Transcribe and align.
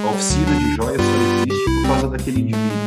A 0.00 0.10
oficina 0.10 0.58
de 0.58 0.74
joias 0.74 1.00
só 1.02 1.42
existe 1.42 1.80
por 1.80 1.88
causa 1.88 2.08
daquele 2.08 2.40
indivíduo. 2.40 2.78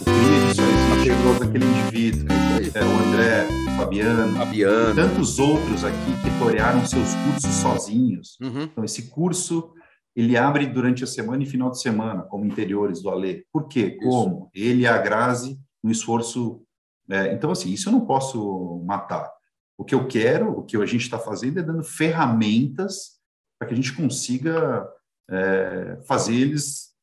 O 0.00 0.04
CRIA 0.04 0.54
só 0.54 0.62
existe 0.62 1.10
por 1.10 1.22
causa 1.22 1.44
daquele 1.44 1.64
indivíduo. 1.64 2.28
É, 2.74 2.84
o 2.84 3.08
André, 3.08 3.46
o 3.46 3.76
Fabiano, 3.78 4.36
Fabiano. 4.36 4.94
tantos 4.94 5.38
outros 5.38 5.84
aqui 5.84 6.12
que 6.22 6.38
torearam 6.38 6.84
seus 6.84 7.14
cursos 7.14 7.54
sozinhos. 7.54 8.36
Uhum. 8.40 8.62
Então, 8.64 8.84
esse 8.84 9.08
curso 9.10 9.72
ele 10.16 10.36
abre 10.36 10.66
durante 10.66 11.04
a 11.04 11.06
semana 11.06 11.42
e 11.42 11.46
final 11.46 11.70
de 11.70 11.80
semana, 11.80 12.22
como 12.22 12.44
interiores 12.44 13.02
do 13.02 13.10
Alê. 13.10 13.44
Por 13.52 13.68
quê? 13.68 13.98
Como? 14.02 14.50
Ele 14.54 14.82
e 14.82 14.86
a 14.86 14.98
Grazi, 14.98 15.58
um 15.84 15.90
esforço. 15.90 16.62
é, 17.08 17.32
então, 17.32 17.50
assim, 17.50 17.70
isso 17.72 17.88
eu 17.88 17.92
não 17.92 18.06
posso 18.06 18.82
matar. 18.86 19.30
O 19.78 19.84
que 19.84 19.94
eu 19.94 20.06
quero, 20.08 20.50
o 20.58 20.64
que 20.64 20.76
a 20.76 20.86
gente 20.86 21.02
está 21.02 21.18
fazendo 21.18 21.60
é 21.60 21.62
dando 21.62 21.84
ferramentas 21.84 23.16
para 23.58 23.68
que 23.68 23.74
a 23.74 23.76
gente 23.76 23.92
consiga 23.92 24.86
é, 25.30 25.98
fazer 26.06 26.34
eles 26.34 26.94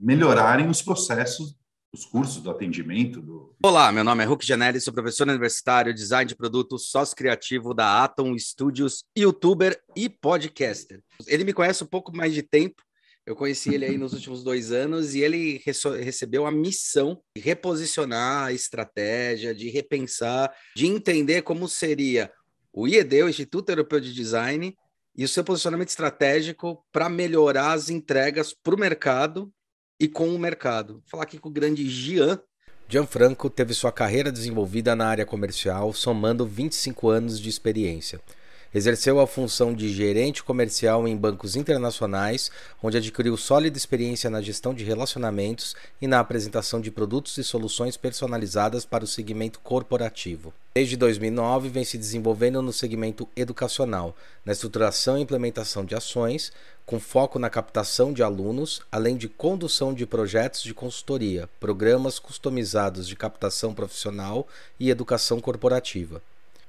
melhorarem 0.00 0.68
os 0.68 0.82
processos, 0.82 1.56
os 1.92 2.04
cursos 2.04 2.42
do 2.42 2.50
atendimento. 2.50 3.20
Do... 3.20 3.54
Olá, 3.62 3.90
meu 3.90 4.04
nome 4.04 4.22
é 4.22 4.26
Hulk 4.26 4.44
Janelli, 4.44 4.80
sou 4.80 4.92
professor 4.92 5.28
universitário, 5.28 5.94
design 5.94 6.28
de 6.28 6.36
produtos, 6.36 6.90
sócio 6.90 7.16
criativo 7.16 7.72
da 7.72 8.04
Atom 8.04 8.36
Studios, 8.38 9.04
youtuber 9.16 9.80
e 9.96 10.08
podcaster. 10.08 11.02
Ele 11.26 11.44
me 11.44 11.52
conhece 11.52 11.82
um 11.82 11.86
pouco 11.86 12.14
mais 12.14 12.34
de 12.34 12.42
tempo, 12.42 12.82
eu 13.28 13.36
conheci 13.36 13.74
ele 13.74 13.84
aí 13.84 13.98
nos 13.98 14.14
últimos 14.14 14.42
dois 14.42 14.72
anos 14.72 15.14
e 15.14 15.20
ele 15.20 15.62
recebeu 16.02 16.46
a 16.46 16.50
missão 16.50 17.20
de 17.36 17.42
reposicionar 17.42 18.46
a 18.46 18.52
estratégia, 18.54 19.54
de 19.54 19.68
repensar, 19.68 20.50
de 20.74 20.86
entender 20.86 21.42
como 21.42 21.68
seria 21.68 22.32
o 22.72 22.88
IED, 22.88 23.24
o 23.24 23.28
Instituto 23.28 23.68
Europeu 23.68 24.00
de 24.00 24.14
Design, 24.14 24.74
e 25.18 25.24
o 25.24 25.28
seu 25.28 25.42
posicionamento 25.42 25.88
estratégico 25.88 26.80
para 26.92 27.08
melhorar 27.08 27.72
as 27.72 27.90
entregas 27.90 28.54
para 28.54 28.76
o 28.76 28.78
mercado 28.78 29.52
e 29.98 30.06
com 30.06 30.28
o 30.28 30.38
mercado. 30.38 30.94
Vou 30.94 31.02
falar 31.08 31.24
aqui 31.24 31.40
com 31.40 31.48
o 31.48 31.52
grande 31.52 31.88
Gian. 31.88 32.40
Gianfranco 32.88 33.50
teve 33.50 33.74
sua 33.74 33.90
carreira 33.90 34.30
desenvolvida 34.30 34.94
na 34.94 35.08
área 35.08 35.26
comercial, 35.26 35.92
somando 35.92 36.46
25 36.46 37.08
anos 37.08 37.40
de 37.40 37.48
experiência. 37.48 38.20
Exerceu 38.74 39.18
a 39.18 39.26
função 39.26 39.72
de 39.72 39.88
gerente 39.88 40.44
comercial 40.44 41.08
em 41.08 41.16
bancos 41.16 41.56
internacionais, 41.56 42.50
onde 42.82 42.98
adquiriu 42.98 43.34
sólida 43.34 43.78
experiência 43.78 44.28
na 44.28 44.42
gestão 44.42 44.74
de 44.74 44.84
relacionamentos 44.84 45.74
e 46.02 46.06
na 46.06 46.20
apresentação 46.20 46.78
de 46.78 46.90
produtos 46.90 47.38
e 47.38 47.44
soluções 47.44 47.96
personalizadas 47.96 48.84
para 48.84 49.04
o 49.04 49.06
segmento 49.06 49.58
corporativo. 49.60 50.52
Desde 50.74 50.98
2009, 50.98 51.70
vem 51.70 51.82
se 51.82 51.96
desenvolvendo 51.96 52.60
no 52.60 52.70
segmento 52.70 53.26
educacional, 53.34 54.14
na 54.44 54.52
estruturação 54.52 55.16
e 55.16 55.22
implementação 55.22 55.82
de 55.82 55.94
ações, 55.94 56.52
com 56.84 57.00
foco 57.00 57.38
na 57.38 57.48
captação 57.48 58.12
de 58.12 58.22
alunos, 58.22 58.82
além 58.92 59.16
de 59.16 59.28
condução 59.28 59.94
de 59.94 60.04
projetos 60.04 60.62
de 60.62 60.74
consultoria, 60.74 61.48
programas 61.58 62.18
customizados 62.18 63.08
de 63.08 63.16
captação 63.16 63.72
profissional 63.72 64.46
e 64.78 64.90
educação 64.90 65.40
corporativa. 65.40 66.20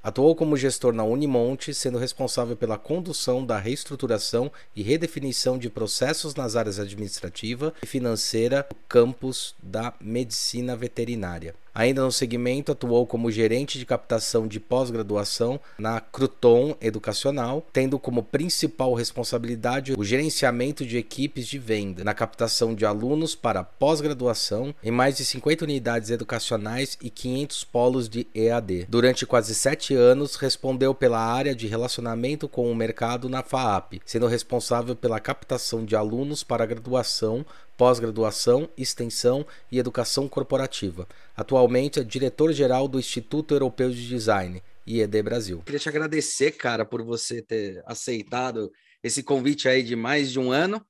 Atuou 0.02 0.33
como 0.33 0.55
gestor 0.55 0.94
na 0.94 1.03
Unimonte, 1.03 1.73
sendo 1.73 1.97
responsável 1.97 2.55
pela 2.55 2.78
condução 2.78 3.45
da 3.45 3.58
reestruturação 3.58 4.50
e 4.73 4.81
redefinição 4.81 5.58
de 5.58 5.69
processos 5.69 6.33
nas 6.36 6.55
áreas 6.55 6.80
administrativa 6.80 7.73
e 7.83 7.86
financeira 7.86 8.66
do 8.70 8.75
campus 8.88 9.53
da 9.61 9.94
medicina 10.00 10.73
veterinária. 10.73 11.53
Ainda 11.80 12.04
no 12.04 12.12
segmento, 12.12 12.74
atuou 12.74 13.08
como 13.08 13.32
gerente 13.32 13.80
de 13.80 13.86
captação 13.86 14.50
de 14.50 14.60
pós-graduação 14.60 15.58
na 15.78 16.02
Cruton 16.02 16.76
Educacional, 16.82 17.66
tendo 17.72 17.98
como 17.98 18.22
principal 18.22 18.94
responsabilidade 18.94 19.94
o 19.98 20.04
gerenciamento 20.04 20.86
de 20.86 20.98
equipes 20.98 21.48
de 21.48 21.58
venda 21.58 22.04
na 22.04 22.14
captação 22.14 22.76
de 22.76 22.86
alunos 22.86 23.34
para 23.34 23.64
pós-graduação 23.64 24.76
em 24.84 24.92
mais 24.92 25.16
de 25.16 25.24
50 25.24 25.64
unidades 25.64 26.10
educacionais 26.10 26.98
e 27.02 27.10
500 27.10 27.64
polos 27.64 28.10
de 28.10 28.28
EAD. 28.36 28.86
Durante 28.90 29.26
quase 29.26 29.56
sete 29.56 29.95
anos, 29.95 30.36
respondeu 30.36 30.94
pela 30.94 31.20
área 31.20 31.56
de 31.56 31.66
relacionamento 31.66 32.50
com 32.50 32.70
o 32.70 32.76
mercado 32.76 33.30
na 33.30 33.42
FAAP, 33.42 34.02
sendo 34.06 34.28
responsável 34.28 34.98
pela 34.98 35.22
captação 35.22 35.86
de 35.86 35.95
alunos 35.95 36.44
para 36.44 36.66
graduação, 36.66 37.45
pós-graduação, 37.80 38.67
extensão 38.78 39.45
e 39.72 39.80
educação 39.80 40.28
corporativa. 40.28 41.08
Atualmente 41.34 42.02
é 42.02 42.04
diretor-geral 42.04 42.90
do 42.90 43.00
Instituto 43.00 43.56
Europeu 43.56 43.90
de 43.90 44.06
Design, 44.06 44.62
IED 44.86 45.23
Brasil. 45.23 45.62
Queria 45.66 45.80
te 45.80 45.88
agradecer, 45.88 46.52
cara, 46.52 46.84
por 46.84 47.02
você 47.02 47.42
ter 47.42 47.82
aceitado 47.86 48.70
esse 49.02 49.23
convite 49.23 49.70
aí 49.70 49.82
de 49.82 49.95
mais 49.95 50.30
de 50.30 50.38
um 50.38 50.52
ano. 50.52 50.86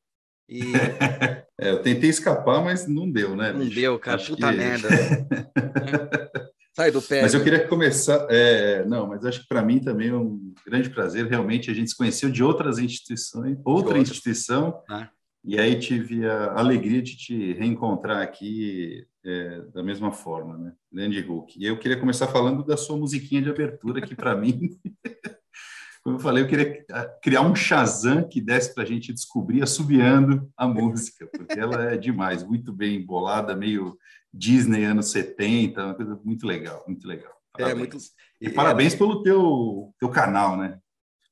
E... 0.50 0.62
é, 1.62 1.70
eu 1.70 1.84
tentei 1.84 2.10
escapar, 2.10 2.64
mas 2.64 2.88
não 2.88 3.08
deu, 3.08 3.36
né? 3.36 3.54
Não 3.54 3.60
bicho? 3.60 3.76
deu, 3.76 4.00
cara. 4.00 4.18
Acho 4.18 4.34
Puta 4.34 4.50
que... 4.50 4.58
merda. 4.58 4.90
Sai 6.76 6.90
do 6.90 7.04
pé. 7.04 7.22
Mas 7.22 7.36
eu 7.36 7.44
queria 7.44 7.68
começar. 7.68 8.26
É, 8.32 8.84
não, 8.86 9.06
mas 9.06 9.24
acho 9.26 9.42
que 9.42 9.48
para 9.48 9.62
mim 9.62 9.80
também 9.80 10.10
é 10.10 10.16
um 10.16 10.40
grande 10.66 10.90
prazer. 10.90 11.28
Realmente, 11.28 11.70
a 11.70 11.74
gente 11.74 11.92
se 11.92 11.96
conheceu 11.96 12.32
de 12.32 12.44
outras 12.44 12.80
instituições, 12.80 13.58
outra, 13.64 13.90
outra. 13.90 14.00
instituição. 14.00 14.82
Ah. 14.90 15.08
E 15.44 15.60
aí 15.60 15.80
tive 15.80 16.28
a 16.28 16.60
alegria 16.60 17.02
de 17.02 17.16
te 17.16 17.54
reencontrar 17.54 18.22
aqui 18.22 19.06
é, 19.24 19.62
da 19.74 19.82
mesma 19.82 20.12
forma, 20.12 20.58
né? 20.58 20.74
Grande 20.92 21.22
Hulk. 21.22 21.58
E 21.58 21.66
eu 21.66 21.78
queria 21.78 22.00
começar 22.00 22.28
falando 22.28 22.64
da 22.64 22.76
sua 22.76 22.98
musiquinha 22.98 23.42
de 23.42 23.50
abertura, 23.50 24.02
que 24.02 24.16
para 24.16 24.36
mim, 24.38 24.78
como 26.04 26.18
eu 26.18 26.20
falei, 26.20 26.44
eu 26.44 26.48
queria 26.48 26.86
criar 27.22 27.42
um 27.42 27.56
Shazam 27.56 28.28
que 28.28 28.42
desse 28.42 28.74
para 28.74 28.84
a 28.84 28.86
gente 28.86 29.14
descobrir 29.14 29.62
assobiando 29.62 30.50
a 30.58 30.68
música, 30.68 31.28
porque 31.28 31.60
ela 31.60 31.94
é 31.94 31.98
demais, 31.98 32.44
muito 32.44 32.74
bem 32.74 32.98
embolada, 32.98 33.56
meio 33.56 33.98
Disney 34.34 34.84
anos 34.84 35.12
70, 35.12 35.84
uma 35.84 35.96
coisa 35.96 36.20
muito 36.24 36.46
legal, 36.46 36.84
muito 36.88 37.08
legal. 37.08 37.34
Parabéns. 37.54 37.76
É, 37.76 37.80
muito... 37.80 37.98
E, 38.42 38.48
e 38.48 38.50
parabéns 38.52 38.94
é... 38.94 38.98
pelo 38.98 39.22
teu, 39.24 39.94
teu 40.00 40.10
canal, 40.10 40.58
né? 40.58 40.80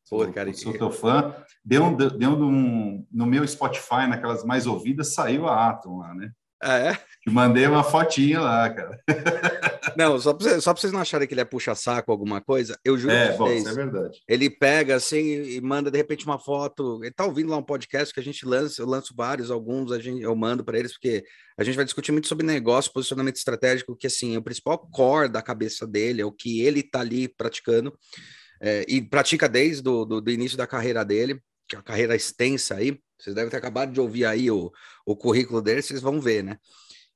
Pô, 0.10 0.26
cara, 0.32 0.54
sou, 0.54 0.72
sou 0.72 0.74
teu 0.74 0.92
fã. 0.92 1.36
Deu, 1.64 1.96
deu 1.96 2.32
um, 2.32 3.06
no 3.12 3.26
meu 3.26 3.46
Spotify, 3.48 4.08
naquelas 4.08 4.44
mais 4.44 4.66
ouvidas, 4.66 5.14
saiu 5.14 5.48
a 5.48 5.70
Atom 5.70 6.00
lá, 6.00 6.14
né? 6.14 6.32
Ah, 6.62 6.78
é? 6.78 6.94
Te 6.96 7.30
mandei 7.30 7.68
uma 7.68 7.84
fotinha 7.84 8.40
lá, 8.40 8.70
cara. 8.70 9.00
Não, 9.96 10.20
só 10.20 10.34
para 10.34 10.60
só 10.60 10.74
vocês 10.74 10.92
não 10.92 11.00
acharem 11.00 11.28
que 11.28 11.34
ele 11.34 11.42
é 11.42 11.46
puxa-saco 11.46 12.12
alguma 12.12 12.42
coisa, 12.42 12.78
eu 12.84 12.98
juro 12.98 13.14
é, 13.14 13.36
bom, 13.36 13.52
isso 13.52 13.70
é 13.70 13.74
verdade. 13.74 14.22
Ele 14.28 14.50
pega 14.50 14.96
assim 14.96 15.20
e 15.20 15.62
manda 15.62 15.90
de 15.90 15.98
repente 15.98 16.26
uma 16.26 16.38
foto. 16.38 17.00
Ele 17.04 17.12
tá 17.12 17.26
ouvindo 17.26 17.50
lá 17.50 17.58
um 17.58 17.64
podcast 17.64 18.14
que 18.14 18.20
a 18.20 18.24
gente 18.24 18.46
lança, 18.46 18.82
eu 18.82 18.88
lanço 18.88 19.14
vários, 19.16 19.50
alguns 19.50 19.92
a 19.92 20.00
gente, 20.00 20.22
eu 20.22 20.36
mando 20.36 20.64
para 20.64 20.78
eles, 20.78 20.94
porque 20.94 21.24
a 21.58 21.64
gente 21.64 21.76
vai 21.76 21.86
discutir 21.86 22.12
muito 22.12 22.28
sobre 22.28 22.46
negócio, 22.46 22.94
posicionamento 22.94 23.38
estratégico, 23.38 23.96
que 23.96 24.08
assim, 24.08 24.38
o 24.38 24.42
principal 24.42 24.78
core 24.78 25.30
da 25.30 25.42
cabeça 25.42 25.86
dele 25.86 26.22
é 26.22 26.26
o 26.26 26.32
que 26.32 26.62
ele 26.62 26.84
tá 26.84 27.00
ali 27.00 27.28
praticando 27.28 27.94
é, 28.60 28.86
e 28.88 29.02
pratica 29.02 29.48
desde 29.48 29.88
o 29.88 30.06
do, 30.06 30.22
do 30.22 30.32
início 30.32 30.58
da 30.58 30.68
carreira 30.68 31.04
dele, 31.04 31.42
que 31.68 31.76
é 31.76 31.80
uma 31.80 31.84
carreira 31.84 32.16
extensa 32.16 32.76
aí. 32.76 33.00
Vocês 33.20 33.36
devem 33.36 33.50
ter 33.50 33.58
acabado 33.58 33.92
de 33.92 34.00
ouvir 34.00 34.26
aí 34.26 34.50
o, 34.52 34.72
o 35.06 35.16
currículo 35.16 35.62
dele, 35.62 35.82
vocês 35.82 36.02
vão 36.02 36.22
ver, 36.22 36.44
né? 36.44 36.58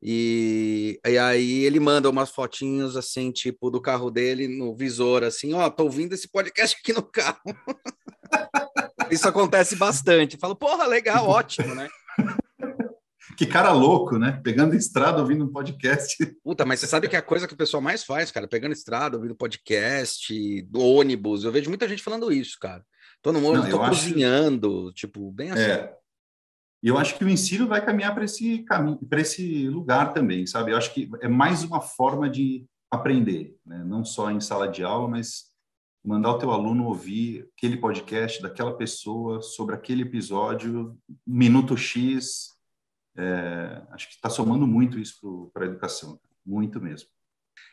E, 0.01 1.00
e 1.06 1.18
aí 1.18 1.63
ele 1.63 1.80
manda 1.80 2.09
umas 2.09 2.31
fotinhos 2.31 2.97
assim, 2.97 3.31
tipo, 3.31 3.69
do 3.69 3.80
carro 3.80 4.09
dele 4.09 4.47
no 4.47 4.75
visor, 4.75 5.24
assim, 5.24 5.53
ó, 5.53 5.68
oh, 5.68 5.72
tô 5.72 5.84
ouvindo 5.84 6.13
esse 6.13 6.28
podcast 6.28 6.75
aqui 6.80 6.91
no 6.91 7.03
carro. 7.03 7.40
Isso 9.12 9.28
acontece 9.28 9.75
bastante. 9.75 10.38
Falo, 10.38 10.56
porra, 10.56 10.88
legal, 10.88 11.28
ótimo, 11.28 11.75
né? 11.75 11.88
Que 13.41 13.47
cara 13.47 13.72
louco, 13.72 14.19
né? 14.19 14.40
Pegando 14.44 14.75
estrada, 14.75 15.19
ouvindo 15.19 15.46
um 15.46 15.52
podcast. 15.52 16.16
Puta, 16.46 16.63
mas 16.63 16.79
você 16.79 16.85
sabe 16.85 17.09
que 17.09 17.16
é 17.16 17.19
a 17.19 17.24
coisa 17.24 17.47
que 17.47 17.56
o 17.56 17.57
pessoal 17.57 17.81
mais 17.81 18.03
faz, 18.03 18.29
cara, 18.29 18.47
pegando 18.47 18.74
estrada, 18.74 19.18
ouvindo 19.18 19.35
podcast, 19.35 20.62
do 20.69 20.79
ônibus. 20.79 21.44
Eu 21.44 21.51
vejo 21.51 21.68
muita 21.68 21.90
gente 21.90 22.03
falando 22.03 22.31
isso, 22.31 22.56
cara. 22.62 22.85
Tô 23.19 23.31
no 23.31 23.44
ônibus, 23.44 23.72
tô 23.72 23.80
cozinhando, 23.80 24.90
acho... 24.90 24.94
tipo, 24.94 25.31
bem 25.31 25.50
assim. 25.50 25.63
É. 25.63 25.91
E 26.84 26.88
eu 26.88 27.00
acho 27.00 27.18
que 27.18 27.25
o 27.25 27.30
ensino 27.30 27.68
vai 27.68 27.84
caminhar 27.84 28.13
para 28.13 28.25
esse 28.25 28.60
caminho, 28.60 29.00
para 29.10 29.21
esse 29.21 29.68
lugar 29.68 30.13
também, 30.13 30.45
sabe? 30.45 30.71
Eu 30.71 30.77
acho 30.77 30.94
que 30.94 31.10
é 31.19 31.27
mais 31.27 31.63
uma 31.63 31.81
forma 31.81 32.30
de 32.30 32.68
aprender, 32.92 33.56
né? 33.65 33.83
Não 33.83 34.06
só 34.06 34.30
em 34.30 34.39
sala 34.39 34.68
de 34.68 34.83
aula, 34.83 35.07
mas 35.07 35.45
mandar 36.06 36.30
o 36.30 36.38
teu 36.38 36.51
aluno 36.51 36.86
ouvir 36.86 37.50
aquele 37.57 37.77
podcast 37.77 38.39
daquela 38.39 38.77
pessoa 38.77 39.42
sobre 39.42 39.74
aquele 39.74 40.04
episódio, 40.04 40.95
minuto 41.25 41.75
X, 41.75 42.50
é, 43.18 43.81
acho 43.92 44.08
que 44.08 44.16
está 44.16 44.30
somando 44.30 44.66
muito 44.66 45.00
isso 45.00 45.50
para 45.54 45.66
a 45.66 45.68
educação, 45.68 46.19
muito 46.46 46.80
mesmo. 46.81 47.10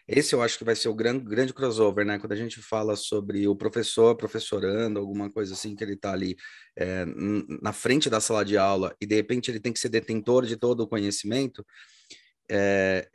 Esse 0.06 0.35
eu 0.35 0.43
acho 0.43 0.56
que 0.56 0.64
vai 0.64 0.75
ser 0.75 0.88
o 0.88 0.94
grande, 0.94 1.25
grande 1.25 1.52
crossover, 1.52 2.05
né? 2.05 2.19
Quando 2.19 2.32
a 2.32 2.37
gente 2.37 2.61
fala 2.61 2.96
sobre 2.96 3.46
o 3.46 3.55
professor 3.55 4.17
professorando, 4.17 4.99
alguma 4.99 5.31
coisa 5.31 5.52
assim, 5.52 5.76
que 5.76 5.85
ele 5.85 5.94
está 5.94 6.12
ali 6.12 6.37
é, 6.76 7.05
na 7.62 7.73
frente 7.73 8.08
da 8.08 8.20
sala 8.20 8.44
de 8.44 8.56
aula 8.56 8.94
e 9.00 9.06
de 9.06 9.14
repente 9.14 9.50
ele 9.50 9.61
tem 9.61 9.73
que 9.73 9.79
ser 9.79 9.90
detentor 9.90 10.46
de 10.46 10.56
todo 10.56 10.81
o 10.81 10.88
conhecimento, 10.88 11.64
é, 12.50 13.06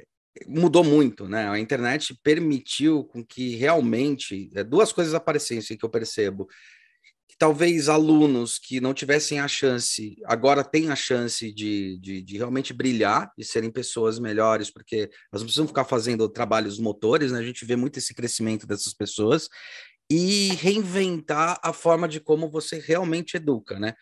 mudou 0.48 0.84
muito, 0.84 1.28
né? 1.28 1.50
A 1.50 1.60
internet 1.60 2.18
permitiu 2.24 3.04
com 3.06 3.26
que 3.26 3.56
realmente 3.56 4.50
é, 4.56 4.64
duas 4.64 4.92
coisas 4.92 5.14
aparecessem 5.14 5.78
que 5.78 5.86
eu 5.86 5.90
percebo 5.90 6.48
talvez 7.38 7.90
alunos 7.90 8.60
que 8.60 8.80
não 8.80 8.94
tivessem 8.94 9.40
a 9.40 9.48
chance, 9.48 10.16
agora 10.26 10.64
têm 10.64 10.90
a 10.90 10.96
chance 10.96 11.52
de, 11.52 11.98
de, 12.00 12.22
de, 12.22 12.38
realmente 12.38 12.74
brilhar, 12.74 13.32
de 13.38 13.44
serem 13.44 13.72
pessoas 13.72 14.20
melhores, 14.20 14.72
porque 14.72 15.10
elas 15.32 15.42
não 15.42 15.46
precisam 15.46 15.68
ficar 15.68 15.86
fazendo 15.86 16.28
trabalhos 16.30 16.80
motores, 16.80 17.32
né? 17.32 17.40
A 17.40 17.44
gente 17.44 17.66
vê 17.66 17.76
muito 17.76 18.00
esse 18.00 18.14
crescimento 18.14 18.68
dessas 18.68 18.94
pessoas 18.94 19.48
e 20.10 20.50
reinventar 20.56 21.60
a 21.64 21.74
forma 21.74 22.08
de 22.08 22.20
como 22.20 22.50
você 22.50 22.80
realmente 22.80 23.38
educa, 23.38 23.80
né? 23.80 23.94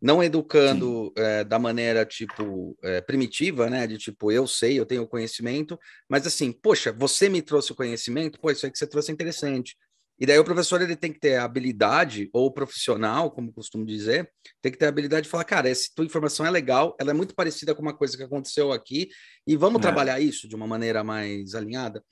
Não 0.00 0.22
educando 0.22 1.12
é, 1.16 1.42
da 1.42 1.58
maneira, 1.58 2.04
tipo, 2.04 2.76
é, 2.82 3.00
primitiva, 3.00 3.70
né? 3.70 3.86
De 3.86 3.96
tipo, 3.96 4.30
eu 4.30 4.46
sei, 4.46 4.78
eu 4.78 4.86
tenho 4.86 5.06
conhecimento, 5.06 5.78
mas 6.08 6.26
assim, 6.26 6.52
poxa, 6.52 6.92
você 6.92 7.28
me 7.28 7.40
trouxe 7.40 7.72
o 7.72 7.74
conhecimento, 7.74 8.38
pô, 8.38 8.50
isso 8.50 8.66
aí 8.66 8.72
que 8.72 8.78
você 8.78 8.86
trouxe 8.86 9.10
é 9.10 9.14
interessante. 9.14 9.76
E 10.18 10.24
daí 10.24 10.38
o 10.38 10.44
professor 10.44 10.80
ele 10.80 10.96
tem 10.96 11.12
que 11.12 11.20
ter 11.20 11.36
a 11.36 11.44
habilidade, 11.44 12.30
ou 12.32 12.46
o 12.46 12.50
profissional, 12.50 13.30
como 13.30 13.52
costumo 13.52 13.84
dizer, 13.84 14.30
tem 14.62 14.72
que 14.72 14.78
ter 14.78 14.86
a 14.86 14.88
habilidade 14.88 15.24
de 15.24 15.28
falar, 15.28 15.44
cara, 15.44 15.68
essa 15.68 15.90
tua 15.94 16.06
informação 16.06 16.46
é 16.46 16.50
legal, 16.50 16.96
ela 16.98 17.10
é 17.10 17.14
muito 17.14 17.34
parecida 17.34 17.74
com 17.74 17.82
uma 17.82 17.94
coisa 17.94 18.16
que 18.16 18.22
aconteceu 18.22 18.72
aqui, 18.72 19.08
e 19.46 19.56
vamos 19.56 19.78
é. 19.78 19.82
trabalhar 19.82 20.18
isso 20.18 20.48
de 20.48 20.56
uma 20.56 20.66
maneira 20.66 21.04
mais 21.04 21.54
alinhada. 21.54 22.02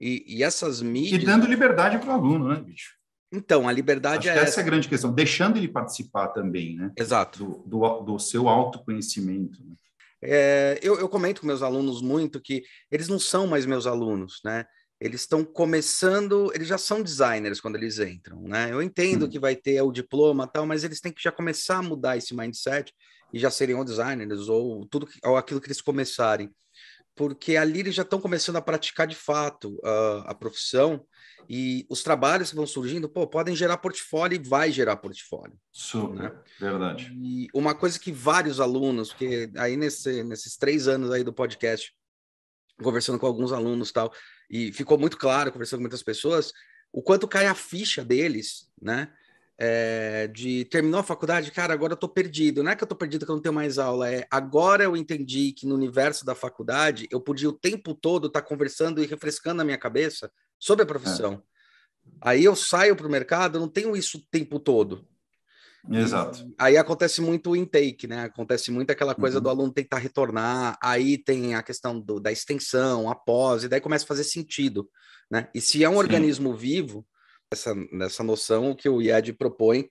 E, 0.00 0.24
e 0.28 0.44
essas 0.44 0.80
mídias. 0.80 1.20
E 1.20 1.26
dando 1.26 1.46
liberdade 1.46 1.98
para 1.98 2.10
o 2.10 2.12
aluno, 2.12 2.48
né, 2.48 2.60
bicho? 2.60 2.96
Então, 3.32 3.68
a 3.68 3.72
liberdade 3.72 4.28
Acho 4.28 4.38
é. 4.38 4.42
essa 4.42 4.50
essa 4.50 4.60
é 4.60 4.62
a 4.62 4.66
grande 4.66 4.88
questão, 4.88 5.12
deixando 5.12 5.58
ele 5.58 5.68
participar 5.68 6.28
também, 6.28 6.76
né? 6.76 6.92
Exato. 6.96 7.44
Do, 7.44 7.78
do, 7.78 8.00
do 8.02 8.18
seu 8.18 8.48
autoconhecimento. 8.48 9.62
Né? 9.62 9.74
É, 10.22 10.78
eu, 10.82 10.98
eu 10.98 11.08
comento 11.08 11.40
com 11.40 11.46
meus 11.46 11.62
alunos 11.62 12.00
muito 12.00 12.40
que 12.40 12.62
eles 12.90 13.08
não 13.08 13.18
são 13.18 13.46
mais 13.46 13.66
meus 13.66 13.86
alunos, 13.86 14.40
né? 14.44 14.64
Eles 15.00 15.20
estão 15.20 15.44
começando, 15.44 16.50
eles 16.54 16.66
já 16.66 16.78
são 16.78 17.02
designers 17.02 17.60
quando 17.60 17.76
eles 17.76 17.98
entram, 17.98 18.42
né? 18.42 18.72
Eu 18.72 18.82
entendo 18.82 19.26
hum. 19.26 19.28
que 19.28 19.38
vai 19.38 19.54
ter 19.54 19.80
o 19.80 19.92
diploma 19.92 20.46
tal, 20.46 20.66
mas 20.66 20.82
eles 20.82 21.00
têm 21.00 21.12
que 21.12 21.22
já 21.22 21.30
começar 21.30 21.78
a 21.78 21.82
mudar 21.82 22.16
esse 22.16 22.34
mindset 22.34 22.92
e 23.32 23.38
já 23.38 23.50
serem 23.50 23.82
designers 23.84 24.48
ou 24.48 24.86
tudo 24.86 25.08
ou 25.24 25.36
aquilo 25.36 25.60
que 25.60 25.68
eles 25.68 25.80
começarem, 25.80 26.50
porque 27.14 27.56
ali 27.56 27.80
eles 27.80 27.94
já 27.94 28.02
estão 28.02 28.20
começando 28.20 28.56
a 28.56 28.62
praticar 28.62 29.06
de 29.06 29.14
fato 29.14 29.78
a, 29.84 30.30
a 30.30 30.34
profissão 30.34 31.04
e 31.48 31.86
os 31.88 32.02
trabalhos 32.02 32.50
que 32.50 32.56
vão 32.56 32.66
surgindo, 32.66 33.08
pô, 33.08 33.26
podem 33.26 33.56
gerar 33.56 33.78
portfólio 33.78 34.36
e 34.36 34.48
vai 34.48 34.70
gerar 34.70 34.96
portfólio. 34.96 35.56
Super, 35.72 36.22
né? 36.22 36.32
verdade. 36.60 37.12
E 37.14 37.48
uma 37.54 37.74
coisa 37.74 37.98
que 37.98 38.12
vários 38.12 38.60
alunos, 38.60 39.10
porque 39.10 39.50
aí 39.56 39.76
nesse, 39.76 40.22
nesses 40.24 40.56
três 40.56 40.86
anos 40.88 41.10
aí 41.10 41.24
do 41.24 41.32
podcast, 41.32 41.94
conversando 42.82 43.18
com 43.18 43.26
alguns 43.26 43.52
alunos 43.52 43.92
tal, 43.92 44.12
e 44.48 44.72
ficou 44.72 44.98
muito 44.98 45.16
claro, 45.16 45.52
conversando 45.52 45.78
com 45.78 45.82
muitas 45.82 46.02
pessoas, 46.02 46.52
o 46.92 47.02
quanto 47.02 47.28
cai 47.28 47.46
a 47.46 47.54
ficha 47.54 48.04
deles, 48.04 48.70
né? 48.80 49.12
É, 49.60 50.28
de 50.28 50.64
terminou 50.66 51.00
a 51.00 51.02
faculdade, 51.02 51.50
cara, 51.50 51.74
agora 51.74 51.94
eu 51.94 51.96
tô 51.96 52.08
perdido. 52.08 52.62
Não 52.62 52.70
é 52.70 52.76
que 52.76 52.84
eu 52.84 52.88
tô 52.88 52.94
perdido 52.94 53.26
que 53.26 53.30
eu 53.32 53.34
não 53.34 53.42
tenho 53.42 53.54
mais 53.54 53.76
aula, 53.76 54.08
é 54.08 54.24
agora 54.30 54.84
eu 54.84 54.96
entendi 54.96 55.52
que 55.52 55.66
no 55.66 55.74
universo 55.74 56.24
da 56.24 56.34
faculdade 56.34 57.08
eu 57.10 57.20
podia 57.20 57.48
o 57.48 57.52
tempo 57.52 57.92
todo 57.92 58.28
estar 58.28 58.40
tá 58.40 58.46
conversando 58.46 59.02
e 59.02 59.06
refrescando 59.06 59.60
a 59.60 59.64
minha 59.64 59.76
cabeça 59.76 60.30
sobre 60.58 60.84
a 60.84 60.86
profissão. 60.86 61.34
É. 61.34 61.58
Aí 62.20 62.44
eu 62.44 62.54
saio 62.54 62.94
para 62.94 63.06
o 63.06 63.10
mercado, 63.10 63.56
eu 63.56 63.60
não 63.60 63.68
tenho 63.68 63.96
isso 63.96 64.18
o 64.18 64.22
tempo 64.30 64.60
todo. 64.60 65.06
Exato. 65.90 66.40
E 66.40 66.54
aí 66.58 66.76
acontece 66.76 67.20
muito 67.20 67.50
o 67.50 67.56
intake, 67.56 68.06
né? 68.06 68.24
Acontece 68.24 68.70
muito 68.70 68.90
aquela 68.90 69.14
coisa 69.14 69.36
uhum. 69.36 69.42
do 69.42 69.48
aluno 69.48 69.72
tentar 69.72 69.98
retornar, 69.98 70.78
aí 70.82 71.16
tem 71.16 71.54
a 71.54 71.62
questão 71.62 71.98
do, 72.00 72.18
da 72.20 72.32
extensão, 72.32 73.10
a 73.10 73.14
pós, 73.14 73.64
e 73.64 73.68
daí 73.68 73.80
começa 73.80 74.04
a 74.04 74.08
fazer 74.08 74.24
sentido, 74.24 74.88
né? 75.30 75.48
E 75.54 75.60
se 75.60 75.84
é 75.84 75.88
um 75.88 75.92
Sim. 75.92 75.98
organismo 75.98 76.54
vivo, 76.54 77.06
essa, 77.50 77.74
nessa 77.92 78.22
noção, 78.22 78.74
que 78.74 78.88
o 78.88 79.00
IED 79.00 79.32
propõe 79.34 79.88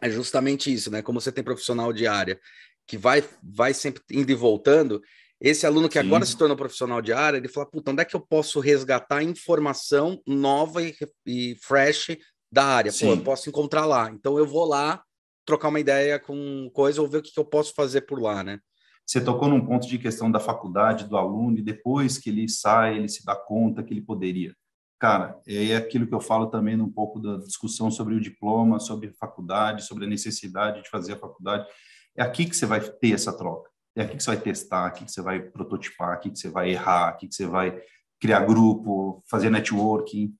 é 0.00 0.08
justamente 0.08 0.72
isso, 0.72 0.90
né? 0.90 1.02
Como 1.02 1.20
você 1.20 1.32
tem 1.32 1.42
profissional 1.42 1.92
de 1.92 2.06
área 2.06 2.38
que 2.86 2.96
vai, 2.96 3.22
vai 3.42 3.74
sempre 3.74 4.02
indo 4.10 4.30
e 4.30 4.34
voltando, 4.34 5.02
esse 5.40 5.66
aluno 5.66 5.88
que 5.88 6.00
Sim. 6.00 6.06
agora 6.06 6.24
se 6.24 6.36
tornou 6.36 6.56
profissional 6.56 7.00
de 7.00 7.12
área, 7.12 7.36
ele 7.36 7.48
fala, 7.48 7.66
puta, 7.66 7.92
onde 7.92 8.02
é 8.02 8.04
que 8.04 8.16
eu 8.16 8.20
posso 8.20 8.58
resgatar 8.60 9.22
informação 9.22 10.20
nova 10.26 10.82
e, 10.82 10.94
e 11.26 11.56
fresh 11.62 12.16
da 12.50 12.64
área? 12.64 12.90
Sim. 12.90 13.06
Pô, 13.06 13.12
eu 13.12 13.24
posso 13.24 13.48
encontrar 13.48 13.86
lá. 13.86 14.10
Então 14.10 14.38
eu 14.38 14.46
vou 14.46 14.64
lá 14.64 15.02
trocar 15.44 15.68
uma 15.68 15.80
ideia 15.80 16.18
com 16.18 16.70
coisa 16.72 17.00
ou 17.00 17.08
ver 17.08 17.18
o 17.18 17.22
que, 17.22 17.32
que 17.32 17.40
eu 17.40 17.44
posso 17.44 17.72
fazer 17.74 18.02
por 18.02 18.20
lá, 18.20 18.44
né? 18.44 18.60
Você 19.06 19.22
tocou 19.22 19.48
num 19.48 19.64
ponto 19.64 19.88
de 19.88 19.98
questão 19.98 20.30
da 20.30 20.38
faculdade, 20.38 21.08
do 21.08 21.16
aluno, 21.16 21.56
e 21.56 21.62
depois 21.62 22.18
que 22.18 22.28
ele 22.28 22.46
sai, 22.46 22.98
ele 22.98 23.08
se 23.08 23.24
dá 23.24 23.34
conta 23.34 23.82
que 23.82 23.94
ele 23.94 24.02
poderia. 24.02 24.54
Cara, 24.98 25.40
é 25.46 25.76
aquilo 25.76 26.06
que 26.06 26.14
eu 26.14 26.20
falo 26.20 26.48
também 26.48 26.78
um 26.78 26.90
pouco 26.90 27.18
da 27.18 27.38
discussão 27.38 27.90
sobre 27.90 28.14
o 28.14 28.20
diploma, 28.20 28.78
sobre 28.78 29.12
faculdade, 29.12 29.84
sobre 29.84 30.04
a 30.04 30.08
necessidade 30.08 30.82
de 30.82 30.90
fazer 30.90 31.14
a 31.14 31.18
faculdade. 31.18 31.66
É 32.14 32.22
aqui 32.22 32.44
que 32.44 32.54
você 32.54 32.66
vai 32.66 32.80
ter 32.80 33.12
essa 33.12 33.32
troca. 33.32 33.70
É 33.96 34.02
aqui 34.02 34.16
que 34.16 34.22
você 34.22 34.30
vai 34.30 34.40
testar, 34.40 34.86
aqui 34.86 35.04
que 35.06 35.10
você 35.10 35.22
vai 35.22 35.40
prototipar, 35.40 36.12
aqui 36.12 36.30
que 36.30 36.38
você 36.38 36.50
vai 36.50 36.70
errar, 36.70 37.08
aqui 37.08 37.28
que 37.28 37.34
você 37.34 37.46
vai 37.46 37.80
criar 38.20 38.44
grupo, 38.44 39.22
fazer 39.30 39.48
networking. 39.50 40.34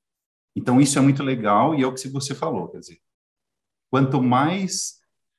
Então, 0.59 0.81
isso 0.81 0.99
é 0.99 1.01
muito 1.01 1.23
legal 1.23 1.73
e 1.73 1.85
é 1.85 1.87
o 1.87 1.95
que 1.95 2.09
você 2.09 2.35
falou, 2.35 2.67
quer 2.69 2.81
dizer, 2.81 2.99
quanto 3.89 4.21
mais 4.21 4.99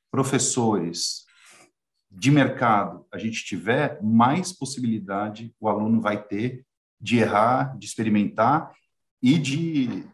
professores 0.10 1.26
de 2.10 2.32
mercado 2.32 3.06
a 3.12 3.18
gente 3.18 3.44
tiver, 3.44 4.02
mais 4.02 4.54
possibilidade 4.54 5.54
o 5.60 5.68
aluno 5.68 6.00
vai 6.00 6.24
ter 6.24 6.66
de 7.02 7.18
errar, 7.18 7.78
de 7.78 7.86
experimentar 7.86 8.74
e 9.22 9.38
de 9.38 10.06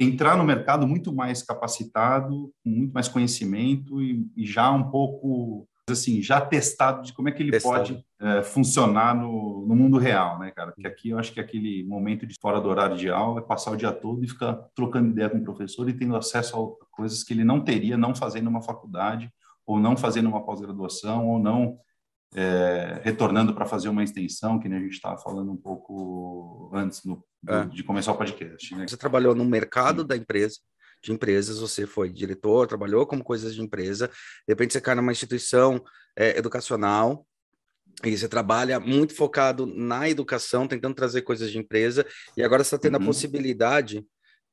entrar 0.00 0.34
no 0.34 0.44
mercado 0.44 0.86
muito 0.86 1.12
mais 1.12 1.42
capacitado, 1.42 2.50
com 2.64 2.70
muito 2.70 2.94
mais 2.94 3.08
conhecimento 3.08 4.02
e, 4.02 4.26
e 4.34 4.46
já 4.46 4.70
um 4.70 4.90
pouco 4.90 5.68
assim 5.92 6.20
já 6.20 6.40
testado 6.40 7.02
de 7.02 7.12
como 7.12 7.28
é 7.28 7.32
que 7.32 7.42
ele 7.42 7.52
testado. 7.52 7.76
pode 7.76 8.04
é, 8.20 8.42
funcionar 8.42 9.14
no, 9.14 9.64
no, 9.66 9.76
mundo 9.76 9.98
real, 9.98 10.38
né, 10.38 10.50
cara? 10.50 10.72
Porque 10.72 10.86
aqui 10.86 11.10
eu 11.10 11.18
acho 11.18 11.32
que 11.32 11.40
aquele 11.40 11.84
momento 11.84 12.26
de 12.26 12.34
fora 12.40 12.60
do 12.60 12.68
horário 12.68 12.96
de 12.96 13.08
aula 13.08 13.40
é 13.40 13.44
passar 13.44 13.70
o 13.70 13.76
dia 13.76 13.92
todo 13.92 14.24
e 14.24 14.28
ficar 14.28 14.54
trocando 14.74 15.10
ideia 15.10 15.30
com 15.30 15.38
o 15.38 15.44
professor 15.44 15.88
e 15.88 15.92
tendo 15.92 16.16
acesso 16.16 16.56
a 16.82 16.86
coisas 16.90 17.22
que 17.22 17.32
ele 17.32 17.44
não 17.44 17.60
teria 17.60 17.96
não 17.96 18.14
fazendo 18.14 18.48
uma 18.48 18.62
faculdade 18.62 19.30
ou 19.64 19.78
não 19.78 19.96
fazendo 19.96 20.28
uma 20.28 20.44
pós-graduação 20.44 21.28
ou 21.28 21.38
não 21.38 21.78
é, 22.34 23.00
retornando 23.04 23.54
para 23.54 23.64
fazer 23.64 23.88
uma 23.88 24.02
extensão, 24.02 24.58
que 24.58 24.66
a 24.66 24.70
gente 24.70 24.92
estava 24.92 25.16
falando 25.18 25.52
um 25.52 25.56
pouco 25.56 26.70
antes 26.74 27.04
no, 27.04 27.22
é. 27.48 27.64
de 27.66 27.82
começar 27.84 28.12
o 28.12 28.16
podcast. 28.16 28.74
Né? 28.74 28.86
Você 28.88 28.96
trabalhou 28.96 29.34
no 29.34 29.44
mercado 29.44 30.02
Sim. 30.02 30.08
da 30.08 30.16
empresa, 30.16 30.58
de 31.02 31.12
empresas, 31.12 31.58
você 31.58 31.86
foi 31.86 32.10
diretor, 32.10 32.66
trabalhou 32.66 33.06
como 33.06 33.24
coisas 33.24 33.54
de 33.54 33.62
empresa, 33.62 34.08
de 34.08 34.52
repente 34.52 34.72
você 34.72 34.80
cai 34.80 34.94
numa 34.94 35.12
instituição 35.12 35.82
é, 36.16 36.38
educacional, 36.38 37.26
e 38.04 38.16
você 38.16 38.28
trabalha 38.28 38.78
muito 38.78 39.14
focado 39.14 39.66
na 39.66 40.08
educação, 40.08 40.68
tentando 40.68 40.94
trazer 40.94 41.22
coisas 41.22 41.50
de 41.50 41.58
empresa, 41.58 42.06
e 42.36 42.42
agora 42.42 42.62
você 42.62 42.74
está 42.74 42.78
tendo 42.78 42.96
uhum. 42.96 43.02
a 43.02 43.06
possibilidade 43.06 44.04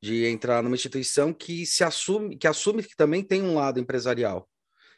de 0.01 0.25
entrar 0.25 0.61
numa 0.61 0.75
instituição 0.75 1.33
que 1.33 1.65
se 1.65 1.83
assume, 1.83 2.37
que 2.37 2.47
assume 2.47 2.83
que 2.83 2.95
também 2.95 3.23
tem 3.23 3.41
um 3.41 3.55
lado 3.55 3.79
empresarial 3.79 4.47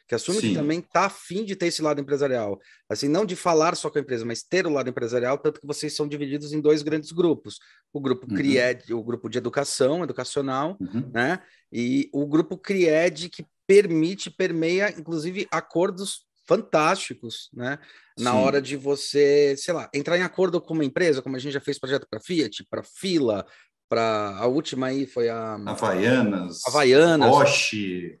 que 0.06 0.14
assume 0.14 0.40
Sim. 0.40 0.48
que 0.48 0.54
também 0.54 0.78
está 0.78 1.06
afim 1.06 1.44
de 1.44 1.56
ter 1.56 1.66
esse 1.66 1.82
lado 1.82 2.00
empresarial. 2.00 2.60
Assim, 2.88 3.08
não 3.08 3.24
de 3.26 3.34
falar 3.34 3.76
só 3.76 3.90
com 3.90 3.98
a 3.98 4.00
empresa, 4.00 4.24
mas 4.24 4.42
ter 4.42 4.66
o 4.66 4.70
lado 4.70 4.88
empresarial, 4.88 5.36
tanto 5.38 5.60
que 5.60 5.66
vocês 5.66 5.94
são 5.94 6.06
divididos 6.06 6.52
em 6.52 6.60
dois 6.60 6.82
grandes 6.82 7.10
grupos. 7.10 7.58
O 7.92 8.00
grupo 8.00 8.26
uhum. 8.30 8.36
CRIED, 8.36 8.94
o 8.94 9.02
grupo 9.02 9.28
de 9.28 9.38
educação, 9.38 10.04
educacional, 10.04 10.76
uhum. 10.80 11.10
né? 11.12 11.40
E 11.72 12.08
o 12.12 12.26
grupo 12.26 12.56
CRIED, 12.56 13.28
que 13.28 13.44
permite, 13.66 14.30
permeia, 14.30 14.94
inclusive, 14.96 15.48
acordos 15.50 16.24
fantásticos, 16.46 17.50
né? 17.52 17.78
Na 18.16 18.30
Sim. 18.30 18.38
hora 18.38 18.62
de 18.62 18.76
você, 18.76 19.56
sei 19.58 19.74
lá, 19.74 19.90
entrar 19.92 20.16
em 20.16 20.22
acordo 20.22 20.60
com 20.60 20.74
uma 20.74 20.84
empresa, 20.84 21.20
como 21.20 21.34
a 21.34 21.38
gente 21.38 21.52
já 21.52 21.60
fez 21.60 21.78
projeto 21.78 22.06
para 22.08 22.20
Fiat, 22.20 22.64
para 22.70 22.84
Fila, 22.84 23.44
para 23.88 24.36
a 24.38 24.46
última 24.46 24.88
aí 24.88 25.06
foi 25.06 25.28
a 25.28 25.54
Havaianas, 25.54 26.60
Havaianas, 26.66 27.30
Bosch, 27.30 27.72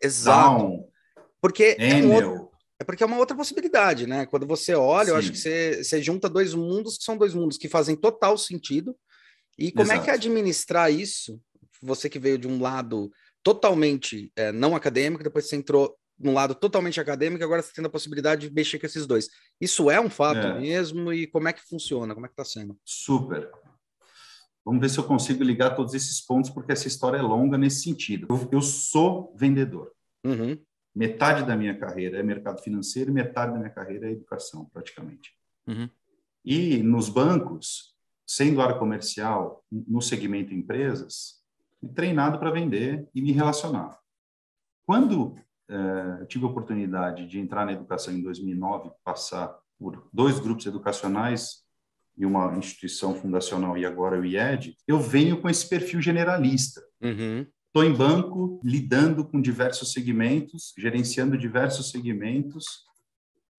Exato. 0.02 0.58
Down. 0.58 0.88
Porque 1.46 1.76
é, 1.78 1.94
um 1.94 2.12
outro, 2.12 2.50
é, 2.80 2.82
porque 2.82 3.04
é 3.04 3.06
uma 3.06 3.18
outra 3.18 3.36
possibilidade, 3.36 4.04
né? 4.04 4.26
Quando 4.26 4.48
você 4.48 4.74
olha, 4.74 5.06
Sim. 5.06 5.10
eu 5.12 5.16
acho 5.16 5.30
que 5.30 5.38
você, 5.38 5.84
você 5.84 6.02
junta 6.02 6.28
dois 6.28 6.54
mundos 6.54 6.98
que 6.98 7.04
são 7.04 7.16
dois 7.16 7.34
mundos 7.34 7.56
que 7.56 7.68
fazem 7.68 7.94
total 7.94 8.36
sentido. 8.36 8.96
E 9.56 9.70
como 9.70 9.84
Exato. 9.84 10.00
é 10.00 10.04
que 10.04 10.10
é 10.10 10.14
administrar 10.14 10.92
isso? 10.92 11.40
Você 11.80 12.10
que 12.10 12.18
veio 12.18 12.36
de 12.36 12.48
um 12.48 12.60
lado 12.60 13.12
totalmente 13.44 14.32
é, 14.34 14.50
não 14.50 14.74
acadêmico, 14.74 15.22
depois 15.22 15.46
você 15.46 15.54
entrou 15.54 15.96
num 16.18 16.34
lado 16.34 16.52
totalmente 16.52 17.00
acadêmico, 17.00 17.44
agora 17.44 17.62
você 17.62 17.72
tem 17.72 17.84
a 17.84 17.88
possibilidade 17.88 18.48
de 18.48 18.52
mexer 18.52 18.80
com 18.80 18.86
esses 18.86 19.06
dois. 19.06 19.28
Isso 19.60 19.88
é 19.88 20.00
um 20.00 20.10
fato 20.10 20.48
é. 20.48 20.58
mesmo 20.58 21.12
e 21.12 21.28
como 21.28 21.46
é 21.46 21.52
que 21.52 21.62
funciona? 21.62 22.12
Como 22.12 22.26
é 22.26 22.28
que 22.28 22.32
está 22.32 22.44
sendo? 22.44 22.76
Super. 22.84 23.48
Vamos 24.64 24.80
ver 24.80 24.90
se 24.90 24.98
eu 24.98 25.04
consigo 25.04 25.44
ligar 25.44 25.76
todos 25.76 25.94
esses 25.94 26.20
pontos, 26.20 26.50
porque 26.50 26.72
essa 26.72 26.88
história 26.88 27.18
é 27.18 27.22
longa 27.22 27.56
nesse 27.56 27.84
sentido. 27.84 28.26
Eu, 28.28 28.48
eu 28.54 28.60
sou 28.60 29.32
vendedor. 29.38 29.92
Uhum. 30.24 30.58
Metade 30.96 31.44
da 31.44 31.54
minha 31.54 31.78
carreira 31.78 32.18
é 32.18 32.22
mercado 32.22 32.62
financeiro, 32.62 33.12
metade 33.12 33.52
da 33.52 33.58
minha 33.58 33.70
carreira 33.70 34.08
é 34.08 34.12
educação, 34.12 34.64
praticamente. 34.72 35.30
Uhum. 35.66 35.90
E 36.42 36.78
nos 36.78 37.10
bancos, 37.10 37.94
sendo 38.26 38.62
área 38.62 38.78
comercial, 38.78 39.62
no 39.70 40.00
segmento 40.00 40.54
empresas, 40.54 41.44
treinado 41.94 42.38
para 42.38 42.50
vender 42.50 43.06
e 43.14 43.20
me 43.20 43.30
relacionar. 43.30 43.98
Quando 44.86 45.36
eu 45.68 46.26
tive 46.26 46.46
a 46.46 46.48
oportunidade 46.48 47.26
de 47.26 47.38
entrar 47.38 47.66
na 47.66 47.72
educação 47.72 48.14
em 48.14 48.22
2009, 48.22 48.90
passar 49.04 49.54
por 49.78 50.08
dois 50.10 50.40
grupos 50.40 50.64
educacionais 50.64 51.66
e 52.16 52.24
uma 52.24 52.56
instituição 52.56 53.14
fundacional 53.14 53.76
e 53.76 53.84
agora 53.84 54.18
o 54.18 54.24
IED, 54.24 54.74
eu 54.88 54.98
venho 54.98 55.42
com 55.42 55.50
esse 55.50 55.68
perfil 55.68 56.00
generalista. 56.00 56.80
Estou 57.76 57.84
em 57.84 57.94
banco, 57.94 58.58
lidando 58.64 59.22
com 59.22 59.38
diversos 59.38 59.92
segmentos, 59.92 60.72
gerenciando 60.78 61.36
diversos 61.36 61.90
segmentos 61.90 62.64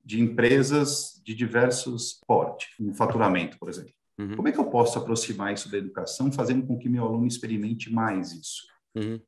de 0.04 0.20
empresas 0.20 1.22
de 1.24 1.36
diversos 1.36 2.20
porte, 2.26 2.68
em 2.80 2.96
faturamento, 2.96 3.60
por 3.60 3.70
exemplo. 3.70 3.94
Uhum. 4.18 4.36
Como 4.36 4.48
é 4.48 4.52
que 4.52 4.58
eu 4.58 4.72
posso 4.72 4.98
aproximar 4.98 5.54
isso 5.54 5.70
da 5.70 5.78
educação, 5.78 6.32
fazendo 6.32 6.66
com 6.66 6.80
que 6.80 6.90
meu 6.90 7.06
aluno 7.06 7.28
experimente 7.28 7.94
mais 7.94 8.32
isso? 8.32 8.64
Uhum. 8.96 9.22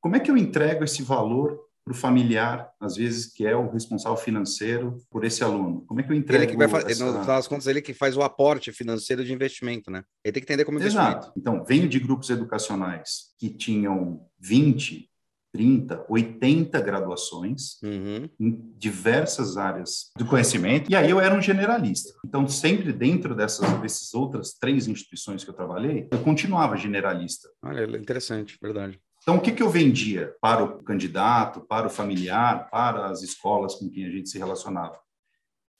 Como 0.00 0.14
é 0.14 0.20
que 0.20 0.30
eu 0.30 0.36
entrego 0.36 0.84
esse 0.84 1.02
valor 1.02 1.58
para 1.84 1.92
o 1.92 1.94
familiar, 1.94 2.70
às 2.80 2.96
vezes, 2.96 3.26
que 3.26 3.46
é 3.46 3.54
o 3.54 3.70
responsável 3.70 4.16
financeiro 4.16 4.98
por 5.10 5.22
esse 5.22 5.44
aluno? 5.44 5.84
Como 5.86 6.00
é 6.00 6.02
que 6.02 6.10
eu 6.10 6.16
entrego? 6.16 6.42
Ele 6.42 6.52
que 6.52 6.56
vai 6.56 6.68
fazer, 6.68 6.92
essa... 6.92 7.04
no 7.04 7.12
final 7.20 7.36
das 7.36 7.46
contas, 7.46 7.66
ele 7.66 7.82
que 7.82 7.92
faz 7.92 8.16
o 8.16 8.22
aporte 8.22 8.72
financeiro 8.72 9.22
de 9.22 9.32
investimento, 9.32 9.90
né? 9.90 10.02
Ele 10.24 10.32
tem 10.32 10.42
que 10.42 10.46
entender 10.46 10.64
como 10.64 10.78
investimento. 10.78 11.10
Exato. 11.10 11.32
Então, 11.36 11.62
venho 11.62 11.86
de 11.86 12.00
grupos 12.00 12.30
educacionais 12.30 13.34
que 13.38 13.50
tinham 13.50 14.26
20, 14.40 15.10
30, 15.52 16.06
80 16.08 16.80
graduações 16.80 17.80
uhum. 17.82 18.28
em 18.40 18.74
diversas 18.78 19.56
áreas 19.56 20.10
do 20.16 20.24
conhecimento, 20.24 20.90
e 20.90 20.96
aí 20.96 21.10
eu 21.10 21.20
era 21.20 21.34
um 21.34 21.40
generalista. 21.40 22.12
Então, 22.24 22.48
sempre 22.48 22.92
dentro 22.92 23.36
dessas, 23.36 23.70
dessas 23.80 24.12
outras 24.14 24.54
três 24.54 24.88
instituições 24.88 25.44
que 25.44 25.50
eu 25.50 25.54
trabalhei, 25.54 26.08
eu 26.10 26.18
continuava 26.20 26.76
generalista. 26.76 27.48
Olha, 27.62 27.84
interessante, 27.96 28.58
verdade. 28.60 28.98
Então, 29.24 29.36
o 29.36 29.40
que, 29.40 29.52
que 29.52 29.62
eu 29.62 29.70
vendia 29.70 30.34
para 30.38 30.62
o 30.62 30.82
candidato, 30.82 31.62
para 31.62 31.86
o 31.86 31.90
familiar, 31.90 32.68
para 32.68 33.06
as 33.06 33.22
escolas 33.22 33.74
com 33.74 33.88
quem 33.88 34.04
a 34.04 34.10
gente 34.10 34.28
se 34.28 34.36
relacionava? 34.36 35.00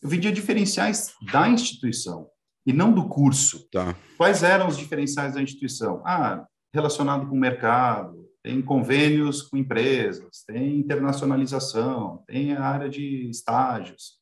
Eu 0.02 0.08
vendia 0.08 0.32
diferenciais 0.32 1.12
da 1.30 1.46
instituição 1.46 2.26
e 2.66 2.72
não 2.72 2.90
do 2.90 3.06
curso. 3.06 3.68
Tá. 3.70 3.94
Quais 4.16 4.42
eram 4.42 4.66
os 4.66 4.78
diferenciais 4.78 5.34
da 5.34 5.42
instituição? 5.42 6.02
Ah, 6.06 6.46
relacionado 6.72 7.28
com 7.28 7.36
o 7.36 7.38
mercado, 7.38 8.26
tem 8.42 8.62
convênios 8.62 9.42
com 9.42 9.58
empresas, 9.58 10.42
tem 10.46 10.78
internacionalização, 10.78 12.24
tem 12.26 12.54
a 12.54 12.64
área 12.64 12.88
de 12.88 13.28
estágios. 13.28 14.18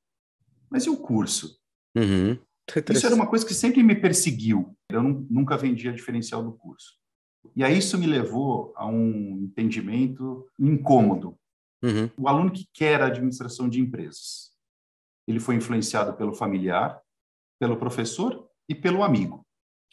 Mas 0.68 0.84
e 0.84 0.90
o 0.90 0.96
curso? 0.96 1.56
Uhum. 1.96 2.36
Isso 2.90 3.06
era 3.06 3.14
uma 3.14 3.28
coisa 3.28 3.46
que 3.46 3.54
sempre 3.54 3.84
me 3.84 3.94
perseguiu. 3.94 4.76
Eu 4.90 5.00
nunca 5.02 5.56
vendia 5.56 5.92
diferencial 5.92 6.42
do 6.42 6.52
curso. 6.52 7.01
E 7.54 7.62
aí 7.62 7.78
isso 7.78 7.98
me 7.98 8.06
levou 8.06 8.72
a 8.76 8.86
um 8.86 9.38
entendimento 9.42 10.46
incômodo. 10.58 11.36
Uhum. 11.82 12.10
O 12.16 12.28
aluno 12.28 12.50
que 12.50 12.66
quer 12.72 13.02
a 13.02 13.06
administração 13.06 13.68
de 13.68 13.80
empresas, 13.80 14.50
ele 15.26 15.40
foi 15.40 15.56
influenciado 15.56 16.14
pelo 16.14 16.32
familiar, 16.32 17.00
pelo 17.58 17.76
professor 17.76 18.48
e 18.68 18.74
pelo 18.74 19.02
amigo. 19.02 19.44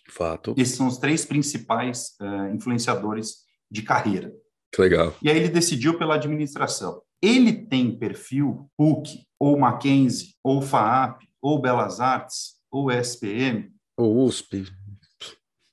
Fato. 0.08 0.54
Esses 0.58 0.76
são 0.76 0.88
os 0.88 0.98
três 0.98 1.26
principais 1.26 2.16
uh, 2.22 2.54
influenciadores 2.54 3.44
de 3.70 3.84
carreira. 3.84 4.34
Que 4.74 4.82
legal. 4.82 5.16
E 5.22 5.30
aí 5.30 5.38
ele 5.38 5.50
decidiu 5.50 5.98
pela 5.98 6.16
administração. 6.16 7.02
Ele 7.22 7.54
tem 7.66 7.98
perfil 7.98 8.70
PUC, 8.78 9.26
ou 9.40 9.60
Mackenzie, 9.60 10.36
ou 10.44 10.62
FAAP, 10.62 11.24
ou 11.42 11.62
Belas 11.62 12.00
Artes, 12.00 12.60
ou 12.72 12.92
SPM. 12.92 13.72
Ou 13.98 14.26
USP 14.26 14.66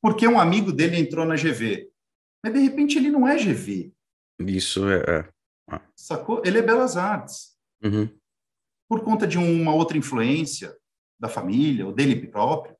porque 0.07 0.29
um 0.29 0.39
amigo 0.39 0.71
dele 0.71 0.97
entrou 0.97 1.27
na 1.27 1.35
GV. 1.35 1.91
Mas, 2.41 2.55
de 2.55 2.61
repente, 2.61 2.97
ele 2.97 3.11
não 3.11 3.27
é 3.27 3.37
GV. 3.37 3.93
Isso 4.39 4.89
é... 4.89 4.99
é. 4.99 5.29
Ah. 5.69 5.83
Sacou? 5.97 6.41
Ele 6.45 6.59
é 6.59 6.63
Belas 6.63 6.97
Artes. 6.97 7.57
Uhum. 7.83 8.09
Por 8.89 9.03
conta 9.03 9.27
de 9.27 9.37
uma 9.37 9.75
outra 9.75 9.99
influência 9.99 10.73
da 11.19 11.29
família, 11.29 11.85
ou 11.85 11.93
dele 11.93 12.25
próprio, 12.29 12.77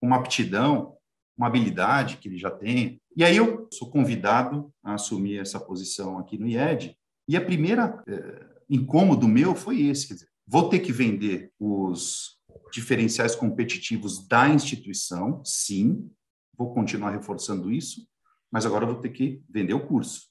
uma 0.00 0.14
aptidão, 0.14 0.96
uma 1.36 1.48
habilidade 1.48 2.18
que 2.18 2.28
ele 2.28 2.38
já 2.38 2.48
tem. 2.48 3.02
E 3.16 3.24
aí 3.24 3.36
eu 3.36 3.66
sou 3.72 3.90
convidado 3.90 4.72
a 4.84 4.94
assumir 4.94 5.38
essa 5.38 5.58
posição 5.58 6.16
aqui 6.16 6.38
no 6.38 6.46
IED. 6.46 6.96
E 7.28 7.36
a 7.36 7.44
primeira 7.44 8.00
é, 8.06 8.46
incômodo 8.70 9.26
meu 9.26 9.56
foi 9.56 9.82
esse, 9.82 10.06
quer 10.06 10.14
dizer, 10.14 10.28
vou 10.46 10.68
ter 10.68 10.78
que 10.78 10.92
vender 10.92 11.50
os 11.58 12.38
diferenciais 12.72 13.34
competitivos 13.34 14.24
da 14.28 14.48
instituição, 14.48 15.44
sim, 15.44 16.08
vou 16.56 16.72
continuar 16.74 17.10
reforçando 17.10 17.70
isso, 17.70 18.06
mas 18.50 18.66
agora 18.66 18.86
vou 18.86 18.96
ter 18.96 19.10
que 19.10 19.42
vender 19.48 19.74
o 19.74 19.86
curso. 19.86 20.28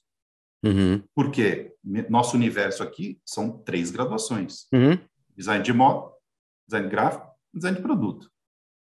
Uhum. 0.64 1.02
Porque 1.14 1.74
nosso 2.08 2.36
universo 2.36 2.82
aqui 2.82 3.20
são 3.26 3.58
três 3.58 3.90
graduações: 3.90 4.66
uhum. 4.72 4.98
design 5.36 5.64
de 5.64 5.72
moda, 5.72 6.12
design 6.68 6.88
gráfico, 6.88 7.26
design 7.52 7.76
de 7.76 7.82
produto. 7.82 8.30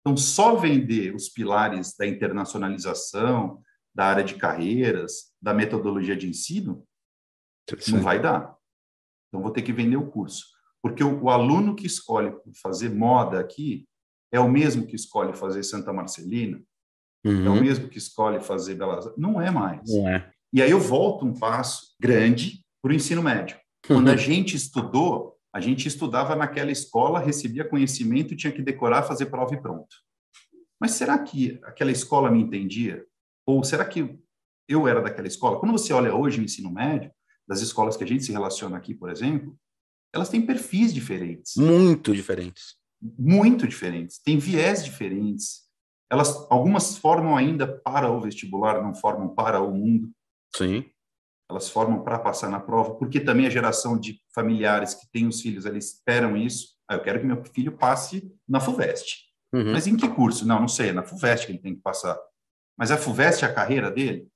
Então, 0.01 0.17
só 0.17 0.55
vender 0.55 1.15
os 1.15 1.29
pilares 1.29 1.95
da 1.97 2.07
internacionalização, 2.07 3.61
da 3.93 4.07
área 4.07 4.23
de 4.23 4.37
carreiras, 4.37 5.33
da 5.43 5.53
metodologia 5.53 6.17
de 6.17 6.29
ensino, 6.29 6.87
não 7.89 8.01
vai 8.01 8.23
dar. 8.23 8.57
Então, 9.29 9.43
vou 9.43 9.51
ter 9.51 9.63
que 9.63 9.73
vender 9.73 9.97
o 9.97 10.09
curso. 10.09 10.45
Porque 10.81 11.03
o, 11.03 11.25
o 11.25 11.31
aluno 11.31 11.75
que 11.75 11.87
escolhe 11.87 12.33
fazer 12.63 12.89
moda 12.89 13.41
aqui 13.41 13.89
é 14.31 14.39
o 14.39 14.49
mesmo 14.49 14.87
que 14.87 14.95
escolhe 14.95 15.35
fazer 15.35 15.65
Santa 15.65 15.93
Marcelina, 15.93 16.63
uhum. 17.29 17.47
é 17.47 17.51
o 17.51 17.61
mesmo 17.61 17.89
que 17.89 17.99
escolhe 17.99 18.41
fazer 18.41 18.75
Belas. 18.75 19.11
Não 19.17 19.41
é 19.41 19.51
mais. 19.51 19.83
Não 19.89 20.09
é. 20.09 20.31
E 20.53 20.63
aí 20.63 20.71
eu 20.71 20.81
volto 20.81 21.27
um 21.27 21.35
passo 21.35 21.95
grande 22.01 22.65
para 22.83 22.93
o 22.93 22.95
ensino 22.95 23.23
médio. 23.23 23.57
Quando 23.87 24.09
a 24.09 24.13
uhum. 24.13 24.19
gente 24.19 24.57
estudou, 24.57 25.37
a 25.53 25.61
gente 25.61 25.89
estudava 25.89 26.35
naquela 26.37 26.71
escola, 26.71 27.19
recebia 27.19 27.69
conhecimento 27.69 28.37
tinha 28.37 28.53
que 28.53 28.63
decorar, 28.63 29.03
fazer 29.03 29.27
prova 29.27 29.55
e 29.55 29.61
pronto. 29.61 29.97
Mas 30.81 30.93
será 30.93 31.19
que 31.19 31.59
aquela 31.65 31.91
escola 31.91 32.31
me 32.31 32.41
entendia? 32.41 33.05
Ou 33.47 33.65
será 33.65 33.85
que 33.85 34.19
eu 34.69 34.87
era 34.87 35.01
daquela 35.01 35.29
escola? 35.29 35.59
Quando 35.59 35.73
você 35.73 35.93
olha 35.93 36.15
hoje 36.15 36.41
o 36.41 36.45
ensino 36.45 36.71
médio, 36.71 37.11
das 37.49 37.61
escolas 37.61 37.97
que 37.97 38.05
a 38.05 38.07
gente 38.07 38.25
se 38.25 38.33
relaciona 38.33 38.77
aqui, 38.77 38.95
por 38.95 39.09
exemplo, 39.09 39.57
elas 40.13 40.29
têm 40.29 40.45
perfis 40.45 40.93
diferentes. 40.93 41.57
Muito 41.57 42.13
diferentes. 42.13 42.77
Muito 43.19 43.67
diferentes. 43.67 44.19
Tem 44.19 44.39
viés 44.39 44.85
diferentes 44.85 45.66
elas 46.11 46.47
algumas 46.51 46.97
formam 46.99 47.37
ainda 47.37 47.67
para 47.67 48.11
o 48.11 48.21
vestibular, 48.21 48.83
não 48.83 48.95
formam 48.95 49.29
para 49.29 49.61
o 49.61 49.73
mundo. 49.73 50.11
Sim. 50.55 50.85
Elas 51.51 51.69
formam 51.69 52.03
para 52.03 52.19
passar 52.19 52.51
na 52.51 52.61
prova, 52.61 52.95
porque 52.95 53.21
também 53.21 53.47
a 53.47 53.51
geração 53.51 53.99
de 53.99 54.21
familiares 54.35 54.95
que 54.95 55.07
têm 55.13 55.27
os 55.27 55.41
filhos, 55.41 55.65
eles 55.65 55.95
esperam 55.95 56.37
isso. 56.37 56.77
Ah, 56.89 56.95
eu 56.95 57.03
quero 57.03 57.21
que 57.21 57.27
meu 57.27 57.43
filho 57.45 57.77
passe 57.77 58.33
na 58.49 58.61
FUVEST. 58.61 59.27
Uhum. 59.53 59.73
Mas 59.73 59.87
em 59.87 59.97
que 59.97 60.09
curso? 60.09 60.47
Não, 60.47 60.61
não 60.61 60.69
sei, 60.69 60.91
é 60.91 60.93
na 60.93 61.03
FUVEST 61.03 61.47
que 61.47 61.53
ele 61.53 61.61
tem 61.61 61.75
que 61.75 61.81
passar. 61.81 62.19
Mas 62.77 62.91
a 62.91 62.97
FUVEST 62.97 63.45
é 63.45 63.49
a 63.49 63.55
carreira 63.55 63.91
dele? 63.91 64.29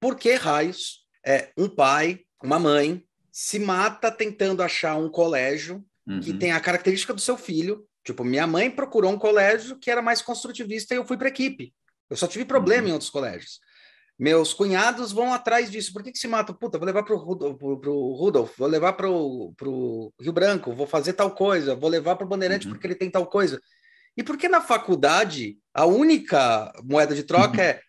Por 0.00 0.16
que 0.16 0.34
raios 0.34 1.06
é 1.24 1.52
um 1.56 1.68
pai, 1.68 2.20
uma 2.42 2.58
mãe 2.58 3.02
se 3.32 3.58
mata 3.58 4.10
tentando 4.10 4.62
achar 4.62 4.96
um 4.96 5.10
colégio 5.10 5.84
uhum. 6.06 6.20
que 6.20 6.32
tem 6.34 6.52
a 6.52 6.60
característica 6.60 7.14
do 7.14 7.20
seu 7.20 7.36
filho 7.36 7.87
Tipo, 8.08 8.24
minha 8.24 8.46
mãe 8.46 8.70
procurou 8.70 9.12
um 9.12 9.18
colégio 9.18 9.78
que 9.78 9.90
era 9.90 10.00
mais 10.00 10.22
construtivista 10.22 10.94
e 10.94 10.96
eu 10.96 11.04
fui 11.04 11.18
para 11.18 11.28
equipe. 11.28 11.74
Eu 12.08 12.16
só 12.16 12.26
tive 12.26 12.46
problema 12.46 12.84
uhum. 12.84 12.88
em 12.88 12.92
outros 12.92 13.10
colégios. 13.10 13.60
Meus 14.18 14.54
cunhados 14.54 15.12
vão 15.12 15.30
atrás 15.30 15.70
disso. 15.70 15.92
Por 15.92 16.02
que, 16.02 16.10
que 16.10 16.18
se 16.18 16.26
matam? 16.26 16.54
Puta, 16.54 16.78
vou 16.78 16.86
levar 16.86 17.02
para 17.02 17.14
o 17.14 17.18
Rudolf, 17.18 17.60
Rudolf, 17.60 18.56
vou 18.56 18.66
levar 18.66 18.94
para 18.94 19.10
o 19.10 20.12
Rio 20.18 20.32
Branco, 20.32 20.72
vou 20.72 20.86
fazer 20.86 21.12
tal 21.12 21.32
coisa, 21.32 21.74
vou 21.74 21.90
levar 21.90 22.16
para 22.16 22.24
o 22.24 22.28
Bandeirante 22.28 22.66
uhum. 22.66 22.72
porque 22.72 22.86
ele 22.86 22.94
tem 22.94 23.10
tal 23.10 23.26
coisa. 23.26 23.60
E 24.16 24.22
por 24.22 24.38
que 24.38 24.48
na 24.48 24.62
faculdade 24.62 25.58
a 25.74 25.84
única 25.84 26.72
moeda 26.82 27.14
de 27.14 27.24
troca 27.24 27.58
uhum. 27.58 27.68
é 27.68 27.80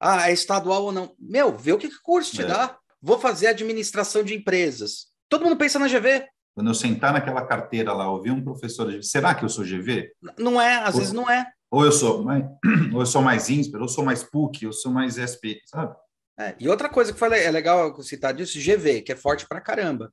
ah, 0.00 0.30
é 0.30 0.32
estadual 0.32 0.84
ou 0.84 0.92
não? 0.92 1.14
Meu, 1.18 1.54
vê 1.54 1.72
o 1.72 1.78
que, 1.78 1.90
que 1.90 2.00
curso 2.00 2.34
te 2.34 2.40
é. 2.40 2.46
dá. 2.46 2.78
Vou 3.02 3.18
fazer 3.18 3.48
administração 3.48 4.22
de 4.22 4.34
empresas. 4.34 5.08
Todo 5.28 5.44
mundo 5.44 5.58
pensa 5.58 5.78
na 5.78 5.86
GV. 5.86 6.26
Quando 6.56 6.68
eu 6.68 6.74
sentar 6.74 7.12
naquela 7.12 7.44
carteira 7.44 7.92
lá, 7.92 8.10
ouvir 8.10 8.30
um 8.30 8.42
professor, 8.42 8.90
será 9.02 9.34
que 9.34 9.44
eu 9.44 9.48
sou 9.48 9.62
GV? 9.62 10.10
Não 10.38 10.58
é, 10.58 10.76
às 10.76 10.94
ou, 10.94 11.00
vezes 11.00 11.12
não 11.12 11.30
é. 11.30 11.46
Ou 11.70 11.84
eu 11.84 11.92
sou 11.92 12.24
mais, 12.24 12.44
ou 12.94 13.00
eu 13.00 13.06
sou 13.06 13.20
mais 13.20 13.50
INSPER, 13.50 13.78
ou 13.78 13.84
eu 13.84 13.88
sou 13.90 14.02
mais 14.02 14.24
PUC, 14.24 14.64
eu 14.64 14.72
sou 14.72 14.90
mais 14.90 15.16
SP, 15.20 15.60
sabe? 15.66 15.94
É, 16.40 16.56
e 16.58 16.66
outra 16.66 16.88
coisa 16.88 17.12
que 17.12 17.18
falei, 17.18 17.44
é 17.44 17.50
legal 17.50 18.00
citar 18.02 18.32
disso, 18.32 18.58
GV, 18.58 19.02
que 19.02 19.12
é 19.12 19.16
forte 19.16 19.46
pra 19.46 19.60
caramba. 19.60 20.10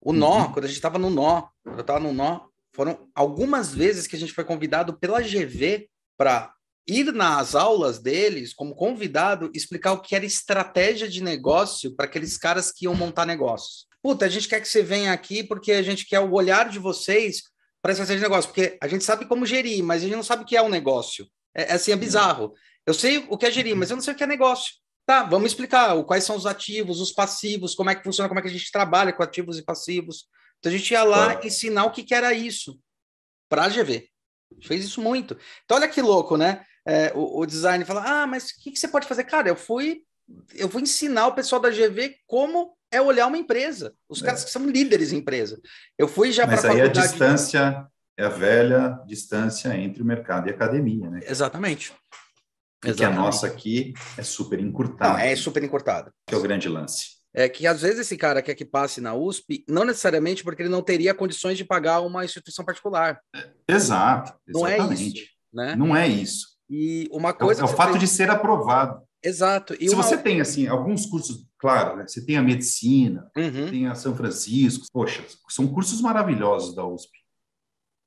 O 0.00 0.12
nó, 0.12 0.46
uhum. 0.46 0.52
quando 0.52 0.64
a 0.64 0.68
gente 0.68 0.78
estava 0.78 0.98
no 0.98 1.10
nó, 1.10 1.42
quando 1.62 1.76
eu 1.76 1.82
estava 1.82 2.00
no 2.00 2.12
nó, 2.12 2.40
foram 2.74 3.08
algumas 3.14 3.72
vezes 3.72 4.08
que 4.08 4.16
a 4.16 4.18
gente 4.18 4.32
foi 4.32 4.44
convidado 4.44 4.98
pela 4.98 5.22
GV 5.22 5.88
para 6.16 6.52
ir 6.88 7.12
nas 7.12 7.54
aulas 7.54 8.00
deles, 8.00 8.52
como 8.52 8.74
convidado, 8.74 9.48
explicar 9.54 9.92
o 9.92 10.00
que 10.00 10.16
era 10.16 10.24
estratégia 10.24 11.08
de 11.08 11.22
negócio 11.22 11.94
para 11.94 12.06
aqueles 12.06 12.36
caras 12.36 12.72
que 12.72 12.86
iam 12.86 12.96
montar 12.96 13.24
negócios 13.24 13.86
puta, 14.08 14.24
a 14.24 14.28
gente 14.30 14.48
quer 14.48 14.58
que 14.58 14.66
você 14.66 14.82
venha 14.82 15.12
aqui 15.12 15.44
porque 15.44 15.70
a 15.70 15.82
gente 15.82 16.06
quer 16.06 16.18
o 16.18 16.32
olhar 16.32 16.70
de 16.70 16.78
vocês 16.78 17.42
para 17.82 17.92
essa 17.92 18.06
de 18.06 18.22
negócio, 18.22 18.48
porque 18.48 18.78
a 18.80 18.88
gente 18.88 19.04
sabe 19.04 19.26
como 19.26 19.44
gerir, 19.44 19.84
mas 19.84 20.00
a 20.00 20.06
gente 20.06 20.16
não 20.16 20.22
sabe 20.22 20.44
o 20.44 20.46
que 20.46 20.56
é 20.56 20.62
um 20.62 20.70
negócio. 20.70 21.28
É, 21.54 21.64
é 21.64 21.72
assim, 21.74 21.92
é 21.92 21.96
bizarro. 21.96 22.54
Eu 22.86 22.94
sei 22.94 23.18
o 23.28 23.36
que 23.36 23.44
é 23.44 23.50
gerir, 23.50 23.76
mas 23.76 23.90
eu 23.90 23.96
não 23.96 24.02
sei 24.02 24.14
o 24.14 24.16
que 24.16 24.24
é 24.24 24.26
negócio. 24.26 24.76
Tá, 25.04 25.24
vamos 25.24 25.50
explicar 25.50 26.02
quais 26.04 26.24
são 26.24 26.36
os 26.36 26.46
ativos, 26.46 27.02
os 27.02 27.12
passivos, 27.12 27.74
como 27.74 27.90
é 27.90 27.94
que 27.94 28.02
funciona, 28.02 28.30
como 28.30 28.40
é 28.40 28.42
que 28.42 28.48
a 28.48 28.50
gente 28.50 28.72
trabalha 28.72 29.12
com 29.12 29.22
ativos 29.22 29.58
e 29.58 29.62
passivos. 29.62 30.24
Então 30.58 30.72
a 30.72 30.74
gente 30.74 30.90
ia 30.90 31.04
lá 31.04 31.32
claro. 31.32 31.46
ensinar 31.46 31.84
o 31.84 31.90
que, 31.90 32.02
que 32.02 32.14
era 32.14 32.32
isso 32.32 32.80
para 33.46 33.64
a 33.64 33.68
GV. 33.68 34.08
Fez 34.62 34.86
isso 34.86 35.02
muito. 35.02 35.36
Então 35.66 35.76
olha 35.76 35.88
que 35.88 36.00
louco, 36.00 36.38
né? 36.38 36.64
É, 36.86 37.12
o, 37.14 37.40
o, 37.40 37.44
design 37.46 37.84
fala: 37.84 38.22
ah, 38.22 38.26
mas 38.26 38.48
o 38.48 38.62
que, 38.62 38.70
que 38.70 38.78
você 38.78 38.88
pode 38.88 39.06
fazer? 39.06 39.24
Cara, 39.24 39.50
eu 39.50 39.56
fui, 39.56 40.00
eu 40.54 40.66
vou 40.66 40.80
ensinar 40.80 41.26
o 41.26 41.34
pessoal 41.34 41.60
da 41.60 41.68
GV 41.68 42.16
como 42.26 42.77
é 42.90 43.00
olhar 43.00 43.26
uma 43.26 43.38
empresa. 43.38 43.94
Os 44.08 44.22
é. 44.22 44.26
caras 44.26 44.44
que 44.44 44.50
são 44.50 44.66
líderes 44.66 45.12
em 45.12 45.18
empresa. 45.18 45.60
Eu 45.96 46.08
fui 46.08 46.32
já 46.32 46.46
para 46.46 46.56
Mas 46.56 46.64
aí 46.64 46.80
a 46.80 46.88
distância 46.88 47.86
é 48.16 48.24
a 48.24 48.28
velha 48.28 49.00
distância 49.06 49.76
entre 49.76 50.02
o 50.02 50.06
mercado 50.06 50.48
e 50.48 50.50
a 50.50 50.54
academia, 50.54 51.08
né? 51.08 51.20
Exatamente. 51.22 51.92
Porque 52.80 53.04
a 53.04 53.10
nossa 53.10 53.46
aqui 53.46 53.92
é 54.16 54.22
super 54.22 54.60
encurtada. 54.60 55.14
Não, 55.14 55.18
é 55.18 55.34
super 55.34 55.62
encurtada. 55.62 56.12
Que 56.26 56.34
é 56.34 56.38
o 56.38 56.42
grande 56.42 56.68
lance. 56.68 57.18
É 57.34 57.48
que 57.48 57.66
às 57.66 57.82
vezes 57.82 58.00
esse 58.00 58.16
cara 58.16 58.40
quer 58.40 58.54
que 58.54 58.64
passe 58.64 59.00
na 59.00 59.14
USP, 59.14 59.64
não 59.68 59.84
necessariamente 59.84 60.42
porque 60.42 60.62
ele 60.62 60.68
não 60.68 60.82
teria 60.82 61.14
condições 61.14 61.58
de 61.58 61.64
pagar 61.64 62.00
uma 62.00 62.24
instituição 62.24 62.64
particular. 62.64 63.20
É, 63.34 63.50
exato. 63.68 64.34
Não 64.46 64.66
é 64.66 64.78
isso. 64.94 65.26
Né? 65.52 65.76
Não 65.76 65.96
é 65.96 66.06
isso. 66.06 66.58
E 66.70 67.08
uma 67.10 67.32
coisa. 67.32 67.62
É, 67.62 67.62
é 67.62 67.64
o 67.64 67.68
fato 67.68 67.90
fez... 67.90 68.00
de 68.00 68.08
ser 68.08 68.30
aprovado. 68.30 69.02
Exato. 69.22 69.74
E 69.80 69.88
Se 69.88 69.94
uma... 69.94 70.02
você 70.02 70.16
tem 70.16 70.40
assim 70.40 70.66
alguns 70.68 71.06
cursos, 71.06 71.46
claro, 71.58 71.96
né? 71.96 72.06
você 72.06 72.24
tem 72.24 72.36
a 72.36 72.42
medicina, 72.42 73.30
uhum. 73.36 73.70
tem 73.70 73.86
a 73.86 73.94
São 73.94 74.14
Francisco, 74.14 74.86
poxa, 74.92 75.24
são 75.48 75.66
cursos 75.66 76.00
maravilhosos 76.00 76.74
da 76.74 76.86
USP. 76.86 77.18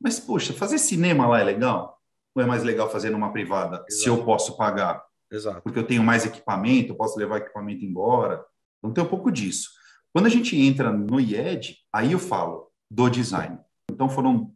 Mas 0.02 0.20
poxa, 0.20 0.54
fazer 0.54 0.78
cinema 0.78 1.28
lá 1.28 1.40
é 1.40 1.44
legal? 1.44 2.00
Ou 2.34 2.42
é 2.42 2.46
mais 2.46 2.64
legal 2.64 2.90
fazer 2.90 3.10
numa 3.10 3.32
privada, 3.32 3.78
Exato. 3.78 3.92
se 3.92 4.08
eu 4.08 4.24
posso 4.24 4.56
pagar? 4.56 5.04
Exato. 5.30 5.62
Porque 5.62 5.80
eu 5.80 5.88
tenho 5.88 6.04
mais 6.04 6.26
equipamento, 6.26 6.92
eu 6.92 6.96
posso 6.96 7.18
levar 7.20 7.38
equipamento 7.38 7.86
embora. 7.86 8.44
Então 8.80 8.94
tem 8.94 9.04
um 9.04 9.08
pouco 9.08 9.32
disso. 9.32 9.70
Quando 10.14 10.26
a 10.26 10.30
gente 10.30 10.58
entra 10.58 10.92
no 10.92 11.20
IED, 11.20 11.78
aí 11.94 12.12
eu 12.12 12.20
falo 12.20 12.70
do 12.90 13.10
design. 13.10 13.58
Então 13.90 14.10
foram 14.10 14.54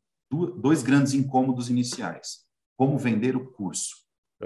dois 0.57 0.83
grandes 0.83 1.13
incômodos 1.13 1.69
iniciais. 1.69 2.45
Como 2.77 2.97
vender 2.97 3.37
o 3.37 3.51
curso, 3.51 3.95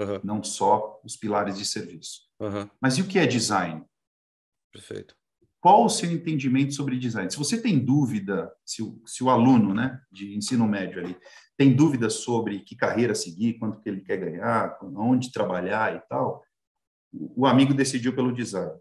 uhum. 0.00 0.20
não 0.24 0.42
só 0.42 1.00
os 1.04 1.16
pilares 1.16 1.58
de 1.58 1.64
serviço. 1.64 2.22
Uhum. 2.40 2.68
Mas 2.80 2.98
e 2.98 3.02
o 3.02 3.06
que 3.06 3.18
é 3.18 3.26
design? 3.26 3.84
Perfeito. 4.72 5.14
Qual 5.60 5.84
o 5.84 5.90
seu 5.90 6.10
entendimento 6.10 6.72
sobre 6.72 6.98
design? 6.98 7.30
Se 7.30 7.36
você 7.36 7.60
tem 7.60 7.78
dúvida, 7.78 8.50
se 8.64 8.82
o, 8.82 9.02
se 9.06 9.22
o 9.22 9.28
aluno 9.28 9.74
né, 9.74 10.00
de 10.10 10.34
ensino 10.34 10.66
médio 10.66 11.00
ali 11.00 11.16
tem 11.56 11.76
dúvida 11.76 12.08
sobre 12.08 12.60
que 12.60 12.74
carreira 12.74 13.14
seguir, 13.14 13.58
quanto 13.58 13.78
que 13.80 13.88
ele 13.88 14.00
quer 14.00 14.16
ganhar, 14.16 14.78
onde 14.96 15.30
trabalhar 15.30 15.94
e 15.94 16.00
tal, 16.08 16.42
o 17.12 17.44
amigo 17.44 17.74
decidiu 17.74 18.14
pelo 18.14 18.32
design. 18.32 18.72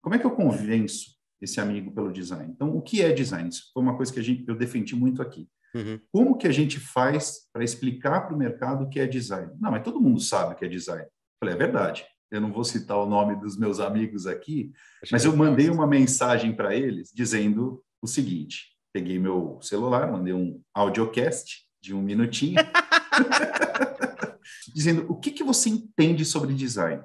Como 0.00 0.14
é 0.14 0.18
que 0.18 0.24
eu 0.24 0.30
convenço 0.30 1.16
esse 1.40 1.60
amigo 1.60 1.92
pelo 1.92 2.12
design? 2.12 2.52
Então, 2.52 2.76
o 2.76 2.80
que 2.80 3.02
é 3.02 3.12
design? 3.12 3.48
Isso 3.48 3.70
foi 3.74 3.82
uma 3.82 3.96
coisa 3.96 4.12
que 4.12 4.20
a 4.20 4.22
gente, 4.22 4.44
eu 4.46 4.54
defendi 4.54 4.94
muito 4.94 5.20
aqui. 5.20 5.48
Uhum. 5.74 6.00
Como 6.12 6.36
que 6.36 6.46
a 6.46 6.52
gente 6.52 6.78
faz 6.78 7.48
para 7.52 7.64
explicar 7.64 8.22
para 8.22 8.34
o 8.34 8.38
mercado 8.38 8.84
o 8.84 8.88
que 8.88 9.00
é 9.00 9.06
design? 9.06 9.52
Não, 9.58 9.70
mas 9.70 9.82
todo 9.82 10.00
mundo 10.00 10.20
sabe 10.20 10.52
o 10.52 10.56
que 10.56 10.64
é 10.64 10.68
design. 10.68 11.04
Eu 11.04 11.10
falei, 11.40 11.54
é 11.54 11.58
verdade. 11.58 12.04
Eu 12.30 12.40
não 12.40 12.52
vou 12.52 12.64
citar 12.64 12.96
o 12.96 13.06
nome 13.06 13.36
dos 13.36 13.58
meus 13.58 13.78
amigos 13.78 14.26
aqui, 14.26 14.72
mas 15.10 15.24
eu 15.24 15.36
mandei 15.36 15.68
uma 15.68 15.86
mensagem 15.86 16.56
para 16.56 16.74
eles 16.74 17.10
dizendo 17.14 17.84
o 18.00 18.06
seguinte: 18.06 18.74
peguei 18.90 19.18
meu 19.18 19.58
celular, 19.60 20.10
mandei 20.10 20.32
um 20.32 20.62
audiocast 20.72 21.66
de 21.82 21.94
um 21.94 22.00
minutinho, 22.00 22.56
dizendo 24.74 25.04
o 25.12 25.20
que, 25.20 25.30
que 25.30 25.44
você 25.44 25.68
entende 25.68 26.24
sobre 26.24 26.54
design. 26.54 27.04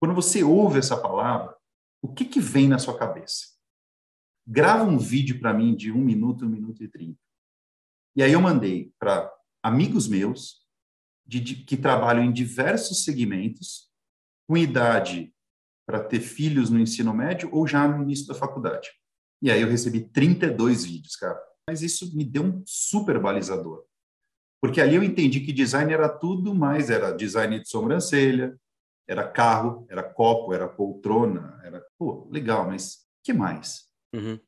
Quando 0.00 0.14
você 0.14 0.42
ouve 0.42 0.80
essa 0.80 0.96
palavra, 0.96 1.54
o 2.02 2.12
que, 2.12 2.24
que 2.24 2.40
vem 2.40 2.66
na 2.66 2.80
sua 2.80 2.98
cabeça? 2.98 3.46
Grava 4.44 4.82
um 4.82 4.98
vídeo 4.98 5.38
para 5.38 5.54
mim 5.54 5.76
de 5.76 5.92
um 5.92 6.00
minuto, 6.00 6.44
um 6.44 6.48
minuto 6.48 6.82
e 6.82 6.88
trinta. 6.88 7.21
E 8.14 8.22
aí 8.22 8.32
eu 8.32 8.40
mandei 8.40 8.92
para 8.98 9.32
amigos 9.62 10.08
meus 10.08 10.66
de, 11.26 11.40
de, 11.40 11.56
que 11.56 11.76
trabalham 11.76 12.24
em 12.24 12.32
diversos 12.32 13.04
segmentos, 13.04 13.90
com 14.48 14.56
idade 14.56 15.32
para 15.86 16.02
ter 16.02 16.20
filhos 16.20 16.70
no 16.70 16.78
ensino 16.78 17.14
médio 17.14 17.48
ou 17.52 17.66
já 17.66 17.86
no 17.86 18.02
início 18.02 18.26
da 18.26 18.34
faculdade. 18.34 18.90
E 19.40 19.50
aí 19.50 19.60
eu 19.60 19.68
recebi 19.68 20.00
32 20.00 20.84
vídeos, 20.84 21.16
cara 21.16 21.40
mas 21.68 21.82
isso 21.82 22.14
me 22.14 22.24
deu 22.24 22.44
um 22.44 22.62
super 22.66 23.20
balizador. 23.20 23.84
Porque 24.60 24.80
ali 24.80 24.94
eu 24.94 25.02
entendi 25.02 25.40
que 25.40 25.52
design 25.52 25.92
era 25.92 26.08
tudo 26.08 26.54
mais, 26.54 26.90
era 26.90 27.12
design 27.12 27.60
de 27.60 27.68
sobrancelha, 27.68 28.58
era 29.08 29.28
carro, 29.28 29.86
era 29.88 30.02
copo, 30.02 30.52
era 30.52 30.68
poltrona, 30.68 31.60
era, 31.64 31.84
pô, 31.98 32.28
legal, 32.30 32.66
mas 32.66 33.06
que 33.24 33.32
mais? 33.32 33.88
Uhum. 34.14 34.38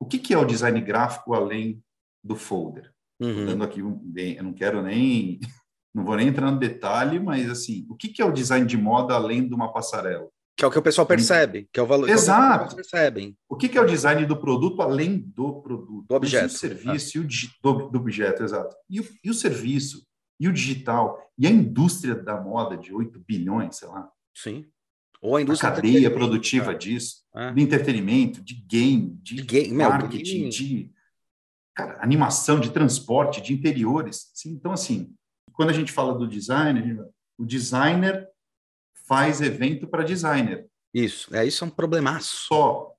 O 0.00 0.06
que, 0.06 0.18
que 0.18 0.32
é 0.32 0.38
o 0.38 0.44
design 0.44 0.80
gráfico 0.80 1.34
além 1.34 1.82
do 2.22 2.36
folder? 2.36 2.92
Uhum. 3.20 3.46
Dando 3.46 3.64
aqui, 3.64 3.80
eu 3.80 4.42
não 4.42 4.52
quero 4.52 4.82
nem, 4.82 5.38
não 5.94 6.04
vou 6.04 6.16
nem 6.16 6.28
entrar 6.28 6.50
no 6.50 6.58
detalhe, 6.58 7.20
mas 7.20 7.50
assim, 7.50 7.86
o 7.88 7.94
que, 7.94 8.08
que 8.08 8.22
é 8.22 8.24
o 8.24 8.32
design 8.32 8.66
de 8.66 8.76
moda 8.76 9.14
além 9.14 9.46
de 9.46 9.54
uma 9.54 9.72
passarela? 9.72 10.28
Que 10.56 10.64
é 10.64 10.68
o 10.68 10.70
que 10.70 10.78
o 10.78 10.82
pessoal 10.82 11.06
percebe, 11.06 11.68
que 11.72 11.80
é 11.80 11.82
o 11.82 11.86
valor. 11.86 12.08
Exato. 12.08 12.70
Que 12.70 12.74
percebem. 12.76 13.34
O 13.48 13.56
que, 13.56 13.68
que 13.68 13.78
é 13.78 13.80
o 13.80 13.86
design 13.86 14.26
do 14.26 14.36
produto 14.36 14.82
além 14.82 15.18
do 15.18 15.62
produto? 15.62 16.06
Do 16.06 16.14
objeto. 16.14 16.46
O 16.46 16.58
serviço 16.58 17.18
ah. 17.18 17.20
e 17.20 17.24
o 17.24 17.28
do, 17.62 17.88
do, 17.88 17.98
objeto, 17.98 18.42
exato. 18.42 18.76
E 18.88 19.00
o, 19.00 19.08
e 19.24 19.30
o 19.30 19.34
serviço, 19.34 20.06
e 20.38 20.48
o 20.48 20.52
digital, 20.52 21.18
e 21.38 21.46
a 21.46 21.50
indústria 21.50 22.14
da 22.14 22.38
moda 22.38 22.76
de 22.76 22.92
8 22.92 23.18
bilhões, 23.26 23.76
sei 23.76 23.88
lá. 23.88 24.06
Sim. 24.34 24.66
Ou 25.22 25.36
a 25.36 25.42
indústria. 25.42 25.70
A 25.70 25.74
cadeia 25.76 26.10
produtiva 26.10 26.66
cara. 26.66 26.78
disso, 26.78 27.22
é. 27.34 27.52
de 27.52 27.62
entretenimento, 27.62 28.42
de 28.42 28.54
game, 28.54 29.18
de, 29.22 29.36
de 29.36 29.42
game, 29.42 29.72
marketing, 29.72 30.40
meu, 30.42 30.48
de 30.50 30.90
cara, 31.80 32.02
animação, 32.02 32.60
de 32.60 32.70
transporte, 32.70 33.40
de 33.40 33.52
interiores. 33.54 34.30
Sim, 34.34 34.50
então, 34.50 34.72
assim, 34.72 35.14
quando 35.52 35.70
a 35.70 35.72
gente 35.72 35.92
fala 35.92 36.14
do 36.14 36.28
designer, 36.28 37.06
o 37.38 37.44
designer 37.44 38.28
faz 39.06 39.40
evento 39.40 39.88
para 39.88 40.04
designer. 40.04 40.68
Isso, 40.92 41.34
é 41.34 41.46
isso 41.46 41.64
é 41.64 41.66
um 41.66 41.70
problemaço. 41.70 42.36
Só. 42.46 42.94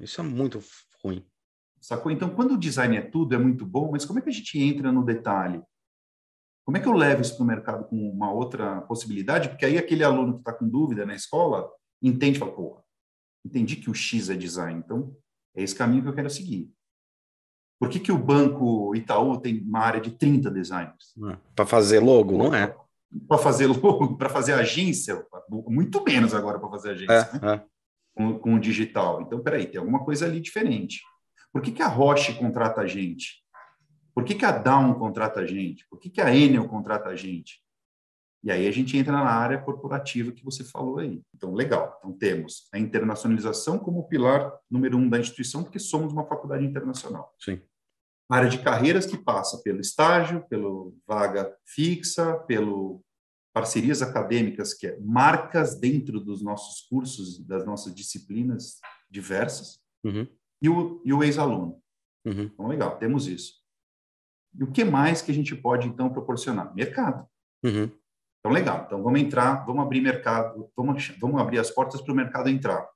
Isso 0.00 0.20
é 0.20 0.24
muito 0.24 0.62
ruim. 1.02 1.24
Sacou? 1.80 2.10
Então, 2.10 2.30
quando 2.30 2.54
o 2.54 2.58
design 2.58 2.96
é 2.96 3.02
tudo, 3.02 3.34
é 3.34 3.38
muito 3.38 3.64
bom, 3.64 3.90
mas 3.90 4.04
como 4.04 4.18
é 4.18 4.22
que 4.22 4.28
a 4.28 4.32
gente 4.32 4.58
entra 4.58 4.90
no 4.92 5.04
detalhe? 5.04 5.62
Como 6.64 6.76
é 6.76 6.80
que 6.80 6.88
eu 6.88 6.92
levo 6.92 7.22
isso 7.22 7.34
para 7.34 7.44
o 7.44 7.46
mercado 7.46 7.88
com 7.88 7.96
uma 8.10 8.30
outra 8.30 8.82
possibilidade? 8.82 9.48
Porque 9.48 9.64
aí 9.64 9.78
aquele 9.78 10.04
aluno 10.04 10.34
que 10.34 10.40
está 10.40 10.52
com 10.52 10.68
dúvida 10.68 11.06
na 11.06 11.14
escola 11.14 11.70
entende, 12.02 12.38
fala, 12.38 12.54
porra, 12.54 12.82
entendi 13.44 13.76
que 13.76 13.88
o 13.88 13.94
X 13.94 14.28
é 14.28 14.36
design, 14.36 14.82
então 14.84 15.16
é 15.54 15.62
esse 15.62 15.74
caminho 15.74 16.02
que 16.02 16.08
eu 16.08 16.14
quero 16.14 16.28
seguir. 16.28 16.70
Por 17.78 17.88
que, 17.88 18.00
que 18.00 18.10
o 18.10 18.18
Banco 18.18 18.94
Itaú 18.94 19.38
tem 19.38 19.60
uma 19.60 19.80
área 19.80 20.00
de 20.00 20.10
30 20.10 20.50
designers? 20.50 21.14
Para 21.54 21.66
fazer 21.66 22.00
logo, 22.00 22.36
não 22.36 22.54
é? 22.54 22.74
para 23.26 23.38
fazer 23.38 23.66
logo, 23.66 24.16
para 24.16 24.28
fazer 24.28 24.52
agência, 24.54 25.24
muito 25.48 26.02
menos 26.04 26.34
agora 26.34 26.58
para 26.58 26.68
fazer 26.70 26.90
agência, 26.90 27.30
é, 27.34 27.46
né? 27.46 27.54
é. 27.54 27.62
Com, 28.14 28.38
com, 28.38 28.54
o 28.54 28.60
digital. 28.60 29.22
Então, 29.22 29.40
peraí, 29.40 29.66
tem 29.66 29.78
alguma 29.78 30.04
coisa 30.04 30.26
ali 30.26 30.40
diferente. 30.40 31.00
Por 31.52 31.62
que, 31.62 31.70
que 31.70 31.82
a 31.82 31.88
Roche 31.88 32.34
contrata 32.34 32.80
a 32.80 32.86
gente? 32.86 33.42
Por 34.14 34.24
que, 34.24 34.34
que 34.34 34.44
a 34.44 34.50
Down 34.50 34.94
contrata 34.94 35.40
a 35.40 35.46
gente? 35.46 35.86
Por 35.88 35.98
que, 35.98 36.10
que 36.10 36.20
a 36.20 36.34
Enel 36.34 36.66
contrata 36.66 37.08
a 37.08 37.16
gente? 37.16 37.62
E 38.44 38.50
aí 38.52 38.66
a 38.68 38.70
gente 38.70 38.96
entra 38.96 39.12
na 39.12 39.24
área 39.24 39.58
corporativa 39.58 40.32
que 40.32 40.44
você 40.44 40.62
falou 40.62 40.98
aí. 40.98 41.22
Então, 41.34 41.52
legal. 41.54 41.96
Então, 41.98 42.12
temos 42.12 42.68
a 42.72 42.78
internacionalização 42.78 43.78
como 43.78 44.06
pilar 44.08 44.52
número 44.70 44.96
um 44.96 45.08
da 45.08 45.18
instituição, 45.18 45.64
porque 45.64 45.78
somos 45.78 46.12
uma 46.12 46.24
faculdade 46.24 46.64
internacional. 46.64 47.34
Sim 47.38 47.60
área 48.28 48.48
de 48.48 48.58
carreiras 48.58 49.06
que 49.06 49.16
passa 49.16 49.62
pelo 49.62 49.80
estágio, 49.80 50.46
pelo 50.48 50.94
vaga 51.06 51.56
fixa, 51.64 52.34
pelo 52.40 53.02
parcerias 53.54 54.02
acadêmicas, 54.02 54.74
que 54.74 54.86
é 54.86 54.98
marcas 55.00 55.80
dentro 55.80 56.20
dos 56.20 56.42
nossos 56.42 56.86
cursos, 56.88 57.44
das 57.44 57.64
nossas 57.64 57.94
disciplinas 57.94 58.78
diversas, 59.10 59.80
uhum. 60.04 60.28
e 60.60 60.68
o, 60.68 61.02
e 61.04 61.12
o 61.12 61.24
ex-aluno. 61.24 61.82
Uhum. 62.24 62.42
Então, 62.42 62.68
legal, 62.68 62.98
temos 62.98 63.26
isso. 63.26 63.54
E 64.54 64.62
o 64.62 64.70
que 64.70 64.84
mais 64.84 65.22
que 65.22 65.30
a 65.30 65.34
gente 65.34 65.56
pode, 65.56 65.88
então, 65.88 66.10
proporcionar? 66.10 66.74
Mercado. 66.74 67.26
Uhum. 67.64 67.90
Então, 68.40 68.52
legal. 68.52 68.84
Então, 68.86 69.02
vamos 69.02 69.20
entrar, 69.20 69.64
vamos 69.66 69.82
abrir 69.82 70.00
mercado, 70.00 70.70
vamos, 70.76 71.08
vamos 71.20 71.40
abrir 71.40 71.58
as 71.58 71.70
portas 71.70 72.00
para 72.00 72.12
o 72.12 72.16
mercado 72.16 72.48
entrar. 72.48 72.88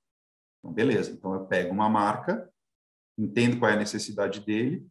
Então, 0.58 0.72
beleza. 0.72 1.10
Então, 1.10 1.34
eu 1.34 1.46
pego 1.46 1.72
uma 1.72 1.88
marca, 1.88 2.48
entendo 3.18 3.58
qual 3.58 3.70
é 3.70 3.74
a 3.74 3.78
necessidade 3.78 4.40
dele, 4.40 4.86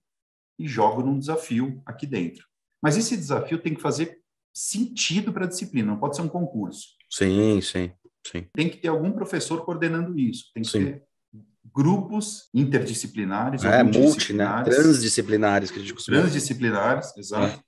e 0.60 0.68
jogo 0.68 1.02
num 1.02 1.18
desafio 1.18 1.82
aqui 1.86 2.06
dentro. 2.06 2.46
Mas 2.82 2.98
esse 2.98 3.16
desafio 3.16 3.60
tem 3.60 3.74
que 3.74 3.82
fazer 3.82 4.20
sentido 4.54 5.32
para 5.32 5.46
a 5.46 5.48
disciplina, 5.48 5.92
não 5.92 6.00
pode 6.00 6.16
ser 6.16 6.22
um 6.22 6.28
concurso. 6.28 6.90
Sim, 7.10 7.62
sim, 7.62 7.92
sim. 8.26 8.48
Tem 8.54 8.70
que 8.70 8.78
ter 8.78 8.90
algum 8.90 9.12
professor 9.12 9.64
coordenando 9.64 10.18
isso, 10.20 10.52
tem 10.54 10.64
que 10.64 10.70
sim. 10.70 10.86
ter 10.86 11.04
grupos 11.74 12.50
interdisciplinares, 12.54 13.64
é, 13.64 13.82
multi, 13.84 14.34
né? 14.34 14.64
Transdisciplinares 14.64 15.72
que 15.72 15.78
a 15.78 15.82
gente 15.82 15.94
costuma 15.94 16.20
Transdisciplinares, 16.20 17.16
exato. 17.16 17.58
É. 17.58 17.64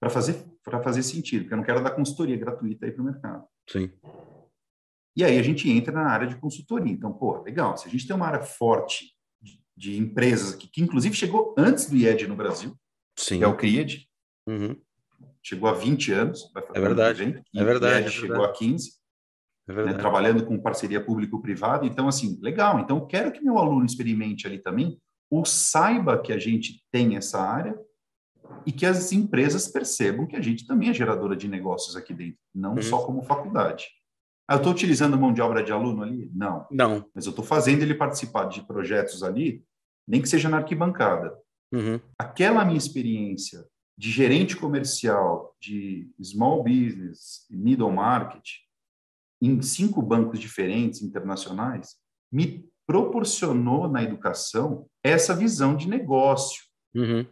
Para 0.00 0.10
fazer 0.10 0.44
para 0.64 0.82
fazer 0.82 1.02
sentido, 1.02 1.42
porque 1.42 1.54
eu 1.54 1.58
não 1.58 1.64
quero 1.64 1.82
dar 1.82 1.90
consultoria 1.90 2.36
gratuita 2.36 2.86
aí 2.86 2.92
para 2.92 3.02
o 3.02 3.04
mercado. 3.04 3.44
Sim. 3.68 3.90
E 5.16 5.24
aí 5.24 5.38
a 5.38 5.42
gente 5.42 5.68
entra 5.68 5.92
na 5.92 6.08
área 6.08 6.26
de 6.26 6.36
consultoria. 6.36 6.92
Então, 6.92 7.12
pô, 7.12 7.42
legal, 7.42 7.76
se 7.76 7.88
a 7.88 7.90
gente 7.90 8.06
tem 8.06 8.14
uma 8.14 8.26
área 8.26 8.42
forte 8.42 9.14
de, 9.40 9.60
de 9.76 9.98
empresas 9.98 10.54
aqui, 10.54 10.68
que 10.68 10.82
inclusive 10.82 11.14
chegou 11.14 11.54
antes 11.58 11.88
do 11.88 11.96
IED 11.96 12.26
no 12.26 12.36
Brasil, 12.36 12.76
Sim. 13.16 13.38
que 13.38 13.44
é 13.44 13.48
o 13.48 13.56
CRIAD, 13.56 14.08
uhum. 14.46 14.76
chegou 15.42 15.68
há 15.68 15.72
20 15.72 16.12
anos. 16.12 16.52
é 16.74 16.80
verdade, 16.80 17.22
evento, 17.22 17.42
é 17.54 17.64
verdade. 17.64 17.94
O 17.94 17.98
IED 17.98 18.08
é 18.08 18.20
chegou 18.20 18.44
há 18.44 18.52
15. 18.52 19.00
É 19.68 19.72
né, 19.72 19.94
trabalhando 19.94 20.44
com 20.44 20.60
parceria 20.60 21.04
público-privada. 21.04 21.86
Então, 21.86 22.08
assim, 22.08 22.38
legal. 22.42 22.80
Então, 22.80 23.06
quero 23.06 23.30
que 23.30 23.40
meu 23.40 23.56
aluno 23.56 23.86
experimente 23.86 24.46
ali 24.46 24.58
também, 24.58 25.00
ou 25.30 25.44
saiba 25.44 26.20
que 26.20 26.32
a 26.32 26.38
gente 26.38 26.84
tem 26.90 27.16
essa 27.16 27.40
área 27.40 27.78
e 28.66 28.72
que 28.72 28.86
as 28.86 29.12
empresas 29.12 29.68
percebam 29.68 30.26
que 30.26 30.36
a 30.36 30.40
gente 30.40 30.66
também 30.66 30.90
é 30.90 30.94
geradora 30.94 31.36
de 31.36 31.48
negócios 31.48 31.96
aqui 31.96 32.12
dentro, 32.12 32.38
não 32.54 32.74
uhum. 32.74 32.82
só 32.82 33.04
como 33.04 33.22
faculdade. 33.22 33.86
Ah, 34.46 34.54
eu 34.54 34.58
estou 34.58 34.72
utilizando 34.72 35.18
mão 35.18 35.32
de 35.32 35.40
obra 35.40 35.62
de 35.62 35.72
aluno 35.72 36.02
ali? 36.02 36.30
Não. 36.34 36.66
Não. 36.70 37.08
Mas 37.14 37.24
eu 37.24 37.30
estou 37.30 37.44
fazendo 37.44 37.82
ele 37.82 37.94
participar 37.94 38.46
de 38.46 38.62
projetos 38.66 39.22
ali, 39.22 39.64
nem 40.06 40.20
que 40.20 40.28
seja 40.28 40.48
na 40.48 40.58
arquibancada. 40.58 41.36
Uhum. 41.72 42.00
Aquela 42.18 42.64
minha 42.64 42.76
experiência 42.76 43.64
de 43.96 44.10
gerente 44.10 44.56
comercial 44.56 45.54
de 45.60 46.10
small 46.20 46.64
business 46.64 47.46
middle 47.48 47.92
market 47.92 48.44
em 49.40 49.62
cinco 49.62 50.02
bancos 50.02 50.40
diferentes 50.40 51.00
internacionais 51.00 51.96
me 52.32 52.68
proporcionou 52.86 53.88
na 53.88 54.02
educação 54.02 54.86
essa 55.02 55.34
visão 55.34 55.76
de 55.76 55.88
negócio. 55.88 56.64
Uhum 56.92 57.24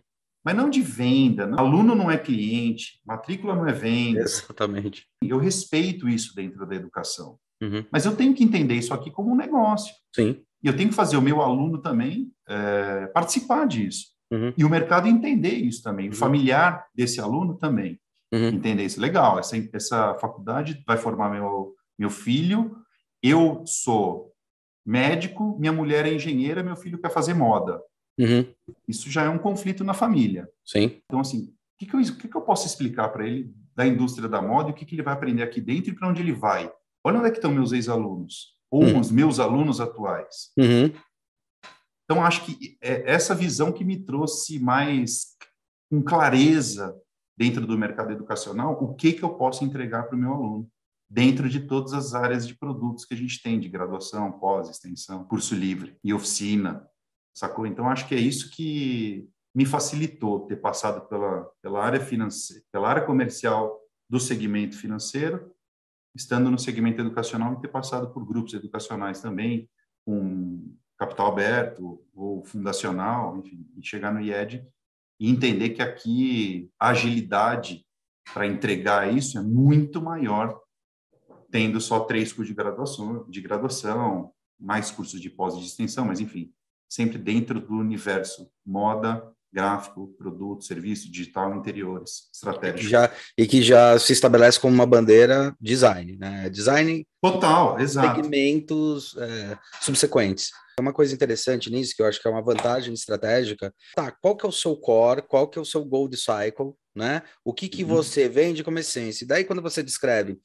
mas 0.45 0.57
não 0.57 0.71
de 0.71 0.81
venda. 0.81 1.47
Não. 1.47 1.59
Aluno 1.59 1.95
não 1.95 2.11
é 2.11 2.17
cliente, 2.17 3.01
matrícula 3.07 3.55
não 3.55 3.67
é 3.67 3.73
venda. 3.73 4.21
Exatamente. 4.21 5.07
Eu 5.23 5.39
respeito 5.39 6.09
isso 6.09 6.35
dentro 6.35 6.67
da 6.67 6.75
educação. 6.75 7.39
Uhum. 7.63 7.85
Mas 7.91 8.05
eu 8.05 8.15
tenho 8.15 8.35
que 8.35 8.45
entender 8.45 8.75
isso 8.75 8.95
aqui 8.95 9.11
como 9.11 9.33
um 9.33 9.37
negócio. 9.37 9.95
Sim. 10.15 10.43
E 10.63 10.67
eu 10.67 10.77
tenho 10.77 10.89
que 10.89 10.95
fazer 10.95 11.17
o 11.17 11.23
meu 11.23 11.41
aluno 11.41 11.79
também 11.79 12.31
é, 12.49 13.07
participar 13.09 13.67
disso. 13.67 14.07
Uhum. 14.31 14.53
E 14.57 14.65
o 14.65 14.71
mercado 14.71 15.09
entender 15.09 15.55
isso 15.55 15.83
também. 15.83 16.07
Uhum. 16.07 16.13
O 16.13 16.17
familiar 16.17 16.87
desse 16.95 17.21
aluno 17.21 17.57
também. 17.57 17.99
Uhum. 18.33 18.49
Entender 18.49 18.85
isso. 18.85 19.01
Legal, 19.01 19.39
essa, 19.39 19.57
essa 19.73 20.15
faculdade 20.15 20.83
vai 20.87 20.97
formar 20.97 21.31
meu, 21.31 21.75
meu 21.99 22.11
filho. 22.11 22.77
Eu 23.23 23.63
sou 23.67 24.33
médico, 24.87 25.57
minha 25.59 25.73
mulher 25.73 26.07
é 26.07 26.15
engenheira, 26.15 26.63
meu 26.63 26.77
filho 26.77 26.99
quer 26.99 27.11
fazer 27.11 27.35
moda. 27.35 27.81
Uhum. 28.19 28.47
Isso 28.87 29.11
já 29.11 29.23
é 29.23 29.29
um 29.29 29.39
conflito 29.39 29.85
na 29.85 29.95
família. 29.95 30.49
Sim. 30.65 31.01
Então, 31.07 31.21
assim, 31.21 31.45
o 31.45 31.79
que, 31.79 31.87
que, 31.87 31.95
eu, 31.95 32.17
que, 32.17 32.29
que 32.29 32.37
eu 32.37 32.43
posso 32.43 32.67
explicar 32.67 33.09
para 33.11 33.27
ele 33.27 33.55
da 33.77 33.87
indústria 33.87 34.29
da 34.29 34.43
moda 34.43 34.71
e 34.71 34.73
o 34.73 34.75
que, 34.75 34.85
que 34.85 34.95
ele 34.95 35.03
vai 35.03 35.15
aprender 35.15 35.43
aqui 35.43 35.61
dentro 35.61 35.91
e 35.91 35.95
para 35.95 36.09
onde 36.09 36.21
ele 36.21 36.33
vai? 36.33 36.71
Olha 37.05 37.19
onde 37.19 37.29
é 37.29 37.31
que 37.31 37.39
estão 37.39 37.53
meus 37.53 37.73
ex-alunos, 37.73 38.57
ou 38.71 38.83
uhum. 38.83 38.99
os 38.99 39.11
meus 39.11 39.39
alunos 39.39 39.81
atuais. 39.81 40.51
Uhum. 40.59 40.93
Então, 42.05 42.25
acho 42.25 42.45
que 42.45 42.77
é 42.83 43.11
essa 43.11 43.35
visão 43.35 43.71
que 43.71 43.85
me 43.85 44.05
trouxe 44.05 44.59
mais 44.59 45.37
com 45.91 46.03
clareza 46.03 46.97
dentro 47.37 47.67
do 47.67 47.79
mercado 47.79 48.13
educacional, 48.13 48.73
o 48.83 48.95
que, 48.95 49.13
que 49.13 49.23
eu 49.23 49.31
posso 49.31 49.65
entregar 49.65 50.05
para 50.05 50.17
o 50.17 50.19
meu 50.19 50.33
aluno, 50.33 50.69
dentro 51.09 51.49
de 51.49 51.61
todas 51.61 51.93
as 51.93 52.15
áreas 52.15 52.47
de 52.47 52.55
produtos 52.55 53.05
que 53.05 53.15
a 53.15 53.17
gente 53.17 53.41
tem, 53.41 53.61
de 53.61 53.69
graduação, 53.69 54.33
pós, 54.33 54.69
extensão, 54.69 55.25
curso 55.25 55.55
livre 55.55 55.97
e 56.03 56.13
oficina 56.13 56.85
sacou? 57.39 57.67
Então, 57.67 57.89
acho 57.89 58.07
que 58.09 58.15
é 58.15 58.19
isso 58.19 58.51
que 58.51 59.29
me 59.55 59.65
facilitou 59.65 60.47
ter 60.47 60.57
passado 60.57 61.09
pela, 61.09 61.51
pela 61.63 61.85
área 61.85 62.01
financeira, 62.01 62.63
pela 62.71 62.89
área 62.89 63.05
comercial 63.05 63.81
do 64.09 64.21
segmento 64.21 64.77
financeiro, 64.77 65.53
estando 66.15 66.51
no 66.51 66.59
segmento 66.59 67.01
educacional 67.01 67.55
e 67.55 67.61
ter 67.61 67.69
passado 67.69 68.13
por 68.13 68.27
grupos 68.27 68.55
educacionais 68.55 69.21
também, 69.21 69.69
com 70.05 70.75
capital 70.99 71.29
aberto 71.29 72.05
ou 72.15 72.45
fundacional, 72.45 73.37
enfim, 73.39 73.67
e 73.77 73.87
chegar 73.87 74.13
no 74.13 74.21
IED 74.21 74.67
e 75.21 75.31
entender 75.31 75.71
que 75.71 75.83
aqui 75.83 76.71
a 76.79 76.91
agilidade 76.91 77.85
para 78.33 78.47
entregar 78.47 79.13
isso 79.13 79.39
é 79.39 79.43
muito 79.43 80.01
maior, 80.01 80.61
tendo 81.51 81.81
só 81.81 82.01
três 82.01 82.33
cursos 82.33 82.49
de 82.49 82.55
graduação, 82.55 83.29
de 83.29 83.41
graduação 83.41 84.33
mais 84.59 84.91
cursos 84.91 85.21
de 85.21 85.31
pós 85.31 85.55
e 85.55 85.61
de 85.61 85.67
extensão, 85.67 86.05
mas 86.05 86.21
enfim, 86.21 86.53
sempre 86.89 87.19
dentro 87.19 87.61
do 87.61 87.75
universo 87.75 88.51
moda, 88.65 89.23
gráfico, 89.53 90.15
produto, 90.19 90.65
serviço, 90.65 91.11
digital, 91.11 91.55
interiores, 91.55 92.29
estratégia. 92.33 92.81
E 92.81 92.89
já, 92.89 93.13
e 93.37 93.47
que 93.47 93.63
já 93.63 93.99
se 93.99 94.13
estabelece 94.13 94.61
como 94.61 94.75
uma 94.75 94.87
bandeira 94.87 95.55
design, 95.61 96.17
né? 96.17 96.49
Design. 96.51 97.07
Total, 97.21 97.81
exato. 97.81 98.17
Segmentos 98.17 99.17
é, 99.17 99.59
subsequentes. 99.81 100.51
É 100.79 100.81
uma 100.81 100.93
coisa 100.93 101.13
interessante 101.15 101.71
nisso, 101.71 101.95
que 101.97 102.03
eu 102.03 102.07
acho 102.07 102.21
que 102.21 102.29
é 102.29 102.31
uma 102.31 102.43
vantagem 102.43 102.95
estratégica. 102.95 103.75
Tá, 103.95 104.13
qual 104.13 104.37
que 104.37 104.47
é 104.47 104.49
o 104.49 104.53
seu 104.53 104.77
core, 104.77 105.23
qual 105.23 105.49
que 105.49 105.59
é 105.59 105.63
o 105.63 105.65
seu 105.65 105.85
gold 105.85 106.17
cycle, 106.17 106.75
né? 106.95 107.23
O 107.45 107.53
que 107.53 107.69
que 107.69 107.83
uhum. 107.83 107.89
você 107.89 108.29
vende 108.29 108.63
como 108.63 108.79
essência? 108.79 109.25
E 109.25 109.27
daí, 109.27 109.45
quando 109.45 109.63
você 109.63 109.83
descreve 109.83 110.39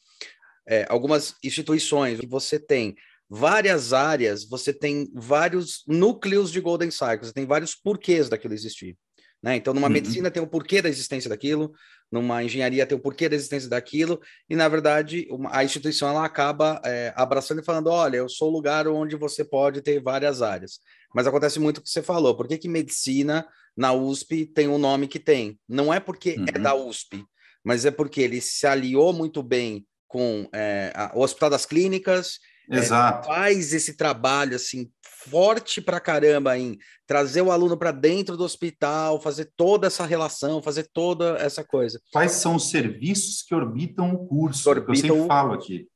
é, 0.67 0.85
algumas 0.89 1.35
instituições 1.43 2.19
que 2.19 2.27
você 2.27 2.57
tem 2.57 2.95
várias 3.35 3.93
áreas, 3.93 4.47
você 4.47 4.71
tem 4.71 5.09
vários 5.11 5.83
núcleos 5.87 6.51
de 6.51 6.61
Golden 6.61 6.91
Cycle, 6.91 7.25
você 7.25 7.33
tem 7.33 7.47
vários 7.47 7.73
porquês 7.73 8.29
daquilo 8.29 8.53
existir. 8.53 8.95
Né? 9.41 9.55
Então, 9.55 9.73
numa 9.73 9.87
uhum. 9.87 9.93
medicina 9.93 10.29
tem 10.29 10.41
o 10.41 10.45
um 10.45 10.49
porquê 10.49 10.83
da 10.83 10.87
existência 10.87 11.27
daquilo, 11.27 11.73
numa 12.11 12.43
engenharia 12.43 12.85
tem 12.85 12.95
o 12.95 12.99
um 12.99 13.01
porquê 13.01 13.27
da 13.27 13.35
existência 13.35 13.67
daquilo, 13.67 14.21
e 14.47 14.55
na 14.55 14.69
verdade 14.69 15.27
uma, 15.31 15.49
a 15.51 15.63
instituição 15.63 16.07
ela 16.07 16.23
acaba 16.23 16.79
é, 16.85 17.11
abraçando 17.15 17.59
e 17.59 17.65
falando: 17.65 17.87
olha, 17.87 18.17
eu 18.17 18.29
sou 18.29 18.49
o 18.49 18.53
lugar 18.53 18.87
onde 18.87 19.15
você 19.15 19.43
pode 19.43 19.81
ter 19.81 19.99
várias 19.99 20.43
áreas. 20.43 20.79
Mas 21.13 21.25
acontece 21.25 21.59
muito 21.59 21.79
o 21.79 21.81
que 21.81 21.89
você 21.89 22.03
falou: 22.03 22.37
por 22.37 22.47
que, 22.47 22.55
que 22.59 22.69
medicina 22.69 23.47
na 23.75 23.91
USP 23.93 24.45
tem 24.45 24.67
o 24.67 24.77
nome 24.77 25.07
que 25.07 25.19
tem? 25.19 25.59
Não 25.67 25.91
é 25.91 25.99
porque 25.99 26.31
é 26.31 26.37
uhum. 26.37 26.45
é 26.53 26.59
da 26.59 26.75
USP, 26.75 27.25
mas 27.63 27.83
é 27.83 27.89
porque 27.89 28.21
ele 28.21 28.39
se 28.39 28.67
aliou 28.67 29.11
muito 29.11 29.41
bem 29.41 29.87
com 30.07 30.47
é, 30.53 30.93
a, 30.93 31.11
o 31.15 31.21
Hospital 31.21 31.49
das 31.49 31.65
Clínicas, 31.65 32.37
Exato. 32.69 33.29
É, 33.29 33.35
faz 33.35 33.73
esse 33.73 33.95
trabalho 33.95 34.55
assim 34.55 34.89
forte 35.29 35.81
para 35.81 35.99
caramba 35.99 36.57
em 36.57 36.77
trazer 37.07 37.41
o 37.41 37.51
aluno 37.51 37.77
para 37.77 37.91
dentro 37.91 38.35
do 38.35 38.43
hospital, 38.43 39.21
fazer 39.21 39.51
toda 39.55 39.87
essa 39.87 40.05
relação, 40.05 40.61
fazer 40.61 40.89
toda 40.93 41.37
essa 41.37 41.63
coisa. 41.63 41.99
Quais 42.11 42.33
são 42.33 42.55
os 42.55 42.69
serviços 42.69 43.41
que 43.41 43.55
orbitam 43.55 44.13
o 44.13 44.27
curso? 44.27 44.69
Orbitam... 44.69 44.93
Que 44.93 45.09
eu 45.09 45.15
sempre 45.15 45.27
falo 45.27 45.53
aqui. 45.53 45.87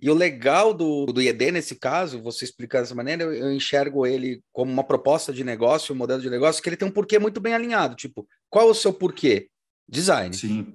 E 0.00 0.10
o 0.10 0.14
legal 0.14 0.74
do, 0.74 1.06
do 1.06 1.22
IED, 1.22 1.52
nesse 1.52 1.76
caso, 1.76 2.20
você 2.20 2.44
explicar 2.44 2.80
dessa 2.80 2.94
maneira, 2.94 3.22
eu, 3.22 3.32
eu, 3.32 3.52
enxergo 3.52 4.04
ele 4.04 4.42
como 4.52 4.72
uma 4.72 4.82
proposta 4.82 5.32
de 5.32 5.44
negócio, 5.44 5.94
um 5.94 5.98
modelo 5.98 6.20
de 6.20 6.28
negócio, 6.28 6.60
que 6.60 6.68
ele 6.68 6.76
tem 6.76 6.88
um 6.88 6.92
porquê 6.92 7.20
muito 7.20 7.40
bem 7.40 7.54
alinhado. 7.54 7.94
Tipo, 7.94 8.26
qual 8.50 8.66
é 8.66 8.70
o 8.70 8.74
seu 8.74 8.92
porquê? 8.92 9.48
Design. 9.88 10.34
Sim. 10.34 10.74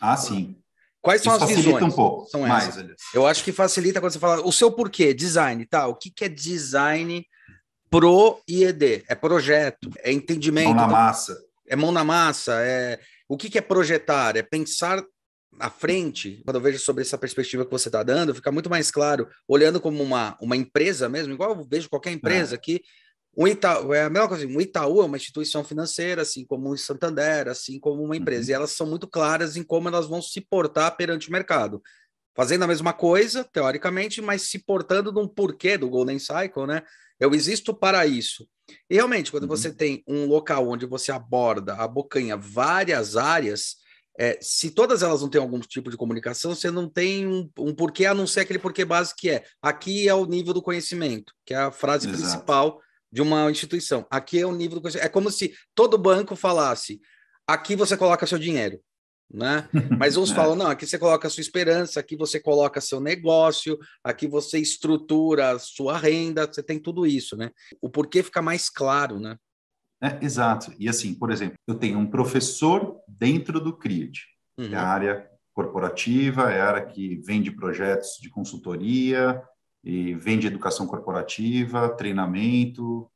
Ah, 0.00 0.16
sim. 0.16 0.56
Quais 1.00 1.22
são 1.22 1.34
Isso 1.34 1.44
as 1.44 1.50
visões? 1.50 1.82
um 1.82 1.90
pouco. 1.90 2.26
São 2.28 2.40
mais, 2.42 2.68
essas. 2.68 2.86
Eu 3.14 3.26
acho 3.26 3.44
que 3.44 3.52
facilita 3.52 4.00
quando 4.00 4.12
você 4.12 4.18
fala 4.18 4.46
o 4.46 4.52
seu 4.52 4.70
porquê, 4.70 5.14
design, 5.14 5.64
tá? 5.66 5.86
O 5.86 5.94
que, 5.94 6.10
que 6.10 6.24
é 6.24 6.28
design 6.28 7.24
pro 7.88 8.40
IED? 8.48 9.04
É 9.08 9.14
projeto, 9.14 9.90
é 10.02 10.12
entendimento. 10.12 10.74
Mão 10.74 10.74
na 10.74 10.88
massa. 10.88 11.38
É 11.66 11.76
mão 11.76 11.92
na 11.92 12.02
massa, 12.02 12.54
é 12.62 12.98
o 13.28 13.36
que, 13.36 13.50
que 13.50 13.58
é 13.58 13.60
projetar? 13.60 14.36
É 14.36 14.42
pensar 14.42 15.04
à 15.60 15.68
frente, 15.68 16.40
quando 16.44 16.56
eu 16.56 16.62
vejo 16.62 16.78
sobre 16.78 17.02
essa 17.02 17.18
perspectiva 17.18 17.64
que 17.64 17.70
você 17.70 17.88
está 17.88 18.02
dando, 18.02 18.34
fica 18.34 18.50
muito 18.50 18.70
mais 18.70 18.90
claro, 18.90 19.28
olhando 19.46 19.80
como 19.80 20.02
uma, 20.02 20.36
uma 20.40 20.56
empresa 20.56 21.08
mesmo, 21.08 21.34
igual 21.34 21.50
eu 21.50 21.66
vejo 21.68 21.88
qualquer 21.88 22.12
empresa 22.12 22.54
é. 22.54 22.58
que 22.58 22.80
o 23.36 23.46
Itaú, 23.46 23.94
é 23.94 24.02
a 24.02 24.10
mesma 24.10 24.28
coisa, 24.28 24.46
o 24.46 24.60
Itaú 24.60 25.00
é 25.00 25.04
uma 25.04 25.16
instituição 25.16 25.62
financeira, 25.62 26.22
assim 26.22 26.44
como 26.44 26.70
o 26.70 26.76
Santander, 26.76 27.48
assim 27.48 27.78
como 27.78 28.02
uma 28.02 28.16
empresa, 28.16 28.46
uhum. 28.46 28.50
e 28.50 28.52
elas 28.54 28.72
são 28.72 28.86
muito 28.86 29.06
claras 29.06 29.56
em 29.56 29.62
como 29.62 29.88
elas 29.88 30.06
vão 30.06 30.20
se 30.20 30.40
portar 30.40 30.96
perante 30.96 31.28
o 31.28 31.32
mercado. 31.32 31.82
Fazendo 32.34 32.64
a 32.64 32.68
mesma 32.68 32.92
coisa, 32.92 33.44
teoricamente, 33.44 34.20
mas 34.20 34.42
se 34.42 34.58
portando 34.60 35.12
num 35.12 35.26
porquê 35.26 35.76
do 35.76 35.88
Golden 35.88 36.18
Cycle, 36.18 36.66
né? 36.66 36.82
Eu 37.18 37.34
existo 37.34 37.74
para 37.74 38.06
isso. 38.06 38.48
E 38.88 38.94
realmente, 38.94 39.30
quando 39.30 39.44
uhum. 39.44 39.48
você 39.48 39.72
tem 39.72 40.02
um 40.06 40.26
local 40.26 40.68
onde 40.68 40.86
você 40.86 41.10
aborda, 41.10 41.74
a 41.74 41.88
bocanha, 41.88 42.36
várias 42.36 43.16
áreas, 43.16 43.76
é, 44.18 44.36
se 44.40 44.70
todas 44.72 45.02
elas 45.02 45.22
não 45.22 45.28
têm 45.28 45.40
algum 45.40 45.60
tipo 45.60 45.90
de 45.90 45.96
comunicação, 45.96 46.54
você 46.54 46.70
não 46.70 46.88
tem 46.88 47.26
um, 47.26 47.48
um, 47.58 47.74
porquê, 47.74 48.04
a 48.04 48.14
não 48.14 48.26
ser 48.26 48.40
aquele 48.40 48.58
porquê 48.58 48.84
básico 48.84 49.20
que 49.20 49.30
é 49.30 49.44
aqui 49.62 50.08
é 50.08 50.14
o 50.14 50.26
nível 50.26 50.52
do 50.52 50.62
conhecimento, 50.62 51.32
que 51.46 51.54
é 51.54 51.58
a 51.58 51.70
frase 51.70 52.08
Exato. 52.08 52.22
principal 52.22 52.80
de 53.10 53.22
uma 53.22 53.50
instituição. 53.50 54.06
Aqui 54.10 54.38
é 54.38 54.46
o 54.46 54.52
nível 54.52 54.80
do 54.80 54.88
É 54.98 55.08
como 55.08 55.30
se 55.30 55.54
todo 55.74 55.98
banco 55.98 56.36
falasse: 56.36 57.00
aqui 57.46 57.74
você 57.74 57.96
coloca 57.96 58.26
seu 58.26 58.38
dinheiro. 58.38 58.80
Né? 59.30 59.68
Mas 59.98 60.16
uns 60.16 60.30
é. 60.30 60.34
falam, 60.34 60.56
não, 60.56 60.68
aqui 60.68 60.86
você 60.86 60.98
coloca 60.98 61.28
sua 61.28 61.42
esperança, 61.42 62.00
aqui 62.00 62.16
você 62.16 62.40
coloca 62.40 62.80
seu 62.80 62.98
negócio, 62.98 63.78
aqui 64.02 64.26
você 64.26 64.58
estrutura 64.58 65.50
a 65.50 65.58
sua 65.58 65.98
renda, 65.98 66.46
você 66.46 66.62
tem 66.62 66.78
tudo 66.78 67.06
isso, 67.06 67.36
né? 67.36 67.50
O 67.80 67.90
porquê 67.90 68.22
fica 68.22 68.40
mais 68.40 68.70
claro, 68.70 69.20
né? 69.20 69.36
É, 70.02 70.24
exato. 70.24 70.72
E 70.78 70.88
assim, 70.88 71.12
por 71.12 71.30
exemplo, 71.30 71.56
eu 71.66 71.74
tenho 71.74 71.98
um 71.98 72.06
professor 72.06 72.98
dentro 73.06 73.60
do 73.60 73.76
CRIAD, 73.76 74.22
uhum. 74.56 74.68
que 74.68 74.74
é 74.74 74.78
a 74.78 74.82
uhum. 74.82 74.88
área 74.88 75.30
corporativa, 75.52 76.52
é 76.52 76.60
a 76.60 76.68
área 76.68 76.86
que 76.86 77.16
vende 77.16 77.50
projetos 77.50 78.18
de 78.22 78.30
consultoria 78.30 79.42
e 79.88 80.12
vende 80.12 80.46
educação 80.46 80.86
corporativa, 80.86 81.88
treinamento, 81.88 83.10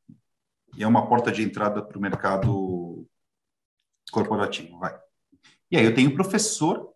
e 0.75 0.83
é 0.83 0.87
uma 0.87 1.07
porta 1.07 1.31
de 1.31 1.43
entrada 1.43 1.83
para 1.83 1.95
o 1.95 2.01
mercado 2.01 3.07
corporativo. 4.11 4.79
Vai. 4.79 4.99
E 5.69 5.77
aí 5.77 5.85
eu 5.85 5.93
tenho 5.93 6.15
professor 6.15 6.91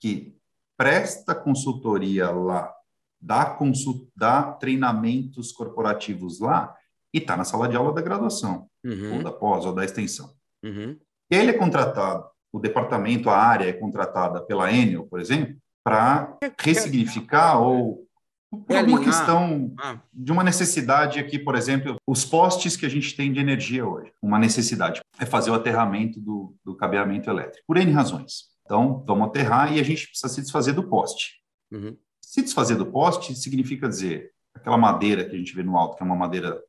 que 0.00 0.36
presta 0.76 1.32
consultoria 1.32 2.28
lá, 2.28 2.74
dá, 3.20 3.46
consult, 3.46 4.08
dá 4.16 4.42
treinamentos 4.42 5.52
corporativos 5.52 6.40
lá, 6.40 6.76
e 7.14 7.18
está 7.18 7.36
na 7.36 7.44
sala 7.44 7.68
de 7.68 7.76
aula 7.76 7.92
da 7.92 8.02
graduação, 8.02 8.68
uhum. 8.84 9.18
ou 9.18 9.22
da 9.22 9.30
pós, 9.30 9.64
ou 9.64 9.72
da 9.72 9.84
extensão. 9.84 10.34
Uhum. 10.64 10.98
Ele 11.30 11.50
é 11.50 11.52
contratado, 11.52 12.28
o 12.52 12.58
departamento, 12.58 13.30
a 13.30 13.36
área 13.36 13.68
é 13.68 13.72
contratada 13.72 14.42
pela 14.42 14.72
Enel, 14.72 15.06
por 15.06 15.20
exemplo, 15.20 15.56
para 15.84 16.36
ressignificar 16.58 17.60
ou 17.60 18.09
por 18.50 18.76
alguma 18.76 19.04
questão 19.04 19.72
ah. 19.78 20.00
de 20.12 20.32
uma 20.32 20.42
necessidade 20.42 21.20
aqui, 21.20 21.38
por 21.38 21.54
exemplo, 21.54 21.96
os 22.06 22.24
postes 22.24 22.76
que 22.76 22.84
a 22.84 22.88
gente 22.88 23.16
tem 23.16 23.32
de 23.32 23.38
energia 23.38 23.86
hoje, 23.86 24.12
uma 24.20 24.38
necessidade 24.38 25.00
é 25.18 25.24
fazer 25.24 25.50
o 25.50 25.54
aterramento 25.54 26.20
do, 26.20 26.56
do 26.64 26.74
cabeamento 26.74 27.30
elétrico, 27.30 27.64
por 27.66 27.76
N 27.76 27.92
razões. 27.92 28.50
Então, 28.64 29.04
vamos 29.06 29.28
aterrar 29.28 29.72
e 29.72 29.80
a 29.80 29.82
gente 29.82 30.08
precisa 30.08 30.32
se 30.32 30.40
desfazer 30.40 30.72
do 30.72 30.88
poste. 30.88 31.40
Uhum. 31.70 31.96
Se 32.20 32.42
desfazer 32.42 32.76
do 32.76 32.86
poste 32.86 33.34
significa 33.34 33.88
dizer 33.88 34.32
aquela 34.54 34.78
madeira 34.78 35.24
que 35.24 35.34
a 35.34 35.38
gente 35.38 35.54
vê 35.54 35.62
no 35.62 35.76
alto, 35.76 35.96
que 35.96 36.02
é 36.02 36.06
uma 36.06 36.16
madeira 36.16 36.60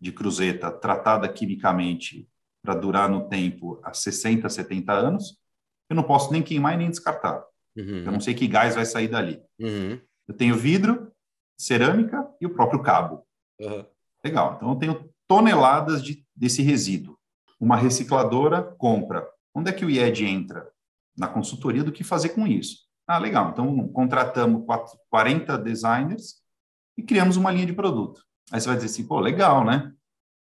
de 0.00 0.12
cruzeta 0.12 0.70
tratada 0.70 1.28
quimicamente 1.28 2.28
para 2.62 2.74
durar 2.74 3.08
no 3.08 3.28
tempo 3.28 3.80
há 3.82 3.92
60, 3.92 4.48
70 4.48 4.92
anos, 4.92 5.38
eu 5.88 5.96
não 5.96 6.02
posso 6.02 6.32
nem 6.32 6.42
queimar 6.42 6.74
e 6.74 6.78
nem 6.78 6.90
descartar. 6.90 7.44
Uhum. 7.76 8.04
Eu 8.04 8.12
não 8.12 8.20
sei 8.20 8.34
que 8.34 8.46
gás 8.46 8.74
vai 8.74 8.84
sair 8.84 9.08
dali. 9.08 9.40
Uhum. 9.58 10.00
Eu 10.26 10.34
tenho 10.34 10.56
vidro, 10.56 11.12
cerâmica 11.56 12.28
e 12.40 12.46
o 12.46 12.54
próprio 12.54 12.82
cabo. 12.82 13.26
Uhum. 13.60 13.84
Legal. 14.24 14.54
Então 14.56 14.70
eu 14.70 14.76
tenho 14.76 15.10
toneladas 15.28 16.02
de, 16.02 16.24
desse 16.34 16.62
resíduo. 16.62 17.18
Uma 17.60 17.76
recicladora 17.76 18.62
compra. 18.62 19.26
Onde 19.54 19.70
é 19.70 19.72
que 19.72 19.84
o 19.84 19.90
IED 19.90 20.24
entra? 20.24 20.74
na 21.16 21.28
consultoria 21.28 21.84
do 21.84 21.92
que 21.92 22.02
fazer 22.02 22.30
com 22.30 22.46
isso. 22.46 22.84
Ah, 23.06 23.18
legal. 23.18 23.50
Então, 23.50 23.88
contratamos 23.88 24.64
40 25.10 25.58
designers 25.58 26.36
e 26.96 27.02
criamos 27.02 27.36
uma 27.36 27.50
linha 27.50 27.66
de 27.66 27.72
produto. 27.72 28.22
Aí 28.50 28.60
você 28.60 28.66
vai 28.66 28.76
dizer 28.76 28.88
assim, 28.88 29.06
pô, 29.06 29.20
legal, 29.20 29.64
né? 29.64 29.92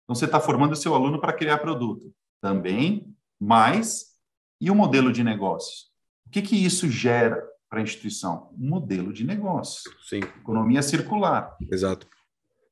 Então, 0.03 0.15
você 0.15 0.25
está 0.25 0.39
formando 0.39 0.73
o 0.73 0.77
seu 0.77 0.93
aluno 0.93 1.19
para 1.19 1.33
criar 1.33 1.57
produto. 1.59 2.13
Também, 2.41 3.13
mas 3.39 4.13
e 4.59 4.69
o 4.69 4.75
modelo 4.75 5.11
de 5.11 5.23
negócios? 5.23 5.91
O 6.25 6.29
que, 6.29 6.41
que 6.41 6.55
isso 6.55 6.89
gera 6.89 7.41
para 7.73 7.79
a 7.79 7.83
instituição? 7.83 8.51
Um 8.55 8.69
modelo 8.69 9.11
de 9.11 9.23
negócio. 9.23 9.91
Sim. 10.07 10.19
Economia 10.19 10.83
circular. 10.83 11.57
Exato. 11.71 12.07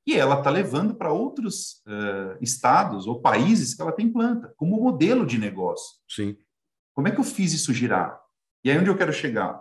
E 0.05 0.13
ela 0.13 0.37
está 0.37 0.51
levando 0.51 0.93
para 0.93 1.11
outros 1.11 1.81
uh, 1.87 2.37
estados 2.39 3.07
ou 3.07 3.19
países 3.19 3.73
que 3.73 3.81
ela 3.81 3.91
tem 3.91 4.11
planta, 4.11 4.53
como 4.55 4.79
modelo 4.79 5.25
de 5.25 5.39
negócio. 5.39 5.97
Sim. 6.07 6.37
Como 6.93 7.07
é 7.07 7.11
que 7.11 7.19
eu 7.19 7.23
fiz 7.23 7.51
isso 7.51 7.73
girar? 7.73 8.21
E 8.63 8.69
aí 8.69 8.77
onde 8.77 8.91
eu 8.91 8.97
quero 8.97 9.11
chegar? 9.11 9.59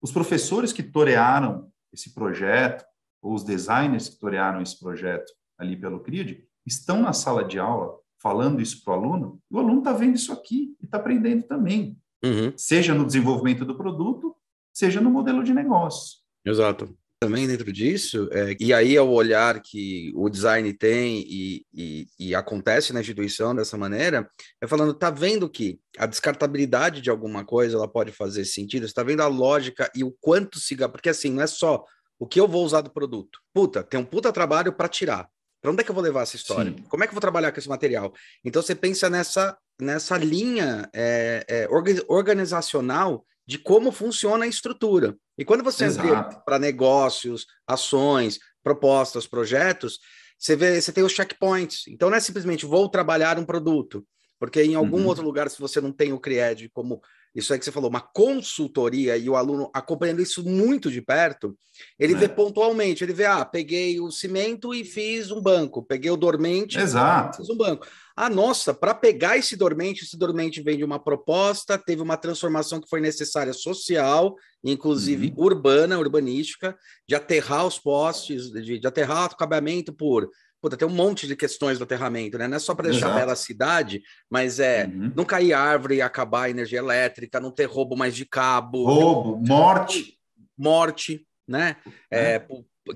Os 0.00 0.10
professores 0.10 0.72
que 0.72 0.82
torearam 0.82 1.70
esse 1.92 2.12
projeto, 2.12 2.84
ou 3.22 3.34
os 3.34 3.44
designers 3.44 4.08
que 4.08 4.18
torearam 4.18 4.60
esse 4.60 4.80
projeto 4.80 5.30
ali 5.56 5.76
pelo 5.76 6.00
CRID, 6.00 6.44
estão 6.66 7.00
na 7.00 7.12
sala 7.12 7.44
de 7.44 7.56
aula 7.56 8.00
falando 8.20 8.60
isso 8.60 8.82
para 8.82 8.94
o 8.94 8.96
aluno, 8.96 9.40
e 9.48 9.54
o 9.54 9.60
aluno 9.60 9.78
está 9.78 9.92
vendo 9.92 10.16
isso 10.16 10.32
aqui 10.32 10.76
e 10.80 10.84
está 10.84 10.96
aprendendo 10.96 11.44
também. 11.44 11.96
Uhum. 12.24 12.52
Seja 12.56 12.94
no 12.94 13.06
desenvolvimento 13.06 13.64
do 13.64 13.76
produto, 13.76 14.34
seja 14.72 15.00
no 15.00 15.10
modelo 15.10 15.42
de 15.42 15.52
negócio. 15.52 16.18
Exato 16.44 16.96
também 17.22 17.46
dentro 17.46 17.72
disso, 17.72 18.28
é, 18.32 18.56
e 18.58 18.74
aí 18.74 18.96
é 18.96 19.00
o 19.00 19.10
olhar 19.10 19.62
que 19.62 20.10
o 20.16 20.28
design 20.28 20.72
tem 20.72 21.20
e, 21.20 21.64
e, 21.72 22.06
e, 22.18 22.34
acontece 22.34 22.92
na 22.92 22.98
instituição 22.98 23.54
dessa 23.54 23.78
maneira, 23.78 24.28
é 24.60 24.66
falando, 24.66 24.92
tá 24.92 25.08
vendo 25.08 25.48
que 25.48 25.78
a 25.96 26.06
descartabilidade 26.06 27.00
de 27.00 27.10
alguma 27.10 27.44
coisa 27.44 27.76
ela 27.76 27.86
pode 27.86 28.10
fazer 28.10 28.44
sentido, 28.44 28.86
está 28.86 29.04
vendo 29.04 29.20
a 29.20 29.28
lógica 29.28 29.88
e 29.94 30.02
o 30.02 30.10
quanto 30.20 30.58
siga, 30.58 30.88
porque 30.88 31.10
assim, 31.10 31.30
não 31.30 31.44
é 31.44 31.46
só 31.46 31.84
o 32.18 32.26
que 32.26 32.40
eu 32.40 32.48
vou 32.48 32.64
usar 32.64 32.80
do 32.80 32.90
produto. 32.90 33.38
Puta, 33.54 33.84
tem 33.84 34.00
um 34.00 34.04
puta 34.04 34.32
trabalho 34.32 34.72
para 34.72 34.88
tirar. 34.88 35.28
Para 35.60 35.70
onde 35.70 35.80
é 35.80 35.84
que 35.84 35.92
eu 35.92 35.94
vou 35.94 36.02
levar 36.02 36.22
essa 36.22 36.34
história? 36.34 36.72
Sim. 36.72 36.82
Como 36.88 37.04
é 37.04 37.06
que 37.06 37.12
eu 37.12 37.14
vou 37.14 37.20
trabalhar 37.20 37.52
com 37.52 37.58
esse 37.60 37.68
material? 37.68 38.12
Então 38.44 38.60
você 38.60 38.74
pensa 38.74 39.08
nessa, 39.08 39.56
nessa 39.80 40.18
linha 40.18 40.90
é, 40.92 41.44
é, 41.48 41.68
organizacional 42.08 43.24
de 43.52 43.58
como 43.58 43.92
funciona 43.92 44.46
a 44.46 44.48
estrutura. 44.48 45.14
E 45.36 45.44
quando 45.44 45.62
você 45.62 45.84
entra 45.84 46.24
para 46.42 46.58
negócios, 46.58 47.44
ações, 47.66 48.38
propostas, 48.62 49.26
projetos, 49.26 49.98
você 50.38 50.56
vê, 50.56 50.80
você 50.80 50.90
tem 50.90 51.04
os 51.04 51.12
checkpoints. 51.12 51.86
Então 51.86 52.08
não 52.08 52.16
é 52.16 52.20
simplesmente 52.20 52.64
vou 52.64 52.88
trabalhar 52.88 53.38
um 53.38 53.44
produto, 53.44 54.06
porque 54.38 54.62
em 54.62 54.74
algum 54.74 55.00
uhum. 55.00 55.06
outro 55.06 55.22
lugar, 55.22 55.50
se 55.50 55.60
você 55.60 55.82
não 55.82 55.92
tem 55.92 56.14
o 56.14 56.18
CRIED 56.18 56.70
como 56.70 57.02
isso 57.34 57.52
aí 57.52 57.58
que 57.58 57.64
você 57.64 57.72
falou, 57.72 57.88
uma 57.88 58.00
consultoria 58.00 59.16
e 59.16 59.28
o 59.28 59.36
aluno 59.36 59.70
acompanhando 59.72 60.20
isso 60.20 60.44
muito 60.44 60.90
de 60.90 61.00
perto, 61.00 61.56
ele 61.98 62.12
é. 62.12 62.16
vê 62.16 62.28
pontualmente, 62.28 63.02
ele 63.02 63.14
vê, 63.14 63.24
ah, 63.24 63.44
peguei 63.44 63.98
o 64.00 64.10
cimento 64.10 64.74
e 64.74 64.84
fiz 64.84 65.30
um 65.30 65.40
banco, 65.40 65.82
peguei 65.82 66.10
o 66.10 66.16
dormente 66.16 66.78
Exato. 66.78 67.36
e 67.36 67.36
fiz 67.38 67.50
um 67.50 67.56
banco. 67.56 67.86
Ah, 68.14 68.28
nossa, 68.28 68.74
para 68.74 68.94
pegar 68.94 69.38
esse 69.38 69.56
dormente, 69.56 70.04
esse 70.04 70.18
dormente 70.18 70.60
vem 70.60 70.76
de 70.76 70.84
uma 70.84 70.98
proposta, 70.98 71.78
teve 71.78 72.02
uma 72.02 72.18
transformação 72.18 72.78
que 72.78 72.88
foi 72.88 73.00
necessária 73.00 73.54
social, 73.54 74.36
inclusive 74.62 75.28
uhum. 75.28 75.44
urbana, 75.44 75.98
urbanística, 75.98 76.76
de 77.08 77.14
aterrar 77.14 77.66
os 77.66 77.78
postes, 77.78 78.50
de, 78.50 78.78
de 78.78 78.86
aterrar 78.86 79.22
o 79.22 79.32
acabamento 79.32 79.92
por 79.94 80.28
Puta, 80.62 80.76
tem 80.76 80.86
um 80.86 80.92
monte 80.92 81.26
de 81.26 81.34
questões 81.34 81.76
do 81.76 81.82
aterramento, 81.82 82.38
né? 82.38 82.46
Não 82.46 82.56
é 82.56 82.60
só 82.60 82.72
para 82.72 82.88
deixar 82.88 83.06
Exato. 83.06 83.18
bela 83.18 83.32
a 83.32 83.36
cidade, 83.36 84.00
mas 84.30 84.60
é 84.60 84.86
uhum. 84.86 85.12
não 85.16 85.24
cair 85.24 85.52
árvore 85.52 85.96
e 85.96 86.02
acabar 86.02 86.44
a 86.44 86.50
energia 86.50 86.78
elétrica, 86.78 87.40
não 87.40 87.50
ter 87.50 87.64
roubo 87.64 87.96
mais 87.96 88.14
de 88.14 88.24
cabo. 88.24 88.84
Roubo, 88.84 89.44
morte. 89.44 90.16
Morte, 90.56 91.26
né? 91.48 91.74
É. 92.08 92.36
É, 92.36 92.46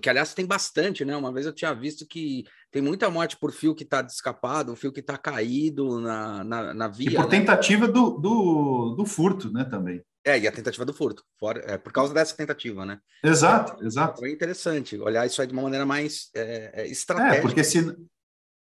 que 0.01 0.09
aliás 0.09 0.33
tem 0.33 0.47
bastante, 0.47 1.05
né? 1.05 1.17
Uma 1.17 1.33
vez 1.33 1.45
eu 1.45 1.53
tinha 1.53 1.75
visto 1.75 2.07
que 2.07 2.45
tem 2.71 2.81
muita 2.81 3.11
morte 3.11 3.37
por 3.37 3.51
fio 3.51 3.75
que 3.75 3.83
está 3.83 4.01
descapado, 4.01 4.77
fio 4.77 4.93
que 4.93 5.01
está 5.01 5.19
caído 5.19 6.01
na, 6.01 6.45
na, 6.45 6.73
na, 6.73 6.89
via. 6.89 7.11
E 7.11 7.15
por 7.17 7.25
né? 7.25 7.31
tentativa 7.31 7.89
do, 7.89 8.11
do, 8.11 8.95
do 8.97 9.05
furto, 9.05 9.53
né? 9.53 9.65
Também. 9.65 10.01
É, 10.27 10.37
e 10.41 10.49
a 10.49 10.51
tentativa 10.51 10.85
do 10.85 10.93
furto, 10.93 11.25
fora, 11.39 11.61
é, 11.61 11.79
por 11.79 11.93
causa 11.93 12.13
dessa 12.13 12.37
tentativa, 12.37 12.85
né? 12.85 13.01
Exato, 13.23 13.81
exato. 13.85 14.19
Foi 14.19 14.33
interessante 14.33 14.99
olhar 14.99 15.25
isso 15.25 15.41
aí 15.41 15.47
de 15.47 15.53
uma 15.53 15.63
maneira 15.63 15.87
mais 15.87 16.31
é, 16.35 16.83
é, 16.83 16.87
estratégica. 16.89 17.39
É, 17.39 17.41
porque 17.43 17.63
se 17.63 17.79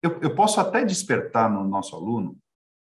eu, 0.02 0.20
eu 0.20 0.34
posso 0.34 0.60
até 0.60 0.84
despertar 0.84 1.50
no 1.50 1.64
nosso 1.66 1.96
aluno 1.96 2.36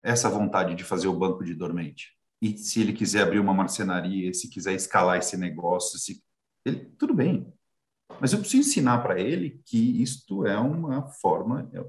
essa 0.03 0.29
vontade 0.29 0.75
de 0.75 0.83
fazer 0.83 1.07
o 1.07 1.17
banco 1.17 1.43
de 1.43 1.55
dormente. 1.55 2.15
E 2.39 2.55
se 2.55 2.79
ele 2.79 2.93
quiser 2.93 3.23
abrir 3.23 3.39
uma 3.39 3.51
marcenaria, 3.51 4.31
se 4.31 4.47
quiser 4.47 4.75
escalar 4.75 5.17
esse 5.17 5.35
negócio, 5.35 5.97
se 5.97 6.21
ele, 6.63 6.85
tudo 6.99 7.15
bem. 7.15 7.51
Mas 8.21 8.31
eu 8.31 8.37
preciso 8.37 8.69
ensinar 8.69 8.99
para 8.99 9.19
ele 9.19 9.59
que 9.65 10.03
isto 10.03 10.45
é 10.45 10.55
uma 10.55 11.09
forma, 11.13 11.67
é, 11.73 11.83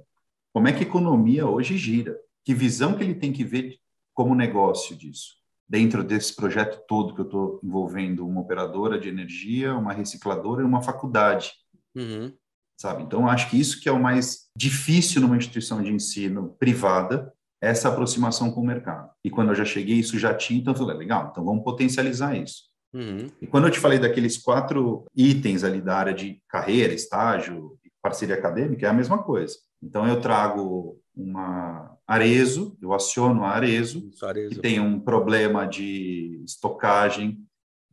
como 0.55 0.69
é 0.69 0.73
que 0.73 0.79
a 0.79 0.89
economia 0.89 1.47
hoje 1.47 1.77
gira, 1.77 2.19
que 2.43 2.55
visão 2.55 2.97
que 2.97 3.05
ele 3.05 3.15
tem 3.15 3.31
que 3.31 3.45
ver 3.45 3.79
como 4.15 4.35
negócio 4.35 4.97
disso 4.97 5.38
dentro 5.69 6.03
desse 6.03 6.35
projeto 6.35 6.83
todo 6.89 7.15
que 7.15 7.21
eu 7.21 7.27
estou 7.27 7.61
envolvendo 7.63 8.27
uma 8.27 8.41
operadora 8.41 8.99
de 8.99 9.09
energia, 9.09 9.75
uma 9.75 9.93
recicladora 9.93 10.63
e 10.63 10.65
uma 10.65 10.81
faculdade. 10.81 11.53
Uhum. 11.95 12.33
Sabe? 12.81 13.03
Então, 13.03 13.29
acho 13.29 13.51
que 13.51 13.61
isso 13.61 13.81
que 13.81 13.89
é 13.89 13.93
o 13.93 14.01
mais 14.01 14.49
difícil 14.57 15.21
numa 15.21 15.37
instituição 15.37 15.83
de 15.83 15.93
ensino 15.93 16.57
privada, 16.59 17.33
essa 17.61 17.89
aproximação 17.89 18.53
com 18.53 18.61
o 18.61 18.67
mercado. 18.67 19.11
E 19.25 19.29
quando 19.29 19.49
eu 19.49 19.55
já 19.55 19.65
cheguei, 19.65 19.99
isso 19.99 20.19
já 20.19 20.33
tinha, 20.33 20.61
então 20.61 20.73
eu 20.73 20.79
falei, 20.79 20.97
legal, 20.97 21.29
então 21.31 21.45
vamos 21.45 21.65
potencializar 21.65 22.37
isso. 22.37 22.69
Uhum. 22.95 23.27
E 23.43 23.47
quando 23.47 23.67
eu 23.67 23.71
te 23.71 23.81
falei 23.81 23.99
daqueles 23.99 24.39
quatro 24.39 25.05
itens 25.15 25.65
ali 25.65 25.81
da 25.81 25.97
área 25.97 26.15
de 26.15 26.41
carreira, 26.49 26.95
estágio, 26.95 27.77
parceria 28.01 28.37
acadêmica, 28.37 28.87
é 28.87 28.89
a 28.89 28.95
mesma 28.95 29.23
coisa. 29.23 29.57
Então, 29.83 30.07
eu 30.07 30.21
trago 30.21 30.99
uma 31.15 31.98
Arezo, 32.09 32.75
eu 32.81 32.95
aciono 32.95 33.45
a 33.45 33.51
Arezo, 33.51 34.11
Arezo, 34.23 34.49
que 34.49 34.61
tem 34.63 34.81
um 34.81 34.99
problema 34.99 35.67
de 35.67 36.43
estocagem 36.43 37.39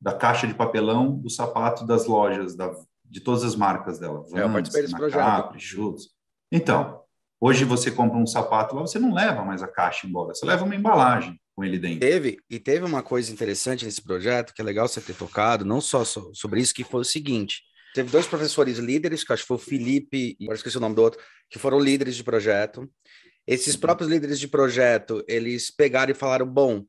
da 0.02 0.14
caixa 0.14 0.48
de 0.48 0.54
papelão 0.54 1.18
do 1.18 1.30
sapato 1.30 1.86
das 1.86 2.06
lojas, 2.06 2.56
da, 2.56 2.74
de 3.04 3.20
todas 3.20 3.44
as 3.44 3.58
marcas 3.58 4.00
dela. 4.00 4.22
Vans, 4.22 4.34
é, 4.34 4.44
eu 4.44 4.50
participei 4.50 4.84
desse 4.84 4.96
projeto. 4.96 5.60
Chutes. 5.60 6.08
Então, 6.50 7.02
hoje 7.42 7.66
você 7.66 7.92
compra 7.92 8.18
um 8.18 8.26
sapato 8.26 8.74
lá, 8.74 8.82
você 8.84 8.98
não 8.98 9.14
leva 9.14 9.44
mais 9.44 9.62
a 9.62 9.68
caixa 9.68 10.08
embora, 10.08 10.34
você 10.34 10.46
leva 10.46 10.64
uma 10.64 10.76
embalagem 10.76 11.38
com 11.54 11.66
ele 11.66 11.78
dentro. 11.78 12.00
Teve, 12.00 12.38
e 12.50 12.58
teve 12.58 12.86
uma 12.86 13.04
coisa 13.04 13.34
interessante 13.34 13.84
nesse 13.84 14.02
projeto, 14.02 14.54
que 14.54 14.62
é 14.62 14.66
legal 14.66 14.88
você 14.88 15.02
ter 15.02 15.16
tocado, 15.16 15.66
não 15.66 15.82
só 15.82 16.06
sobre 16.06 16.62
isso, 16.62 16.74
que 16.74 16.86
foi 16.86 17.02
o 17.02 17.06
seguinte, 17.06 17.64
teve 17.94 18.10
dois 18.10 18.28
professores 18.28 18.78
líderes, 18.78 19.26
que 19.26 19.34
acho 19.34 19.44
que 19.44 19.48
foi 19.48 19.58
o 19.58 19.60
Felipe, 19.60 20.38
agora 20.42 20.56
esqueci 20.56 20.78
o 20.78 20.82
nome 20.82 20.96
do 20.96 21.02
outro, 21.02 21.20
que 21.50 21.60
foram 21.60 21.80
líderes 21.80 22.16
de 22.16 22.24
projeto, 22.24 22.90
esses 23.48 23.76
próprios 23.76 24.10
líderes 24.10 24.40
de 24.40 24.48
projeto, 24.48 25.24
eles 25.28 25.70
pegaram 25.70 26.12
e 26.12 26.16
falaram: 26.16 26.48
bom, 26.48 26.86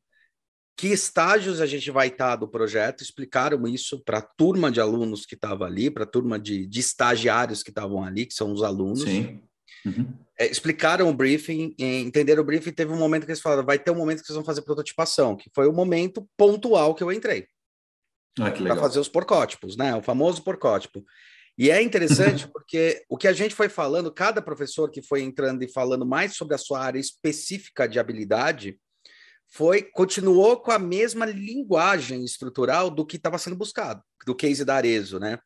que 0.76 0.88
estágios 0.88 1.60
a 1.60 1.66
gente 1.66 1.90
vai 1.90 2.08
estar 2.08 2.36
do 2.36 2.46
projeto, 2.46 3.02
explicaram 3.02 3.66
isso 3.66 4.02
para 4.04 4.18
a 4.18 4.22
turma 4.22 4.70
de 4.70 4.80
alunos 4.80 5.24
que 5.24 5.34
estava 5.34 5.64
ali, 5.64 5.90
para 5.90 6.04
a 6.04 6.08
turma 6.08 6.38
de, 6.38 6.66
de, 6.66 6.80
estagiários 6.80 7.62
que 7.62 7.70
estavam 7.70 8.04
ali, 8.04 8.26
que 8.26 8.34
são 8.34 8.52
os 8.52 8.62
alunos. 8.62 9.02
Sim. 9.02 9.42
Uhum. 9.86 10.12
É, 10.38 10.46
explicaram 10.50 11.08
o 11.08 11.14
briefing, 11.14 11.74
entenderam 11.78 12.42
o 12.42 12.44
briefing, 12.44 12.72
teve 12.72 12.92
um 12.92 12.98
momento 12.98 13.24
que 13.24 13.30
eles 13.30 13.40
falaram, 13.40 13.64
vai 13.64 13.78
ter 13.78 13.90
um 13.90 13.96
momento 13.96 14.20
que 14.20 14.26
vocês 14.26 14.36
vão 14.36 14.44
fazer 14.44 14.62
prototipação, 14.62 15.34
que 15.34 15.50
foi 15.54 15.66
o 15.66 15.72
momento 15.72 16.28
pontual 16.36 16.94
que 16.94 17.02
eu 17.02 17.10
entrei. 17.10 17.46
Ah, 18.38 18.50
para 18.50 18.76
fazer 18.76 19.00
os 19.00 19.08
porcótipos, 19.08 19.78
né? 19.78 19.96
O 19.96 20.02
famoso 20.02 20.42
porcótipo. 20.42 21.02
E 21.58 21.70
é 21.70 21.82
interessante 21.82 22.46
porque 22.52 23.04
o 23.08 23.16
que 23.16 23.28
a 23.28 23.32
gente 23.32 23.54
foi 23.54 23.68
falando, 23.68 24.12
cada 24.12 24.42
professor 24.42 24.90
que 24.90 25.02
foi 25.02 25.22
entrando 25.22 25.62
e 25.62 25.72
falando 25.72 26.04
mais 26.04 26.36
sobre 26.36 26.54
a 26.54 26.58
sua 26.58 26.80
área 26.80 26.98
específica 26.98 27.88
de 27.88 27.98
habilidade, 27.98 28.78
foi 29.48 29.82
continuou 29.82 30.56
com 30.58 30.72
a 30.72 30.78
mesma 30.78 31.24
linguagem 31.24 32.24
estrutural 32.24 32.90
do 32.90 33.06
que 33.06 33.16
estava 33.16 33.38
sendo 33.38 33.56
buscado, 33.56 34.02
do 34.26 34.34
case 34.34 34.64
da 34.64 34.74
Arezo, 34.74 35.18
né? 35.18 35.38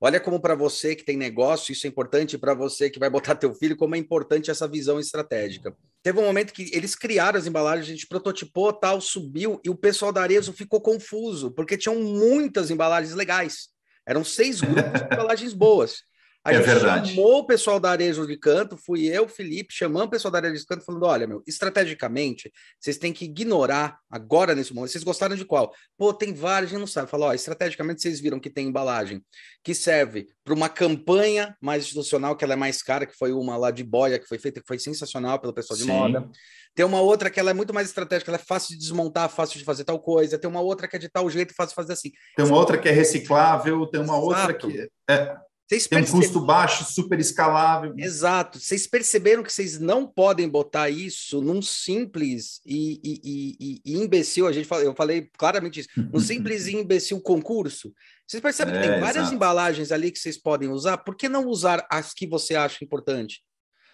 Olha 0.00 0.20
como 0.20 0.40
para 0.40 0.54
você 0.54 0.94
que 0.94 1.04
tem 1.04 1.16
negócio, 1.16 1.72
isso 1.72 1.84
é 1.84 1.90
importante 1.90 2.38
para 2.38 2.54
você 2.54 2.88
que 2.88 3.00
vai 3.00 3.10
botar 3.10 3.34
teu 3.34 3.52
filho, 3.52 3.76
como 3.76 3.96
é 3.96 3.98
importante 3.98 4.48
essa 4.48 4.68
visão 4.68 5.00
estratégica. 5.00 5.76
Teve 6.04 6.20
um 6.20 6.24
momento 6.24 6.52
que 6.52 6.70
eles 6.72 6.94
criaram 6.94 7.36
as 7.36 7.48
embalagens, 7.48 7.88
a 7.88 7.90
gente 7.90 8.06
prototipou, 8.06 8.72
tal, 8.72 9.00
subiu, 9.00 9.60
e 9.64 9.68
o 9.68 9.74
pessoal 9.74 10.12
da 10.12 10.22
Arezo 10.22 10.52
ficou 10.52 10.80
confuso, 10.80 11.50
porque 11.50 11.76
tinham 11.76 12.00
muitas 12.00 12.70
embalagens 12.70 13.14
legais. 13.14 13.70
Eram 14.08 14.24
seis 14.24 14.62
grupos 14.62 15.02
de 15.02 15.14
embalagens 15.14 15.52
boas. 15.52 16.02
A 16.48 16.52
é 16.52 16.56
gente 16.56 16.66
verdade. 16.66 17.10
chamou 17.10 17.38
o 17.38 17.46
pessoal 17.46 17.78
da 17.78 17.90
Arejo 17.90 18.26
de 18.26 18.36
Canto, 18.36 18.76
fui 18.76 19.06
eu, 19.06 19.28
Felipe, 19.28 19.72
chamando 19.72 20.06
o 20.06 20.10
pessoal 20.10 20.32
da 20.32 20.38
Arejo 20.38 20.60
de 20.60 20.66
Canto, 20.66 20.84
falando: 20.84 21.04
olha, 21.04 21.26
meu, 21.26 21.42
estrategicamente, 21.46 22.52
vocês 22.80 22.96
têm 22.96 23.12
que 23.12 23.24
ignorar 23.24 23.98
agora 24.10 24.54
nesse 24.54 24.74
momento. 24.74 24.90
Vocês 24.90 25.04
gostaram 25.04 25.36
de 25.36 25.44
qual? 25.44 25.72
Pô, 25.96 26.12
tem 26.12 26.32
vários, 26.32 26.70
a 26.70 26.72
gente 26.72 26.80
não 26.80 26.86
sabe. 26.86 27.10
Falou: 27.10 27.28
ó, 27.28 27.34
estrategicamente 27.34 28.02
vocês 28.02 28.20
viram 28.20 28.40
que 28.40 28.50
tem 28.50 28.68
embalagem 28.68 29.22
que 29.62 29.74
serve 29.74 30.28
para 30.44 30.54
uma 30.54 30.68
campanha 30.68 31.56
mais 31.60 31.84
institucional, 31.84 32.36
que 32.36 32.44
ela 32.44 32.54
é 32.54 32.56
mais 32.56 32.82
cara, 32.82 33.04
que 33.04 33.16
foi 33.16 33.32
uma 33.32 33.56
lá 33.56 33.70
de 33.70 33.84
boia, 33.84 34.18
que 34.18 34.26
foi 34.26 34.38
feita, 34.38 34.60
que 34.60 34.66
foi 34.66 34.78
sensacional 34.78 35.38
pelo 35.38 35.52
pessoal 35.52 35.76
de 35.76 35.84
Sim. 35.84 35.90
moda. 35.90 36.28
Tem 36.74 36.86
uma 36.86 37.00
outra 37.00 37.28
que 37.28 37.40
ela 37.40 37.50
é 37.50 37.54
muito 37.54 37.74
mais 37.74 37.88
estratégica, 37.88 38.30
ela 38.30 38.38
é 38.38 38.44
fácil 38.46 38.68
de 38.70 38.78
desmontar, 38.78 39.28
fácil 39.28 39.58
de 39.58 39.64
fazer 39.64 39.82
tal 39.82 39.98
coisa. 39.98 40.38
Tem 40.38 40.48
uma 40.48 40.60
outra 40.60 40.86
que 40.86 40.94
é 40.94 40.98
de 40.98 41.08
tal 41.08 41.28
jeito, 41.28 41.52
fácil 41.52 41.70
de 41.70 41.74
fazer 41.74 41.92
assim. 41.92 42.12
Tem 42.36 42.46
uma 42.46 42.56
outra 42.56 42.78
que 42.78 42.88
é 42.88 42.92
reciclável, 42.92 43.84
tem 43.86 44.00
uma 44.00 44.14
Exato. 44.16 44.26
outra 44.26 44.54
que 44.54 44.88
é 45.10 45.36
vocês 45.68 45.86
Tem 45.86 46.02
um 46.02 46.06
custo 46.06 46.40
baixo, 46.40 46.82
super 46.84 47.20
escalável. 47.20 47.92
Exato. 47.98 48.58
Vocês 48.58 48.86
perceberam 48.86 49.42
que 49.42 49.52
vocês 49.52 49.78
não 49.78 50.06
podem 50.06 50.48
botar 50.48 50.88
isso 50.88 51.42
num 51.42 51.60
simples 51.60 52.62
e, 52.64 52.98
e, 53.04 53.20
e, 53.22 53.80
e 53.84 53.98
imbecil, 53.98 54.46
a 54.46 54.52
gente 54.52 54.66
fala, 54.66 54.82
eu 54.82 54.94
falei 54.94 55.28
claramente 55.36 55.80
isso, 55.80 55.90
num 56.10 56.20
simples 56.20 56.66
e 56.66 56.72
imbecil 56.76 57.20
concurso. 57.20 57.92
Vocês 58.26 58.42
percebem 58.42 58.76
é, 58.76 58.80
que 58.80 58.88
tem 58.88 58.98
várias 58.98 59.24
exato. 59.24 59.34
embalagens 59.34 59.92
ali 59.92 60.10
que 60.10 60.18
vocês 60.18 60.38
podem 60.38 60.70
usar, 60.70 60.96
por 60.98 61.14
que 61.14 61.28
não 61.28 61.46
usar 61.46 61.86
as 61.90 62.14
que 62.14 62.26
você 62.26 62.54
acha 62.54 62.82
importante? 62.82 63.42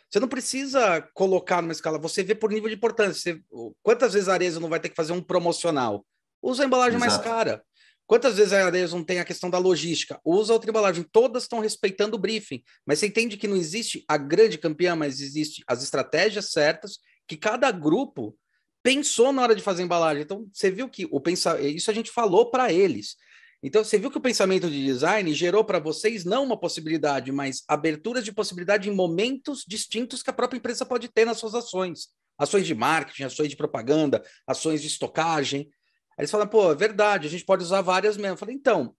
Você 0.08 0.20
não 0.20 0.28
precisa 0.28 1.02
colocar 1.12 1.60
numa 1.60 1.72
escala, 1.72 1.98
você 1.98 2.22
vê 2.22 2.36
por 2.36 2.52
nível 2.52 2.68
de 2.68 2.76
importância. 2.76 3.34
Você, 3.34 3.72
quantas 3.82 4.12
vezes 4.12 4.28
a 4.28 4.34
Arezzo 4.34 4.60
não 4.60 4.68
vai 4.68 4.78
ter 4.78 4.90
que 4.90 4.94
fazer 4.94 5.12
um 5.12 5.20
promocional? 5.20 6.06
Usa 6.40 6.62
a 6.62 6.66
embalagem 6.66 6.98
exato. 6.98 7.10
mais 7.10 7.24
cara. 7.24 7.64
Quantas 8.06 8.36
vezes 8.36 8.52
a 8.52 8.66
Areias 8.66 8.92
não 8.92 9.02
tem 9.02 9.18
a 9.18 9.24
questão 9.24 9.48
da 9.48 9.58
logística? 9.58 10.20
Usa 10.24 10.52
outra 10.52 10.70
embalagem, 10.70 11.06
todas 11.10 11.44
estão 11.44 11.60
respeitando 11.60 12.16
o 12.16 12.20
briefing, 12.20 12.62
mas 12.86 12.98
você 12.98 13.06
entende 13.06 13.36
que 13.36 13.48
não 13.48 13.56
existe 13.56 14.04
a 14.06 14.18
grande 14.18 14.58
campeã, 14.58 14.94
mas 14.94 15.20
existe 15.20 15.64
as 15.66 15.82
estratégias 15.82 16.52
certas 16.52 16.98
que 17.26 17.36
cada 17.36 17.70
grupo 17.70 18.36
pensou 18.82 19.32
na 19.32 19.40
hora 19.40 19.54
de 19.54 19.62
fazer 19.62 19.82
a 19.82 19.84
embalagem. 19.86 20.22
Então, 20.22 20.46
você 20.52 20.70
viu 20.70 20.88
que 20.88 21.08
o 21.10 21.18
pensar, 21.18 21.58
isso 21.62 21.90
a 21.90 21.94
gente 21.94 22.10
falou 22.10 22.50
para 22.50 22.70
eles. 22.70 23.16
Então, 23.62 23.82
você 23.82 23.96
viu 23.96 24.10
que 24.10 24.18
o 24.18 24.20
pensamento 24.20 24.68
de 24.68 24.84
design 24.84 25.32
gerou 25.32 25.64
para 25.64 25.78
vocês 25.78 26.22
não 26.22 26.44
uma 26.44 26.60
possibilidade, 26.60 27.32
mas 27.32 27.64
aberturas 27.66 28.22
de 28.22 28.30
possibilidade 28.30 28.90
em 28.90 28.94
momentos 28.94 29.64
distintos 29.66 30.22
que 30.22 30.28
a 30.28 30.34
própria 30.34 30.58
empresa 30.58 30.84
pode 30.84 31.08
ter 31.08 31.24
nas 31.24 31.38
suas 31.38 31.54
ações. 31.54 32.08
Ações 32.36 32.66
de 32.66 32.74
marketing, 32.74 33.22
ações 33.22 33.48
de 33.48 33.56
propaganda, 33.56 34.22
ações 34.46 34.82
de 34.82 34.88
estocagem. 34.88 35.70
Eles 36.18 36.30
falam, 36.30 36.46
pô, 36.46 36.72
é 36.72 36.74
verdade, 36.74 37.26
a 37.26 37.30
gente 37.30 37.44
pode 37.44 37.62
usar 37.62 37.80
várias 37.80 38.16
mesmo. 38.16 38.34
Eu 38.34 38.36
falei, 38.36 38.54
então, 38.54 38.94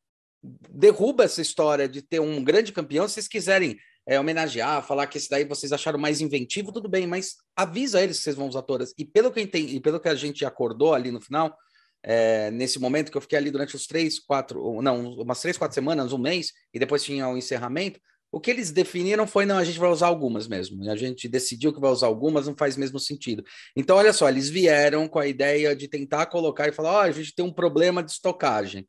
derruba 0.69 1.23
essa 1.23 1.41
história 1.41 1.87
de 1.87 2.01
ter 2.01 2.19
um 2.19 2.43
grande 2.43 2.71
campeão, 2.71 3.07
se 3.07 3.15
vocês 3.15 3.27
quiserem 3.27 3.77
é, 4.07 4.19
homenagear, 4.19 4.85
falar 4.85 5.07
que 5.07 5.17
esse 5.17 5.29
daí 5.29 5.43
vocês 5.43 5.71
acharam 5.71 5.97
mais 5.97 6.21
inventivo, 6.21 6.71
tudo 6.71 6.87
bem, 6.87 7.07
mas 7.07 7.35
avisa 7.55 8.01
eles 8.01 8.17
que 8.17 8.23
vocês 8.23 8.35
vão 8.35 8.47
usar 8.47 8.61
todas. 8.61 8.93
E 8.97 9.03
pelo 9.03 9.31
que, 9.31 9.41
entendi, 9.41 9.75
e 9.75 9.79
pelo 9.79 9.99
que 9.99 10.09
a 10.09 10.15
gente 10.15 10.45
acordou 10.45 10.93
ali 10.93 11.11
no 11.11 11.21
final, 11.21 11.57
é, 12.03 12.51
nesse 12.51 12.79
momento 12.79 13.11
que 13.11 13.17
eu 13.17 13.21
fiquei 13.21 13.37
ali 13.37 13.49
durante 13.49 13.75
os 13.75 13.87
três, 13.87 14.19
quatro, 14.19 14.79
não, 14.81 15.13
umas 15.13 15.41
três, 15.41 15.57
quatro 15.57 15.73
semanas, 15.73 16.13
um 16.13 16.19
mês, 16.19 16.51
e 16.71 16.77
depois 16.77 17.03
tinha 17.03 17.27
o 17.27 17.37
encerramento, 17.37 17.99
o 18.35 18.39
que 18.41 18.51
eles 18.51 18.69
definiram 18.69 19.25
foi: 19.25 19.45
não, 19.45 19.57
a 19.57 19.63
gente 19.63 19.79
vai 19.79 19.89
usar 19.89 20.07
algumas 20.07 20.45
mesmo. 20.45 20.91
A 20.91 20.95
gente 20.97 21.25
decidiu 21.25 21.73
que 21.73 21.79
vai 21.79 21.89
usar 21.89 22.07
algumas, 22.07 22.45
não 22.45 22.53
faz 22.53 22.75
mesmo 22.75 22.99
sentido. 22.99 23.41
Então, 23.77 23.95
olha 23.95 24.11
só, 24.11 24.27
eles 24.27 24.49
vieram 24.49 25.07
com 25.07 25.19
a 25.19 25.25
ideia 25.25 25.73
de 25.73 25.87
tentar 25.87 26.25
colocar 26.25 26.67
e 26.67 26.73
falar: 26.73 26.91
ó, 26.91 26.97
oh, 26.97 27.03
a 27.03 27.11
gente 27.11 27.33
tem 27.33 27.45
um 27.45 27.53
problema 27.53 28.03
de 28.03 28.11
estocagem. 28.11 28.85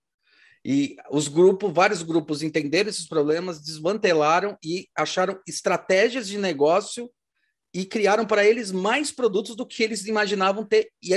E 0.65 0.97
os 1.13 1.29
grupos, 1.29 1.73
vários 1.73 2.03
grupos 2.03 2.43
entenderam 2.43 2.91
esses 2.91 3.07
problemas, 3.07 3.63
desmantelaram 3.63 4.59
e 4.65 4.89
acharam 4.97 5.39
estratégias 5.47 6.27
de 6.27 6.39
negócio 6.39 7.09
e 7.73 7.85
criaram 7.85 8.27
para 8.27 8.45
eles 8.45 8.73
mais 8.73 9.13
produtos 9.13 9.55
do 9.55 9.65
que 9.65 9.81
eles 9.85 10.07
imaginavam 10.07 10.65
ter 10.65 10.91
e 11.01 11.15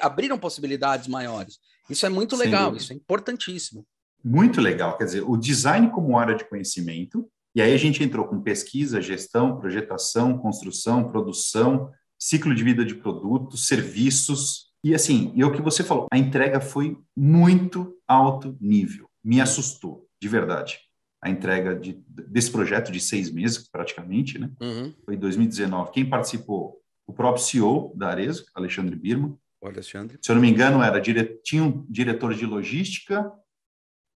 abriram 0.00 0.36
possibilidades 0.36 1.06
maiores. 1.06 1.60
Isso 1.88 2.04
é 2.04 2.08
muito 2.08 2.34
legal, 2.34 2.74
isso 2.74 2.92
é 2.92 2.96
importantíssimo. 2.96 3.86
Muito 4.24 4.60
legal, 4.60 4.98
quer 4.98 5.04
dizer, 5.04 5.22
o 5.22 5.36
design 5.36 5.88
como 5.92 6.18
área 6.18 6.34
de 6.34 6.44
conhecimento 6.48 7.30
e 7.54 7.60
aí 7.60 7.74
a 7.74 7.78
gente 7.78 8.02
entrou 8.02 8.26
com 8.26 8.40
pesquisa, 8.40 9.02
gestão, 9.02 9.58
projetação, 9.58 10.38
construção, 10.38 11.08
produção, 11.08 11.90
ciclo 12.18 12.54
de 12.54 12.62
vida 12.62 12.84
de 12.84 12.94
produtos, 12.94 13.66
serviços. 13.66 14.70
E 14.84 14.94
assim, 14.94 15.32
e 15.34 15.42
é 15.42 15.46
o 15.46 15.52
que 15.52 15.62
você 15.62 15.82
falou, 15.82 16.06
a 16.12 16.18
entrega 16.18 16.60
foi 16.60 16.96
muito 17.16 17.96
alto 18.06 18.56
nível. 18.60 19.08
Me 19.22 19.40
assustou, 19.40 20.06
de 20.20 20.28
verdade. 20.28 20.78
A 21.22 21.28
entrega 21.28 21.74
de, 21.74 22.02
desse 22.06 22.50
projeto 22.50 22.90
de 22.90 23.00
seis 23.00 23.30
meses, 23.30 23.68
praticamente, 23.68 24.38
né? 24.38 24.50
Uhum. 24.60 24.94
Foi 25.04 25.14
em 25.14 25.18
2019. 25.18 25.90
Quem 25.90 26.08
participou? 26.08 26.80
O 27.06 27.12
próprio 27.12 27.44
CEO 27.44 27.92
da 27.96 28.08
Arezo, 28.08 28.46
Alexandre 28.54 28.96
Birman. 28.96 29.36
O 29.60 29.66
Alexandre. 29.66 30.18
Se 30.22 30.30
eu 30.30 30.34
não 30.36 30.40
me 30.40 30.48
engano, 30.48 30.82
era 30.82 30.98
dire... 30.98 31.40
tinha 31.44 31.62
um 31.62 31.84
diretor 31.90 32.32
de 32.34 32.46
logística, 32.46 33.30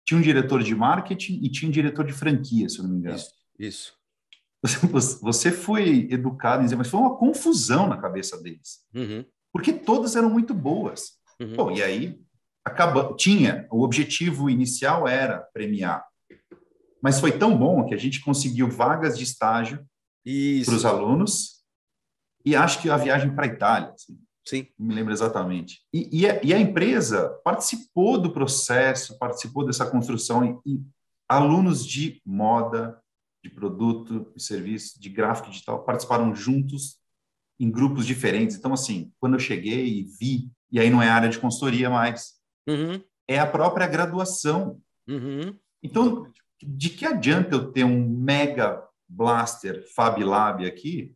tinha 0.05 0.17
um 0.17 0.21
diretor 0.21 0.61
de 0.61 0.75
marketing 0.75 1.39
e 1.41 1.49
tinha 1.49 1.67
um 1.67 1.71
diretor 1.71 2.05
de 2.05 2.13
franquia, 2.13 2.69
se 2.69 2.79
eu 2.79 2.83
não 2.83 2.91
me 2.91 2.97
engano. 2.97 3.17
Isso. 3.17 3.33
isso. 3.59 3.93
Você 5.21 5.51
foi 5.51 6.07
educado 6.09 6.61
em 6.61 6.65
dizer, 6.65 6.75
mas 6.75 6.89
foi 6.89 6.99
uma 6.99 7.17
confusão 7.17 7.87
na 7.87 7.97
cabeça 7.97 8.41
deles. 8.41 8.79
Uhum. 8.93 9.25
Porque 9.51 9.71
todas 9.73 10.15
eram 10.15 10.29
muito 10.29 10.53
boas. 10.53 11.13
Uhum. 11.39 11.55
Bom, 11.55 11.71
e 11.71 11.83
aí 11.83 12.19
acaba, 12.63 13.15
tinha, 13.15 13.67
o 13.71 13.83
objetivo 13.83 14.49
inicial 14.49 15.07
era 15.07 15.39
premiar. 15.53 16.03
Mas 17.01 17.19
foi 17.19 17.37
tão 17.37 17.55
bom 17.55 17.85
que 17.85 17.93
a 17.93 17.97
gente 17.97 18.21
conseguiu 18.21 18.69
vagas 18.69 19.17
de 19.17 19.23
estágio 19.23 19.85
para 20.65 20.73
os 20.73 20.85
alunos 20.85 21.63
e 22.43 22.55
acho 22.55 22.81
que 22.81 22.89
a 22.89 22.97
viagem 22.97 23.33
para 23.35 23.45
a 23.45 23.49
Itália. 23.49 23.89
Assim, 23.89 24.17
Sim. 24.45 24.67
Me 24.77 24.93
lembro 24.93 25.11
exatamente. 25.11 25.81
E, 25.91 26.21
e, 26.21 26.29
a, 26.29 26.43
e, 26.43 26.53
a, 26.53 26.59
empresa 26.59 27.29
participou 27.43 28.19
do 28.19 28.31
processo, 28.31 29.17
participou 29.17 29.65
dessa 29.65 29.89
construção, 29.89 30.61
e, 30.65 30.73
e, 30.73 30.81
alunos 31.27 31.83
de 31.83 32.21
moda, 32.23 33.01
de 33.43 33.49
produto, 33.49 34.31
de 34.35 34.43
serviço, 34.43 34.99
de 34.99 35.09
gráfico 35.09 35.49
digital 35.49 35.83
participaram 35.83 36.33
juntos 36.35 36.99
em 37.59 37.71
grupos 37.71 38.05
diferentes. 38.05 38.55
Então, 38.55 38.73
assim, 38.73 39.11
quando 39.19 39.33
eu 39.33 39.39
cheguei 39.39 39.87
e 39.87 40.03
vi, 40.03 40.51
e 40.71 40.79
aí 40.79 40.91
não 40.91 41.01
é 41.01 41.09
área 41.09 41.29
de 41.29 41.39
consultoria 41.39 41.89
mais, 41.89 42.33
uhum. 42.67 43.01
é 43.27 43.39
a 43.39 43.47
própria 43.47 43.87
graduação. 43.87 44.79
Uhum. 45.07 45.57
Então, 45.81 46.31
de 46.61 46.89
que 46.89 47.05
adianta 47.05 47.55
eu 47.55 47.71
ter 47.71 47.83
um 47.83 48.07
mega 48.07 48.83
blaster 49.07 49.85
Fab 49.95 50.23
Lab 50.23 50.65
aqui 50.65 51.13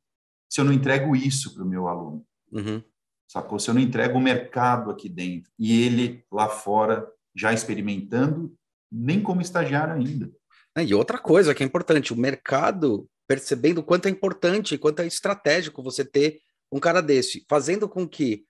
se 0.48 0.62
eu 0.62 0.66
não 0.66 0.74
entrego 0.74 1.16
isso 1.16 1.54
para 1.54 1.64
o 1.64 1.68
meu 1.68 1.88
aluno? 1.88 2.26
Uhum 2.52 2.82
sacou? 3.30 3.60
Se 3.60 3.70
eu 3.70 3.74
não 3.74 3.82
entrego 3.82 4.18
o 4.18 4.22
mercado 4.22 4.90
aqui 4.90 5.08
dentro 5.08 5.52
e 5.58 5.86
ele 5.86 6.26
lá 6.32 6.50
fora 6.50 7.08
já 7.36 7.54
experimentando, 7.54 8.54
nem 8.92 9.22
como 9.22 9.42
estagiário 9.42 9.94
ainda. 9.94 10.30
É, 10.76 10.84
e 10.84 10.94
outra 10.94 11.18
coisa 11.18 11.54
que 11.54 11.64
é 11.64 11.66
importante, 11.66 12.12
o 12.12 12.18
mercado 12.18 13.08
percebendo 13.28 13.80
o 13.80 13.84
quanto 13.84 14.08
é 14.08 14.10
importante, 14.10 14.78
quanto 14.78 15.02
é 15.02 15.08
estratégico 15.08 15.84
você 15.84 16.04
ter 16.04 16.40
um 16.72 16.80
cara 16.80 17.00
desse, 17.00 17.46
fazendo 17.48 17.88
com 17.88 18.08
que 18.08 18.44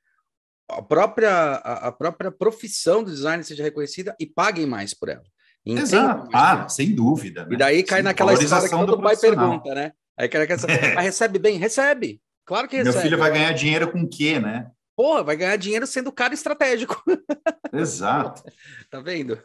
a 0.69 0.81
própria, 0.81 1.29
a, 1.31 1.87
a 1.87 1.91
própria 1.91 2.31
profissão 2.31 3.03
do 3.03 3.11
design 3.11 3.43
seja 3.43 3.63
reconhecida 3.63 4.15
e 4.19 4.25
paguem 4.25 4.65
mais 4.65 4.93
por 4.93 5.09
ela. 5.09 5.23
Exato. 5.65 6.29
Ah, 6.33 6.67
sem 6.69 6.95
dúvida. 6.95 7.45
Né? 7.45 7.55
E 7.55 7.57
daí 7.57 7.83
cai 7.83 7.99
Sim, 7.99 8.05
naquela 8.05 8.33
história 8.33 8.69
que 8.69 8.75
todo 8.75 9.01
pai 9.01 9.17
pergunta, 9.17 9.75
né? 9.75 9.91
Aí 10.17 10.29
cara 10.29 10.47
quer 10.47 10.59
saber, 10.59 10.93
mas 10.95 11.05
recebe 11.05 11.39
bem? 11.39 11.57
Recebe. 11.57 12.21
Claro 12.49 12.67
que 12.67 12.77
recebe. 12.77 12.95
Meu 12.95 13.03
filho 13.03 13.17
vai 13.19 13.31
ganhar 13.31 13.51
dinheiro 13.53 13.91
com 13.91 14.01
o 14.01 14.09
quê, 14.09 14.39
né? 14.39 14.71
Porra, 14.97 15.23
vai 15.23 15.37
ganhar 15.37 15.55
dinheiro 15.55 15.85
sendo 15.85 16.11
cara 16.11 16.33
estratégico. 16.33 16.99
Exato. 17.71 18.41
tá 18.89 18.99
vendo? 18.99 19.37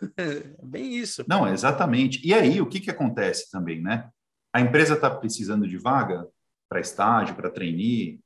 Bem 0.62 0.94
isso. 0.94 1.22
Não, 1.28 1.46
exatamente. 1.46 2.26
E 2.26 2.32
aí, 2.32 2.62
o 2.62 2.66
que, 2.66 2.80
que 2.80 2.90
acontece 2.90 3.50
também, 3.50 3.82
né? 3.82 4.08
A 4.54 4.62
empresa 4.62 4.94
está 4.94 5.10
precisando 5.10 5.68
de 5.68 5.76
vaga 5.76 6.26
para 6.66 6.80
estágio, 6.80 7.34
para 7.34 7.50
trainee. 7.50 8.20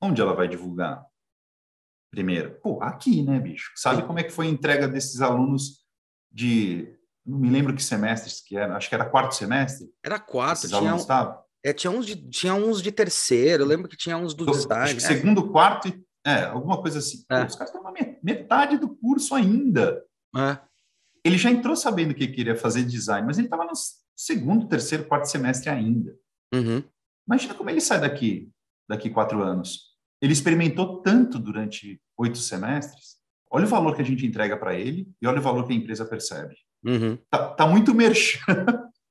Onde 0.00 0.22
ela 0.22 0.34
vai 0.34 0.48
divulgar? 0.48 1.04
Primeiro, 2.10 2.58
pô, 2.62 2.82
aqui, 2.82 3.22
né, 3.22 3.38
bicho? 3.38 3.72
Sabe 3.76 4.04
como 4.04 4.18
é 4.18 4.22
que 4.22 4.32
foi 4.32 4.46
a 4.46 4.50
entrega 4.50 4.88
desses 4.88 5.20
alunos 5.20 5.84
de. 6.32 6.96
Não 7.26 7.38
me 7.38 7.50
lembro 7.50 7.74
que 7.74 7.82
semestres 7.82 8.40
que 8.40 8.56
era, 8.56 8.74
acho 8.74 8.88
que 8.88 8.94
era 8.94 9.04
quarto 9.04 9.34
semestre. 9.34 9.86
Era 10.02 10.18
quarto, 10.18 10.66
tinha, 10.66 10.94
um, 10.94 10.98
é, 11.64 11.72
tinha, 11.72 11.90
uns 11.90 12.06
de, 12.06 12.16
tinha 12.28 12.54
uns 12.54 12.82
de 12.82 12.92
terceiro, 12.92 13.62
eu 13.62 13.66
lembro 13.66 13.88
que 13.88 13.96
tinha 13.96 14.16
uns 14.16 14.34
do, 14.34 14.44
do 14.44 14.52
design. 14.52 14.96
É. 14.96 15.00
Segundo, 15.00 15.50
quarto 15.50 15.88
e 15.88 16.04
é, 16.26 16.44
alguma 16.44 16.80
coisa 16.80 16.98
assim. 16.98 17.24
É. 17.30 17.40
Pô, 17.40 17.46
os 17.46 17.56
caras 17.56 17.74
estão 17.74 17.82
na 17.82 17.92
metade 18.22 18.78
do 18.78 18.88
curso 18.96 19.34
ainda. 19.34 20.02
É. 20.36 20.58
Ele 21.24 21.38
já 21.38 21.50
entrou 21.50 21.74
sabendo 21.74 22.14
que 22.14 22.26
queria 22.28 22.54
fazer 22.54 22.84
design, 22.84 23.26
mas 23.26 23.38
ele 23.38 23.46
estava 23.46 23.64
no 23.64 23.72
segundo, 24.14 24.68
terceiro, 24.68 25.06
quarto 25.06 25.24
semestre 25.24 25.70
ainda. 25.70 26.14
Uhum. 26.52 26.82
Imagina 27.26 27.54
como 27.54 27.70
ele 27.70 27.80
sai 27.80 28.00
daqui, 28.00 28.50
daqui 28.88 29.08
quatro 29.10 29.42
anos. 29.42 29.94
Ele 30.20 30.32
experimentou 30.32 31.00
tanto 31.00 31.38
durante 31.38 32.00
oito 32.18 32.38
semestres. 32.38 33.16
Olha 33.50 33.64
o 33.64 33.68
valor 33.68 33.94
que 33.94 34.02
a 34.02 34.04
gente 34.04 34.26
entrega 34.26 34.56
para 34.56 34.74
ele 34.74 35.08
e 35.20 35.26
olha 35.26 35.38
o 35.38 35.42
valor 35.42 35.66
que 35.66 35.72
a 35.72 35.76
empresa 35.76 36.04
percebe. 36.04 36.54
Uhum. 36.84 37.18
Tá, 37.30 37.48
tá, 37.54 37.66
muito 37.66 37.94
merchan. 37.94 38.40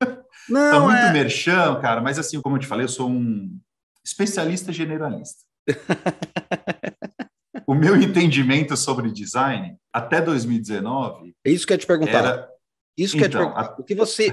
Não, 0.49 0.71
tá 0.71 0.79
muito 0.79 0.97
é... 0.97 1.13
merchan, 1.13 1.79
cara. 1.79 2.01
Mas 2.01 2.19
assim, 2.19 2.41
como 2.41 2.55
eu 2.55 2.59
te 2.59 2.67
falei, 2.67 2.85
eu 2.85 2.89
sou 2.89 3.09
um 3.09 3.59
especialista 4.03 4.71
generalista. 4.71 5.43
o 7.65 7.73
meu 7.73 7.95
entendimento 7.95 8.75
sobre 8.75 9.11
design 9.11 9.77
até 9.91 10.21
2019. 10.21 11.35
É 11.45 11.51
isso 11.51 11.65
que 11.65 11.73
eu 11.73 11.75
ia 11.75 11.79
te 11.79 11.87
perguntar. 11.87 12.19
Era... 12.19 12.49
Isso 12.97 13.17
que 13.17 13.25
então, 13.25 13.41
eu 13.41 13.47
te 13.47 13.53
perguntar. 13.53 13.73
A... 13.73 13.81
O 13.81 13.83
que 13.83 13.95
você 13.95 14.31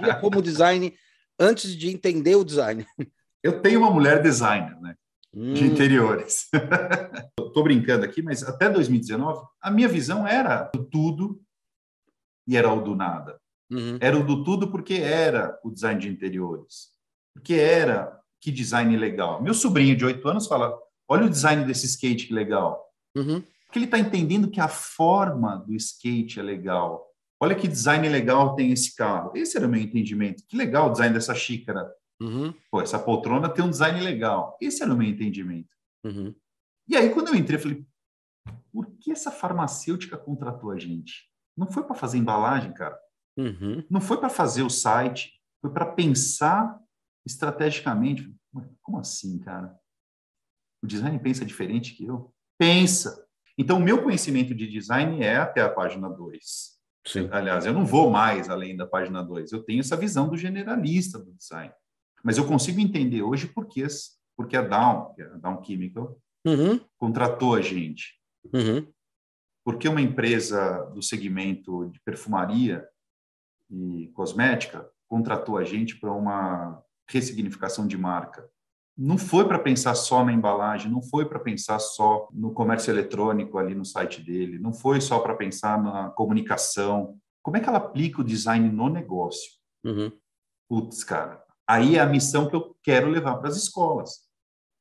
via 0.00 0.14
como 0.20 0.42
design 0.42 0.94
antes 1.38 1.76
de 1.76 1.88
entender 1.88 2.36
o 2.36 2.44
design? 2.44 2.86
Eu 3.42 3.62
tenho 3.62 3.80
uma 3.80 3.90
mulher 3.90 4.20
designer, 4.20 4.78
né? 4.80 4.94
Hum. 5.32 5.52
De 5.54 5.64
interiores. 5.64 6.48
Estou 7.40 7.62
brincando 7.62 8.04
aqui, 8.04 8.22
mas 8.22 8.42
até 8.42 8.68
2019, 8.68 9.46
a 9.60 9.70
minha 9.70 9.88
visão 9.88 10.26
era 10.26 10.64
do 10.74 10.84
tudo 10.84 11.40
e 12.46 12.56
era 12.56 12.72
o 12.72 12.80
do 12.80 12.96
nada. 12.96 13.38
Uhum. 13.70 13.98
Era 14.00 14.16
o 14.16 14.24
do 14.24 14.42
tudo 14.42 14.70
porque 14.70 14.94
era 14.94 15.58
o 15.62 15.70
design 15.70 16.00
de 16.00 16.08
interiores. 16.08 16.88
Porque 17.34 17.54
era 17.54 18.18
que 18.40 18.50
design 18.50 18.96
legal. 18.96 19.42
Meu 19.42 19.54
sobrinho 19.54 19.96
de 19.96 20.04
oito 20.04 20.26
anos 20.28 20.46
fala: 20.46 20.76
olha 21.08 21.26
o 21.26 21.30
design 21.30 21.64
desse 21.64 21.86
skate 21.86 22.26
que 22.26 22.34
legal. 22.34 22.84
Uhum. 23.16 23.42
Porque 23.66 23.78
ele 23.78 23.84
está 23.84 23.98
entendendo 23.98 24.50
que 24.50 24.60
a 24.60 24.68
forma 24.68 25.56
do 25.56 25.74
skate 25.74 26.40
é 26.40 26.42
legal. 26.42 27.06
Olha 27.40 27.54
que 27.54 27.68
design 27.68 28.08
legal 28.08 28.56
tem 28.56 28.72
esse 28.72 28.96
carro. 28.96 29.32
Esse 29.34 29.56
era 29.56 29.66
o 29.66 29.70
meu 29.70 29.80
entendimento. 29.80 30.42
Que 30.48 30.56
legal 30.56 30.88
o 30.88 30.92
design 30.92 31.14
dessa 31.14 31.34
xícara. 31.34 31.88
Uhum. 32.20 32.52
Pô, 32.70 32.80
essa 32.80 32.98
poltrona 32.98 33.48
tem 33.48 33.64
um 33.64 33.70
design 33.70 34.00
legal. 34.00 34.56
Esse 34.60 34.82
era 34.82 34.92
o 34.92 34.96
meu 34.96 35.06
entendimento. 35.06 35.68
Uhum. 36.04 36.34
E 36.88 36.96
aí, 36.96 37.10
quando 37.10 37.28
eu 37.28 37.34
entrei, 37.34 37.58
eu 37.58 37.62
falei: 37.62 37.86
por 38.72 38.86
que 38.98 39.12
essa 39.12 39.30
farmacêutica 39.30 40.16
contratou 40.16 40.70
a 40.70 40.78
gente? 40.78 41.28
Não 41.56 41.66
foi 41.66 41.82
para 41.84 41.94
fazer 41.94 42.18
embalagem, 42.18 42.72
cara. 42.72 42.98
Uhum. 43.38 43.84
Não 43.88 44.00
foi 44.00 44.18
para 44.18 44.28
fazer 44.28 44.62
o 44.62 44.70
site. 44.70 45.40
Foi 45.60 45.70
para 45.70 45.86
pensar 45.86 46.78
estrategicamente. 47.24 48.34
Como 48.82 48.98
assim, 48.98 49.38
cara? 49.38 49.78
O 50.82 50.86
design 50.86 51.18
pensa 51.18 51.44
diferente 51.44 51.94
que 51.94 52.04
eu? 52.04 52.34
Pensa. 52.58 53.26
Então, 53.56 53.78
o 53.78 53.82
meu 53.82 54.02
conhecimento 54.02 54.54
de 54.54 54.68
design 54.68 55.22
é 55.22 55.36
até 55.36 55.60
a 55.60 55.70
página 55.70 56.08
2. 56.08 56.78
Aliás, 57.30 57.64
eu 57.64 57.72
não 57.72 57.86
vou 57.86 58.10
mais 58.10 58.50
além 58.50 58.76
da 58.76 58.86
página 58.86 59.22
2. 59.22 59.52
Eu 59.52 59.62
tenho 59.62 59.80
essa 59.80 59.96
visão 59.96 60.28
do 60.28 60.36
generalista 60.36 61.18
do 61.18 61.32
design. 61.32 61.72
Mas 62.22 62.36
eu 62.36 62.46
consigo 62.46 62.80
entender 62.80 63.22
hoje 63.22 63.46
por 63.46 63.66
que, 63.66 63.86
porque 64.36 64.56
a 64.56 64.62
Down, 64.62 65.14
a 65.18 65.38
Down 65.38 65.64
Chemical, 65.64 66.20
uhum. 66.46 66.80
contratou 66.98 67.54
a 67.54 67.62
gente. 67.62 68.20
Uhum. 68.52 68.86
Porque 69.64 69.88
uma 69.88 70.00
empresa 70.00 70.84
do 70.94 71.02
segmento 71.02 71.90
de 71.90 72.00
perfumaria 72.00 72.86
e 73.70 74.08
cosmética 74.14 74.88
contratou 75.08 75.56
a 75.56 75.64
gente 75.64 75.96
para 75.98 76.12
uma 76.12 76.82
ressignificação 77.08 77.86
de 77.86 77.96
marca. 77.96 78.48
Não 78.96 79.16
foi 79.16 79.46
para 79.46 79.58
pensar 79.58 79.94
só 79.94 80.24
na 80.24 80.32
embalagem, 80.32 80.90
não 80.90 81.00
foi 81.00 81.24
para 81.26 81.38
pensar 81.38 81.78
só 81.78 82.28
no 82.32 82.52
comércio 82.52 82.90
eletrônico 82.90 83.56
ali 83.56 83.74
no 83.74 83.84
site 83.84 84.20
dele, 84.20 84.58
não 84.58 84.72
foi 84.72 85.00
só 85.00 85.20
para 85.20 85.36
pensar 85.36 85.80
na 85.82 86.10
comunicação. 86.10 87.16
Como 87.42 87.56
é 87.56 87.60
que 87.60 87.68
ela 87.68 87.78
aplica 87.78 88.20
o 88.20 88.24
design 88.24 88.68
no 88.68 88.88
negócio? 88.88 89.52
Uhum. 89.84 90.12
Putz, 90.68 91.04
cara, 91.04 91.42
aí 91.66 91.96
é 91.96 92.00
a 92.00 92.06
missão 92.06 92.48
que 92.48 92.56
eu 92.56 92.76
quero 92.82 93.08
levar 93.08 93.36
para 93.36 93.48
as 93.48 93.56
escolas, 93.56 94.28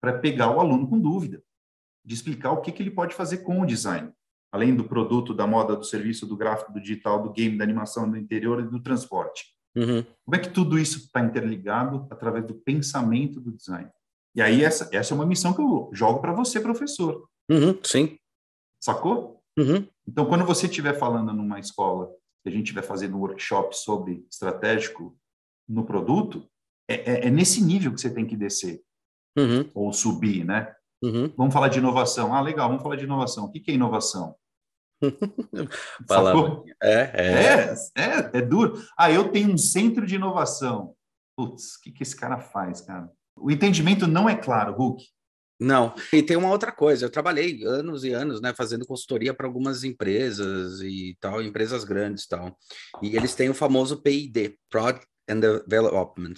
para 0.02 0.18
pegar 0.18 0.50
o 0.50 0.60
aluno 0.60 0.88
com 0.90 1.00
dúvida, 1.00 1.42
de 2.04 2.16
explicar 2.16 2.52
o 2.52 2.62
que, 2.62 2.72
que 2.72 2.82
ele 2.82 2.92
pode 2.92 3.14
fazer 3.14 3.40
com 3.40 3.62
o 3.62 3.66
design, 3.66 4.12
além 4.52 4.76
do 4.76 4.84
produto, 4.84 5.34
da 5.34 5.46
moda, 5.46 5.76
do 5.76 5.84
serviço, 5.84 6.26
do 6.26 6.38
gráfico, 6.38 6.74
do 6.74 6.82
digital, 6.82 7.22
do 7.22 7.32
game, 7.32 7.58
da 7.58 7.64
animação, 7.64 8.10
do 8.10 8.18
interior 8.18 8.60
e 8.60 8.68
do 8.68 8.82
transporte. 8.82 9.46
Uhum. 9.76 10.04
Como 10.26 10.36
é 10.36 10.40
que 10.40 10.50
tudo 10.50 10.80
isso 10.80 11.00
está 11.00 11.22
interligado 11.22 12.08
através 12.10 12.46
do 12.46 12.56
pensamento 12.56 13.40
do 13.40 13.52
design? 13.52 13.90
E 14.36 14.42
aí 14.42 14.64
essa, 14.64 14.90
essa 14.92 15.14
é 15.14 15.16
uma 15.16 15.26
missão 15.26 15.54
que 15.54 15.62
eu 15.62 15.90
jogo 15.94 16.20
para 16.20 16.34
você, 16.34 16.60
professor. 16.60 17.28
Uhum, 17.50 17.78
sim. 17.84 18.18
Sacou? 18.82 19.42
Uhum. 19.58 19.88
Então, 20.08 20.26
quando 20.26 20.46
você 20.46 20.68
estiver 20.68 20.98
falando 20.98 21.34
numa 21.34 21.60
escola, 21.60 22.12
que 22.44 22.50
a 22.50 22.52
gente 22.52 22.66
estiver 22.66 22.84
fazendo 22.84 23.18
um 23.18 23.20
workshop 23.20 23.76
sobre 23.76 24.26
estratégico 24.30 25.18
no 25.68 25.84
produto, 25.84 26.48
é, 26.88 26.96
é, 26.96 27.28
é, 27.28 27.30
nesse 27.30 27.62
nível 27.64 27.94
que 27.94 28.00
você 28.00 28.14
tem 28.14 28.26
que 28.26 28.38
descer. 28.38 28.82
Uhum. 29.38 29.70
Ou 29.74 29.92
subir, 29.92 30.46
né? 30.46 30.74
Uhum. 31.02 31.32
Vamos 31.38 31.54
falar 31.54 31.68
de 31.68 31.80
inovação. 31.80 32.34
Ah, 32.34 32.42
legal, 32.42 32.68
vamos 32.68 32.84
falar 32.84 32.96
de 32.96 33.04
inovação. 33.04 33.46
O 33.46 33.52
que, 33.52 33.60
que 33.60 33.72
é 33.72 33.74
inovação? 33.74 34.36
é, 36.82 37.12
é. 37.14 37.76
É, 37.96 38.04
é, 38.04 38.32
é 38.34 38.42
duro. 38.42 38.82
Ah, 38.98 39.12
eu 39.12 39.30
tenho 39.30 39.52
um 39.52 39.58
centro 39.58 40.06
de 40.06 40.16
inovação. 40.16 40.96
Putz, 41.38 41.76
o 41.76 41.82
que, 41.82 41.92
que 41.92 42.04
esse 42.04 42.16
cara 42.16 42.40
faz, 42.40 42.82
cara? 42.82 43.10
O 43.36 43.52
entendimento 43.52 44.08
não 44.08 44.28
é 44.28 44.36
claro, 44.36 44.74
Hulk. 44.74 45.06
Não. 45.60 45.94
E 46.14 46.22
tem 46.22 46.38
uma 46.38 46.50
outra 46.50 46.72
coisa. 46.72 47.06
Eu 47.06 47.10
trabalhei 47.10 47.64
anos 47.64 48.04
e 48.04 48.12
anos, 48.12 48.42
né, 48.42 48.54
fazendo 48.54 48.86
consultoria 48.86 49.34
para 49.34 49.48
algumas 49.48 49.84
empresas 49.84 50.82
e 50.82 51.18
tal, 51.20 51.42
empresas 51.42 51.84
grandes 51.84 52.24
e 52.24 52.30
tal. 52.30 52.58
E 53.02 53.16
eles 53.16 53.34
têm 53.34 53.50
o 53.50 53.56
famoso 53.56 54.02
PID, 54.02 54.56
Product 54.70 55.06
and 55.30 55.40
Development. 55.68 56.36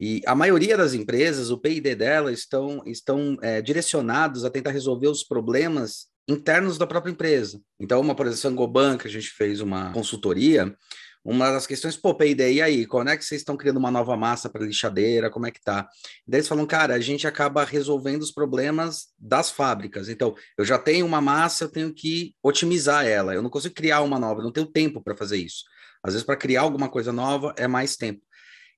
E 0.00 0.20
a 0.26 0.34
maioria 0.34 0.76
das 0.76 0.94
empresas, 0.94 1.50
o 1.50 1.58
PID 1.58 1.94
delas 1.94 2.40
estão, 2.40 2.82
estão 2.84 3.36
é, 3.40 3.62
direcionados 3.62 4.44
a 4.44 4.50
tentar 4.50 4.70
resolver 4.70 5.08
os 5.08 5.22
problemas 5.22 6.06
internos 6.28 6.78
da 6.78 6.86
própria 6.86 7.12
empresa. 7.12 7.60
Então, 7.78 8.00
uma, 8.00 8.14
por 8.14 8.26
exemplo, 8.26 8.42
Sangoban, 8.42 8.98
que 8.98 9.06
a 9.06 9.10
gente 9.10 9.28
fez 9.28 9.60
uma 9.60 9.92
consultoria, 9.92 10.74
uma 11.24 11.50
das 11.50 11.66
questões, 11.66 11.96
pô, 11.96 12.14
PID, 12.14 12.52
e 12.52 12.60
aí, 12.60 12.86
quando 12.86 13.08
é 13.08 13.16
que 13.16 13.24
vocês 13.24 13.40
estão 13.40 13.56
criando 13.56 13.78
uma 13.78 13.90
nova 13.90 14.14
massa 14.14 14.50
para 14.50 14.64
lixadeira, 14.64 15.30
como 15.30 15.46
é 15.46 15.50
que 15.50 15.60
tá? 15.60 15.88
daí 16.26 16.40
eles 16.40 16.48
falam, 16.48 16.66
cara, 16.66 16.94
a 16.94 17.00
gente 17.00 17.26
acaba 17.26 17.64
resolvendo 17.64 18.20
os 18.20 18.30
problemas 18.30 19.06
das 19.18 19.50
fábricas. 19.50 20.10
Então, 20.10 20.34
eu 20.58 20.66
já 20.66 20.78
tenho 20.78 21.06
uma 21.06 21.22
massa, 21.22 21.64
eu 21.64 21.70
tenho 21.70 21.94
que 21.94 22.34
otimizar 22.42 23.06
ela. 23.06 23.34
Eu 23.34 23.42
não 23.42 23.48
consigo 23.48 23.74
criar 23.74 24.02
uma 24.02 24.18
nova, 24.18 24.42
não 24.42 24.52
tenho 24.52 24.66
tempo 24.66 25.02
para 25.02 25.16
fazer 25.16 25.38
isso. 25.38 25.64
Às 26.02 26.12
vezes, 26.12 26.26
para 26.26 26.36
criar 26.36 26.60
alguma 26.60 26.90
coisa 26.90 27.10
nova, 27.10 27.54
é 27.56 27.66
mais 27.66 27.96
tempo. 27.96 28.20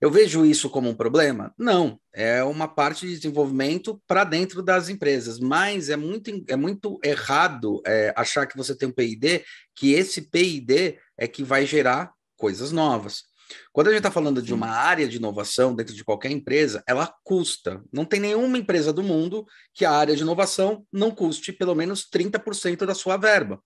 Eu 0.00 0.10
vejo 0.10 0.44
isso 0.44 0.68
como 0.68 0.90
um 0.90 0.94
problema? 0.94 1.54
Não, 1.58 1.98
é 2.12 2.44
uma 2.44 2.68
parte 2.68 3.06
de 3.06 3.16
desenvolvimento 3.16 4.00
para 4.06 4.24
dentro 4.24 4.62
das 4.62 4.88
empresas, 4.88 5.38
mas 5.38 5.88
é 5.88 5.96
muito, 5.96 6.30
é 6.48 6.56
muito 6.56 6.98
errado 7.02 7.80
é, 7.86 8.12
achar 8.14 8.46
que 8.46 8.56
você 8.56 8.76
tem 8.76 8.88
um 8.88 8.92
PID, 8.92 9.42
que 9.74 9.94
esse 9.94 10.22
PID 10.22 10.98
é 11.16 11.26
que 11.26 11.42
vai 11.42 11.64
gerar 11.64 12.12
coisas 12.36 12.72
novas. 12.72 13.24
Quando 13.72 13.88
a 13.88 13.90
gente 13.90 13.98
está 13.98 14.10
falando 14.10 14.42
de 14.42 14.52
uma 14.52 14.68
área 14.68 15.08
de 15.08 15.16
inovação 15.16 15.74
dentro 15.74 15.94
de 15.94 16.04
qualquer 16.04 16.30
empresa, 16.30 16.82
ela 16.86 17.14
custa. 17.24 17.82
Não 17.92 18.04
tem 18.04 18.20
nenhuma 18.20 18.58
empresa 18.58 18.92
do 18.92 19.02
mundo 19.02 19.46
que 19.72 19.84
a 19.84 19.92
área 19.92 20.16
de 20.16 20.22
inovação 20.22 20.84
não 20.92 21.10
custe 21.10 21.52
pelo 21.52 21.74
menos 21.74 22.08
30% 22.10 22.84
da 22.84 22.94
sua 22.94 23.16
verba. 23.16 23.60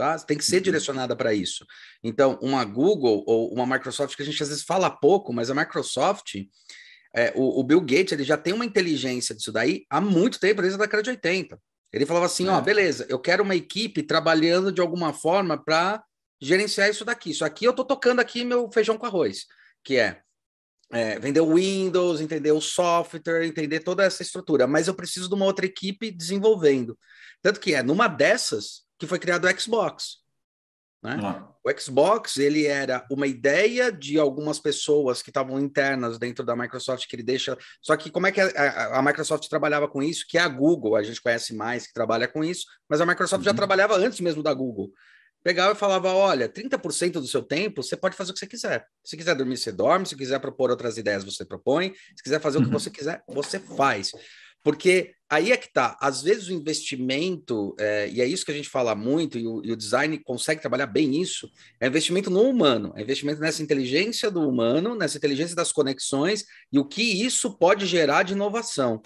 Tá? 0.00 0.18
Tem 0.18 0.38
que 0.38 0.44
ser 0.46 0.56
uhum. 0.56 0.62
direcionada 0.62 1.14
para 1.14 1.34
isso. 1.34 1.66
Então, 2.02 2.38
uma 2.40 2.64
Google 2.64 3.22
ou 3.26 3.52
uma 3.52 3.66
Microsoft, 3.66 4.16
que 4.16 4.22
a 4.22 4.24
gente 4.24 4.42
às 4.42 4.48
vezes 4.48 4.64
fala 4.64 4.88
pouco, 4.88 5.30
mas 5.30 5.50
a 5.50 5.54
Microsoft, 5.54 6.36
é, 7.14 7.34
o, 7.36 7.60
o, 7.60 7.62
Bill 7.62 7.82
Gates, 7.82 8.12
ele 8.12 8.24
já 8.24 8.38
tem 8.38 8.54
uma 8.54 8.64
inteligência 8.64 9.34
disso 9.34 9.52
daí 9.52 9.84
há 9.90 10.00
muito 10.00 10.40
tempo, 10.40 10.62
desde 10.62 10.80
a 10.80 10.82
década 10.82 11.02
de 11.02 11.10
80. 11.10 11.60
Ele 11.92 12.06
falava 12.06 12.24
assim: 12.24 12.48
é. 12.48 12.50
ó, 12.50 12.58
beleza, 12.62 13.04
eu 13.10 13.18
quero 13.18 13.42
uma 13.42 13.54
equipe 13.54 14.02
trabalhando 14.02 14.72
de 14.72 14.80
alguma 14.80 15.12
forma 15.12 15.62
para 15.62 16.02
gerenciar 16.40 16.88
isso 16.88 17.04
daqui. 17.04 17.32
Isso 17.32 17.44
aqui 17.44 17.66
eu 17.66 17.72
estou 17.72 17.84
tocando 17.84 18.20
aqui 18.20 18.42
meu 18.42 18.72
feijão 18.72 18.96
com 18.96 19.04
arroz, 19.04 19.44
que 19.84 19.98
é 19.98 20.22
é, 20.90 21.18
vender 21.18 21.40
o 21.40 21.56
Windows, 21.56 22.22
entender 22.22 22.52
o 22.52 22.60
software, 22.60 23.44
entender 23.44 23.80
toda 23.80 24.02
essa 24.02 24.22
estrutura, 24.22 24.66
mas 24.66 24.88
eu 24.88 24.94
preciso 24.94 25.28
de 25.28 25.34
uma 25.34 25.44
outra 25.44 25.66
equipe 25.66 26.10
desenvolvendo. 26.10 26.98
Tanto 27.42 27.60
que 27.60 27.74
é 27.74 27.82
numa 27.82 28.08
dessas 28.08 28.88
que 29.00 29.06
foi 29.06 29.18
criado 29.18 29.46
o 29.46 29.60
Xbox. 29.60 30.18
Né? 31.02 31.18
Ah. 31.22 31.48
O 31.64 31.80
Xbox 31.80 32.36
ele 32.36 32.66
era 32.66 33.06
uma 33.10 33.26
ideia 33.26 33.90
de 33.90 34.18
algumas 34.18 34.58
pessoas 34.58 35.22
que 35.22 35.30
estavam 35.30 35.58
internas 35.58 36.18
dentro 36.18 36.44
da 36.44 36.54
Microsoft 36.54 37.06
que 37.08 37.16
ele 37.16 37.22
deixa. 37.22 37.56
Só 37.80 37.96
que 37.96 38.10
como 38.10 38.26
é 38.26 38.32
que 38.32 38.40
a, 38.40 38.98
a, 38.98 39.02
Microsoft 39.02 39.48
trabalhava 39.48 39.88
com 39.88 40.02
isso? 40.02 40.26
Que 40.28 40.36
é 40.36 40.42
a 40.42 40.48
Google, 40.48 40.96
a 40.96 41.02
gente 41.02 41.20
conhece 41.20 41.54
mais 41.54 41.86
que 41.86 41.94
trabalha 41.94 42.28
com 42.28 42.44
isso, 42.44 42.66
mas 42.88 43.00
a 43.00 43.06
Microsoft 43.06 43.40
uhum. 43.40 43.50
já 43.50 43.54
trabalhava 43.54 43.96
antes 43.96 44.20
mesmo 44.20 44.42
da 44.42 44.52
Google. 44.52 44.92
Pegava 45.42 45.72
e 45.72 45.76
falava: 45.76 46.12
olha, 46.12 46.48
30% 46.48 47.12
do 47.12 47.26
seu 47.26 47.42
tempo 47.42 47.82
você 47.82 47.96
pode 47.96 48.14
fazer 48.14 48.30
o 48.30 48.34
que 48.34 48.40
você 48.40 48.46
quiser. 48.46 48.86
Se 49.02 49.16
quiser 49.16 49.34
dormir, 49.34 49.56
você 49.56 49.72
dorme. 49.72 50.04
Se 50.04 50.14
quiser 50.14 50.38
propor 50.38 50.70
outras 50.70 50.98
ideias, 50.98 51.24
você 51.24 51.46
propõe. 51.46 51.94
Se 52.14 52.22
quiser 52.22 52.40
fazer 52.40 52.58
uhum. 52.58 52.64
o 52.64 52.66
que 52.66 52.74
uhum. 52.74 52.78
você 52.78 52.90
quiser, 52.90 53.22
você 53.26 53.58
faz. 53.58 54.12
Porque 54.62 55.14
aí 55.30 55.52
é 55.52 55.56
que 55.56 55.72
tá. 55.72 55.96
Às 56.00 56.22
vezes 56.22 56.48
o 56.48 56.52
investimento, 56.52 57.74
é, 57.78 58.10
e 58.10 58.20
é 58.20 58.26
isso 58.26 58.44
que 58.44 58.50
a 58.50 58.54
gente 58.54 58.68
fala 58.68 58.94
muito, 58.94 59.38
e 59.38 59.46
o, 59.46 59.64
e 59.64 59.70
o, 59.70 59.76
design 59.76 60.18
consegue 60.18 60.60
trabalhar 60.60 60.86
bem 60.86 61.20
isso, 61.22 61.50
é 61.80 61.86
investimento 61.86 62.28
no 62.28 62.42
humano, 62.42 62.92
é 62.96 63.02
investimento 63.02 63.40
nessa 63.40 63.62
inteligência 63.62 64.30
do 64.30 64.46
humano, 64.46 64.96
nessa 64.96 65.16
inteligência 65.16 65.54
das 65.54 65.70
conexões 65.70 66.44
e 66.72 66.78
o 66.78 66.84
que 66.84 67.24
isso 67.24 67.56
pode 67.56 67.86
gerar 67.86 68.24
de 68.24 68.32
inovação. 68.32 69.00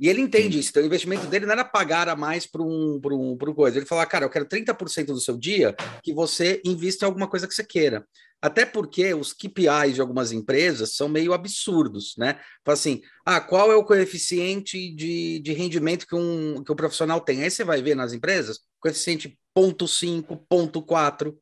E 0.00 0.08
ele 0.08 0.20
entende 0.20 0.58
isso. 0.58 0.70
Então, 0.70 0.82
o 0.82 0.86
investimento 0.86 1.28
dele 1.28 1.46
não 1.46 1.52
era 1.52 1.64
pagar 1.64 2.08
a 2.08 2.16
mais 2.16 2.44
para 2.44 2.60
um, 2.60 3.00
um, 3.04 3.38
um 3.40 3.54
coisa. 3.54 3.78
Ele 3.78 3.86
fala, 3.86 4.04
cara, 4.04 4.24
eu 4.24 4.30
quero 4.30 4.46
30% 4.46 5.06
do 5.06 5.20
seu 5.20 5.38
dia 5.38 5.76
que 6.02 6.12
você 6.12 6.60
invista 6.64 7.04
em 7.04 7.06
alguma 7.06 7.28
coisa 7.28 7.46
que 7.46 7.54
você 7.54 7.62
queira. 7.62 8.04
Até 8.42 8.66
porque 8.66 9.14
os 9.14 9.32
KPIs 9.32 9.94
de 9.94 10.00
algumas 10.00 10.32
empresas 10.32 10.96
são 10.96 11.08
meio 11.08 11.32
absurdos, 11.32 12.14
né? 12.18 12.40
Fala 12.64 12.74
assim, 12.74 13.00
ah, 13.24 13.40
qual 13.40 13.70
é 13.70 13.76
o 13.76 13.84
coeficiente 13.84 14.92
de, 14.92 15.38
de 15.38 15.52
rendimento 15.52 16.04
que 16.08 16.16
um, 16.16 16.64
que 16.64 16.72
um 16.72 16.76
profissional 16.76 17.20
tem? 17.20 17.44
Aí 17.44 17.50
você 17.50 17.62
vai 17.62 17.80
ver 17.80 17.94
nas 17.94 18.12
empresas, 18.12 18.58
coeficiente 18.80 19.38
0.5, 19.56 20.44
0.4, 20.50 21.32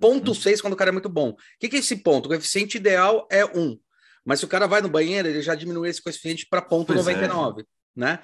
0.6 0.00 0.60
quando 0.60 0.72
o 0.72 0.76
cara 0.76 0.90
é 0.90 0.92
muito 0.92 1.08
bom. 1.08 1.30
O 1.30 1.36
que, 1.60 1.68
que 1.68 1.76
é 1.76 1.78
esse 1.78 1.96
ponto? 1.96 2.26
O 2.26 2.28
coeficiente 2.30 2.76
ideal 2.76 3.28
é 3.30 3.44
1. 3.44 3.78
Mas 4.24 4.40
se 4.40 4.44
o 4.44 4.48
cara 4.48 4.66
vai 4.66 4.80
no 4.80 4.88
banheiro, 4.88 5.28
ele 5.28 5.40
já 5.40 5.54
diminui 5.54 5.88
esse 5.88 6.02
coeficiente 6.02 6.46
para 6.50 6.60
0.99. 6.60 7.60
É 7.60 7.64
né? 7.94 8.18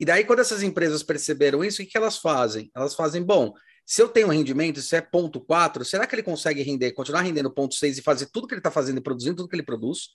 E 0.00 0.06
daí, 0.06 0.24
quando 0.24 0.40
essas 0.40 0.62
empresas 0.62 1.02
perceberam 1.02 1.62
isso, 1.62 1.82
o 1.82 1.86
que 1.86 1.96
elas 1.96 2.16
fazem? 2.16 2.70
Elas 2.74 2.94
fazem, 2.94 3.22
bom, 3.22 3.52
se 3.86 4.00
eu 4.00 4.08
tenho 4.08 4.28
um 4.28 4.30
rendimento, 4.30 4.80
se 4.80 4.96
é 4.96 5.00
ponto 5.00 5.40
4, 5.40 5.84
será 5.84 6.06
que 6.06 6.14
ele 6.14 6.22
consegue 6.22 6.62
render, 6.62 6.92
continuar 6.92 7.20
rendendo 7.20 7.50
ponto 7.50 7.74
6 7.74 7.98
e 7.98 8.02
fazer 8.02 8.26
tudo 8.32 8.46
que 8.46 8.54
ele 8.54 8.60
está 8.60 8.70
fazendo 8.70 8.98
e 8.98 9.02
produzindo 9.02 9.36
tudo 9.36 9.48
que 9.48 9.56
ele 9.56 9.62
produz? 9.62 10.10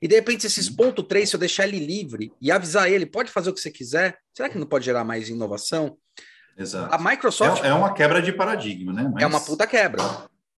E 0.00 0.08
de 0.08 0.16
repente, 0.16 0.46
esses 0.46 0.68
ponto 0.68 1.02
3, 1.02 1.28
se 1.28 1.36
eu 1.36 1.40
deixar 1.40 1.68
ele 1.68 1.78
livre 1.78 2.32
e 2.40 2.50
avisar 2.50 2.90
ele, 2.90 3.06
pode 3.06 3.30
fazer 3.30 3.50
o 3.50 3.54
que 3.54 3.60
você 3.60 3.70
quiser, 3.70 4.18
será 4.34 4.48
que 4.48 4.58
não 4.58 4.66
pode 4.66 4.84
gerar 4.84 5.04
mais 5.04 5.28
inovação? 5.28 5.96
Exato. 6.58 6.92
A 6.92 6.98
Microsoft. 6.98 7.62
É, 7.62 7.68
é 7.68 7.74
uma 7.74 7.94
quebra 7.94 8.20
de 8.20 8.32
paradigma, 8.32 8.92
né? 8.92 9.08
Mas... 9.12 9.22
É 9.22 9.26
uma 9.26 9.40
puta 9.40 9.66
quebra. 9.66 10.02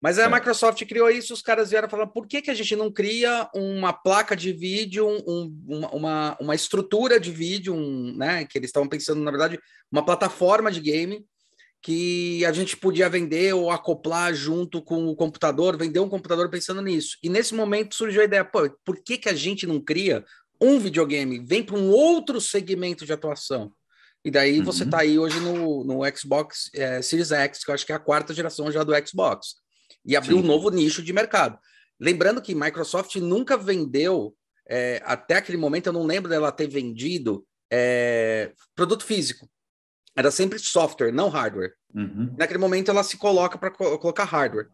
Mas 0.01 0.17
a 0.17 0.23
é. 0.23 0.29
Microsoft 0.29 0.85
criou 0.85 1.09
isso, 1.09 1.33
os 1.33 1.41
caras 1.41 1.69
vieram 1.69 1.89
falar, 1.89 2.07
por 2.07 2.27
que, 2.27 2.41
que 2.41 2.51
a 2.51 2.53
gente 2.53 2.75
não 2.75 2.91
cria 2.91 3.49
uma 3.53 3.93
placa 3.93 4.35
de 4.35 4.51
vídeo, 4.51 5.07
um, 5.07 5.53
uma, 5.91 6.37
uma 6.39 6.55
estrutura 6.55 7.19
de 7.19 7.31
vídeo, 7.31 7.73
um, 7.73 8.13
né? 8.15 8.45
Que 8.45 8.57
eles 8.57 8.69
estavam 8.69 8.87
pensando, 8.87 9.21
na 9.21 9.31
verdade, 9.31 9.59
uma 9.91 10.03
plataforma 10.03 10.71
de 10.71 10.79
game 10.79 11.25
que 11.83 12.45
a 12.45 12.53
gente 12.53 12.77
podia 12.77 13.09
vender 13.09 13.53
ou 13.53 13.69
acoplar 13.69 14.33
junto 14.33 14.81
com 14.81 15.05
o 15.07 15.15
computador, 15.15 15.77
vender 15.77 15.99
um 15.99 16.07
computador 16.07 16.49
pensando 16.49 16.81
nisso. 16.81 17.17
E 17.21 17.27
nesse 17.27 17.53
momento 17.53 17.93
surgiu 17.93 18.21
a 18.21 18.25
ideia, 18.25 18.45
pô, 18.45 18.69
por 18.85 19.03
que, 19.03 19.17
que 19.17 19.27
a 19.27 19.33
gente 19.33 19.67
não 19.67 19.81
cria 19.81 20.23
um 20.61 20.79
videogame, 20.79 21.45
vem 21.45 21.61
para 21.61 21.75
um 21.75 21.89
outro 21.89 22.39
segmento 22.39 23.05
de 23.05 23.11
atuação? 23.11 23.73
E 24.23 24.31
daí 24.31 24.59
uhum. 24.59 24.65
você 24.65 24.85
está 24.85 25.01
aí 25.01 25.19
hoje 25.19 25.37
no, 25.41 25.83
no 25.83 26.17
Xbox 26.17 26.69
é, 26.73 27.01
Series 27.01 27.33
X, 27.33 27.65
que 27.65 27.69
eu 27.69 27.75
acho 27.75 27.85
que 27.85 27.91
é 27.91 27.95
a 27.95 27.99
quarta 27.99 28.33
geração 28.33 28.71
já 28.71 28.81
do 28.81 28.93
Xbox 29.05 29.55
e 30.05 30.15
abriu 30.15 30.37
Sim. 30.37 30.43
um 30.43 30.47
novo 30.47 30.69
nicho 30.69 31.03
de 31.03 31.11
mercado. 31.11 31.59
Lembrando 31.99 32.41
que 32.41 32.55
Microsoft 32.55 33.15
nunca 33.17 33.57
vendeu, 33.57 34.33
é, 34.69 35.01
até 35.03 35.35
aquele 35.35 35.57
momento 35.57 35.87
eu 35.87 35.93
não 35.93 36.05
lembro 36.05 36.29
dela 36.29 36.49
ter 36.49 36.67
vendido 36.67 37.45
é, 37.69 38.53
produto 38.73 39.03
físico. 39.03 39.49
Era 40.15 40.29
sempre 40.31 40.59
software, 40.59 41.11
não 41.11 41.29
hardware. 41.29 41.73
Uhum. 41.93 42.33
Naquele 42.37 42.59
momento 42.59 42.89
ela 42.89 43.03
se 43.03 43.17
coloca 43.17 43.57
para 43.57 43.71
co 43.71 43.97
colocar 43.97 44.25
hardware. 44.25 44.67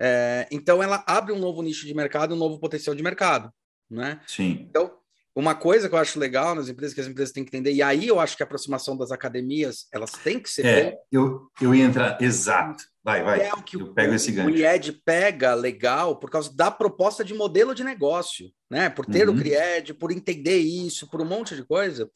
É, 0.00 0.46
então 0.50 0.82
ela 0.82 1.02
abre 1.06 1.32
um 1.32 1.38
novo 1.38 1.62
nicho 1.62 1.86
de 1.86 1.94
mercado, 1.94 2.34
um 2.34 2.38
novo 2.38 2.58
potencial 2.60 2.94
de 2.94 3.02
mercado, 3.02 3.52
né? 3.90 4.20
Sim. 4.26 4.66
Então 4.68 4.98
uma 5.34 5.54
coisa 5.54 5.88
que 5.88 5.94
eu 5.94 5.98
acho 5.98 6.18
legal 6.18 6.54
nas 6.54 6.68
empresas 6.68 6.92
que 6.92 7.00
as 7.00 7.06
empresas 7.06 7.32
têm 7.32 7.44
que 7.44 7.50
entender 7.50 7.72
e 7.72 7.80
aí 7.80 8.08
eu 8.08 8.18
acho 8.18 8.36
que 8.36 8.42
a 8.42 8.46
aproximação 8.46 8.96
das 8.96 9.12
academias 9.12 9.86
elas 9.92 10.10
têm 10.10 10.40
que 10.40 10.50
ser. 10.50 10.66
É, 10.66 10.98
eu 11.10 11.48
eu 11.60 11.74
ia 11.74 11.84
entrar 11.84 12.20
exato. 12.20 12.84
Vai, 13.04 13.22
vai. 13.22 13.40
É 13.40 13.54
o 13.54 13.62
que 13.62 13.76
eu 13.76 13.94
pego 13.94 14.14
esse 14.14 14.32
gancho. 14.32 14.48
O 14.48 14.56
IED 14.56 14.92
pega 15.04 15.54
legal 15.54 16.16
por 16.18 16.28
causa 16.28 16.54
da 16.54 16.70
proposta 16.70 17.24
de 17.24 17.32
modelo 17.34 17.74
de 17.74 17.82
negócio, 17.82 18.50
né? 18.70 18.90
Por 18.90 19.06
ter 19.06 19.28
uhum. 19.28 19.34
o 19.34 19.38
CRIED, 19.38 19.94
por 19.94 20.12
entender 20.12 20.58
isso, 20.58 21.08
por 21.08 21.22
um 21.22 21.24
monte 21.24 21.56
de 21.56 21.64
coisa. 21.64 22.10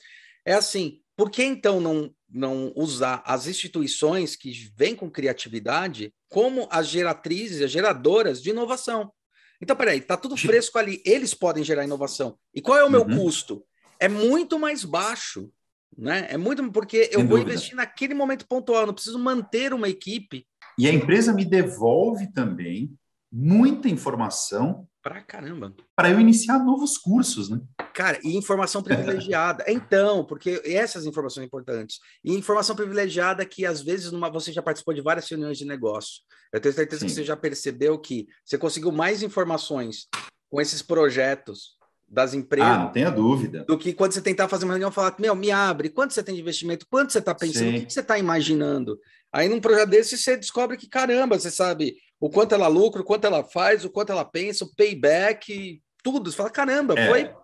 É 0.44 0.54
assim, 0.54 1.00
por 1.16 1.30
que 1.30 1.42
então 1.42 1.80
não, 1.80 2.14
não 2.28 2.72
usar 2.76 3.22
as 3.26 3.46
instituições 3.46 4.36
que 4.36 4.52
vêm 4.76 4.94
com 4.94 5.10
criatividade 5.10 6.12
como 6.28 6.66
as 6.70 6.88
geratrizes, 6.88 7.62
as 7.62 7.70
geradoras 7.70 8.42
de 8.42 8.50
inovação? 8.50 9.12
Então, 9.60 9.76
peraí, 9.76 10.00
tá 10.00 10.16
tudo 10.16 10.36
fresco 10.36 10.78
ali, 10.78 11.00
eles 11.04 11.34
podem 11.34 11.62
gerar 11.62 11.84
inovação. 11.84 12.36
E 12.52 12.60
qual 12.60 12.78
é 12.78 12.84
o 12.84 12.90
meu 12.90 13.02
uhum. 13.02 13.16
custo? 13.16 13.64
É 14.00 14.08
muito 14.08 14.58
mais 14.58 14.84
baixo, 14.84 15.52
né? 15.96 16.26
É 16.30 16.36
muito 16.36 16.68
porque 16.72 17.04
Sem 17.04 17.14
eu 17.14 17.20
vou 17.20 17.38
dúvida. 17.38 17.50
investir 17.52 17.76
naquele 17.76 18.14
momento 18.14 18.46
pontual, 18.48 18.86
não 18.86 18.94
preciso 18.94 19.18
manter 19.18 19.72
uma 19.72 19.88
equipe 19.88 20.44
e 20.78 20.88
a 20.88 20.92
empresa 20.92 21.32
me 21.32 21.44
devolve 21.44 22.32
também 22.32 22.94
muita 23.30 23.88
informação. 23.88 24.88
Pra 25.02 25.20
caramba. 25.20 25.74
Para 25.96 26.10
eu 26.10 26.20
iniciar 26.20 26.60
novos 26.60 26.96
cursos, 26.96 27.48
né? 27.48 27.60
Cara, 27.92 28.20
e 28.22 28.36
informação 28.36 28.82
privilegiada. 28.82 29.64
então, 29.66 30.24
porque 30.24 30.62
essas 30.64 31.04
informações 31.04 31.34
são 31.34 31.44
importantes. 31.44 31.98
E 32.24 32.32
informação 32.32 32.76
privilegiada 32.76 33.44
que, 33.44 33.66
às 33.66 33.82
vezes, 33.82 34.12
numa, 34.12 34.30
você 34.30 34.52
já 34.52 34.62
participou 34.62 34.94
de 34.94 35.00
várias 35.00 35.28
reuniões 35.28 35.58
de 35.58 35.64
negócio. 35.64 36.22
Eu 36.52 36.60
tenho 36.60 36.74
certeza 36.74 37.00
Sim. 37.00 37.06
que 37.06 37.12
você 37.12 37.24
já 37.24 37.36
percebeu 37.36 37.98
que 37.98 38.28
você 38.44 38.56
conseguiu 38.56 38.92
mais 38.92 39.24
informações 39.24 40.06
com 40.48 40.60
esses 40.60 40.82
projetos 40.82 41.76
das 42.08 42.32
empresas. 42.32 42.68
Ah, 42.68 42.78
não 42.78 42.92
tenha 42.92 43.10
dúvida. 43.10 43.64
Do 43.64 43.76
que 43.76 43.92
quando 43.92 44.12
você 44.12 44.20
tentar 44.20 44.46
fazer 44.46 44.66
uma 44.66 44.74
reunião 44.74 44.90
e 44.90 44.94
falar, 44.94 45.16
meu, 45.18 45.34
me 45.34 45.50
abre, 45.50 45.88
quanto 45.88 46.12
você 46.12 46.22
tem 46.22 46.34
de 46.34 46.42
investimento, 46.42 46.86
quanto 46.88 47.10
você 47.10 47.18
está 47.18 47.34
pensando, 47.34 47.70
Sim. 47.70 47.78
o 47.78 47.86
que 47.86 47.92
você 47.92 48.00
está 48.00 48.18
imaginando. 48.18 49.00
Aí 49.32 49.48
num 49.48 49.60
projeto 49.60 49.88
desse 49.88 50.16
você 50.16 50.36
descobre 50.36 50.76
que, 50.76 50.88
caramba, 50.88 51.38
você 51.38 51.50
sabe 51.50 51.96
o 52.22 52.30
quanto 52.30 52.54
ela 52.54 52.68
lucra, 52.68 53.02
o 53.02 53.04
quanto 53.04 53.26
ela 53.26 53.42
faz, 53.42 53.84
o 53.84 53.90
quanto 53.90 54.12
ela 54.12 54.24
pensa, 54.24 54.64
o 54.64 54.72
payback, 54.76 55.82
tudo. 56.04 56.30
Você 56.30 56.36
fala, 56.36 56.50
caramba, 56.50 56.94
é. 56.96 57.08
foi. 57.08 57.34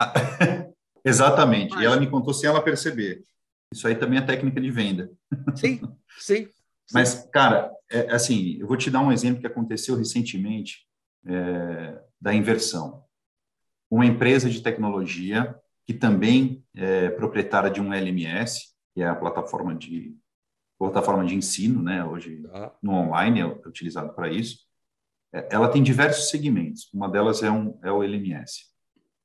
Exatamente. 1.04 1.76
E 1.76 1.84
ela 1.84 2.00
me 2.00 2.08
contou 2.08 2.32
sem 2.32 2.48
ela 2.48 2.62
perceber. 2.62 3.22
Isso 3.70 3.86
aí 3.86 3.94
também 3.94 4.18
é 4.18 4.22
técnica 4.22 4.62
de 4.62 4.70
venda. 4.70 5.12
Sim, 5.54 5.82
sim. 6.18 6.48
Mas, 6.90 7.28
cara, 7.30 7.70
é, 7.90 8.10
assim, 8.10 8.56
eu 8.58 8.66
vou 8.66 8.78
te 8.78 8.90
dar 8.90 9.00
um 9.00 9.12
exemplo 9.12 9.42
que 9.42 9.46
aconteceu 9.46 9.94
recentemente 9.94 10.86
é, 11.26 12.00
da 12.18 12.32
inversão 12.32 13.04
uma 13.90 14.06
empresa 14.06 14.48
de 14.48 14.62
tecnologia 14.62 15.54
que 15.86 15.94
também 15.94 16.64
é 16.74 17.10
proprietária 17.10 17.70
de 17.70 17.80
um 17.80 17.92
LMS, 17.92 18.68
que 18.94 19.02
é 19.02 19.06
a 19.06 19.14
plataforma 19.14 19.74
de 19.74 20.14
plataforma 20.78 21.24
de 21.24 21.34
ensino, 21.34 21.82
né, 21.82 22.04
hoje 22.04 22.42
ah. 22.52 22.72
no 22.82 22.92
online 22.92 23.40
é 23.40 23.46
utilizado 23.46 24.12
para 24.14 24.30
isso. 24.30 24.60
É, 25.32 25.48
ela 25.50 25.68
tem 25.68 25.82
diversos 25.82 26.30
segmentos. 26.30 26.88
Uma 26.92 27.08
delas 27.08 27.42
é, 27.42 27.50
um, 27.50 27.78
é 27.82 27.90
o 27.90 28.02
LMS. 28.02 28.66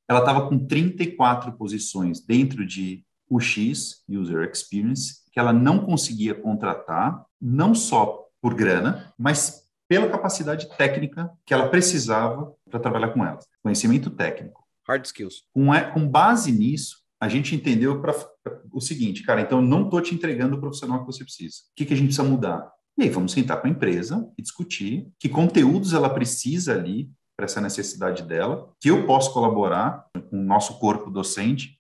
Ela 0.08 0.20
estava 0.20 0.48
com 0.50 0.60
34 0.60 1.54
posições 1.54 2.20
dentro 2.20 2.66
de 2.66 3.06
UX, 3.30 4.04
User 4.10 4.50
Experience, 4.50 5.24
que 5.32 5.40
ela 5.40 5.54
não 5.54 5.80
conseguia 5.86 6.36
contratar, 6.36 7.26
não 7.42 7.74
só 7.74 8.28
por 8.42 8.54
grana, 8.54 9.14
mas 9.18 9.64
pela 9.88 10.10
capacidade 10.10 10.68
técnica 10.78 11.32
que 11.46 11.54
ela 11.54 11.70
precisava 11.70 12.54
para 12.70 12.80
trabalhar 12.80 13.10
com 13.10 13.26
elas. 13.26 13.46
Conhecimento 13.62 14.10
técnico. 14.10 14.64
Hard 14.88 15.06
skills. 15.06 15.44
Com, 15.54 15.74
é, 15.74 15.90
com 15.92 16.08
base 16.08 16.52
nisso, 16.52 16.98
a 17.20 17.30
gente 17.30 17.56
entendeu 17.56 18.02
para 18.02 18.14
o 18.72 18.82
seguinte, 18.82 19.24
cara, 19.24 19.42
então 19.42 19.62
não 19.62 19.86
estou 19.86 20.02
te 20.02 20.14
entregando 20.14 20.56
o 20.56 20.60
profissional 20.60 21.00
que 21.00 21.06
você 21.06 21.24
precisa. 21.24 21.58
O 21.72 21.76
que, 21.76 21.86
que 21.86 21.94
a 21.94 21.98
gente 21.98 22.08
precisa 22.08 22.28
mudar? 22.28 22.72
E 22.98 23.04
aí 23.04 23.10
vamos 23.10 23.32
sentar 23.32 23.60
com 23.60 23.68
a 23.68 23.70
empresa 23.70 24.30
e 24.38 24.42
discutir 24.42 25.12
que 25.20 25.30
conteúdos 25.30 25.94
ela 25.94 26.10
precisa 26.10 26.74
ali 26.74 27.10
para 27.36 27.46
essa 27.46 27.62
necessidade 27.62 28.24
dela, 28.24 28.72
que 28.80 28.90
eu 28.90 29.06
posso 29.06 29.34
colaborar 29.34 30.06
com 30.30 30.38
o 30.40 30.44
nosso 30.44 30.78
corpo 30.80 31.10
docente, 31.10 31.80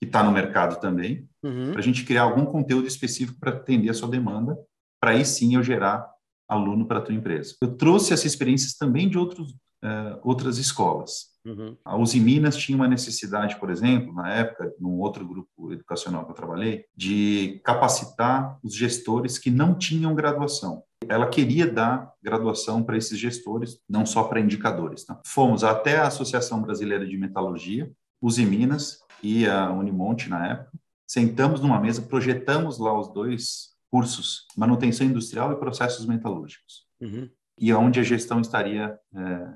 que 0.00 0.06
está 0.06 0.22
no 0.22 0.30
mercado 0.30 0.78
também, 0.78 1.26
uhum. 1.42 1.72
para 1.72 1.80
a 1.80 1.82
gente 1.82 2.04
criar 2.04 2.22
algum 2.22 2.44
conteúdo 2.44 2.86
específico 2.86 3.38
para 3.40 3.52
atender 3.52 3.88
a 3.88 3.94
sua 3.94 4.08
demanda, 4.08 4.56
para 5.00 5.12
aí 5.12 5.24
sim 5.24 5.54
eu 5.54 5.62
gerar 5.62 6.06
aluno 6.48 6.86
para 6.86 6.98
a 6.98 7.02
tua 7.02 7.14
empresa. 7.14 7.56
Eu 7.62 7.76
trouxe 7.76 8.12
essas 8.12 8.26
experiências 8.26 8.74
também 8.74 9.08
de 9.08 9.16
outros 9.16 9.54
uh, 9.84 10.18
outras 10.22 10.58
escolas. 10.58 11.34
Uhum. 11.44 11.76
A 11.84 11.96
Uzi 11.96 12.18
Minas 12.18 12.56
tinha 12.56 12.74
uma 12.74 12.88
necessidade, 12.88 13.56
por 13.60 13.70
exemplo, 13.70 14.14
na 14.14 14.32
época, 14.32 14.72
num 14.80 14.98
outro 14.98 15.26
grupo 15.28 15.72
educacional 15.72 16.24
que 16.24 16.30
eu 16.30 16.34
trabalhei, 16.34 16.86
de 16.96 17.60
capacitar 17.62 18.58
os 18.62 18.74
gestores 18.74 19.38
que 19.38 19.50
não 19.50 19.74
tinham 19.74 20.14
graduação. 20.14 20.82
Ela 21.06 21.28
queria 21.28 21.66
dar 21.66 22.10
graduação 22.22 22.82
para 22.82 22.96
esses 22.96 23.18
gestores, 23.18 23.78
não 23.86 24.06
só 24.06 24.24
para 24.24 24.40
indicadores. 24.40 25.04
Tá? 25.04 25.20
Fomos 25.26 25.62
até 25.62 25.98
a 25.98 26.06
Associação 26.06 26.62
Brasileira 26.62 27.06
de 27.06 27.18
Metalurgia, 27.18 27.92
Uzi 28.22 28.46
Minas 28.46 29.00
e 29.22 29.46
a 29.46 29.70
Unimonte 29.70 30.30
na 30.30 30.46
época, 30.46 30.72
sentamos 31.06 31.60
numa 31.60 31.78
mesa, 31.78 32.00
projetamos 32.00 32.78
lá 32.78 32.98
os 32.98 33.12
dois 33.12 33.74
cursos, 33.90 34.46
manutenção 34.56 35.06
industrial 35.06 35.52
e 35.52 35.56
processos 35.56 36.06
metalúrgicos, 36.06 36.86
uhum. 37.00 37.28
e 37.58 37.72
onde 37.72 38.00
a 38.00 38.02
gestão 38.02 38.40
estaria 38.40 38.98
é, 39.14 39.48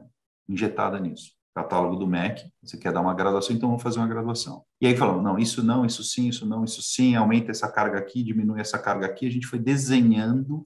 injetada 0.48 0.98
nisso 0.98 1.38
catálogo 1.58 1.96
do 1.96 2.06
MEC, 2.06 2.50
você 2.62 2.76
quer 2.76 2.92
dar 2.92 3.00
uma 3.00 3.14
graduação, 3.14 3.54
então 3.54 3.68
vamos 3.68 3.82
fazer 3.82 3.98
uma 3.98 4.06
graduação. 4.06 4.64
E 4.80 4.86
aí 4.86 4.96
falamos, 4.96 5.24
não, 5.24 5.38
isso 5.38 5.62
não, 5.62 5.84
isso 5.84 6.04
sim, 6.04 6.28
isso 6.28 6.46
não, 6.46 6.64
isso 6.64 6.80
sim, 6.82 7.16
aumenta 7.16 7.50
essa 7.50 7.70
carga 7.70 7.98
aqui, 7.98 8.22
diminui 8.22 8.60
essa 8.60 8.78
carga 8.78 9.06
aqui. 9.06 9.26
A 9.26 9.30
gente 9.30 9.46
foi 9.46 9.58
desenhando 9.58 10.62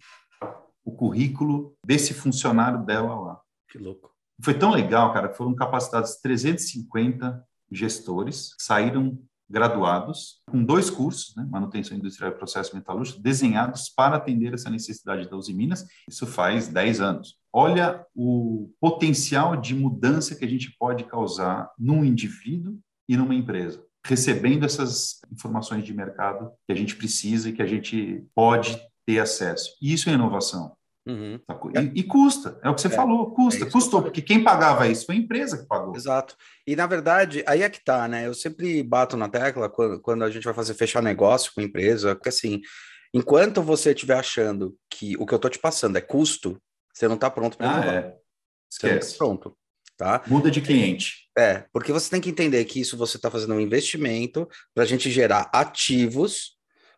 o 0.84 0.92
currículo 0.92 1.74
desse 1.86 2.12
funcionário 2.12 2.84
dela 2.84 3.14
lá. 3.18 3.40
Que 3.70 3.78
louco. 3.78 4.10
Foi 4.42 4.54
tão 4.54 4.70
legal, 4.70 5.12
cara, 5.12 5.28
que 5.28 5.36
foram 5.36 5.54
capacitados 5.54 6.16
350 6.16 7.42
gestores, 7.70 8.54
saíram 8.58 9.18
graduados, 9.48 10.42
com 10.50 10.64
dois 10.64 10.88
cursos, 10.90 11.34
né, 11.36 11.46
manutenção 11.48 11.96
industrial 11.96 12.32
e 12.32 12.34
processo 12.34 12.74
metalúrgico, 12.74 13.20
desenhados 13.20 13.90
para 13.90 14.16
atender 14.16 14.54
essa 14.54 14.70
necessidade 14.70 15.28
da 15.28 15.36
Uzi 15.36 15.52
Minas. 15.52 15.86
Isso 16.08 16.26
faz 16.26 16.68
10 16.68 17.00
anos. 17.00 17.41
Olha 17.52 18.06
o 18.14 18.72
potencial 18.80 19.56
de 19.56 19.74
mudança 19.74 20.34
que 20.34 20.44
a 20.44 20.48
gente 20.48 20.74
pode 20.78 21.04
causar 21.04 21.70
num 21.78 22.04
indivíduo 22.04 22.78
e 23.08 23.16
numa 23.16 23.34
empresa, 23.34 23.84
recebendo 24.06 24.64
essas 24.64 25.20
informações 25.30 25.84
de 25.84 25.92
mercado 25.92 26.50
que 26.66 26.72
a 26.72 26.76
gente 26.76 26.96
precisa 26.96 27.48
e 27.48 27.52
que 27.52 27.62
a 27.62 27.66
gente 27.66 28.24
pode 28.34 28.80
ter 29.06 29.18
acesso. 29.18 29.76
E 29.82 29.92
isso 29.92 30.08
é 30.08 30.14
inovação. 30.14 30.74
Uhum. 31.06 31.40
E, 31.74 32.00
e, 32.00 32.02
custa, 32.04 32.60
é 32.62 32.70
o 32.70 32.74
que 32.74 32.80
você 32.80 32.86
é, 32.86 32.90
falou, 32.90 33.32
custa, 33.32 33.64
é 33.64 33.70
custou, 33.70 34.00
que 34.00 34.04
porque 34.04 34.22
quem 34.22 34.44
pagava 34.44 34.86
isso 34.86 35.04
foi 35.04 35.16
a 35.16 35.18
empresa 35.18 35.58
que 35.58 35.66
pagou. 35.66 35.96
Exato. 35.96 36.36
E 36.66 36.76
na 36.76 36.86
verdade, 36.86 37.42
aí 37.46 37.62
é 37.62 37.68
que 37.68 37.82
tá, 37.84 38.06
né? 38.06 38.26
Eu 38.26 38.34
sempre 38.34 38.82
bato 38.84 39.16
na 39.16 39.28
tecla 39.28 39.68
quando, 39.68 40.00
quando 40.00 40.22
a 40.22 40.30
gente 40.30 40.44
vai 40.44 40.54
fazer 40.54 40.74
fechar 40.74 41.02
negócio 41.02 41.50
com 41.54 41.60
empresa, 41.60 42.14
porque 42.14 42.28
assim, 42.28 42.60
enquanto 43.12 43.60
você 43.60 43.90
estiver 43.90 44.16
achando 44.16 44.76
que 44.88 45.16
o 45.16 45.26
que 45.26 45.34
eu 45.34 45.40
tô 45.40 45.48
te 45.48 45.58
passando 45.58 45.98
é 45.98 46.00
custo, 46.00 46.56
você 46.92 47.08
não 47.08 47.14
está 47.14 47.30
pronto 47.30 47.56
para 47.56 47.76
ah, 47.76 47.94
é. 47.94 48.16
Esquece. 48.70 49.12
Tá 49.12 49.18
pronto. 49.18 49.56
Tá? 49.96 50.22
Muda 50.26 50.50
de 50.50 50.60
cliente. 50.60 51.28
É, 51.36 51.64
porque 51.72 51.92
você 51.92 52.10
tem 52.10 52.20
que 52.20 52.30
entender 52.30 52.64
que 52.64 52.80
isso 52.80 52.96
você 52.96 53.16
está 53.16 53.30
fazendo 53.30 53.54
um 53.54 53.60
investimento 53.60 54.48
para 54.74 54.84
a 54.84 54.86
gente 54.86 55.10
gerar 55.10 55.50
ativos, 55.52 56.56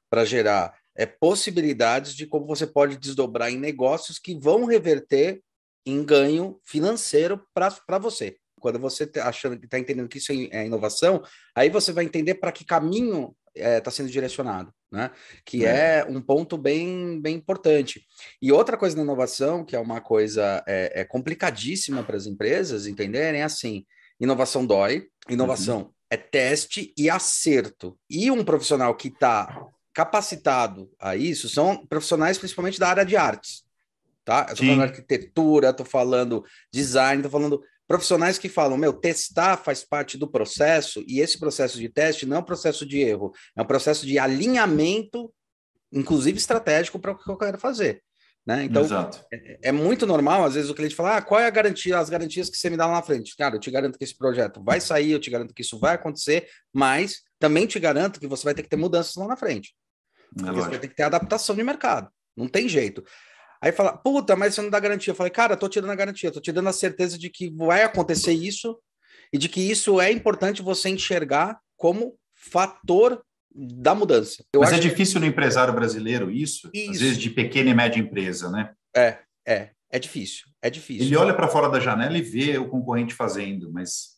para 0.09 0.25
gerar 0.25 0.75
é, 0.97 1.05
possibilidades 1.05 2.15
de 2.15 2.27
como 2.27 2.47
você 2.47 2.67
pode 2.67 2.97
desdobrar 2.97 3.51
em 3.51 3.59
negócios 3.59 4.19
que 4.19 4.39
vão 4.39 4.65
reverter 4.65 5.43
em 5.85 6.05
ganho 6.05 6.59
financeiro 6.65 7.45
para 7.53 7.99
você. 7.99 8.37
Quando 8.59 8.79
você 8.79 9.05
está 9.05 9.29
achando 9.29 9.59
que 9.59 9.67
está 9.67 9.79
entendendo 9.79 10.09
que 10.09 10.19
isso 10.19 10.33
é, 10.33 10.49
é 10.51 10.67
inovação, 10.67 11.23
aí 11.55 11.69
você 11.69 11.93
vai 11.93 12.05
entender 12.05 12.35
para 12.35 12.53
que 12.53 12.65
caminho 12.65 13.37
está 13.55 13.69
é, 13.69 13.81
tá 13.81 13.91
sendo 13.91 14.09
direcionado, 14.09 14.73
né? 14.95 15.11
Que 15.45 15.67
é. 15.67 15.99
é. 15.99 16.07
um 16.09 16.21
ponto 16.21 16.57
bem, 16.57 17.21
bem 17.21 17.35
importante. 17.37 18.07
E 18.41 18.53
outra 18.53 18.77
coisa 18.77 18.97
da 18.97 19.03
inovação, 19.03 19.65
que 19.65 19.75
é 19.75 19.79
uma 19.79 20.01
coisa 20.01 20.63
é, 20.67 21.01
é 21.01 21.05
complicadíssima 21.05 22.03
para 22.03 22.17
as 22.17 22.27
empresas 22.27 22.87
entenderem, 22.87 23.41
é 23.41 23.45
assim: 23.45 23.85
inovação 24.19 24.65
dói, 24.65 25.09
inovação 25.29 25.79
uhum. 25.79 25.91
é 26.09 26.17
teste 26.17 26.95
e 26.97 27.11
acerto. 27.11 27.99
E 28.09 28.31
um 28.31 28.45
profissional 28.45 28.95
que 28.95 29.09
está 29.09 29.69
capacitado 29.93 30.91
a 30.99 31.15
isso 31.15 31.49
são 31.49 31.85
profissionais 31.87 32.39
principalmente 32.39 32.79
da 32.79 32.89
área 32.89 33.05
de 33.05 33.17
artes. 33.17 33.65
Tá? 34.25 34.47
Eu 34.49 34.57
tô 34.57 34.63
falando 34.65 34.83
arquitetura, 34.83 35.69
estou 35.69 35.85
falando 35.85 36.45
design, 36.73 37.21
estou 37.21 37.31
falando 37.31 37.63
profissionais 37.87 38.39
que 38.39 38.49
falam, 38.49 38.77
meu, 38.77 38.93
testar 38.93 39.57
faz 39.57 39.85
parte 39.85 40.17
do 40.17 40.31
processo, 40.31 41.05
e 41.07 41.21
esse 41.21 41.39
processo 41.39 41.79
de 41.79 41.89
teste 41.89 42.27
não 42.27 42.37
é 42.37 42.41
um 42.41 42.45
processo 42.45 42.87
de 42.87 43.01
erro, 43.01 43.33
é 43.57 43.63
um 43.63 43.67
processo 43.67 44.07
de 44.07 44.19
alinhamento, 44.19 45.33
inclusive 45.93 46.39
estratégico, 46.39 46.99
para 46.99 47.13
o 47.13 47.19
que 47.19 47.31
eu 47.31 47.37
quero 47.37 47.59
fazer. 47.59 48.03
Né? 48.47 48.65
Então, 48.65 48.83
é, 49.33 49.59
é, 49.69 49.73
muito 49.73 50.07
normal, 50.07 50.45
às 50.45 50.55
vezes, 50.55 50.69
o 50.69 50.75
cliente 50.75 50.95
fala: 50.95 51.17
ah, 51.17 51.23
qual 51.23 51.41
é 51.41 51.47
a 51.47 51.51
garantia, 51.51 51.99
as 51.99 52.11
garantias 52.11 52.51
que 52.51 52.59
você 52.59 52.69
me 52.69 52.77
dá 52.77 52.87
lá 52.87 52.95
na 52.95 53.03
frente? 53.03 53.35
Cara, 53.37 53.57
eu 53.57 53.61
te 53.61 53.71
garanto 53.71 53.97
que 53.97 54.05
esse 54.05 54.17
projeto 54.17 54.63
vai 54.63 54.83
sair, 54.83 55.13
eu 55.13 55.19
te 55.19 55.31
garanto 55.31 55.55
que 55.55 55.63
isso 55.63 55.79
vai 55.79 55.95
acontecer, 55.95 56.47
mas 56.71 57.23
também 57.39 57.67
te 57.67 57.81
garanto 57.81 58.21
que 58.21 58.27
você 58.27 58.45
vai 58.45 58.55
ter 58.55 58.63
que 58.63 58.69
ter 58.69 58.77
mudanças 58.77 59.15
lá 59.17 59.27
na 59.27 59.37
frente. 59.37 59.75
É 60.43 60.53
você 60.53 60.69
vai 60.69 60.79
ter 60.79 60.89
que 60.89 60.95
ter 60.95 61.05
adaptação 61.05 61.57
de 61.57 61.63
mercado. 61.63 62.11
Não 62.37 62.47
tem 62.47 62.69
jeito. 62.69 63.03
Aí 63.61 63.73
fala, 63.73 63.97
puta, 63.97 64.37
mas 64.37 64.55
você 64.55 64.63
não 64.63 64.71
dá 64.71 64.79
garantia. 64.79 65.11
Eu 65.11 65.17
falei, 65.17 65.31
cara, 65.31 65.57
tô 65.57 65.69
te 65.69 65.81
dando 65.81 65.93
a 65.93 65.97
garantia, 65.97 66.31
tô 66.31 66.41
te 66.41 66.53
dando 66.53 66.69
a 66.69 66.73
certeza 66.73 67.19
de 67.19 67.31
que 67.31 67.51
vai 67.51 67.83
acontecer 67.83 68.33
isso 68.33 68.79
e 69.33 69.39
de 69.39 69.49
que 69.49 69.61
isso 69.61 70.01
é 70.01 70.11
importante 70.11 70.63
você 70.63 70.89
enxergar 70.89 71.59
como 71.77 72.17
fator 72.35 73.23
da 73.55 73.95
mudança. 73.95 74.45
Eu 74.53 74.61
mas 74.61 74.73
é 74.73 74.79
difícil 74.79 75.15
que... 75.15 75.21
no 75.21 75.27
empresário 75.27 75.73
brasileiro 75.73 76.31
isso, 76.31 76.69
isso, 76.75 76.91
às 76.91 77.01
vezes 77.01 77.19
de 77.19 77.31
pequena 77.31 77.71
e 77.71 77.75
média 77.75 78.01
empresa, 78.01 78.51
né? 78.51 78.73
É, 78.95 79.19
é, 79.47 79.71
é 79.91 79.99
difícil, 79.99 80.47
é 80.61 80.69
difícil. 80.69 81.07
Ele 81.07 81.17
olha 81.17 81.35
para 81.35 81.49
fora 81.49 81.69
da 81.69 81.79
janela 81.79 82.19
e 82.19 82.23
vê 82.23 82.59
o 82.59 82.69
concorrente 82.69 83.15
fazendo, 83.15 83.73
mas 83.73 84.15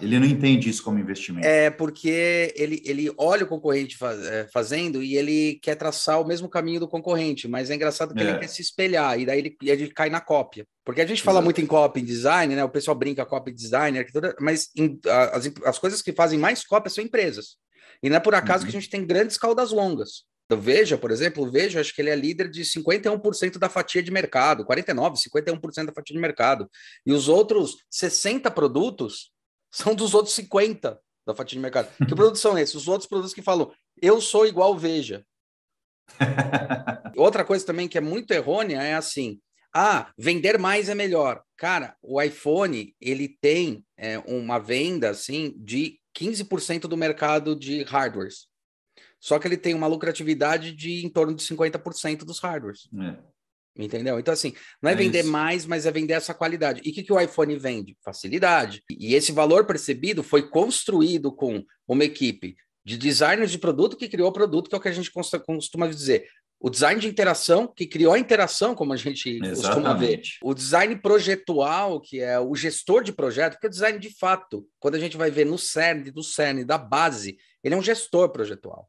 ele 0.00 0.18
não 0.18 0.26
entende 0.26 0.68
isso 0.68 0.82
como 0.82 0.98
investimento. 0.98 1.46
É 1.46 1.70
porque 1.70 2.52
ele, 2.56 2.82
ele 2.84 3.12
olha 3.16 3.44
o 3.44 3.48
concorrente 3.48 3.96
faz, 3.96 4.20
é, 4.26 4.48
fazendo 4.52 5.02
e 5.02 5.16
ele 5.16 5.58
quer 5.62 5.76
traçar 5.76 6.20
o 6.20 6.26
mesmo 6.26 6.48
caminho 6.48 6.80
do 6.80 6.88
concorrente, 6.88 7.46
mas 7.46 7.70
é 7.70 7.76
engraçado 7.76 8.12
que 8.12 8.20
é. 8.20 8.28
ele 8.28 8.38
quer 8.38 8.48
se 8.48 8.60
espelhar 8.60 9.18
e 9.18 9.24
daí 9.24 9.38
ele, 9.38 9.56
ele 9.62 9.88
cai 9.88 10.10
na 10.10 10.20
cópia. 10.20 10.66
Porque 10.84 11.00
a 11.00 11.06
gente 11.06 11.22
fala 11.22 11.36
Exato. 11.36 11.44
muito 11.44 11.60
em 11.60 11.66
copy 11.66 12.02
design, 12.02 12.56
né? 12.56 12.64
O 12.64 12.68
pessoal 12.68 12.96
brinca 12.96 13.24
copy 13.24 13.52
design, 13.52 13.98
arquitetura, 13.98 14.34
mas 14.40 14.68
em, 14.76 14.98
as, 15.32 15.50
as 15.64 15.78
coisas 15.78 16.02
que 16.02 16.12
fazem 16.12 16.38
mais 16.38 16.64
cópia 16.64 16.90
são 16.90 17.04
empresas. 17.04 17.56
E 18.02 18.10
não 18.10 18.16
é 18.16 18.20
por 18.20 18.34
acaso 18.34 18.64
uhum. 18.64 18.70
que 18.70 18.76
a 18.76 18.80
gente 18.80 18.90
tem 18.90 19.06
grandes 19.06 19.38
caudas 19.38 19.70
longas. 19.70 20.24
Então, 20.46 20.60
Veja, 20.60 20.98
por 20.98 21.10
exemplo, 21.10 21.50
Veja, 21.50 21.80
acho 21.80 21.94
que 21.94 22.02
ele 22.02 22.10
é 22.10 22.16
líder 22.16 22.50
de 22.50 22.62
51% 22.62 23.58
da 23.58 23.68
fatia 23.68 24.02
de 24.02 24.10
mercado, 24.10 24.66
49%, 24.66 25.14
51% 25.32 25.86
da 25.86 25.92
fatia 25.92 26.14
de 26.14 26.20
mercado. 26.20 26.68
E 27.06 27.12
os 27.12 27.28
outros 27.28 27.76
60 27.90 28.50
produtos 28.50 29.32
são 29.74 29.92
dos 29.92 30.14
outros 30.14 30.34
50 30.36 31.00
da 31.26 31.34
fatia 31.34 31.56
de 31.56 31.62
mercado. 31.62 31.90
Que 31.96 32.14
produtos 32.14 32.40
são 32.40 32.56
esses? 32.56 32.76
Os 32.76 32.86
outros 32.86 33.08
produtos 33.08 33.34
que 33.34 33.42
falam, 33.42 33.72
eu 34.00 34.20
sou 34.20 34.46
igual 34.46 34.76
Veja. 34.78 35.26
Outra 37.16 37.44
coisa 37.44 37.64
também 37.66 37.88
que 37.88 37.98
é 37.98 38.00
muito 38.00 38.30
errônea 38.30 38.80
é 38.82 38.94
assim, 38.94 39.40
ah, 39.74 40.12
vender 40.16 40.58
mais 40.58 40.88
é 40.88 40.94
melhor. 40.94 41.42
Cara, 41.56 41.96
o 42.00 42.22
iPhone, 42.22 42.94
ele 43.00 43.28
tem 43.40 43.84
é, 43.96 44.18
uma 44.20 44.58
venda, 44.58 45.10
assim, 45.10 45.54
de 45.56 45.98
15% 46.16 46.82
do 46.82 46.96
mercado 46.96 47.56
de 47.56 47.82
hardwares. 47.82 48.46
Só 49.18 49.38
que 49.38 49.48
ele 49.48 49.56
tem 49.56 49.74
uma 49.74 49.86
lucratividade 49.86 50.72
de 50.72 51.04
em 51.04 51.08
torno 51.08 51.34
de 51.34 51.42
50% 51.42 52.18
dos 52.18 52.38
hardwares. 52.38 52.88
É. 53.00 53.33
Entendeu? 53.76 54.20
Então, 54.20 54.32
assim, 54.32 54.54
não 54.80 54.88
é, 54.90 54.92
é 54.92 54.96
vender 54.96 55.20
isso. 55.20 55.32
mais, 55.32 55.66
mas 55.66 55.84
é 55.84 55.90
vender 55.90 56.12
essa 56.12 56.32
qualidade. 56.32 56.80
E 56.84 56.90
o 56.90 56.92
que, 56.94 57.02
que 57.02 57.12
o 57.12 57.20
iPhone 57.20 57.56
vende? 57.56 57.96
Facilidade. 58.04 58.82
E 58.88 59.14
esse 59.14 59.32
valor 59.32 59.66
percebido 59.66 60.22
foi 60.22 60.48
construído 60.48 61.32
com 61.32 61.64
uma 61.88 62.04
equipe 62.04 62.56
de 62.84 62.96
designers 62.96 63.50
de 63.50 63.58
produto 63.58 63.96
que 63.96 64.08
criou 64.08 64.28
o 64.28 64.32
produto, 64.32 64.68
que 64.68 64.74
é 64.76 64.78
o 64.78 64.80
que 64.80 64.88
a 64.88 64.92
gente 64.92 65.10
costuma 65.10 65.88
dizer. 65.88 66.28
O 66.60 66.70
design 66.70 67.00
de 67.00 67.08
interação, 67.08 67.66
que 67.66 67.86
criou 67.86 68.14
a 68.14 68.18
interação, 68.18 68.74
como 68.74 68.92
a 68.92 68.96
gente 68.96 69.28
Exatamente. 69.28 69.60
costuma 69.60 69.94
ver. 69.94 70.22
O 70.42 70.54
design 70.54 70.96
projetual, 70.96 72.00
que 72.00 72.20
é 72.20 72.38
o 72.38 72.54
gestor 72.54 73.02
de 73.02 73.12
projeto, 73.12 73.54
porque 73.54 73.66
o 73.66 73.70
design 73.70 73.98
de 73.98 74.16
fato, 74.16 74.66
quando 74.78 74.94
a 74.94 74.98
gente 74.98 75.16
vai 75.16 75.30
ver 75.30 75.44
no 75.44 75.58
cerne, 75.58 76.10
do 76.10 76.22
cerne, 76.22 76.64
da 76.64 76.78
base, 76.78 77.36
ele 77.62 77.74
é 77.74 77.76
um 77.76 77.82
gestor 77.82 78.30
projetual. 78.30 78.88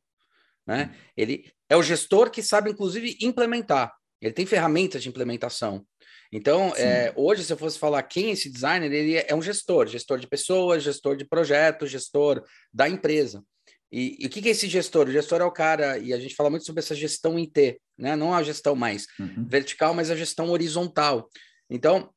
Né? 0.66 0.92
Hum. 0.92 0.98
Ele 1.18 1.52
é 1.70 1.76
o 1.76 1.84
gestor 1.84 2.30
que 2.30 2.42
sabe, 2.42 2.70
inclusive, 2.70 3.18
implementar. 3.22 3.94
Ele 4.26 4.34
tem 4.34 4.46
ferramentas 4.46 5.04
de 5.04 5.10
implementação. 5.10 5.86
Então, 6.32 6.74
é, 6.76 7.14
hoje, 7.16 7.44
se 7.44 7.54
eu 7.54 7.58
fosse 7.58 7.78
falar 7.78 8.02
quem 8.02 8.30
é 8.30 8.32
esse 8.32 8.50
designer, 8.50 8.92
ele 8.92 9.16
é 9.16 9.36
um 9.36 9.42
gestor, 9.42 9.86
gestor 9.86 10.18
de 10.18 10.28
pessoas, 10.28 10.82
gestor 10.82 11.16
de 11.16 11.24
projetos, 11.24 11.92
gestor 11.92 12.44
da 12.74 12.90
empresa. 12.90 13.44
E, 13.92 14.18
e 14.20 14.26
o 14.26 14.30
que, 14.30 14.42
que, 14.42 14.48
é 14.48 14.52
esse 14.52 14.68
gestor? 14.68 15.08
O 15.08 15.12
gestor 15.12 15.42
é 15.42 15.46
o 15.46 15.52
cara, 15.52 16.00
e 16.00 16.12
a 16.12 16.20
gente 16.20 16.34
fala 16.34 16.50
muito 16.50 16.66
sobre 16.66 16.80
essa 16.80 16.96
gestão 16.96 17.38
em 17.38 17.48
T, 17.48 17.80
né? 17.96 18.16
não 18.16 18.34
a 18.34 18.42
gestão 18.42 18.76
mais 18.76 19.06
uhum. 19.20 19.48
vertical, 19.48 19.94
mas 19.94 20.10
a 20.10 20.16
gestão 20.16 20.50
horizontal. 20.50 21.30
Então, 21.70 22.10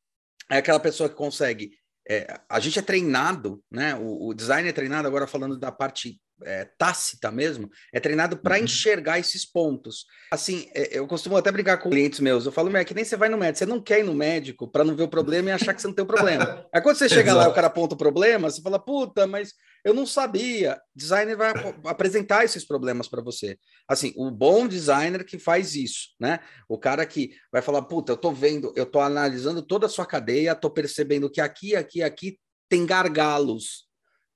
é 0.51 0.57
aquela 0.57 0.81
pessoa 0.81 1.11
que 1.11 1.15
consegue. 1.15 1.73
É, 2.09 2.41
a 2.49 2.59
gente 2.59 2.79
é 2.79 2.83
treinado, 2.83 3.63
né? 3.71 3.95
O, 3.97 4.29
o 4.29 4.35
design 4.35 4.67
é 4.67 4.73
treinado, 4.73 5.07
agora 5.07 5.27
falando 5.27 5.59
da 5.59 5.71
parte 5.71 6.19
é, 6.45 6.65
tácita 6.77 7.31
mesmo, 7.31 7.71
é 7.93 8.01
treinado 8.01 8.37
para 8.37 8.57
uhum. 8.57 8.65
enxergar 8.65 9.19
esses 9.19 9.45
pontos. 9.45 10.07
Assim, 10.31 10.69
é, 10.75 10.99
eu 10.99 11.07
costumo 11.07 11.37
até 11.37 11.51
brincar 11.51 11.79
com 11.79 11.91
clientes 11.91 12.21
meus. 12.21 12.47
Eu 12.47 12.53
falo, 12.53 12.75
é 12.77 12.85
que 12.85 12.95
nem 12.95 13.05
você 13.05 13.17
vai 13.17 13.29
no 13.29 13.39
médico, 13.39 13.59
você 13.59 13.67
não 13.67 13.81
quer 13.81 14.01
ir 14.01 14.05
no 14.05 14.15
médico 14.15 14.69
para 14.69 14.85
não 14.85 14.95
ver 14.95 15.05
o 15.05 15.09
problema 15.09 15.51
e 15.51 15.53
achar 15.53 15.75
que 15.75 15.81
você 15.81 15.89
não 15.89 15.95
tem 15.95 16.05
o 16.05 16.09
problema. 16.09 16.67
Aí 16.73 16.81
quando 16.81 16.97
você 16.97 17.09
chega 17.09 17.35
lá 17.35 17.45
e 17.45 17.49
o 17.49 17.55
cara 17.55 17.67
aponta 17.67 17.95
o 17.95 17.99
problema, 17.99 18.51
você 18.51 18.63
fala, 18.63 18.79
puta, 18.79 19.27
mas 19.27 19.55
eu 19.85 19.95
não 19.95 20.07
sabia. 20.07 20.81
Designer 20.95 21.37
vai 21.37 21.53
apresentar 21.85 22.45
esses 22.45 22.65
problemas 22.65 23.09
para 23.09 23.23
você. 23.23 23.59
Assim, 23.89 24.13
o 24.17 24.31
bom 24.31 24.67
designer 24.67 25.25
que 25.25 25.39
faz 25.39 25.75
isso, 25.75 26.11
né? 26.21 26.41
O 26.69 26.79
cara 26.79 27.05
que 27.07 27.31
vai 27.51 27.63
falar, 27.63 27.83
puta, 27.83 28.13
eu 28.13 28.17
tô 28.17 28.31
vendo, 28.33 28.73
eu 28.77 28.87
tô 28.87 29.01
analisando 29.01 29.63
toda 29.63 29.87
a 29.87 29.89
sua 29.89 30.07
cadeia, 30.07 30.55
tô 30.55 30.71
percebendo 30.71 31.31
que 31.31 31.41
aqui, 31.41 31.75
aqui, 31.75 32.03
aqui 32.03 32.39
tem 32.69 32.85
gargalos 32.85 33.88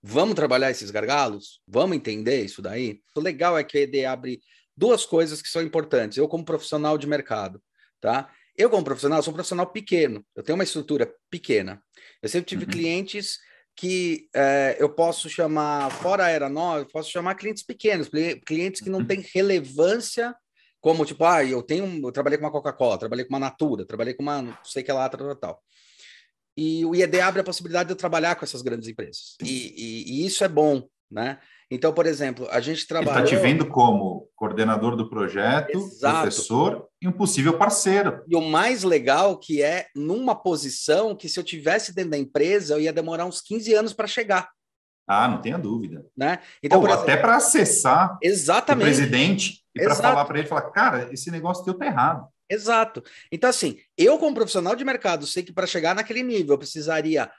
Vamos 0.03 0.35
trabalhar 0.35 0.71
esses 0.71 0.91
gargalos? 0.91 1.61
Vamos 1.67 1.97
entender 1.97 2.45
isso 2.45 2.61
daí? 2.61 3.01
O 3.15 3.21
legal 3.21 3.57
é 3.57 3.63
que 3.63 3.79
a 3.79 3.81
ED 3.83 4.05
abre 4.05 4.41
duas 4.77 5.05
coisas 5.05 5.41
que 5.41 5.49
são 5.49 5.63
importantes. 5.63 6.19
Eu, 6.19 6.27
como 6.27 6.45
profissional 6.45 6.99
de 6.99 7.07
mercado, 7.07 7.63
tá? 8.01 8.29
Eu, 8.57 8.69
como 8.69 8.85
profissional, 8.85 9.23
sou 9.23 9.33
um 9.33 9.35
profissional 9.35 9.67
pequeno. 9.67 10.25
Eu 10.35 10.43
tenho 10.43 10.57
uma 10.57 10.65
estrutura 10.65 11.13
pequena. 11.31 11.83
Eu 12.21 12.29
sempre 12.29 12.49
tive 12.49 12.65
uhum. 12.65 12.71
clientes 12.71 13.39
que 13.75 14.29
é, 14.35 14.77
eu 14.79 14.91
posso 14.91 15.31
chamar, 15.31 15.91
fora 15.91 16.27
a 16.27 16.29
Era 16.29 16.49
Nova, 16.49 16.85
posso 16.85 17.11
chamar 17.11 17.37
clientes 17.37 17.63
pequenos, 17.63 18.11
clientes 18.45 18.83
que 18.83 18.91
não 18.91 18.99
uhum. 18.99 19.07
têm 19.07 19.25
relevância, 19.35 20.35
como 20.81 21.07
tipo, 21.07 21.25
ah, 21.25 21.45
eu 21.45 21.63
tenho, 21.63 22.07
eu 22.07 22.13
trabalhei 22.13 22.39
com 22.39 22.45
uma 22.45 22.51
Coca-Cola, 22.51 22.99
trabalhei 22.99 23.25
com 23.25 23.33
uma 23.33 23.39
Natura, 23.39 23.87
trabalhei 23.87 24.15
com 24.15 24.23
uma, 24.23 24.43
não 24.43 24.59
sei 24.65 24.83
que 24.83 24.93
lá, 24.93 25.09
tal, 25.09 25.21
tal, 25.21 25.37
tal. 25.37 25.63
E 26.57 26.85
o 26.85 26.95
IED 26.95 27.21
abre 27.21 27.41
a 27.41 27.45
possibilidade 27.45 27.87
de 27.89 27.93
eu 27.93 27.97
trabalhar 27.97 28.35
com 28.35 28.45
essas 28.45 28.63
grandes 28.63 28.89
empresas. 28.89 29.37
E, 29.43 29.47
e, 29.47 30.05
e 30.23 30.27
isso 30.27 30.45
é 30.45 30.49
bom, 30.49 30.87
né? 31.11 31.39
Então, 31.71 31.91
por 31.91 32.05
exemplo, 32.05 32.47
a 32.51 32.61
gente 32.61 32.87
trabalha. 32.87 33.25
Está 33.25 33.37
te 33.37 33.37
vendo 33.37 33.67
como 33.67 34.29
coordenador 34.37 34.95
do 34.95 35.09
projeto, 35.09 35.79
Exato. 35.79 36.21
professor 36.21 36.87
e 37.01 37.09
um 37.09 37.13
possível 37.13 37.57
parceiro. 37.57 38.23
E 38.29 38.37
o 38.37 38.43
mais 38.43 38.83
legal 38.83 39.39
que 39.39 39.63
é 39.63 39.87
numa 39.97 40.35
posição 40.35 41.17
que 41.17 41.31
se 41.31 41.41
eu 41.41 41.45
tivesse 41.45 41.95
dentro 41.95 42.11
da 42.11 42.19
empresa, 42.19 42.75
eu 42.75 42.81
ia 42.81 42.93
demorar 42.93 43.25
uns 43.25 43.41
15 43.41 43.73
anos 43.73 43.95
para 43.95 44.07
chegar. 44.07 44.51
Ah, 45.09 45.27
não 45.27 45.41
tenha 45.41 45.59
dúvida. 45.59 46.05
Né? 46.15 46.41
Então, 46.63 46.79
Pô, 46.79 46.87
exemplo, 46.87 47.03
até 47.05 47.17
para 47.17 47.37
acessar 47.37 48.19
exatamente. 48.23 48.83
o 48.83 48.87
presidente 48.87 49.65
e 49.75 49.83
para 49.83 49.95
falar 49.95 50.25
para 50.27 50.39
ele, 50.39 50.49
falar, 50.49 50.71
cara, 50.71 51.09
esse 51.11 51.31
negócio 51.31 51.65
teu 51.65 51.75
tá 51.75 51.87
errado. 51.87 52.27
Exato. 52.53 53.03
Então, 53.31 53.49
assim, 53.49 53.79
eu, 53.97 54.19
como 54.19 54.35
profissional 54.35 54.77
de 54.77 54.85
mercado, 54.85 55.27
sei 55.27 55.43
que 55.43 55.53
para 55.53 55.67
chegar 55.67 55.95
naquele 55.95 56.23
nível 56.23 56.55
eu 56.55 56.59
precisaria 56.59 57.31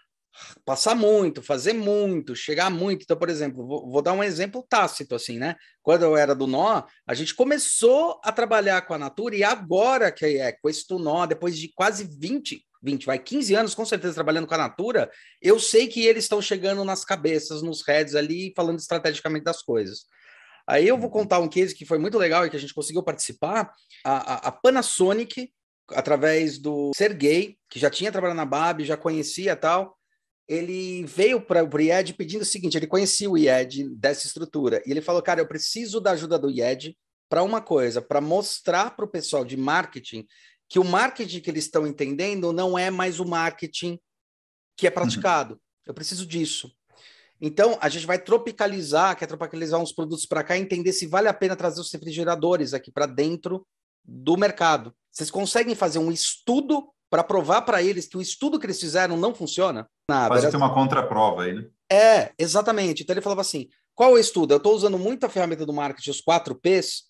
passar 0.66 0.96
muito, 0.96 1.44
fazer 1.44 1.74
muito, 1.74 2.36
chegar 2.36 2.72
muito. 2.72 3.04
Então, 3.04 3.16
por 3.16 3.30
exemplo, 3.30 3.64
vou, 3.66 3.92
vou, 3.92 4.02
dar 4.02 4.14
um 4.14 4.24
exemplo 4.24 4.66
tácito, 4.68 5.14
assim, 5.14 5.38
né? 5.38 5.56
Quando 5.84 6.02
eu 6.02 6.18
era 6.18 6.34
do 6.34 6.48
Nó, 6.48 6.82
a 7.06 7.14
gente 7.14 7.36
começou 7.36 8.20
a 8.24 8.32
trabalhar 8.32 8.82
com 8.82 8.96
a 8.96 8.98
Natura 8.98 9.36
e 9.36 9.44
agora 9.44 10.12
que 10.12 10.26
é 10.26 10.52
com 10.52 10.68
esse 10.68 10.86
Nó, 10.92 11.28
depois 11.28 11.58
de 11.60 11.72
quase 11.76 12.04
20, 12.20 12.66
20, 12.82 13.06
vai 13.06 13.20
15 13.20 13.54
anos 13.54 13.76
com 13.76 13.86
certeza 13.86 14.16
trabalhando 14.16 14.48
com 14.48 14.56
a 14.56 14.58
Natura, 14.58 15.12
eu 15.40 15.60
sei 15.60 15.88
que 15.88 16.06
eles 16.06 16.26
estão 16.26 16.42
chegando 16.42 16.84
nas 16.84 17.06
cabeças, 17.06 17.62
nos 17.62 17.88
heads 17.88 18.16
ali, 18.16 18.52
falando 18.56 18.80
estrategicamente 18.80 19.46
das 19.46 19.62
coisas. 19.62 20.08
Aí 20.68 20.88
eu 20.88 20.98
vou 20.98 21.10
contar 21.10 21.40
um 21.40 21.50
case 21.50 21.76
que 21.76 21.86
foi 21.86 21.98
muito 21.98 22.18
legal 22.18 22.46
e 22.46 22.50
que 22.50 22.56
a 22.56 22.60
gente 22.60 22.74
conseguiu 22.74 23.04
participar. 23.04 23.74
A, 24.04 24.34
a, 24.34 24.36
a 24.48 24.52
Panasonic, 24.52 25.52
através 25.90 26.58
do 26.58 26.92
Sergei, 26.96 27.58
que 27.70 27.80
já 27.80 27.90
tinha 27.90 28.12
trabalhado 28.12 28.38
na 28.38 28.46
BAB, 28.46 28.86
já 28.86 28.96
conhecia 28.96 29.56
tal, 29.56 29.98
ele 30.48 31.04
veio 31.06 31.42
para 31.42 31.64
o 31.64 31.82
IED 31.82 32.14
pedindo 32.14 32.42
o 32.42 32.46
seguinte: 32.46 32.78
ele 32.78 32.88
conhecia 32.88 33.30
o 33.30 33.38
IED 33.38 33.90
dessa 33.96 34.28
estrutura, 34.28 34.82
e 34.86 34.92
ele 34.92 35.02
falou, 35.02 35.22
cara, 35.22 35.42
eu 35.42 35.48
preciso 35.48 36.00
da 36.00 36.12
ajuda 36.12 36.38
do 36.38 36.50
IED 36.50 36.98
para 37.30 37.44
uma 37.44 37.62
coisa, 37.62 38.02
para 38.02 38.22
mostrar 38.22 38.96
para 38.96 39.06
o 39.06 39.08
pessoal 39.08 39.44
de 39.44 39.58
marketing 39.58 40.26
que 40.70 40.80
o 40.80 40.84
marketing 40.84 41.40
que 41.40 41.50
eles 41.50 41.66
estão 41.66 41.86
entendendo 41.86 42.52
não 42.54 42.78
é 42.78 42.90
mais 42.90 43.20
o 43.20 43.26
marketing 43.26 44.00
que 44.78 44.88
é 44.88 44.90
uhum. 44.90 44.96
praticado. 44.96 45.54
Uhum. 45.54 45.60
Eu 45.88 45.94
preciso 45.94 46.26
disso. 46.26 46.72
Então, 47.46 47.78
a 47.82 47.90
gente 47.90 48.08
vai 48.08 48.18
tropicalizar, 48.18 49.18
quer 49.18 49.28
tropicalizar 49.28 49.78
uns 49.78 49.92
produtos 49.92 50.26
para 50.26 50.46
cá, 50.46 50.58
entender 50.58 50.94
se 50.94 51.06
vale 51.06 51.28
a 51.28 51.34
pena 51.34 51.58
trazer 51.58 51.82
os 51.82 51.92
refrigeradores 51.92 52.74
aqui 52.74 52.90
para 52.90 53.06
dentro 53.06 53.68
do 54.02 54.38
mercado. 54.38 54.96
Vocês 55.12 55.30
conseguem 55.30 55.76
fazer 55.76 56.00
um 56.00 56.10
estudo 56.10 56.88
para 57.10 57.22
provar 57.22 57.64
para 57.64 57.84
eles 57.84 58.08
que 58.08 58.16
o 58.16 58.22
estudo 58.22 58.58
que 58.58 58.66
eles 58.66 58.80
fizeram 58.80 59.18
não 59.18 59.36
funciona? 59.36 59.90
Nada. 60.10 60.34
Fazer 60.34 60.52
ter 60.52 60.56
uma 60.56 60.74
contraprova 60.74 61.44
aí, 61.44 61.54
né? 61.54 61.68
É, 61.92 62.32
exatamente. 62.40 63.04
Então 63.04 63.14
ele 63.14 63.22
falava 63.22 63.42
assim: 63.42 63.68
qual 63.94 64.12
é 64.12 64.14
o 64.14 64.18
estudo? 64.18 64.54
Eu 64.54 64.58
estou 64.58 64.74
usando 64.74 64.98
muito 64.98 65.26
a 65.26 65.30
ferramenta 65.30 65.66
do 65.66 65.74
marketing, 65.74 66.12
os 66.12 66.22
4 66.22 66.56
Ps, 66.56 67.04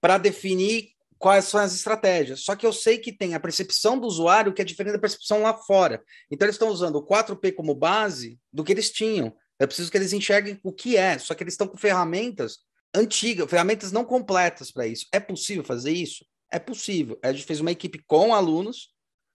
para 0.00 0.16
definir 0.16 0.90
quais 1.18 1.44
são 1.46 1.58
as 1.58 1.74
estratégias. 1.74 2.44
Só 2.44 2.54
que 2.54 2.64
eu 2.64 2.72
sei 2.72 2.98
que 2.98 3.12
tem 3.12 3.34
a 3.34 3.40
percepção 3.40 3.98
do 3.98 4.06
usuário 4.06 4.54
que 4.54 4.62
é 4.62 4.64
diferente 4.64 4.94
da 4.94 5.00
percepção 5.00 5.42
lá 5.42 5.54
fora. 5.54 6.02
Então 6.30 6.46
eles 6.46 6.54
estão 6.54 6.68
usando 6.68 6.96
o 6.96 7.04
4P 7.04 7.52
como 7.52 7.74
base 7.74 8.38
do 8.52 8.62
que 8.62 8.72
eles 8.72 8.90
tinham. 8.90 9.34
Eu 9.58 9.66
preciso 9.66 9.90
que 9.90 9.96
eles 9.96 10.12
enxerguem 10.12 10.58
o 10.62 10.72
que 10.72 10.96
é, 10.96 11.18
só 11.18 11.34
que 11.34 11.42
eles 11.42 11.54
estão 11.54 11.66
com 11.66 11.76
ferramentas 11.76 12.58
antigas, 12.94 13.48
ferramentas 13.48 13.92
não 13.92 14.04
completas 14.04 14.70
para 14.70 14.86
isso. 14.86 15.06
É 15.12 15.20
possível 15.20 15.64
fazer 15.64 15.92
isso? 15.92 16.24
É 16.50 16.58
possível. 16.58 17.18
A 17.22 17.32
gente 17.32 17.44
fez 17.44 17.60
uma 17.60 17.72
equipe 17.72 18.02
com 18.06 18.34
alunos, 18.34 18.90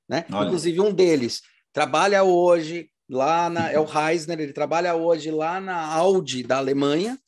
né? 0.07 0.26
Olha. 0.32 0.47
Inclusive 0.47 0.80
um 0.80 0.93
deles 0.93 1.41
trabalha 1.74 2.24
hoje 2.24 2.89
lá 3.09 3.49
na 3.49 3.72
é 3.72 3.80
o 3.80 3.84
Reisner, 3.84 4.39
ele 4.39 4.53
trabalha 4.53 4.95
hoje 4.95 5.32
lá 5.32 5.59
na 5.59 5.86
Audi 5.93 6.43
da 6.43 6.57
Alemanha, 6.57 7.19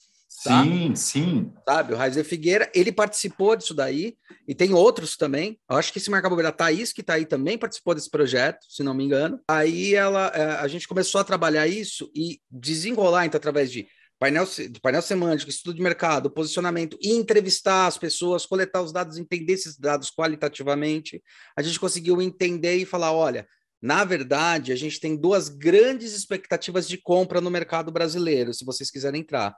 Tá? 0.43 0.63
Sim, 0.63 0.95
sim. 0.95 1.53
Sabe, 1.67 1.93
o 1.93 1.97
Raizer 1.97 2.25
Figueira, 2.25 2.69
ele 2.73 2.91
participou 2.91 3.55
disso 3.55 3.73
daí, 3.73 4.15
e 4.47 4.53
tem 4.53 4.73
outros 4.73 5.15
também. 5.15 5.59
Eu 5.69 5.77
acho 5.77 5.91
que 5.91 5.99
esse 5.99 6.09
marca 6.09 6.29
bobeira, 6.29 6.49
a 6.49 6.51
Thaís, 6.51 6.91
que 6.91 7.01
está 7.01 7.13
aí, 7.13 7.25
também 7.25 7.57
participou 7.57 7.95
desse 7.95 8.09
projeto, 8.09 8.59
se 8.67 8.83
não 8.83 8.93
me 8.93 9.03
engano. 9.03 9.39
Aí 9.47 9.93
ela, 9.93 10.27
é, 10.27 10.43
a 10.57 10.67
gente 10.67 10.87
começou 10.87 11.21
a 11.21 11.23
trabalhar 11.23 11.67
isso 11.67 12.11
e 12.15 12.39
desenrolar, 12.49 13.25
então, 13.25 13.37
através 13.37 13.71
de 13.71 13.87
painel, 14.19 14.45
de 14.45 14.79
painel 14.81 15.01
semântico, 15.01 15.49
estudo 15.49 15.75
de 15.75 15.81
mercado, 15.81 16.29
posicionamento, 16.29 16.97
e 17.01 17.11
entrevistar 17.11 17.87
as 17.87 17.97
pessoas, 17.97 18.45
coletar 18.45 18.81
os 18.81 18.91
dados, 18.91 19.17
entender 19.17 19.53
esses 19.53 19.77
dados 19.77 20.09
qualitativamente. 20.09 21.21
A 21.57 21.61
gente 21.61 21.79
conseguiu 21.79 22.21
entender 22.21 22.75
e 22.75 22.85
falar: 22.85 23.11
olha, 23.11 23.47
na 23.81 24.03
verdade, 24.03 24.71
a 24.71 24.75
gente 24.75 24.99
tem 24.99 25.15
duas 25.15 25.49
grandes 25.49 26.13
expectativas 26.13 26.87
de 26.87 26.97
compra 26.97 27.41
no 27.41 27.51
mercado 27.51 27.91
brasileiro, 27.91 28.53
se 28.53 28.65
vocês 28.65 28.89
quiserem 28.89 29.21
entrar 29.21 29.55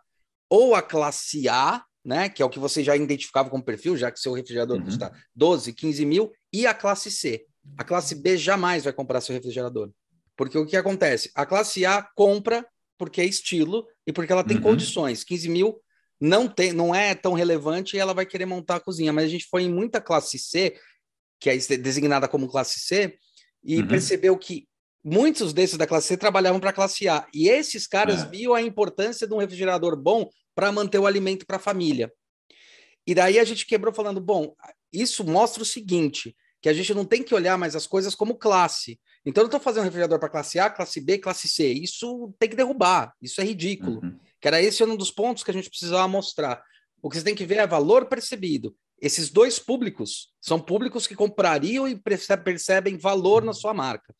ou 0.49 0.75
a 0.75 0.81
classe 0.81 1.47
A, 1.49 1.83
né, 2.03 2.29
que 2.29 2.41
é 2.41 2.45
o 2.45 2.49
que 2.49 2.59
você 2.59 2.83
já 2.83 2.95
identificava 2.95 3.49
como 3.49 3.63
perfil, 3.63 3.97
já 3.97 4.11
que 4.11 4.19
seu 4.19 4.33
refrigerador 4.33 4.77
uhum. 4.77 4.85
custa 4.85 5.11
12, 5.35 5.73
15 5.73 6.05
mil, 6.05 6.31
e 6.53 6.67
a 6.67 6.73
classe 6.73 7.09
C. 7.09 7.45
A 7.77 7.83
classe 7.83 8.13
B 8.15 8.37
jamais 8.37 8.83
vai 8.83 8.93
comprar 8.93 9.21
seu 9.21 9.33
refrigerador. 9.33 9.89
Porque 10.37 10.57
o 10.57 10.65
que 10.65 10.77
acontece? 10.77 11.31
A 11.33 11.45
classe 11.45 11.85
A 11.85 12.03
compra 12.15 12.65
porque 12.97 13.21
é 13.21 13.25
estilo 13.25 13.87
e 14.05 14.13
porque 14.13 14.31
ela 14.31 14.43
tem 14.43 14.57
uhum. 14.57 14.63
condições. 14.63 15.23
15 15.23 15.49
mil 15.49 15.81
não, 16.19 16.47
tem, 16.47 16.71
não 16.71 16.93
é 16.93 17.13
tão 17.13 17.33
relevante 17.33 17.95
e 17.95 17.99
ela 17.99 18.13
vai 18.13 18.25
querer 18.25 18.45
montar 18.45 18.75
a 18.75 18.79
cozinha. 18.79 19.11
Mas 19.11 19.25
a 19.25 19.29
gente 19.29 19.47
foi 19.49 19.63
em 19.63 19.73
muita 19.73 19.99
classe 19.99 20.37
C, 20.37 20.77
que 21.39 21.49
é 21.49 21.57
designada 21.57 22.27
como 22.27 22.47
classe 22.47 22.79
C, 22.79 23.17
e 23.63 23.79
uhum. 23.79 23.87
percebeu 23.87 24.37
que 24.37 24.67
muitos 25.05 25.53
desses 25.53 25.77
da 25.77 25.85
classe 25.85 26.07
C 26.07 26.17
trabalhavam 26.17 26.59
para 26.59 26.71
a 26.71 26.73
classe 26.73 27.07
A. 27.07 27.27
E 27.31 27.47
esses 27.47 27.85
caras 27.85 28.23
é. 28.23 28.25
viam 28.25 28.55
a 28.55 28.61
importância 28.61 29.27
de 29.27 29.33
um 29.33 29.37
refrigerador 29.37 29.95
bom 29.95 30.27
para 30.55 30.71
manter 30.71 30.97
o 30.97 31.05
alimento 31.05 31.45
para 31.45 31.57
a 31.57 31.59
família. 31.59 32.11
E 33.05 33.13
daí 33.13 33.37
a 33.37 33.43
gente 33.43 33.67
quebrou 33.67 33.93
falando, 33.93 34.19
bom, 34.19 34.55
isso 34.91 35.23
mostra 35.23 35.61
o 35.61 35.65
seguinte, 35.65 36.35
que 36.59 36.67
a 36.67 36.73
gente 36.73 36.91
não 36.95 37.05
tem 37.05 37.21
que 37.21 37.35
olhar 37.35 37.55
mais 37.55 37.75
as 37.75 37.85
coisas 37.85 38.15
como 38.15 38.35
classe. 38.35 38.99
Então 39.23 39.43
eu 39.43 39.45
estou 39.45 39.59
fazendo 39.59 39.81
um 39.81 39.85
refrigerador 39.85 40.19
para 40.19 40.29
classe 40.29 40.57
A, 40.57 40.71
classe 40.71 40.99
B, 40.99 41.19
classe 41.19 41.47
C. 41.47 41.71
Isso 41.71 42.33
tem 42.39 42.49
que 42.49 42.55
derrubar, 42.55 43.13
isso 43.21 43.39
é 43.39 43.43
ridículo. 43.43 44.01
Uhum. 44.01 44.17
Que 44.41 44.47
era 44.47 44.59
esse 44.59 44.83
um 44.83 44.95
dos 44.95 45.11
pontos 45.11 45.43
que 45.43 45.51
a 45.51 45.53
gente 45.53 45.69
precisava 45.69 46.07
mostrar. 46.07 46.63
O 46.99 47.09
que 47.09 47.17
você 47.17 47.23
tem 47.23 47.35
que 47.35 47.45
ver 47.45 47.59
é 47.59 47.67
valor 47.67 48.07
percebido. 48.07 48.75
Esses 48.99 49.29
dois 49.29 49.59
públicos 49.59 50.29
são 50.41 50.59
públicos 50.59 51.05
que 51.05 51.13
comprariam 51.13 51.87
e 51.87 51.95
percebem 51.95 52.97
valor 52.97 53.43
na 53.43 53.53
sua 53.53 53.73
marca 53.73 54.15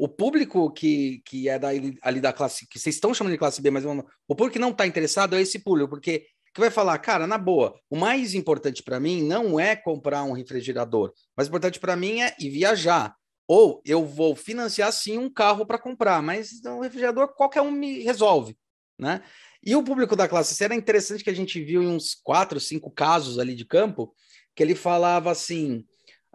o 0.00 0.08
público 0.08 0.72
que, 0.72 1.20
que 1.26 1.46
é 1.46 1.58
da, 1.58 1.68
ali 1.68 2.22
da 2.22 2.32
classe, 2.32 2.66
que 2.66 2.78
vocês 2.78 2.94
estão 2.94 3.12
chamando 3.12 3.34
de 3.34 3.38
classe 3.38 3.60
B, 3.60 3.70
mas 3.70 3.84
o 3.84 4.34
público 4.34 4.54
que 4.54 4.58
não 4.58 4.70
está 4.70 4.86
interessado 4.86 5.36
é 5.36 5.42
esse 5.42 5.58
público, 5.58 5.90
porque 5.90 6.24
que 6.54 6.60
vai 6.60 6.70
falar, 6.70 6.98
cara, 7.00 7.26
na 7.26 7.36
boa, 7.36 7.78
o 7.90 7.96
mais 7.96 8.34
importante 8.34 8.82
para 8.82 8.98
mim 8.98 9.22
não 9.22 9.60
é 9.60 9.76
comprar 9.76 10.24
um 10.24 10.32
refrigerador, 10.32 11.10
o 11.10 11.12
mais 11.36 11.48
importante 11.48 11.78
para 11.78 11.96
mim 11.96 12.22
é 12.22 12.34
ir 12.40 12.48
viajar. 12.48 13.14
Ou 13.46 13.82
eu 13.84 14.06
vou 14.06 14.34
financiar 14.34 14.90
sim 14.90 15.18
um 15.18 15.28
carro 15.28 15.66
para 15.66 15.78
comprar, 15.78 16.22
mas 16.22 16.64
um 16.64 16.80
refrigerador 16.80 17.34
qualquer 17.34 17.60
um 17.60 17.70
me 17.70 18.02
resolve, 18.02 18.56
né? 18.98 19.22
E 19.62 19.76
o 19.76 19.82
público 19.82 20.16
da 20.16 20.26
classe 20.26 20.54
C 20.54 20.64
era 20.64 20.74
interessante 20.74 21.22
que 21.22 21.30
a 21.30 21.34
gente 21.34 21.62
viu 21.62 21.82
em 21.82 21.88
uns 21.88 22.14
quatro, 22.14 22.58
cinco 22.58 22.90
casos 22.90 23.38
ali 23.38 23.54
de 23.54 23.66
campo, 23.66 24.14
que 24.56 24.62
ele 24.62 24.74
falava 24.74 25.30
assim: 25.30 25.84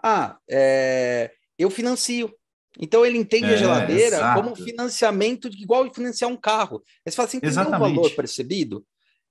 ah, 0.03 0.38
é, 0.47 1.32
eu 1.57 1.72
financio, 1.72 2.32
então 2.80 3.05
ele 3.05 3.17
entende 3.17 3.45
é, 3.45 3.53
a 3.53 3.57
geladeira 3.57 4.17
exato. 4.17 4.41
como 4.41 4.55
financiamento 4.55 5.47
igual 5.47 5.91
financiar 5.93 6.30
um 6.30 6.38
carro. 6.38 6.82
Aí 7.05 7.11
você 7.11 7.15
fala 7.15 7.28
assim, 7.28 7.39
tem 7.39 7.49
um 7.49 7.80
valor 7.80 8.11
percebido? 8.11 8.86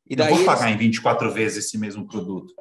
E 0.07 0.15
daí 0.15 0.31
não 0.31 0.37
vou 0.39 0.47
pagar 0.47 0.69
eles... 0.69 0.77
em 0.77 0.79
24 0.79 1.31
vezes 1.33 1.67
esse 1.67 1.79
mesmo 1.79 2.07
produto. 2.07 2.53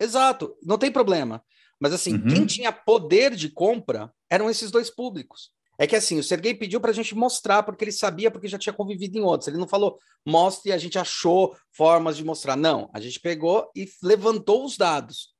Exato, 0.00 0.54
não 0.62 0.78
tem 0.78 0.90
problema. 0.90 1.42
Mas 1.80 1.92
assim, 1.92 2.14
uhum. 2.14 2.28
quem 2.28 2.46
tinha 2.46 2.72
poder 2.72 3.34
de 3.34 3.48
compra 3.48 4.12
eram 4.30 4.48
esses 4.48 4.70
dois 4.70 4.90
públicos. 4.90 5.50
É 5.78 5.86
que 5.86 5.96
assim, 5.96 6.18
o 6.18 6.22
Sergei 6.22 6.54
pediu 6.54 6.80
para 6.80 6.90
a 6.90 6.94
gente 6.94 7.14
mostrar, 7.16 7.64
porque 7.64 7.82
ele 7.84 7.92
sabia, 7.92 8.30
porque 8.30 8.46
já 8.46 8.58
tinha 8.58 8.72
convivido 8.72 9.18
em 9.18 9.22
outros. 9.22 9.48
Ele 9.48 9.58
não 9.58 9.66
falou, 9.66 9.98
mostre 10.24 10.70
e 10.70 10.72
a 10.72 10.78
gente 10.78 10.98
achou 10.98 11.56
formas 11.72 12.16
de 12.16 12.24
mostrar. 12.24 12.56
Não, 12.56 12.88
a 12.94 13.00
gente 13.00 13.18
pegou 13.18 13.68
e 13.74 13.88
levantou 14.02 14.64
os 14.64 14.76
dados. 14.76 15.33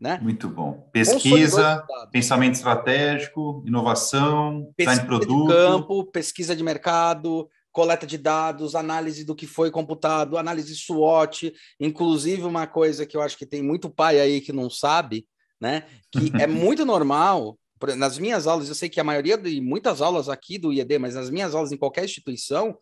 Né? 0.00 0.18
Muito 0.22 0.48
bom. 0.48 0.88
Pesquisa, 0.90 1.84
pensamento 2.10 2.54
estratégico, 2.54 3.62
inovação, 3.66 4.72
pesquisa 4.74 5.02
design 5.02 5.06
produto. 5.06 5.48
De 5.48 5.54
campo, 5.54 6.04
pesquisa 6.06 6.56
de 6.56 6.62
mercado, 6.64 7.48
coleta 7.70 8.06
de 8.06 8.16
dados, 8.16 8.74
análise 8.74 9.24
do 9.24 9.34
que 9.34 9.46
foi 9.46 9.70
computado, 9.70 10.38
análise 10.38 10.74
SWOT, 10.74 11.52
inclusive 11.78 12.42
uma 12.42 12.66
coisa 12.66 13.04
que 13.04 13.16
eu 13.16 13.20
acho 13.20 13.36
que 13.36 13.44
tem 13.44 13.62
muito 13.62 13.90
pai 13.90 14.18
aí 14.18 14.40
que 14.40 14.52
não 14.52 14.70
sabe, 14.70 15.26
né? 15.60 15.84
Que 16.10 16.32
é 16.42 16.46
muito 16.46 16.84
normal 16.86 17.58
nas 17.96 18.18
minhas 18.18 18.46
aulas, 18.46 18.68
eu 18.68 18.74
sei 18.74 18.88
que 18.88 19.00
a 19.00 19.04
maioria 19.04 19.38
de 19.38 19.60
muitas 19.60 20.02
aulas 20.02 20.28
aqui 20.28 20.58
do 20.58 20.72
IED, 20.72 20.98
mas 20.98 21.14
nas 21.14 21.30
minhas 21.30 21.54
aulas 21.54 21.72
em 21.72 21.78
qualquer 21.78 22.04
instituição, 22.04 22.76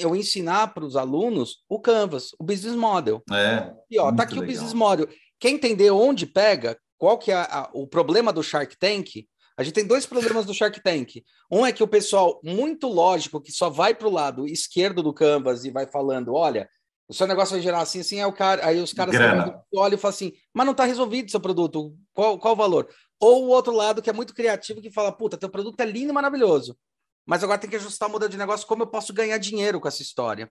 eu 0.00 0.16
ensinar 0.16 0.68
para 0.68 0.84
os 0.84 0.96
alunos 0.96 1.62
o 1.68 1.78
Canvas, 1.78 2.30
o 2.38 2.42
Business 2.42 2.74
Model. 2.74 3.22
É, 3.30 3.70
e 3.90 3.98
ó, 3.98 4.10
tá 4.10 4.22
aqui 4.22 4.34
legal. 4.34 4.48
o 4.48 4.52
Business 4.52 4.72
Model. 4.72 5.08
Quer 5.38 5.50
entender 5.50 5.90
onde 5.90 6.26
pega, 6.26 6.78
qual 6.96 7.18
que 7.18 7.30
é 7.30 7.36
a, 7.36 7.70
o 7.72 7.86
problema 7.86 8.32
do 8.32 8.42
Shark 8.42 8.76
Tank? 8.78 9.26
A 9.56 9.62
gente 9.62 9.74
tem 9.74 9.86
dois 9.86 10.06
problemas 10.06 10.46
do 10.46 10.54
Shark 10.54 10.80
Tank. 10.82 11.24
Um 11.50 11.66
é 11.66 11.72
que 11.72 11.82
o 11.82 11.88
pessoal 11.88 12.40
muito 12.44 12.86
lógico 12.88 13.40
que 13.40 13.52
só 13.52 13.68
vai 13.68 13.94
para 13.94 14.06
o 14.06 14.12
lado 14.12 14.46
esquerdo 14.46 15.02
do 15.02 15.12
Canvas 15.12 15.64
e 15.64 15.70
vai 15.70 15.86
falando, 15.86 16.34
olha, 16.34 16.68
o 17.08 17.14
seu 17.14 17.26
negócio 17.26 17.54
vai 17.54 17.62
gerar 17.62 17.80
assim, 17.80 18.00
assim, 18.00 18.20
é 18.20 18.26
o 18.26 18.32
cara, 18.32 18.66
aí 18.66 18.80
os 18.80 18.92
caras 18.92 19.14
olham 19.74 19.94
e 19.94 20.00
falam 20.00 20.14
assim, 20.14 20.32
mas 20.52 20.66
não 20.66 20.72
está 20.72 20.84
resolvido 20.84 21.30
seu 21.30 21.40
produto, 21.40 21.96
qual, 22.12 22.38
qual 22.38 22.52
o 22.52 22.56
valor? 22.56 22.88
Ou 23.18 23.46
o 23.46 23.48
outro 23.48 23.72
lado 23.72 24.02
que 24.02 24.10
é 24.10 24.12
muito 24.12 24.34
criativo 24.34 24.82
que 24.82 24.90
fala, 24.90 25.10
puta, 25.10 25.38
teu 25.38 25.48
produto 25.48 25.80
é 25.80 25.86
lindo 25.86 26.10
e 26.10 26.12
maravilhoso, 26.12 26.76
mas 27.26 27.42
agora 27.42 27.58
tem 27.58 27.70
que 27.70 27.76
ajustar 27.76 28.08
o 28.08 28.12
modelo 28.12 28.30
de 28.30 28.36
negócio, 28.36 28.66
como 28.66 28.82
eu 28.82 28.86
posso 28.86 29.14
ganhar 29.14 29.38
dinheiro 29.38 29.80
com 29.80 29.88
essa 29.88 30.02
história? 30.02 30.50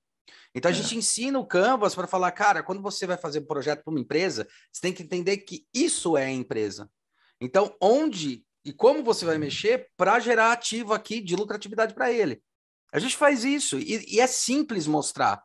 Então 0.53 0.69
a 0.69 0.73
é. 0.73 0.78
gente 0.78 0.97
ensina 0.97 1.39
o 1.39 1.45
Canvas 1.45 1.95
para 1.95 2.07
falar, 2.07 2.32
cara, 2.32 2.63
quando 2.63 2.82
você 2.82 3.05
vai 3.05 3.17
fazer 3.17 3.39
um 3.39 3.45
projeto 3.45 3.84
para 3.84 3.91
uma 3.91 3.99
empresa, 3.99 4.47
você 4.71 4.82
tem 4.82 4.93
que 4.93 5.03
entender 5.03 5.38
que 5.38 5.65
isso 5.73 6.17
é 6.17 6.25
a 6.25 6.32
empresa. 6.32 6.89
Então, 7.39 7.75
onde 7.82 8.43
e 8.67 8.73
como 8.73 9.01
você 9.01 9.23
vai 9.23 9.38
mexer 9.38 9.88
para 9.95 10.19
gerar 10.19 10.51
ativo 10.51 10.93
aqui 10.93 11.21
de 11.21 11.38
lucratividade 11.38 11.93
para 11.93 12.11
ele. 12.11 12.41
A 12.91 12.99
gente 12.99 13.15
faz 13.15 13.45
isso 13.45 13.80
e, 13.80 14.15
e, 14.15 14.19
é 14.19 14.28
simples 14.28 14.86
mostrar, 14.88 15.41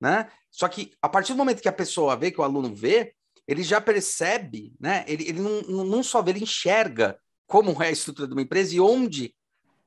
né? 0.00 0.30
Só 0.50 0.66
que 0.68 0.90
a 1.02 1.08
partir 1.08 1.32
do 1.32 1.36
momento 1.36 1.60
que 1.60 1.68
a 1.68 1.72
pessoa 1.72 2.16
vê, 2.16 2.30
que 2.30 2.40
o 2.40 2.44
aluno 2.44 2.74
vê, 2.74 3.14
ele 3.46 3.62
já 3.62 3.78
percebe, 3.78 4.72
né? 4.80 5.04
Ele, 5.06 5.28
ele 5.28 5.40
não, 5.40 5.84
não 5.84 6.02
só 6.02 6.22
vê, 6.22 6.30
ele 6.30 6.44
enxerga 6.44 7.18
como 7.46 7.82
é 7.82 7.88
a 7.88 7.92
estrutura 7.92 8.26
de 8.26 8.32
uma 8.32 8.42
empresa 8.42 8.74
e 8.74 8.80
onde 8.80 9.34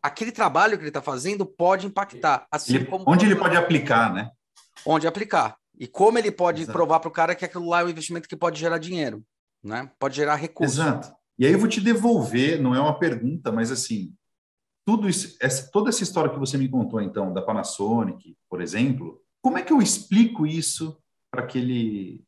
aquele 0.05 0.31
trabalho 0.31 0.77
que 0.77 0.83
ele 0.83 0.89
está 0.89 1.01
fazendo 1.01 1.45
pode 1.45 1.87
impactar. 1.87 2.45
Assim 2.51 2.75
ele, 2.75 2.87
onde 3.05 3.25
ele 3.25 3.35
pode 3.35 3.57
aplicar, 3.57 4.13
né? 4.13 4.29
Onde 4.85 5.07
aplicar. 5.07 5.57
E 5.77 5.87
como 5.87 6.17
ele 6.17 6.31
pode 6.31 6.61
Exato. 6.61 6.77
provar 6.77 6.99
para 6.99 7.09
o 7.09 7.11
cara 7.11 7.35
que 7.35 7.43
aquilo 7.43 7.67
lá 7.67 7.81
é 7.81 7.85
um 7.85 7.89
investimento 7.89 8.29
que 8.29 8.35
pode 8.35 8.59
gerar 8.59 8.77
dinheiro, 8.77 9.23
né? 9.63 9.91
Pode 9.99 10.15
gerar 10.15 10.35
recursos. 10.35 10.77
Exato. 10.77 11.13
E 11.37 11.45
aí 11.45 11.51
eu 11.51 11.59
vou 11.59 11.67
te 11.67 11.81
devolver, 11.81 12.61
não 12.61 12.73
é 12.73 12.79
uma 12.79 12.97
pergunta, 12.97 13.51
mas 13.51 13.71
assim, 13.71 14.13
tudo 14.85 15.09
isso, 15.09 15.35
essa, 15.41 15.69
toda 15.71 15.89
essa 15.89 16.03
história 16.03 16.31
que 16.31 16.39
você 16.39 16.57
me 16.57 16.69
contou, 16.69 17.01
então, 17.01 17.33
da 17.33 17.41
Panasonic, 17.41 18.37
por 18.49 18.61
exemplo, 18.61 19.21
como 19.41 19.57
é 19.57 19.61
que 19.61 19.73
eu 19.73 19.81
explico 19.81 20.45
isso 20.45 20.97
para 21.29 21.43
aquele 21.43 22.23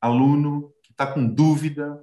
aluno 0.00 0.72
que 0.82 0.90
está 0.90 1.06
com 1.06 1.24
dúvida 1.24 2.02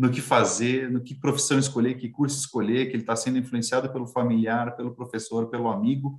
no 0.00 0.10
que 0.10 0.22
fazer, 0.22 0.90
no 0.90 1.02
que 1.02 1.14
profissão 1.14 1.58
escolher, 1.58 1.94
que 1.94 2.08
curso 2.08 2.38
escolher, 2.38 2.86
que 2.86 2.92
ele 2.92 3.02
está 3.02 3.14
sendo 3.14 3.36
influenciado 3.36 3.92
pelo 3.92 4.06
familiar, 4.06 4.74
pelo 4.74 4.94
professor, 4.94 5.50
pelo 5.50 5.68
amigo, 5.68 6.16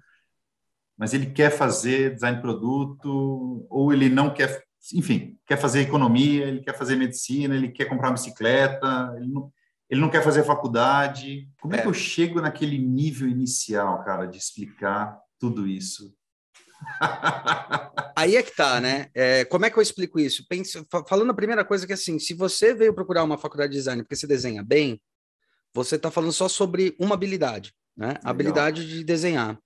mas 0.95 1.15
ele 1.15 1.25
quer 1.25 1.49
fazer 1.49 2.13
design 2.13 2.35
de 2.35 2.43
produto, 2.43 3.65
ou 3.71 3.91
ele 3.91 4.07
não 4.07 4.31
quer, 4.31 4.63
enfim, 4.93 5.35
quer 5.47 5.57
fazer 5.57 5.81
economia, 5.81 6.45
ele 6.45 6.61
quer 6.61 6.77
fazer 6.77 6.95
medicina, 6.95 7.55
ele 7.55 7.69
quer 7.69 7.85
comprar 7.85 8.09
uma 8.09 8.13
bicicleta, 8.13 9.15
ele 9.17 9.29
não, 9.29 9.51
ele 9.89 9.99
não 9.99 10.11
quer 10.11 10.23
fazer 10.23 10.43
faculdade. 10.43 11.49
Como 11.59 11.73
é, 11.73 11.79
é 11.79 11.81
que 11.81 11.87
eu 11.87 11.93
chego 11.93 12.39
naquele 12.39 12.77
nível 12.77 13.27
inicial, 13.27 14.03
cara, 14.03 14.27
de 14.27 14.37
explicar 14.37 15.17
tudo 15.39 15.67
isso? 15.67 16.15
Aí 18.21 18.35
é 18.35 18.43
que 18.43 18.55
tá, 18.55 18.79
né? 18.79 19.09
É, 19.15 19.45
como 19.45 19.65
é 19.65 19.69
que 19.71 19.77
eu 19.79 19.81
explico 19.81 20.19
isso? 20.19 20.45
Falando 21.07 21.31
a 21.31 21.35
primeira 21.35 21.65
coisa 21.65 21.87
que 21.87 21.93
assim, 21.93 22.19
se 22.19 22.35
você 22.35 22.71
veio 22.71 22.93
procurar 22.93 23.23
uma 23.23 23.37
faculdade 23.37 23.71
de 23.71 23.79
design 23.79 24.03
porque 24.03 24.15
você 24.15 24.27
desenha 24.27 24.61
bem, 24.61 25.01
você 25.73 25.95
está 25.95 26.11
falando 26.11 26.31
só 26.31 26.47
sobre 26.47 26.95
uma 26.99 27.15
habilidade, 27.15 27.73
né? 27.97 28.15
A 28.23 28.29
habilidade 28.29 28.87
de 28.87 29.03
desenhar. 29.03 29.57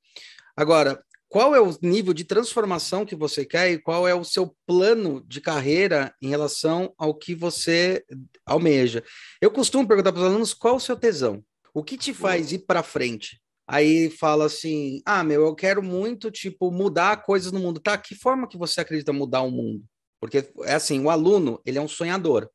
Agora, 0.56 1.04
qual 1.28 1.54
é 1.54 1.60
o 1.60 1.78
nível 1.82 2.14
de 2.14 2.24
transformação 2.24 3.06
que 3.06 3.14
você 3.14 3.44
quer 3.46 3.72
e 3.72 3.78
qual 3.78 4.08
é 4.08 4.16
o 4.16 4.24
seu 4.24 4.56
plano 4.66 5.22
de 5.28 5.42
carreira 5.42 6.16
em 6.22 6.30
relação 6.30 6.94
ao 6.98 7.14
que 7.14 7.36
você 7.36 8.06
almeja. 8.46 9.04
Eu 9.42 9.52
costumo 9.52 9.86
perguntar 9.86 10.14
para 10.14 10.22
os 10.22 10.28
alunos 10.28 10.54
qual 10.54 10.76
é 10.76 10.78
o 10.78 10.80
seu 10.80 10.96
tesão, 10.96 11.44
o 11.74 11.84
que 11.84 11.98
te 11.98 12.14
faz 12.14 12.54
ir 12.54 12.60
para 12.60 12.82
frente. 12.82 13.42
Aí 13.68 14.10
fala 14.10 14.46
assim: 14.46 15.02
ah, 15.06 15.24
meu, 15.24 15.46
eu 15.46 15.56
quero 15.56 15.82
muito, 15.82 16.30
tipo, 16.30 16.72
mudar 16.72 17.24
coisas 17.24 17.52
no 17.52 17.60
mundo. 17.60 17.80
Tá, 17.80 17.98
que 17.98 18.16
forma 18.16 18.48
que 18.48 18.58
você 18.58 18.82
acredita 18.82 19.12
mudar 19.12 19.42
o 19.42 19.52
mundo? 19.52 19.84
Porque 20.20 20.50
é 20.64 20.76
assim, 20.76 21.04
o 21.04 21.10
aluno, 21.10 21.60
ele 21.66 21.78
é 21.78 21.82
um 21.82 21.88
sonhador. 21.88 22.50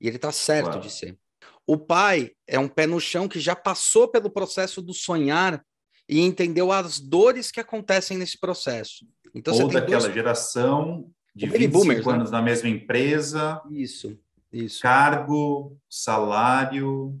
E 0.00 0.06
ele 0.06 0.18
tá 0.18 0.32
certo 0.32 0.66
claro. 0.66 0.80
de 0.80 0.90
ser. 0.90 1.18
O 1.66 1.76
pai 1.76 2.32
é 2.46 2.58
um 2.58 2.68
pé 2.68 2.86
no 2.86 3.00
chão 3.00 3.28
que 3.28 3.38
já 3.38 3.54
passou 3.54 4.08
pelo 4.08 4.30
processo 4.30 4.80
do 4.80 4.94
sonhar 4.94 5.62
e 6.08 6.20
entendeu 6.20 6.72
as 6.72 6.98
dores 6.98 7.50
que 7.50 7.60
acontecem 7.60 8.16
nesse 8.16 8.38
processo. 8.38 9.06
Então, 9.34 9.54
Ou 9.54 9.68
daquela 9.68 10.00
dois... 10.00 10.14
geração 10.14 11.10
de 11.34 11.46
o 11.46 11.52
25 11.52 11.72
boomers, 11.72 12.06
né? 12.06 12.12
anos 12.12 12.30
né? 12.30 12.38
na 12.38 12.42
mesma 12.42 12.68
empresa. 12.68 13.60
Isso, 13.70 14.18
isso. 14.52 14.80
Cargo, 14.80 15.76
salário, 15.88 17.20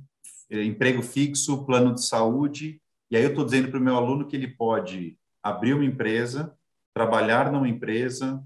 eh, 0.50 0.64
emprego 0.64 1.02
fixo, 1.02 1.64
plano 1.66 1.94
de 1.94 2.04
saúde. 2.04 2.80
E 3.10 3.16
aí 3.16 3.22
eu 3.22 3.30
estou 3.30 3.44
dizendo 3.44 3.70
para 3.70 3.78
o 3.78 3.82
meu 3.82 3.96
aluno 3.96 4.26
que 4.26 4.36
ele 4.36 4.48
pode 4.48 5.18
abrir 5.42 5.74
uma 5.74 5.84
empresa, 5.84 6.54
trabalhar 6.92 7.50
numa 7.50 7.68
empresa, 7.68 8.42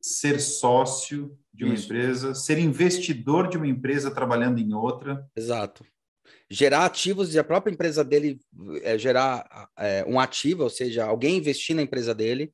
ser 0.00 0.40
sócio 0.40 1.36
de 1.52 1.64
uma 1.64 1.74
Isso. 1.74 1.84
empresa, 1.84 2.34
ser 2.34 2.58
investidor 2.58 3.48
de 3.48 3.56
uma 3.56 3.66
empresa 3.66 4.10
trabalhando 4.10 4.58
em 4.58 4.72
outra. 4.72 5.28
Exato 5.36 5.84
gerar 6.50 6.86
ativos 6.86 7.34
e 7.34 7.38
a 7.38 7.44
própria 7.44 7.72
empresa 7.72 8.02
dele 8.02 8.40
é, 8.82 8.98
gerar 8.98 9.68
é, 9.78 10.04
um 10.06 10.18
ativo, 10.18 10.62
ou 10.62 10.70
seja, 10.70 11.04
alguém 11.04 11.36
investir 11.36 11.76
na 11.76 11.82
empresa 11.82 12.14
dele, 12.14 12.52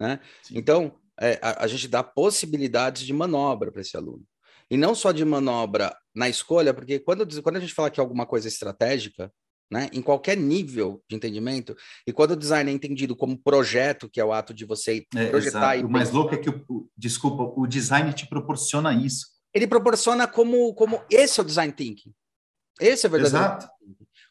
né? 0.00 0.20
Sim. 0.42 0.58
Então, 0.58 0.94
é, 1.20 1.38
a, 1.42 1.64
a, 1.64 1.66
gente 1.66 1.88
dá 1.88 2.02
possibilidades 2.02 3.02
de 3.02 3.12
manobra 3.12 3.70
para 3.70 3.80
esse 3.80 3.96
aluno. 3.96 4.24
E 4.70 4.76
não 4.76 4.94
só 4.94 5.12
de 5.12 5.24
manobra 5.24 5.94
na 6.14 6.28
escolha, 6.28 6.72
porque 6.72 6.98
quando, 6.98 7.42
quando 7.42 7.56
a 7.56 7.60
gente 7.60 7.74
fala 7.74 7.90
que 7.90 8.00
é 8.00 8.02
alguma 8.02 8.26
coisa 8.26 8.48
estratégica, 8.48 9.32
né, 9.72 9.88
em 9.90 10.02
qualquer 10.02 10.36
nível 10.36 11.02
de 11.08 11.16
entendimento, 11.16 11.74
e 12.06 12.12
quando 12.12 12.32
o 12.32 12.36
design 12.36 12.70
é 12.70 12.74
entendido 12.74 13.16
como 13.16 13.38
projeto, 13.38 14.06
que 14.06 14.20
é 14.20 14.24
o 14.24 14.30
ato 14.30 14.52
de 14.52 14.66
você 14.66 15.06
é, 15.16 15.26
projetar... 15.30 15.78
E 15.78 15.82
o 15.82 15.88
mais 15.88 16.10
louco 16.10 16.34
é 16.34 16.38
que, 16.38 16.50
o, 16.50 16.90
desculpa, 16.94 17.50
o 17.56 17.66
design 17.66 18.12
te 18.12 18.28
proporciona 18.28 18.92
isso. 18.92 19.28
Ele 19.54 19.66
proporciona 19.66 20.28
como, 20.28 20.74
como 20.74 21.02
esse 21.10 21.40
é 21.40 21.42
o 21.42 21.46
design 21.46 21.72
thinking. 21.72 22.12
Esse 22.78 23.06
é 23.06 23.08
o 23.08 23.12
verdadeiro. 23.12 23.46
Exato. 23.46 23.66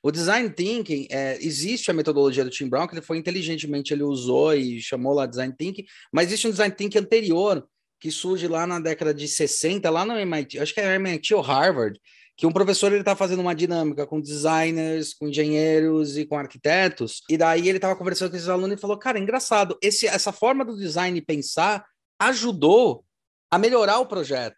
O 0.04 0.12
design 0.12 0.48
thinking, 0.52 1.08
é, 1.10 1.38
existe 1.44 1.90
a 1.90 1.94
metodologia 1.94 2.44
do 2.44 2.52
Tim 2.52 2.70
Brown, 2.70 2.88
que 2.88 2.94
ele 2.94 3.02
foi 3.02 3.18
inteligentemente, 3.18 3.94
ele 3.94 4.04
usou 4.04 4.54
e 4.54 4.80
chamou 4.80 5.14
lá 5.14 5.26
design 5.26 5.56
thinking, 5.58 5.86
mas 6.14 6.28
existe 6.28 6.48
um 6.48 6.52
design 6.52 6.74
thinking 6.76 7.00
anterior, 7.00 7.68
que 8.00 8.12
surge 8.12 8.48
lá 8.48 8.68
na 8.68 8.80
década 8.80 9.12
de 9.12 9.28
60, 9.28 9.90
lá 9.90 10.06
no 10.06 10.18
MIT, 10.18 10.60
acho 10.60 10.74
que 10.74 10.80
é 10.80 10.96
MIT 10.96 11.34
ou 11.34 11.42
Harvard, 11.42 12.00
que 12.42 12.48
um 12.48 12.52
professor 12.52 12.92
ele 12.92 13.02
está 13.02 13.16
fazendo 13.16 13.40
uma 13.40 13.54
dinâmica 13.54 14.04
com 14.08 14.20
designers, 14.20 15.14
com 15.14 15.28
engenheiros 15.28 16.18
e 16.18 16.26
com 16.26 16.36
arquitetos, 16.36 17.22
e 17.30 17.38
daí 17.38 17.70
ele 17.70 17.78
estava 17.78 17.96
conversando 17.96 18.32
com 18.32 18.36
esses 18.36 18.50
alunos 18.50 18.76
e 18.76 18.82
falou, 18.82 18.98
cara, 18.98 19.20
engraçado, 19.20 19.78
esse, 19.80 20.08
essa 20.08 20.32
forma 20.32 20.66
do 20.66 20.76
design 20.76 21.22
pensar 21.22 21.86
ajudou 22.18 23.06
a 23.52 23.60
melhorar 23.60 24.00
o 24.00 24.08
projeto, 24.08 24.58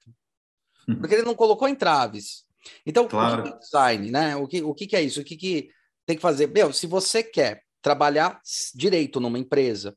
uhum. 0.87 0.95
porque 0.95 1.13
ele 1.13 1.23
não 1.23 1.35
colocou 1.35 1.67
entraves, 1.67 2.45
então, 2.85 3.05
claro. 3.05 3.41
o 3.41 3.43
que 3.43 3.49
é 3.49 3.59
design, 3.59 4.11
né? 4.11 4.33
O 4.37 4.47
que, 4.47 4.61
o 4.61 4.73
que 4.73 4.95
é 4.95 5.01
isso? 5.01 5.19
O 5.19 5.23
que, 5.25 5.35
que 5.35 5.67
tem 6.05 6.15
que 6.15 6.21
fazer? 6.21 6.47
Meu, 6.47 6.71
se 6.71 6.87
você 6.87 7.21
quer 7.21 7.63
trabalhar 7.81 8.39
direito 8.73 9.19
numa 9.19 9.37
empresa, 9.37 9.93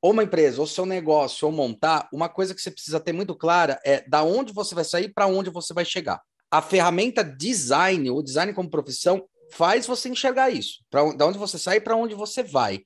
ou 0.00 0.12
uma 0.12 0.24
empresa, 0.24 0.58
ou 0.58 0.66
seu 0.66 0.86
negócio, 0.86 1.46
ou 1.46 1.52
montar, 1.52 2.08
uma 2.10 2.30
coisa 2.30 2.54
que 2.54 2.62
você 2.62 2.70
precisa 2.70 2.98
ter 2.98 3.12
muito 3.12 3.34
clara 3.34 3.78
é 3.84 4.08
da 4.08 4.22
onde 4.22 4.54
você 4.54 4.74
vai 4.74 4.84
sair 4.84 5.12
para 5.12 5.26
onde 5.26 5.50
você 5.50 5.74
vai 5.74 5.84
chegar. 5.84 6.18
A 6.50 6.62
ferramenta 6.62 7.24
design, 7.24 8.10
o 8.10 8.22
design 8.22 8.52
como 8.52 8.70
profissão, 8.70 9.26
faz 9.52 9.86
você 9.86 10.08
enxergar 10.08 10.50
isso. 10.50 10.84
Pra, 10.90 11.12
da 11.12 11.26
onde 11.26 11.38
você 11.38 11.58
sai 11.58 11.80
para 11.80 11.96
onde 11.96 12.14
você 12.14 12.42
vai. 12.42 12.82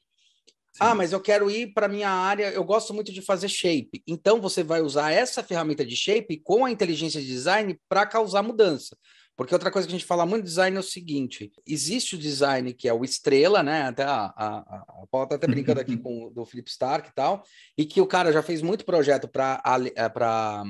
Ah, 0.79 0.95
mas 0.95 1.13
eu 1.13 1.21
quero 1.21 1.51
ir 1.51 1.73
para 1.75 1.89
minha 1.89 2.09
área, 2.09 2.51
eu 2.53 2.63
gosto 2.63 2.95
muito 2.95 3.13
de 3.13 3.21
fazer 3.21 3.49
shape. 3.49 4.03
Então 4.07 4.41
você 4.41 4.63
vai 4.63 4.81
usar 4.81 5.11
essa 5.11 5.43
ferramenta 5.43 5.85
de 5.85 5.97
shape 5.97 6.41
com 6.45 6.65
a 6.65 6.71
inteligência 6.71 7.21
de 7.21 7.27
design 7.27 7.79
para 7.89 8.07
causar 8.07 8.43
mudança. 8.43 8.97
Porque 9.37 9.55
outra 9.55 9.71
coisa 9.71 9.89
que 9.89 9.95
a 9.95 9.99
gente 9.99 10.07
fala 10.07 10.27
muito 10.27 10.45
de 10.45 10.51
design 10.51 10.77
é 10.77 10.81
o 10.81 10.83
seguinte: 10.83 11.51
existe 11.67 12.15
o 12.15 12.19
design 12.19 12.75
que 12.75 12.87
é 12.87 12.93
o 12.93 13.05
estrela, 13.05 13.63
né? 13.63 13.83
Até 13.83 14.05
a, 14.05 14.33
a, 14.37 14.59
a 14.59 15.07
Paula 15.11 15.29
tá 15.29 15.35
até 15.37 15.47
brincando 15.47 15.81
aqui 15.81 15.97
com 15.99 16.27
o 16.27 16.31
do 16.31 16.45
Philip 16.45 16.71
Stark 16.71 17.09
e 17.09 17.15
tal, 17.15 17.43
e 17.77 17.87
que 17.87 18.01
o 18.01 18.07
cara 18.07 18.33
já 18.33 18.43
fez 18.43 18.61
muito 18.61 18.85
projeto 18.85 19.27
para 19.27 20.63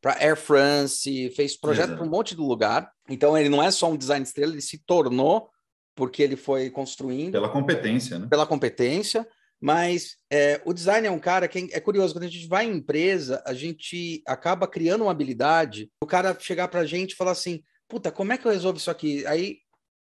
para 0.00 0.16
Air 0.20 0.36
France, 0.36 1.30
fez 1.36 1.58
projeto 1.58 1.94
para 1.94 2.04
um 2.04 2.10
monte 2.10 2.34
de 2.34 2.40
lugar. 2.40 2.90
Então 3.08 3.36
ele 3.36 3.48
não 3.48 3.62
é 3.62 3.70
só 3.70 3.90
um 3.90 3.96
design 3.96 4.24
estrela, 4.24 4.52
ele 4.52 4.62
se 4.62 4.78
tornou 4.78 5.48
porque 5.94 6.22
ele 6.22 6.36
foi 6.36 6.70
construindo 6.70 7.32
pela 7.32 7.48
competência, 7.48 8.18
né? 8.18 8.26
Pela 8.28 8.46
competência. 8.46 9.26
Mas 9.60 10.16
é, 10.32 10.60
o 10.64 10.72
design 10.72 11.06
é 11.06 11.10
um 11.10 11.18
cara 11.18 11.46
que 11.46 11.58
é, 11.58 11.76
é 11.76 11.80
curioso, 11.80 12.14
quando 12.14 12.24
a 12.24 12.28
gente 12.28 12.48
vai 12.48 12.64
em 12.64 12.76
empresa, 12.76 13.42
a 13.46 13.52
gente 13.52 14.22
acaba 14.26 14.66
criando 14.66 15.02
uma 15.02 15.10
habilidade, 15.10 15.90
o 16.02 16.06
cara 16.06 16.34
chegar 16.38 16.68
para 16.68 16.80
a 16.80 16.86
gente 16.86 17.12
e 17.12 17.16
falar 17.16 17.32
assim, 17.32 17.62
puta, 17.86 18.10
como 18.10 18.32
é 18.32 18.38
que 18.38 18.46
eu 18.46 18.52
resolvo 18.52 18.78
isso 18.78 18.90
aqui? 18.90 19.26
Aí 19.26 19.58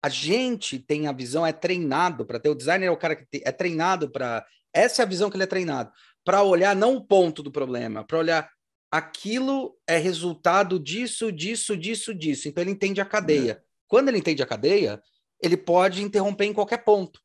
a 0.03 0.09
gente 0.09 0.77
tem 0.77 1.07
a 1.07 1.11
visão, 1.11 1.45
é 1.45 1.51
treinado 1.51 2.25
para 2.25 2.39
ter, 2.39 2.49
o 2.49 2.55
designer 2.55 2.87
é 2.87 2.91
o 2.91 2.97
cara 2.97 3.15
que 3.15 3.25
é 3.43 3.51
treinado 3.51 4.11
para, 4.11 4.45
essa 4.71 5.01
é 5.01 5.03
a 5.03 5.09
visão 5.09 5.29
que 5.29 5.35
ele 5.35 5.43
é 5.43 5.47
treinado, 5.47 5.91
para 6.23 6.43
olhar 6.43 6.75
não 6.75 6.95
o 6.95 7.03
ponto 7.03 7.41
do 7.41 7.51
problema, 7.51 8.03
para 8.05 8.19
olhar 8.19 8.49
aquilo 8.91 9.77
é 9.87 9.97
resultado 9.97 10.79
disso, 10.79 11.31
disso, 11.31 11.77
disso, 11.77 12.13
disso. 12.13 12.47
Então 12.47 12.63
ele 12.63 12.71
entende 12.71 12.99
a 12.99 13.05
cadeia. 13.05 13.51
É. 13.51 13.61
Quando 13.87 14.09
ele 14.09 14.17
entende 14.17 14.41
a 14.41 14.47
cadeia, 14.47 15.01
ele 15.41 15.57
pode 15.57 16.03
interromper 16.03 16.45
em 16.45 16.53
qualquer 16.53 16.83
ponto. 16.83 17.19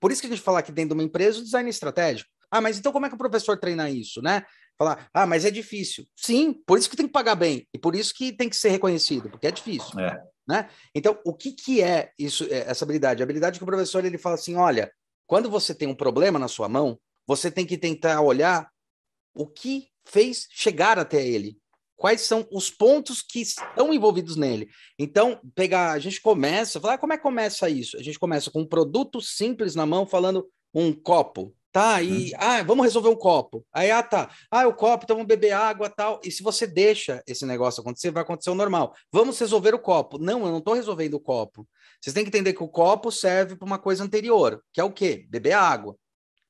Por 0.00 0.10
isso 0.10 0.20
que 0.20 0.26
a 0.26 0.30
gente 0.30 0.42
fala 0.42 0.62
que 0.62 0.72
dentro 0.72 0.90
de 0.90 0.94
uma 0.94 1.06
empresa 1.06 1.40
o 1.40 1.44
design 1.44 1.68
é 1.68 1.70
estratégico. 1.70 2.30
Ah, 2.50 2.60
mas 2.60 2.78
então 2.78 2.92
como 2.92 3.06
é 3.06 3.08
que 3.08 3.14
o 3.14 3.18
professor 3.18 3.58
treina 3.58 3.88
isso, 3.88 4.20
né? 4.20 4.44
Falar, 4.78 5.08
ah, 5.14 5.26
mas 5.26 5.44
é 5.44 5.50
difícil. 5.50 6.06
Sim, 6.16 6.52
por 6.66 6.78
isso 6.78 6.90
que 6.90 6.96
tem 6.96 7.06
que 7.06 7.12
pagar 7.12 7.34
bem 7.34 7.66
e 7.72 7.78
por 7.78 7.94
isso 7.94 8.12
que 8.14 8.32
tem 8.32 8.48
que 8.48 8.56
ser 8.56 8.70
reconhecido, 8.70 9.30
porque 9.30 9.46
é 9.46 9.50
difícil. 9.50 9.98
É. 10.00 10.22
Né? 10.46 10.68
Então, 10.94 11.18
o 11.24 11.32
que, 11.32 11.52
que 11.52 11.80
é 11.80 12.10
isso, 12.18 12.44
é, 12.50 12.68
essa 12.68 12.84
habilidade? 12.84 13.22
A 13.22 13.24
habilidade 13.24 13.58
que 13.58 13.62
o 13.62 13.66
professor 13.66 14.04
ele 14.04 14.18
fala 14.18 14.34
assim: 14.34 14.56
olha, 14.56 14.92
quando 15.26 15.48
você 15.48 15.74
tem 15.74 15.88
um 15.88 15.94
problema 15.94 16.38
na 16.38 16.48
sua 16.48 16.68
mão, 16.68 16.98
você 17.26 17.50
tem 17.50 17.64
que 17.64 17.78
tentar 17.78 18.20
olhar 18.20 18.68
o 19.34 19.46
que 19.46 19.91
fez 20.04 20.46
chegar 20.50 20.98
até 20.98 21.26
ele 21.26 21.56
quais 22.02 22.22
são 22.22 22.44
os 22.50 22.68
pontos 22.68 23.22
que 23.22 23.40
estão 23.40 23.94
envolvidos 23.94 24.34
nele. 24.34 24.68
Então, 24.98 25.40
pegar, 25.54 25.92
a 25.92 26.00
gente 26.00 26.20
começa, 26.20 26.80
falar, 26.80 26.94
ah, 26.94 26.98
como 26.98 27.12
é 27.12 27.16
que 27.16 27.22
começa 27.22 27.70
isso? 27.70 27.96
A 27.96 28.02
gente 28.02 28.18
começa 28.18 28.50
com 28.50 28.62
um 28.62 28.66
produto 28.66 29.20
simples 29.20 29.76
na 29.76 29.86
mão, 29.86 30.04
falando 30.04 30.44
um 30.74 30.92
copo. 30.92 31.54
Tá, 31.70 32.02
e 32.02 32.32
hum. 32.32 32.36
ah, 32.38 32.62
vamos 32.64 32.84
resolver 32.84 33.08
um 33.08 33.14
copo. 33.14 33.64
Aí, 33.72 33.92
ah, 33.92 34.02
tá. 34.02 34.28
Ah, 34.50 34.66
o 34.66 34.74
copo, 34.74 35.04
então 35.04 35.14
vamos 35.14 35.28
beber 35.28 35.52
água 35.52 35.88
tal. 35.88 36.20
E 36.24 36.30
se 36.32 36.42
você 36.42 36.66
deixa 36.66 37.22
esse 37.24 37.46
negócio 37.46 37.80
acontecer, 37.80 38.10
vai 38.10 38.24
acontecer 38.24 38.50
o 38.50 38.54
normal. 38.56 38.92
Vamos 39.12 39.38
resolver 39.38 39.72
o 39.72 39.78
copo. 39.78 40.18
Não, 40.18 40.44
eu 40.44 40.50
não 40.50 40.58
estou 40.58 40.74
resolvendo 40.74 41.14
o 41.14 41.20
copo. 41.20 41.66
Vocês 42.00 42.12
têm 42.12 42.24
que 42.24 42.28
entender 42.30 42.52
que 42.52 42.64
o 42.64 42.68
copo 42.68 43.12
serve 43.12 43.54
para 43.54 43.64
uma 43.64 43.78
coisa 43.78 44.02
anterior, 44.02 44.60
que 44.72 44.80
é 44.80 44.84
o 44.84 44.92
quê? 44.92 45.24
Beber 45.30 45.52
água. 45.52 45.96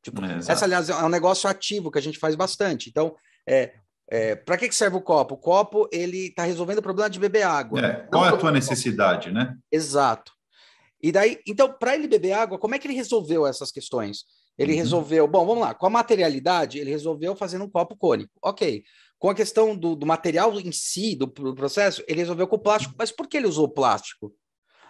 Tipo, 0.03 0.24
é, 0.24 0.38
essa, 0.38 0.64
aliás, 0.64 0.88
é 0.88 1.05
um 1.05 1.11
negócio 1.11 1.48
ativo 1.48 1.90
que 1.90 1.98
a 1.98 2.03
gente 2.03 2.18
faz 2.18 2.34
bastante. 2.34 2.88
Então, 2.88 3.14
é, 3.49 3.72
é, 4.11 4.34
para 4.36 4.57
que, 4.57 4.68
que 4.68 4.74
serve 4.74 4.97
o 4.97 5.01
copo? 5.01 5.34
O 5.34 5.38
copo 5.38 5.88
ele 5.93 6.26
está 6.26 6.45
resolvendo 6.45 6.78
o 6.78 6.82
problema 6.82 7.09
de 7.09 7.18
beber 7.18 7.43
água. 7.43 7.80
É, 7.80 7.93
qual 8.11 8.26
é 8.26 8.28
a 8.28 8.36
tua 8.36 8.53
necessidade, 8.53 9.30
né? 9.30 9.57
Exato. 9.70 10.32
E 11.03 11.11
daí, 11.11 11.40
então, 11.47 11.72
para 11.72 11.95
ele 11.95 12.07
beber 12.07 12.32
água, 12.32 12.59
como 12.59 12.74
é 12.74 12.78
que 12.78 12.86
ele 12.86 12.95
resolveu 12.95 13.47
essas 13.47 13.72
questões? 13.72 14.24
Ele 14.57 14.72
uhum. 14.72 14.78
resolveu, 14.78 15.26
bom, 15.26 15.45
vamos 15.45 15.62
lá, 15.62 15.74
com 15.74 15.86
a 15.86 15.90
materialidade, 15.90 16.78
ele 16.78 16.90
resolveu 16.90 17.34
fazendo 17.34 17.64
um 17.64 17.70
copo 17.70 17.97
cônico. 17.97 18.32
Ok. 18.43 18.84
Com 19.18 19.30
a 19.30 19.34
questão 19.34 19.76
do, 19.76 19.97
do 19.97 20.07
material 20.07 20.59
em 20.61 20.72
si, 20.72 21.16
do, 21.16 21.26
do, 21.26 21.55
processo, 21.55 22.05
ele 22.07 22.20
resolveu 22.20 22.47
com 22.47 22.57
o 22.57 22.62
plástico. 22.62 22.95
Mas 22.99 23.11
por 23.11 23.26
que 23.26 23.36
ele 23.36 23.47
usou 23.47 23.68
plástico? 23.68 24.32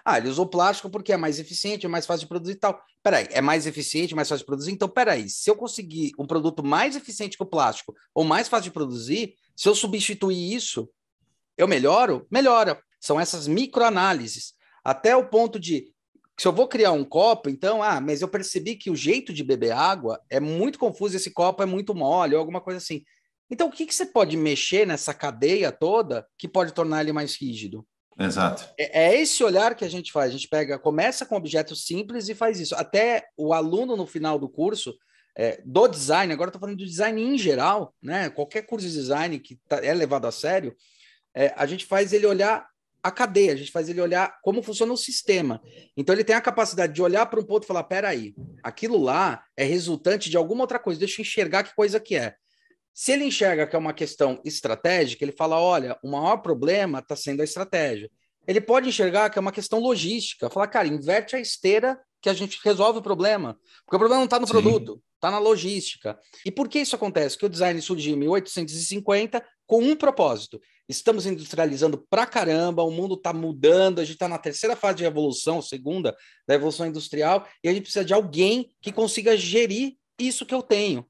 Ah, 0.05 0.19
ele 0.19 0.29
usou 0.29 0.47
plástico 0.47 0.91
porque 0.91 1.13
é 1.13 1.17
mais 1.17 1.39
eficiente, 1.39 1.87
é 1.87 1.89
mais 1.89 2.07
fácil 2.07 2.23
de 2.23 2.29
produzir 2.29 2.53
e 2.53 2.57
tal. 2.57 2.81
Peraí, 3.03 3.29
é 3.31 3.41
mais 3.41 3.67
eficiente, 3.67 4.15
mais 4.15 4.29
fácil 4.29 4.43
de 4.43 4.47
produzir? 4.47 4.73
Então, 4.73 4.89
peraí, 4.89 5.29
se 5.29 5.49
eu 5.49 5.57
conseguir 5.57 6.13
um 6.19 6.27
produto 6.27 6.65
mais 6.65 6.97
eficiente 6.97 7.37
que 7.37 7.43
o 7.43 7.47
plástico 7.47 7.95
ou 8.15 8.25
mais 8.25 8.49
fácil 8.49 8.65
de 8.65 8.73
produzir, 8.73 9.35
se 9.57 9.69
eu 9.69 9.75
substituir 9.75 10.55
isso, 10.55 10.89
eu 11.57 11.69
melhoro? 11.69 12.27
Melhora. 12.31 12.83
São 13.01 13.21
essas 13.21 13.47
microanálises. 13.47 14.55
Até 14.85 15.15
o 15.15 15.29
ponto 15.29 15.59
de, 15.59 15.93
se 16.39 16.49
eu 16.49 16.53
vou 16.53 16.67
criar 16.67 16.93
um 16.93 17.05
copo, 17.05 17.49
então, 17.49 17.83
ah, 17.83 18.01
mas 18.01 18.23
eu 18.23 18.29
percebi 18.29 18.75
que 18.75 18.91
o 18.91 18.97
jeito 18.97 19.33
de 19.33 19.45
beber 19.45 19.73
água 19.73 20.21
é 20.29 20.41
muito 20.41 20.79
confuso, 20.79 21.17
esse 21.17 21.31
copo 21.31 21.63
é 21.63 21.67
muito 21.67 21.95
mole, 21.95 22.35
ou 22.35 22.41
alguma 22.41 22.61
coisa 22.61 22.79
assim. 22.79 23.05
Então, 23.51 23.69
o 23.69 23.71
que, 23.71 23.87
que 23.87 23.95
você 23.95 24.07
pode 24.07 24.37
mexer 24.37 24.87
nessa 24.87 25.13
cadeia 25.13 25.71
toda 25.71 26.27
que 26.39 26.49
pode 26.49 26.73
tornar 26.73 27.03
ele 27.03 27.13
mais 27.13 27.37
rígido? 27.37 27.87
Exato. 28.19 28.69
É, 28.79 29.05
é, 29.05 29.21
esse 29.21 29.43
olhar 29.43 29.75
que 29.75 29.85
a 29.85 29.89
gente 29.89 30.13
faz. 30.13 30.31
A 30.31 30.33
gente 30.33 30.49
pega, 30.49 30.79
começa 30.79 31.25
com 31.25 31.37
objetos 31.37 31.85
simples 31.87 32.29
e 32.29 32.35
faz 32.35 32.61
isso. 32.61 32.75
Até 32.75 33.25
o 33.37 33.53
aluno 33.53 33.97
no 33.97 34.07
final 34.07 34.39
do 34.39 34.49
curso 34.49 34.95
é, 35.37 35.61
do 35.65 35.89
design, 35.89 36.33
agora 36.33 36.49
estou 36.49 36.61
falando 36.61 36.79
do 36.79 36.85
design 36.85 37.21
em 37.21 37.39
geral, 37.39 37.95
né? 38.03 38.29
Qualquer 38.31 38.63
curso 38.63 38.87
de 38.87 38.93
design 38.93 39.39
que 39.39 39.59
tá, 39.69 39.85
é 39.85 39.95
levado 39.95 40.27
a 40.27 40.33
sério, 40.33 40.77
é, 41.35 41.55
a 41.57 41.67
gente 41.67 41.87
faz 41.87 42.13
ele 42.13 42.27
olhar 42.27 42.67
a 43.03 43.11
cadeia, 43.11 43.53
a 43.53 43.57
gente 43.57 43.73
faz 43.73 43.89
ele 43.89 44.01
olhar 44.01 44.39
como 44.43 44.63
funciona 44.63 44.93
o 44.93 44.97
sistema. 44.97 45.61
Então 45.97 46.15
ele 46.15 46.23
tem 46.23 46.37
a 46.37 46.41
capacidade 46.41 46.93
de 46.93 47.03
olhar 47.03 47.27
para 47.27 47.41
um 47.41 47.45
ponto 47.45 47.65
e 47.65 47.67
falar: 47.67 47.85
peraí, 47.85 48.35
aquilo 48.63 48.99
lá 48.99 49.43
é 49.57 49.65
resultante 49.65 50.31
de 50.31 50.37
alguma 50.37 50.63
outra 50.63 50.79
coisa, 50.79 51.01
deixa 51.01 51.21
eu 51.21 51.23
enxergar 51.23 51.65
que 51.65 51.75
coisa 51.75 51.99
que 51.99 52.15
é. 52.15 52.37
Se 52.95 53.13
ele 53.13 53.25
enxerga 53.25 53.67
que 53.67 53.75
é 53.75 53.79
uma 53.79 53.93
questão 53.93 54.41
estratégica, 54.45 55.25
ele 55.25 55.33
fala: 55.33 55.61
olha, 55.61 55.99
o 56.03 56.11
maior 56.11 56.39
problema 56.39 56.99
está 56.99 57.17
sendo 57.17 57.41
a 57.41 57.45
estratégia. 57.45 58.11
Ele 58.47 58.61
pode 58.61 58.89
enxergar 58.89 59.31
que 59.31 59.39
é 59.39 59.41
uma 59.41 59.53
questão 59.53 59.79
logística, 59.79 60.51
falar, 60.51 60.67
cara, 60.67 60.89
inverte 60.89 61.37
a 61.37 61.41
esteira 61.41 61.99
que 62.21 62.29
a 62.29 62.35
gente 62.35 62.59
resolve 62.63 62.99
o 62.99 63.03
problema. 63.03 63.59
Porque 63.85 63.97
o 63.97 63.99
problema 63.99 64.21
não 64.21 64.25
está 64.25 64.39
no 64.39 64.47
Sim. 64.47 64.53
produto, 64.53 65.03
está 65.15 65.31
na 65.31 65.39
logística. 65.39 66.19
E 66.45 66.51
por 66.51 66.69
que 66.69 66.81
isso 66.81 66.97
acontece? 66.97 67.39
Que 67.39 67.47
o 67.47 67.49
design 67.49 67.81
surgiu 67.81 68.15
em 68.15 68.19
1850 68.19 69.45
com 69.67 69.83
um 69.83 69.97
propósito. 69.97 70.61
Estamos 70.89 71.25
industrializando 71.25 72.05
pra 72.11 72.27
caramba, 72.27 72.83
o 72.83 72.91
mundo 72.91 73.15
está 73.15 73.33
mudando, 73.33 74.01
a 74.01 74.05
gente 74.05 74.15
está 74.15 74.29
na 74.29 74.39
terceira 74.39 74.77
fase 74.77 74.99
de 74.99 75.05
evolução, 75.05 75.63
segunda 75.63 76.17
da 76.47 76.55
evolução 76.55 76.87
industrial, 76.87 77.49
e 77.63 77.69
a 77.69 77.73
gente 77.73 77.85
precisa 77.85 78.05
de 78.05 78.13
alguém 78.13 78.71
que 78.81 78.93
consiga 78.93 79.37
gerir 79.37 79.97
isso 80.19 80.45
que 80.45 80.55
eu 80.55 80.63
tenho. 80.63 81.07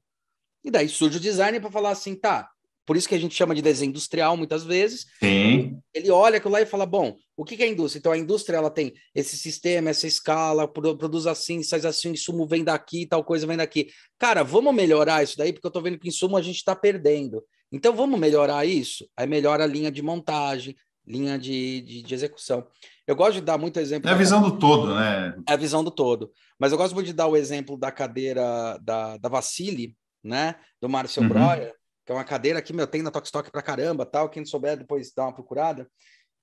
E 0.63 0.71
daí 0.71 0.87
surge 0.87 1.17
o 1.17 1.21
design 1.21 1.59
para 1.59 1.71
falar 1.71 1.91
assim, 1.91 2.15
tá, 2.15 2.49
por 2.85 2.97
isso 2.97 3.07
que 3.07 3.15
a 3.15 3.19
gente 3.19 3.35
chama 3.35 3.55
de 3.55 3.61
desenho 3.61 3.89
industrial 3.89 4.35
muitas 4.35 4.63
vezes. 4.63 5.05
Sim. 5.19 5.79
Ele 5.93 6.11
olha 6.11 6.37
aquilo 6.37 6.53
lá 6.53 6.61
e 6.61 6.65
fala, 6.65 6.85
bom, 6.85 7.15
o 7.35 7.45
que 7.45 7.61
é 7.61 7.65
a 7.65 7.69
indústria? 7.69 7.99
Então 7.99 8.11
a 8.11 8.17
indústria 8.17 8.57
ela 8.57 8.69
tem 8.69 8.93
esse 9.15 9.37
sistema, 9.37 9.89
essa 9.89 10.05
escala, 10.05 10.67
produz 10.67 11.25
assim, 11.25 11.63
faz 11.63 11.85
assim, 11.85 12.09
insumo 12.09 12.45
vem 12.45 12.63
daqui, 12.63 13.05
tal 13.07 13.23
coisa 13.23 13.47
vem 13.47 13.57
daqui. 13.57 13.87
Cara, 14.19 14.43
vamos 14.43 14.73
melhorar 14.73 15.23
isso 15.23 15.37
daí, 15.37 15.53
porque 15.53 15.65
eu 15.65 15.69
estou 15.69 15.81
vendo 15.81 15.97
que 15.97 16.09
insumo 16.09 16.35
a 16.35 16.41
gente 16.41 16.57
está 16.57 16.75
perdendo. 16.75 17.43
Então 17.71 17.95
vamos 17.95 18.19
melhorar 18.19 18.65
isso? 18.65 19.07
Aí 19.15 19.27
melhora 19.27 19.63
a 19.63 19.67
linha 19.67 19.91
de 19.91 20.01
montagem, 20.01 20.75
linha 21.07 21.39
de, 21.39 21.81
de, 21.81 22.01
de, 22.03 22.13
execução. 22.13 22.67
Eu 23.07 23.15
gosto 23.15 23.35
de 23.35 23.41
dar 23.41 23.57
muito 23.57 23.79
exemplo. 23.79 24.09
É 24.09 24.13
a 24.13 24.17
visão 24.17 24.41
do 24.41 24.57
todo, 24.57 24.93
né? 24.93 25.35
É 25.47 25.53
a 25.53 25.57
visão 25.57 25.83
do 25.83 25.91
todo. 25.91 26.31
Mas 26.59 26.71
eu 26.71 26.77
gosto 26.77 26.93
muito 26.93 27.07
de 27.07 27.13
dar 27.13 27.27
o 27.27 27.35
exemplo 27.35 27.77
da 27.77 27.91
cadeira 27.91 28.77
da, 28.81 29.17
da 29.17 29.29
Vassili, 29.29 29.95
né? 30.23 30.55
Do 30.81 30.87
Márcio 30.87 31.21
uhum. 31.21 31.29
Breuer, 31.29 31.73
que 32.05 32.11
é 32.11 32.15
uma 32.15 32.23
cadeira 32.23 32.61
que 32.61 32.73
meu, 32.73 32.87
tem 32.87 33.01
na 33.01 33.11
Tokstok 33.11 33.51
para 33.51 33.61
caramba, 33.61 34.05
tal. 34.05 34.29
Quem 34.29 34.45
souber 34.45 34.77
depois 34.77 35.11
dá 35.15 35.23
uma 35.23 35.33
procurada. 35.33 35.89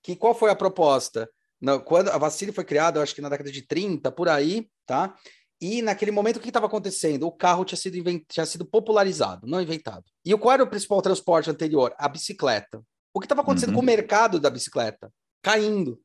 Que 0.03 0.15
qual 0.15 0.33
foi 0.33 0.49
a 0.49 0.55
proposta? 0.55 1.29
No, 1.59 1.79
quando 1.81 2.09
a 2.09 2.17
Vassili 2.17 2.51
foi 2.51 2.63
criada, 2.63 2.99
eu 2.99 3.03
acho 3.03 3.13
que 3.13 3.21
na 3.21 3.29
década 3.29 3.51
de 3.51 3.61
30, 3.61 4.11
por 4.11 4.27
aí, 4.27 4.67
tá? 4.85 5.15
E 5.61 5.81
naquele 5.83 6.09
momento, 6.09 6.37
o 6.37 6.39
que 6.39 6.47
estava 6.47 6.65
acontecendo? 6.65 7.27
O 7.27 7.31
carro 7.31 7.63
tinha 7.63 7.77
sido, 7.77 7.95
invent... 7.95 8.23
tinha 8.27 8.45
sido 8.47 8.65
popularizado, 8.65 9.45
não 9.45 9.61
inventado. 9.61 10.03
E 10.25 10.35
qual 10.35 10.53
era 10.53 10.63
o 10.63 10.67
principal 10.67 11.01
transporte 11.03 11.51
anterior? 11.51 11.93
A 11.99 12.09
bicicleta. 12.09 12.81
O 13.13 13.19
que 13.19 13.25
estava 13.25 13.41
acontecendo 13.41 13.69
uhum. 13.69 13.75
com 13.75 13.81
o 13.81 13.85
mercado 13.85 14.39
da 14.39 14.49
bicicleta? 14.49 15.13
Caindo. 15.43 16.01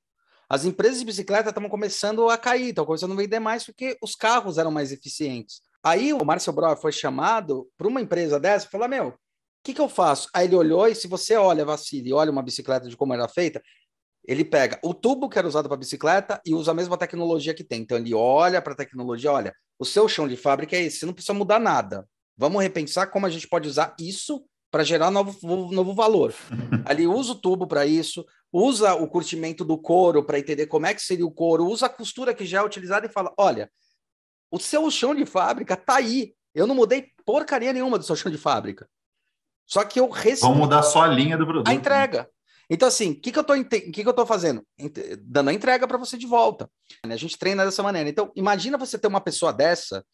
As 0.49 0.65
empresas 0.67 0.99
de 0.99 1.07
bicicleta 1.07 1.49
estavam 1.49 1.71
começando 1.71 2.29
a 2.29 2.37
cair, 2.37 2.69
estavam 2.69 2.87
começando 2.87 3.13
a 3.13 3.17
vender 3.17 3.41
mais 3.41 3.65
porque 3.65 3.97
os 4.03 4.15
carros 4.15 4.59
eram 4.59 4.71
mais 4.71 4.93
eficientes. 4.93 5.63
Aí 5.87 6.13
o 6.13 6.25
Márcio 6.25 6.53
Brauer 6.53 6.77
foi 6.77 6.91
chamado 6.91 7.71
para 7.79 7.87
uma 7.87 8.01
empresa 8.01 8.41
dessa 8.41 8.67
e 8.67 8.71
falou: 8.71 8.89
Meu, 8.89 9.09
o 9.11 9.15
que, 9.63 9.73
que 9.73 9.81
eu 9.81 9.89
faço? 9.89 10.29
Aí 10.35 10.49
ele 10.49 10.57
olhou 10.57 10.89
e 10.89 10.97
se 10.97 11.07
você 11.07 11.37
olha, 11.37 11.65
Vassili, 11.65 12.13
olha 12.13 12.33
uma 12.33 12.43
bicicleta 12.43 12.89
de 12.89 12.97
como 12.97 13.15
era 13.15 13.29
feita, 13.29 13.63
ele 14.27 14.45
pega 14.45 14.81
o 14.83 14.93
tubo 14.93 15.29
que 15.29 15.39
era 15.39 15.47
usado 15.47 15.69
para 15.69 15.77
bicicleta 15.77 16.41
e 16.45 16.53
usa 16.53 16.73
a 16.73 16.75
mesma 16.75 16.99
tecnologia 16.99 17.55
que 17.55 17.63
tem. 17.63 17.83
Então 17.83 17.97
ele 17.97 18.13
olha 18.13 18.61
para 18.61 18.73
a 18.73 18.77
tecnologia, 18.77 19.31
olha, 19.31 19.55
o 19.79 19.85
seu 19.85 20.09
chão 20.09 20.27
de 20.27 20.37
fábrica 20.37 20.75
é 20.75 20.83
esse, 20.83 20.99
você 20.99 21.07
não 21.07 21.13
precisa 21.13 21.33
mudar 21.33 21.61
nada. 21.61 22.05
Vamos 22.37 22.61
repensar 22.61 23.07
como 23.07 23.25
a 23.25 23.31
gente 23.31 23.47
pode 23.47 23.69
usar 23.69 23.95
isso 24.01 24.45
para 24.73 24.83
gerar 24.83 25.13
novo, 25.13 25.71
novo 25.71 25.95
valor. 25.95 26.35
Ali 26.85 27.07
usa 27.07 27.31
o 27.31 27.37
tubo 27.37 27.65
para 27.65 27.87
isso, 27.87 28.27
usa 28.53 28.93
o 28.95 29.07
curtimento 29.07 29.65
do 29.65 29.79
couro 29.79 30.25
para 30.25 30.41
entender 30.41 30.67
como 30.67 30.87
é 30.87 30.95
que 30.95 31.01
seria 31.01 31.25
o 31.25 31.31
couro, 31.31 31.65
usa 31.65 31.87
a 31.87 31.89
costura 31.89 32.35
que 32.35 32.45
já 32.45 32.59
é 32.59 32.65
utilizada 32.65 33.07
e 33.07 33.13
fala: 33.13 33.33
olha, 33.39 33.71
o 34.51 34.59
seu 34.59 34.91
chão 34.91 35.15
de 35.15 35.27
fábrica 35.27 35.75
está 35.75 35.97
aí. 35.97 36.35
Eu 36.55 36.67
não 36.67 36.75
mudei 36.75 37.13
porcaria 37.25 37.73
nenhuma 37.73 37.99
do 37.99 38.05
seu 38.05 38.17
chão 38.17 38.31
de 38.31 38.39
fábrica. 38.39 38.89
Só 39.67 39.85
que 39.85 39.99
eu 39.99 40.09
recebi. 40.09 40.43
Vamos 40.43 40.59
mudar 40.59 40.83
só 40.83 41.03
a 41.03 41.09
linha 41.09 41.37
do 41.37 41.45
produto. 41.45 41.67
A 41.67 41.71
né? 41.71 41.77
entrega. 41.77 42.29
Então, 42.69 42.89
assim, 42.89 43.13
o 43.13 43.21
que, 43.21 43.31
que, 43.31 43.39
eu 43.39 43.43
estou 43.43 43.65
que, 43.65 43.81
que 43.81 44.07
eu 44.07 44.13
tô 44.13 44.27
fazendo? 44.27 44.65
Dando 45.21 45.51
a 45.51 45.53
entrega 45.53 45.87
para 45.87 45.99
você 45.99 46.17
de 46.17 46.27
volta. 46.27 46.69
A 47.05 47.17
gente 47.17 47.39
treina 47.39 47.65
dessa 47.65 47.83
maneira. 47.83 48.09
Então, 48.09 48.33
imagina 48.35 48.79
você 48.79 48.99
ter 48.99 49.07
uma 49.07 49.21
pessoa 49.21 49.53
dessa 49.53 50.05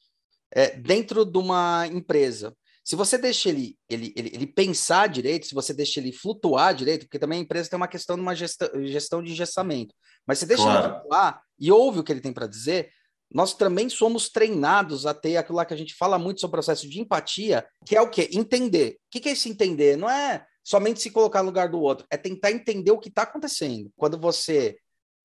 é, 0.50 0.76
dentro 0.76 1.24
de 1.24 1.38
uma 1.38 1.86
empresa. 1.86 2.54
Se 2.84 2.96
você 2.96 3.16
deixa 3.16 3.48
ele, 3.48 3.78
ele, 3.88 4.12
ele, 4.16 4.30
ele, 4.34 4.46
pensar 4.46 5.08
direito, 5.08 5.46
se 5.46 5.54
você 5.54 5.72
deixa 5.72 6.00
ele 6.00 6.12
flutuar 6.12 6.74
direito, 6.74 7.06
porque 7.06 7.18
também 7.18 7.38
a 7.38 7.42
empresa 7.42 7.70
tem 7.70 7.76
uma 7.76 7.88
questão 7.88 8.16
de 8.16 8.22
uma 8.22 8.34
gestão, 8.34 8.68
gestão 8.84 9.22
de 9.22 9.34
gestamento, 9.34 9.94
mas 10.26 10.38
você 10.38 10.46
deixa 10.46 10.64
claro. 10.64 10.84
ele 10.84 10.94
flutuar 10.94 11.42
e 11.58 11.70
ouve 11.70 12.00
o 12.00 12.02
que 12.02 12.10
ele 12.10 12.20
tem 12.20 12.32
para 12.32 12.48
dizer, 12.48 12.90
nós 13.34 13.54
também 13.54 13.88
somos 13.88 14.28
treinados 14.28 15.06
a 15.06 15.14
ter 15.14 15.36
aquilo 15.36 15.56
lá 15.56 15.64
que 15.64 15.72
a 15.72 15.76
gente 15.76 15.94
fala 15.94 16.18
muito 16.18 16.40
sobre 16.40 16.54
o 16.54 16.58
processo 16.58 16.88
de 16.88 17.00
empatia, 17.00 17.66
que 17.86 17.96
é 17.96 18.00
o 18.00 18.10
quê? 18.10 18.28
Entender. 18.32 18.98
O 19.06 19.20
que 19.20 19.28
é 19.28 19.32
esse 19.32 19.48
entender? 19.48 19.96
Não 19.96 20.08
é 20.08 20.44
somente 20.62 21.00
se 21.00 21.10
colocar 21.10 21.42
no 21.42 21.48
lugar 21.48 21.68
do 21.68 21.80
outro, 21.80 22.06
é 22.10 22.16
tentar 22.16 22.52
entender 22.52 22.90
o 22.90 22.98
que 22.98 23.08
está 23.08 23.22
acontecendo. 23.22 23.90
Quando 23.96 24.18
você 24.18 24.76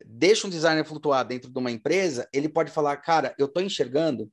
deixa 0.06 0.48
um 0.48 0.50
designer 0.50 0.86
flutuar 0.86 1.26
dentro 1.26 1.52
de 1.52 1.60
uma 1.60 1.72
empresa, 1.72 2.28
ele 2.34 2.48
pode 2.48 2.72
falar, 2.72 2.98
cara, 2.98 3.36
eu 3.38 3.46
estou 3.46 3.62
enxergando 3.62 4.32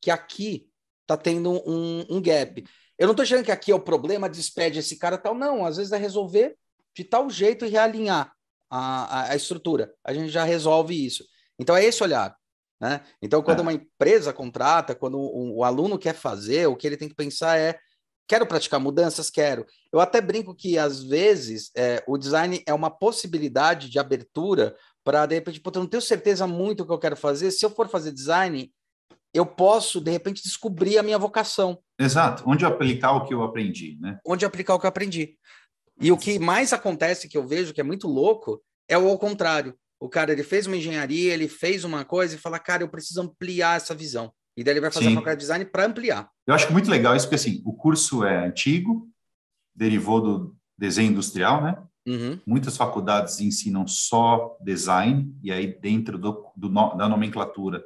que 0.00 0.10
aqui 0.10 0.66
está 1.02 1.16
tendo 1.16 1.50
um, 1.66 2.04
um, 2.10 2.20
gap. 2.20 2.64
Eu 2.98 3.06
não 3.06 3.12
estou 3.12 3.24
enxergando 3.24 3.46
que 3.46 3.52
aqui 3.52 3.70
é 3.70 3.74
o 3.74 3.80
problema, 3.80 4.28
despede 4.28 4.78
esse 4.78 4.98
cara 4.98 5.16
tal. 5.16 5.34
Não, 5.34 5.64
às 5.64 5.76
vezes 5.76 5.92
é 5.92 5.96
resolver 5.96 6.56
de 6.94 7.04
tal 7.04 7.30
jeito 7.30 7.64
e 7.64 7.68
realinhar 7.68 8.32
a, 8.68 9.20
a, 9.20 9.30
a 9.32 9.36
estrutura. 9.36 9.92
A 10.04 10.12
gente 10.12 10.28
já 10.28 10.44
resolve 10.44 10.94
isso. 10.94 11.24
Então 11.58 11.76
é 11.76 11.84
esse 11.84 12.02
olhar. 12.02 12.36
Né? 12.82 13.00
Então, 13.22 13.40
quando 13.44 13.60
é. 13.60 13.62
uma 13.62 13.72
empresa 13.72 14.32
contrata, 14.32 14.92
quando 14.92 15.16
o, 15.16 15.58
o, 15.58 15.64
aluno 15.64 15.96
quer 15.96 16.16
fazer, 16.16 16.66
o 16.66 16.74
que 16.74 16.84
ele 16.84 16.96
tem 16.96 17.08
que 17.08 17.14
pensar 17.14 17.56
é: 17.56 17.78
quero 18.26 18.44
praticar 18.44 18.80
mudanças? 18.80 19.30
Quero. 19.30 19.64
Eu 19.92 20.00
até 20.00 20.20
brinco 20.20 20.52
que, 20.52 20.76
às 20.76 21.00
vezes, 21.00 21.70
é, 21.76 22.02
o 22.08 22.18
design 22.18 22.60
é 22.66 22.74
uma 22.74 22.90
possibilidade 22.90 23.88
de 23.88 24.00
abertura 24.00 24.74
para, 25.04 25.26
de 25.26 25.36
repente, 25.36 25.62
eu 25.64 25.80
não 25.80 25.86
tenho 25.86 26.02
certeza 26.02 26.44
muito 26.44 26.82
o 26.82 26.86
que 26.86 26.92
eu 26.92 26.98
quero 26.98 27.16
fazer. 27.16 27.52
Se 27.52 27.64
eu 27.64 27.70
for 27.70 27.88
fazer 27.88 28.10
design, 28.10 28.68
eu 29.32 29.46
posso, 29.46 30.00
de 30.00 30.10
repente, 30.10 30.42
descobrir 30.42 30.98
a 30.98 31.04
minha 31.04 31.18
vocação. 31.18 31.78
Exato. 31.96 32.42
Onde 32.44 32.66
aplicar 32.66 33.12
o 33.12 33.24
que 33.24 33.32
eu 33.32 33.44
aprendi, 33.44 33.96
né? 34.00 34.18
Onde 34.26 34.44
aplicar 34.44 34.74
o 34.74 34.80
que 34.80 34.86
eu 34.86 34.90
aprendi. 34.90 35.36
E 36.00 36.10
o 36.10 36.18
que 36.18 36.36
mais 36.40 36.72
acontece, 36.72 37.28
que 37.28 37.38
eu 37.38 37.46
vejo 37.46 37.72
que 37.72 37.80
é 37.80 37.84
muito 37.84 38.08
louco, 38.08 38.60
é 38.88 38.98
o 38.98 39.08
ao 39.08 39.18
contrário. 39.18 39.78
O 40.02 40.08
cara 40.08 40.32
ele 40.32 40.42
fez 40.42 40.66
uma 40.66 40.76
engenharia, 40.76 41.32
ele 41.32 41.46
fez 41.46 41.84
uma 41.84 42.04
coisa 42.04 42.34
e 42.34 42.38
fala, 42.38 42.58
cara, 42.58 42.82
eu 42.82 42.88
preciso 42.88 43.22
ampliar 43.22 43.76
essa 43.76 43.94
visão. 43.94 44.32
E 44.56 44.64
daí 44.64 44.72
ele 44.72 44.80
vai 44.80 44.90
fazer 44.90 45.06
Sim. 45.06 45.12
a 45.12 45.14
faculdade 45.14 45.38
de 45.38 45.42
design 45.42 45.64
para 45.64 45.86
ampliar. 45.86 46.28
Eu 46.44 46.54
acho 46.54 46.72
muito 46.72 46.90
legal 46.90 47.14
isso, 47.14 47.26
porque 47.26 47.36
assim, 47.36 47.62
o 47.64 47.72
curso 47.72 48.24
é 48.24 48.44
antigo, 48.44 49.08
derivou 49.72 50.20
do 50.20 50.56
desenho 50.76 51.12
industrial, 51.12 51.62
né? 51.62 51.80
Uhum. 52.04 52.36
Muitas 52.44 52.76
faculdades 52.76 53.38
ensinam 53.38 53.86
só 53.86 54.58
design, 54.60 55.32
e 55.40 55.52
aí 55.52 55.78
dentro 55.80 56.18
do, 56.18 56.50
do 56.56 56.68
da 56.68 57.08
nomenclatura 57.08 57.80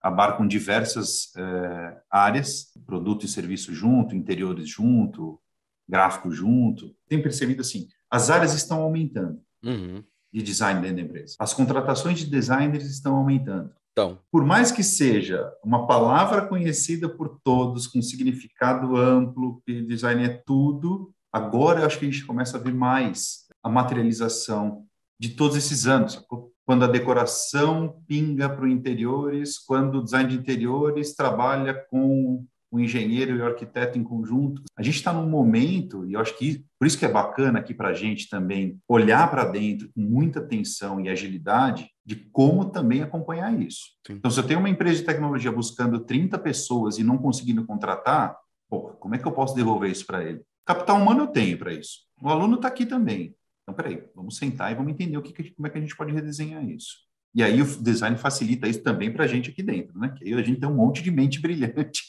abarcam 0.00 0.48
diversas 0.48 1.30
é, 1.36 1.96
áreas, 2.10 2.72
produto 2.84 3.24
e 3.24 3.28
serviço 3.28 3.72
junto, 3.72 4.16
interiores 4.16 4.68
junto, 4.68 5.40
gráfico 5.88 6.28
junto. 6.32 6.92
Tem 7.08 7.22
percebido 7.22 7.60
assim, 7.60 7.86
as 8.10 8.30
áreas 8.30 8.52
estão 8.52 8.82
aumentando. 8.82 9.40
Uhum 9.62 10.02
de 10.32 10.42
design 10.42 10.80
dentro 10.80 10.96
da 10.96 11.02
empresa. 11.02 11.36
As 11.38 11.52
contratações 11.52 12.18
de 12.18 12.26
designers 12.26 12.86
estão 12.86 13.16
aumentando. 13.16 13.70
Então, 13.92 14.18
por 14.30 14.44
mais 14.44 14.72
que 14.72 14.82
seja 14.82 15.52
uma 15.62 15.86
palavra 15.86 16.46
conhecida 16.46 17.08
por 17.08 17.38
todos, 17.44 17.86
com 17.86 18.00
significado 18.00 18.96
amplo, 18.96 19.60
que 19.66 19.82
design 19.82 20.24
é 20.24 20.42
tudo, 20.46 21.12
agora 21.30 21.80
eu 21.80 21.86
acho 21.86 21.98
que 21.98 22.06
a 22.06 22.10
gente 22.10 22.24
começa 22.24 22.56
a 22.56 22.60
ver 22.60 22.72
mais 22.72 23.46
a 23.62 23.68
materialização 23.68 24.86
de 25.20 25.30
todos 25.30 25.56
esses 25.56 25.86
anos. 25.86 26.24
Quando 26.64 26.84
a 26.84 26.88
decoração 26.88 28.02
pinga 28.06 28.48
para 28.48 28.64
o 28.64 28.68
interiores, 28.68 29.58
quando 29.58 29.98
o 29.98 30.04
design 30.04 30.30
de 30.30 30.36
interiores 30.38 31.14
trabalha 31.14 31.74
com 31.90 32.46
o 32.72 32.80
engenheiro 32.80 33.36
e 33.36 33.40
o 33.40 33.44
arquiteto 33.44 33.98
em 33.98 34.02
conjunto. 34.02 34.62
A 34.74 34.82
gente 34.82 34.96
está 34.96 35.12
num 35.12 35.28
momento, 35.28 36.06
e 36.06 36.14
eu 36.14 36.20
acho 36.20 36.36
que 36.38 36.64
por 36.78 36.86
isso 36.86 36.98
que 36.98 37.04
é 37.04 37.08
bacana 37.08 37.58
aqui 37.58 37.74
para 37.74 37.88
a 37.88 37.92
gente 37.92 38.30
também 38.30 38.80
olhar 38.88 39.30
para 39.30 39.44
dentro 39.44 39.90
com 39.94 40.00
muita 40.00 40.40
atenção 40.40 40.98
e 40.98 41.10
agilidade 41.10 41.90
de 42.04 42.16
como 42.16 42.64
também 42.64 43.02
acompanhar 43.02 43.60
isso. 43.60 43.82
Sim. 44.06 44.14
Então, 44.14 44.30
se 44.30 44.40
eu 44.40 44.46
tenho 44.46 44.58
uma 44.58 44.70
empresa 44.70 45.00
de 45.00 45.04
tecnologia 45.04 45.52
buscando 45.52 46.00
30 46.00 46.38
pessoas 46.38 46.98
e 46.98 47.04
não 47.04 47.18
conseguindo 47.18 47.66
contratar, 47.66 48.36
pô, 48.70 48.94
como 48.94 49.14
é 49.14 49.18
que 49.18 49.26
eu 49.26 49.32
posso 49.32 49.54
devolver 49.54 49.90
isso 49.90 50.06
para 50.06 50.24
ele? 50.24 50.40
Capital 50.64 50.96
humano 50.96 51.24
eu 51.24 51.26
tenho 51.26 51.58
para 51.58 51.74
isso. 51.74 51.98
O 52.22 52.30
aluno 52.30 52.56
está 52.56 52.68
aqui 52.68 52.86
também. 52.86 53.36
Então, 53.62 53.74
peraí, 53.74 54.02
vamos 54.16 54.38
sentar 54.38 54.72
e 54.72 54.74
vamos 54.74 54.92
entender 54.92 55.18
o 55.18 55.22
que, 55.22 55.50
como 55.50 55.66
é 55.66 55.70
que 55.70 55.76
a 55.76 55.80
gente 55.80 55.94
pode 55.94 56.12
redesenhar 56.12 56.64
isso. 56.64 56.96
E 57.34 57.42
aí 57.42 57.60
o 57.60 57.64
design 57.64 58.16
facilita 58.16 58.68
isso 58.68 58.82
também 58.82 59.12
para 59.12 59.24
a 59.24 59.26
gente 59.26 59.50
aqui 59.50 59.62
dentro, 59.62 59.98
né? 59.98 60.14
Que 60.16 60.24
aí 60.24 60.34
a 60.34 60.42
gente 60.42 60.60
tem 60.60 60.68
um 60.68 60.74
monte 60.74 61.02
de 61.02 61.10
mente 61.10 61.38
brilhante 61.40 62.02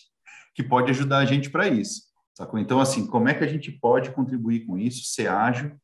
que 0.54 0.64
pode 0.64 0.92
ajudar 0.92 1.20
a 1.20 1.26
gente 1.26 1.50
para 1.50 1.68
isso. 1.68 2.04
Sacou? 2.36 2.60
Então, 2.60 2.80
assim, 2.80 3.06
como 3.06 3.30
é 3.30 3.34
que 3.34 3.44
a 3.44 3.48
gente 3.48 3.72
pode 3.72 4.12
contribuir 4.12 4.66
com 4.66 4.78
isso, 4.78 5.06
ser 5.06 5.30
ágil 5.30 5.80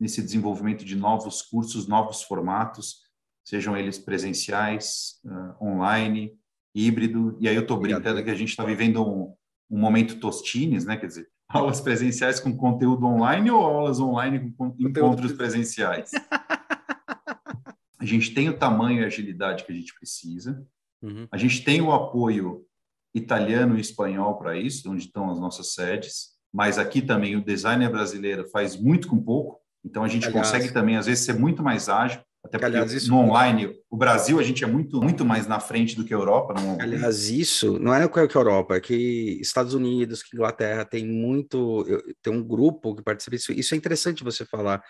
nesse 0.00 0.22
desenvolvimento 0.22 0.84
de 0.84 0.96
novos 0.96 1.42
cursos, 1.42 1.86
novos 1.86 2.22
formatos, 2.22 3.02
sejam 3.44 3.76
eles 3.76 3.98
presenciais, 3.98 5.20
uh, 5.24 5.64
online, 5.64 6.32
híbrido. 6.74 7.36
E 7.38 7.48
aí 7.48 7.54
eu 7.54 7.62
estou 7.62 7.78
brincando 7.78 8.22
que 8.24 8.30
a 8.30 8.34
gente 8.34 8.48
está 8.48 8.64
vivendo 8.64 9.06
um, 9.06 9.34
um 9.70 9.78
momento 9.78 10.18
tostines, 10.18 10.84
né? 10.84 10.96
Quer 10.96 11.06
dizer, 11.06 11.28
aulas 11.48 11.80
presenciais 11.80 12.40
com 12.40 12.56
conteúdo 12.56 13.06
online 13.06 13.50
ou 13.50 13.62
aulas 13.62 14.00
online 14.00 14.52
com 14.56 14.74
encontros 14.78 15.32
presenciais? 15.32 16.10
a 18.00 18.04
gente 18.04 18.32
tem 18.34 18.48
o 18.48 18.58
tamanho 18.58 19.02
e 19.02 19.04
agilidade 19.04 19.64
que 19.64 19.72
a 19.72 19.74
gente 19.74 19.94
precisa. 19.94 20.66
Uhum. 21.02 21.28
A 21.30 21.36
gente 21.36 21.62
tem 21.62 21.82
o 21.82 21.92
apoio 21.92 22.66
italiano 23.14 23.76
e 23.76 23.80
espanhol 23.80 24.36
para 24.36 24.56
isso, 24.56 24.90
onde 24.90 25.04
estão 25.04 25.30
as 25.30 25.38
nossas 25.38 25.72
sedes. 25.74 26.34
Mas 26.52 26.78
aqui 26.78 27.02
também 27.02 27.36
o 27.36 27.44
designer 27.44 27.90
brasileiro 27.90 28.48
faz 28.48 28.76
muito 28.76 29.08
com 29.08 29.20
pouco, 29.20 29.58
então 29.84 30.02
a 30.02 30.08
gente 30.08 30.26
aliás, 30.26 30.50
consegue 30.50 30.72
também, 30.72 30.96
às 30.96 31.06
vezes, 31.06 31.24
ser 31.24 31.34
muito 31.34 31.62
mais 31.62 31.88
ágil. 31.88 32.20
Até 32.44 32.58
porque 32.58 32.76
aliás, 32.76 32.92
isso... 32.92 33.10
no 33.10 33.18
online, 33.18 33.74
o 33.90 33.96
Brasil, 33.96 34.38
a 34.38 34.42
gente 34.42 34.62
é 34.62 34.66
muito, 34.66 35.00
muito 35.00 35.24
mais 35.24 35.46
na 35.46 35.58
frente 35.58 35.96
do 35.96 36.04
que 36.04 36.12
a 36.12 36.16
Europa. 36.16 36.52
No... 36.52 36.80
Aliás, 36.80 37.30
isso 37.30 37.78
não 37.78 37.94
é 37.94 38.06
que 38.06 38.18
a 38.18 38.22
Europa, 38.34 38.76
é 38.76 38.80
que 38.80 39.38
Estados 39.40 39.72
Unidos, 39.72 40.22
que 40.22 40.36
Inglaterra 40.36 40.84
tem 40.84 41.06
muito, 41.06 41.86
tem 42.22 42.32
um 42.32 42.42
grupo 42.42 42.94
que 42.94 43.02
participa 43.02 43.36
disso. 43.36 43.52
Isso 43.52 43.74
é 43.74 43.78
interessante 43.78 44.22
você 44.22 44.44
falar, 44.44 44.82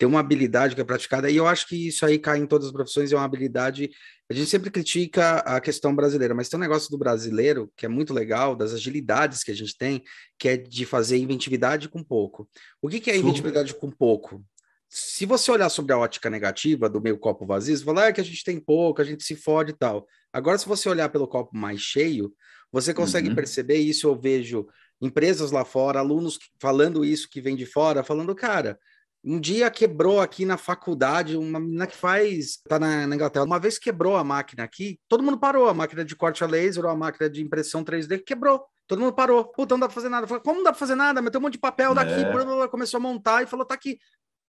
ter 0.00 0.06
uma 0.06 0.20
habilidade 0.20 0.74
que 0.74 0.80
é 0.80 0.84
praticada, 0.84 1.30
e 1.30 1.36
eu 1.36 1.46
acho 1.46 1.68
que 1.68 1.88
isso 1.88 2.06
aí 2.06 2.18
cai 2.18 2.38
em 2.38 2.46
todas 2.46 2.68
as 2.68 2.72
profissões, 2.72 3.12
é 3.12 3.16
uma 3.16 3.24
habilidade. 3.26 3.90
A 4.30 4.32
gente 4.32 4.48
sempre 4.48 4.70
critica 4.70 5.40
a 5.40 5.60
questão 5.60 5.94
brasileira, 5.94 6.34
mas 6.34 6.48
tem 6.48 6.56
um 6.56 6.62
negócio 6.62 6.90
do 6.90 6.96
brasileiro 6.96 7.70
que 7.76 7.84
é 7.84 7.88
muito 7.88 8.14
legal, 8.14 8.56
das 8.56 8.72
agilidades 8.72 9.44
que 9.44 9.50
a 9.50 9.54
gente 9.54 9.76
tem, 9.76 10.02
que 10.38 10.48
é 10.48 10.56
de 10.56 10.86
fazer 10.86 11.18
inventividade 11.18 11.86
com 11.86 12.02
pouco. 12.02 12.48
O 12.80 12.88
que, 12.88 12.98
que 12.98 13.10
é 13.10 13.16
inventividade 13.18 13.74
com 13.74 13.90
pouco? 13.90 14.42
Se 14.88 15.26
você 15.26 15.50
olhar 15.50 15.68
sobre 15.68 15.92
a 15.92 15.98
ótica 15.98 16.30
negativa 16.30 16.88
do 16.88 16.98
meio 16.98 17.18
copo 17.18 17.44
vazio, 17.44 17.76
você 17.76 17.84
fala 17.84 18.06
ah, 18.06 18.12
que 18.12 18.22
a 18.22 18.24
gente 18.24 18.42
tem 18.42 18.58
pouco, 18.58 19.02
a 19.02 19.04
gente 19.04 19.22
se 19.22 19.36
fode 19.36 19.72
e 19.72 19.76
tal. 19.76 20.06
Agora, 20.32 20.56
se 20.56 20.66
você 20.66 20.88
olhar 20.88 21.10
pelo 21.10 21.28
copo 21.28 21.54
mais 21.54 21.78
cheio, 21.78 22.32
você 22.72 22.94
consegue 22.94 23.28
uhum. 23.28 23.34
perceber 23.34 23.76
isso. 23.76 24.06
Eu 24.06 24.18
vejo 24.18 24.66
empresas 24.98 25.50
lá 25.50 25.62
fora, 25.62 25.98
alunos 25.98 26.38
falando 26.58 27.04
isso 27.04 27.28
que 27.28 27.42
vem 27.42 27.54
de 27.54 27.66
fora, 27.66 28.02
falando, 28.02 28.34
cara, 28.34 28.78
um 29.22 29.38
dia 29.38 29.70
quebrou 29.70 30.20
aqui 30.20 30.44
na 30.44 30.56
faculdade, 30.56 31.36
uma 31.36 31.60
menina 31.60 31.86
que 31.86 31.96
faz, 31.96 32.58
tá 32.68 32.78
na, 32.78 33.06
na, 33.06 33.14
Inglaterra, 33.14 33.44
uma 33.44 33.60
vez 33.60 33.78
quebrou 33.78 34.16
a 34.16 34.24
máquina 34.24 34.64
aqui, 34.64 34.98
todo 35.08 35.22
mundo 35.22 35.38
parou, 35.38 35.68
a 35.68 35.74
máquina 35.74 36.04
de 36.04 36.16
corte 36.16 36.42
a 36.42 36.46
laser 36.46 36.84
ou 36.84 36.90
a 36.90 36.96
máquina 36.96 37.28
de 37.28 37.42
impressão 37.42 37.84
3D 37.84 38.22
quebrou. 38.24 38.64
Todo 38.86 39.00
mundo 39.00 39.12
parou. 39.12 39.44
Puta, 39.44 39.74
não 39.74 39.80
dá 39.80 39.86
pra 39.86 39.94
fazer 39.94 40.08
nada. 40.08 40.26
Falei, 40.26 40.42
como 40.42 40.56
não 40.56 40.64
dá 40.64 40.72
pra 40.72 40.78
fazer 40.78 40.96
nada? 40.96 41.22
Meteu 41.22 41.38
um 41.38 41.42
monte 41.44 41.52
de 41.52 41.60
papel 41.60 41.94
daqui, 41.94 42.12
é. 42.12 42.68
começou 42.68 42.98
a 42.98 43.00
montar 43.00 43.40
e 43.40 43.46
falou, 43.46 43.64
tá 43.64 43.74
aqui. 43.74 44.00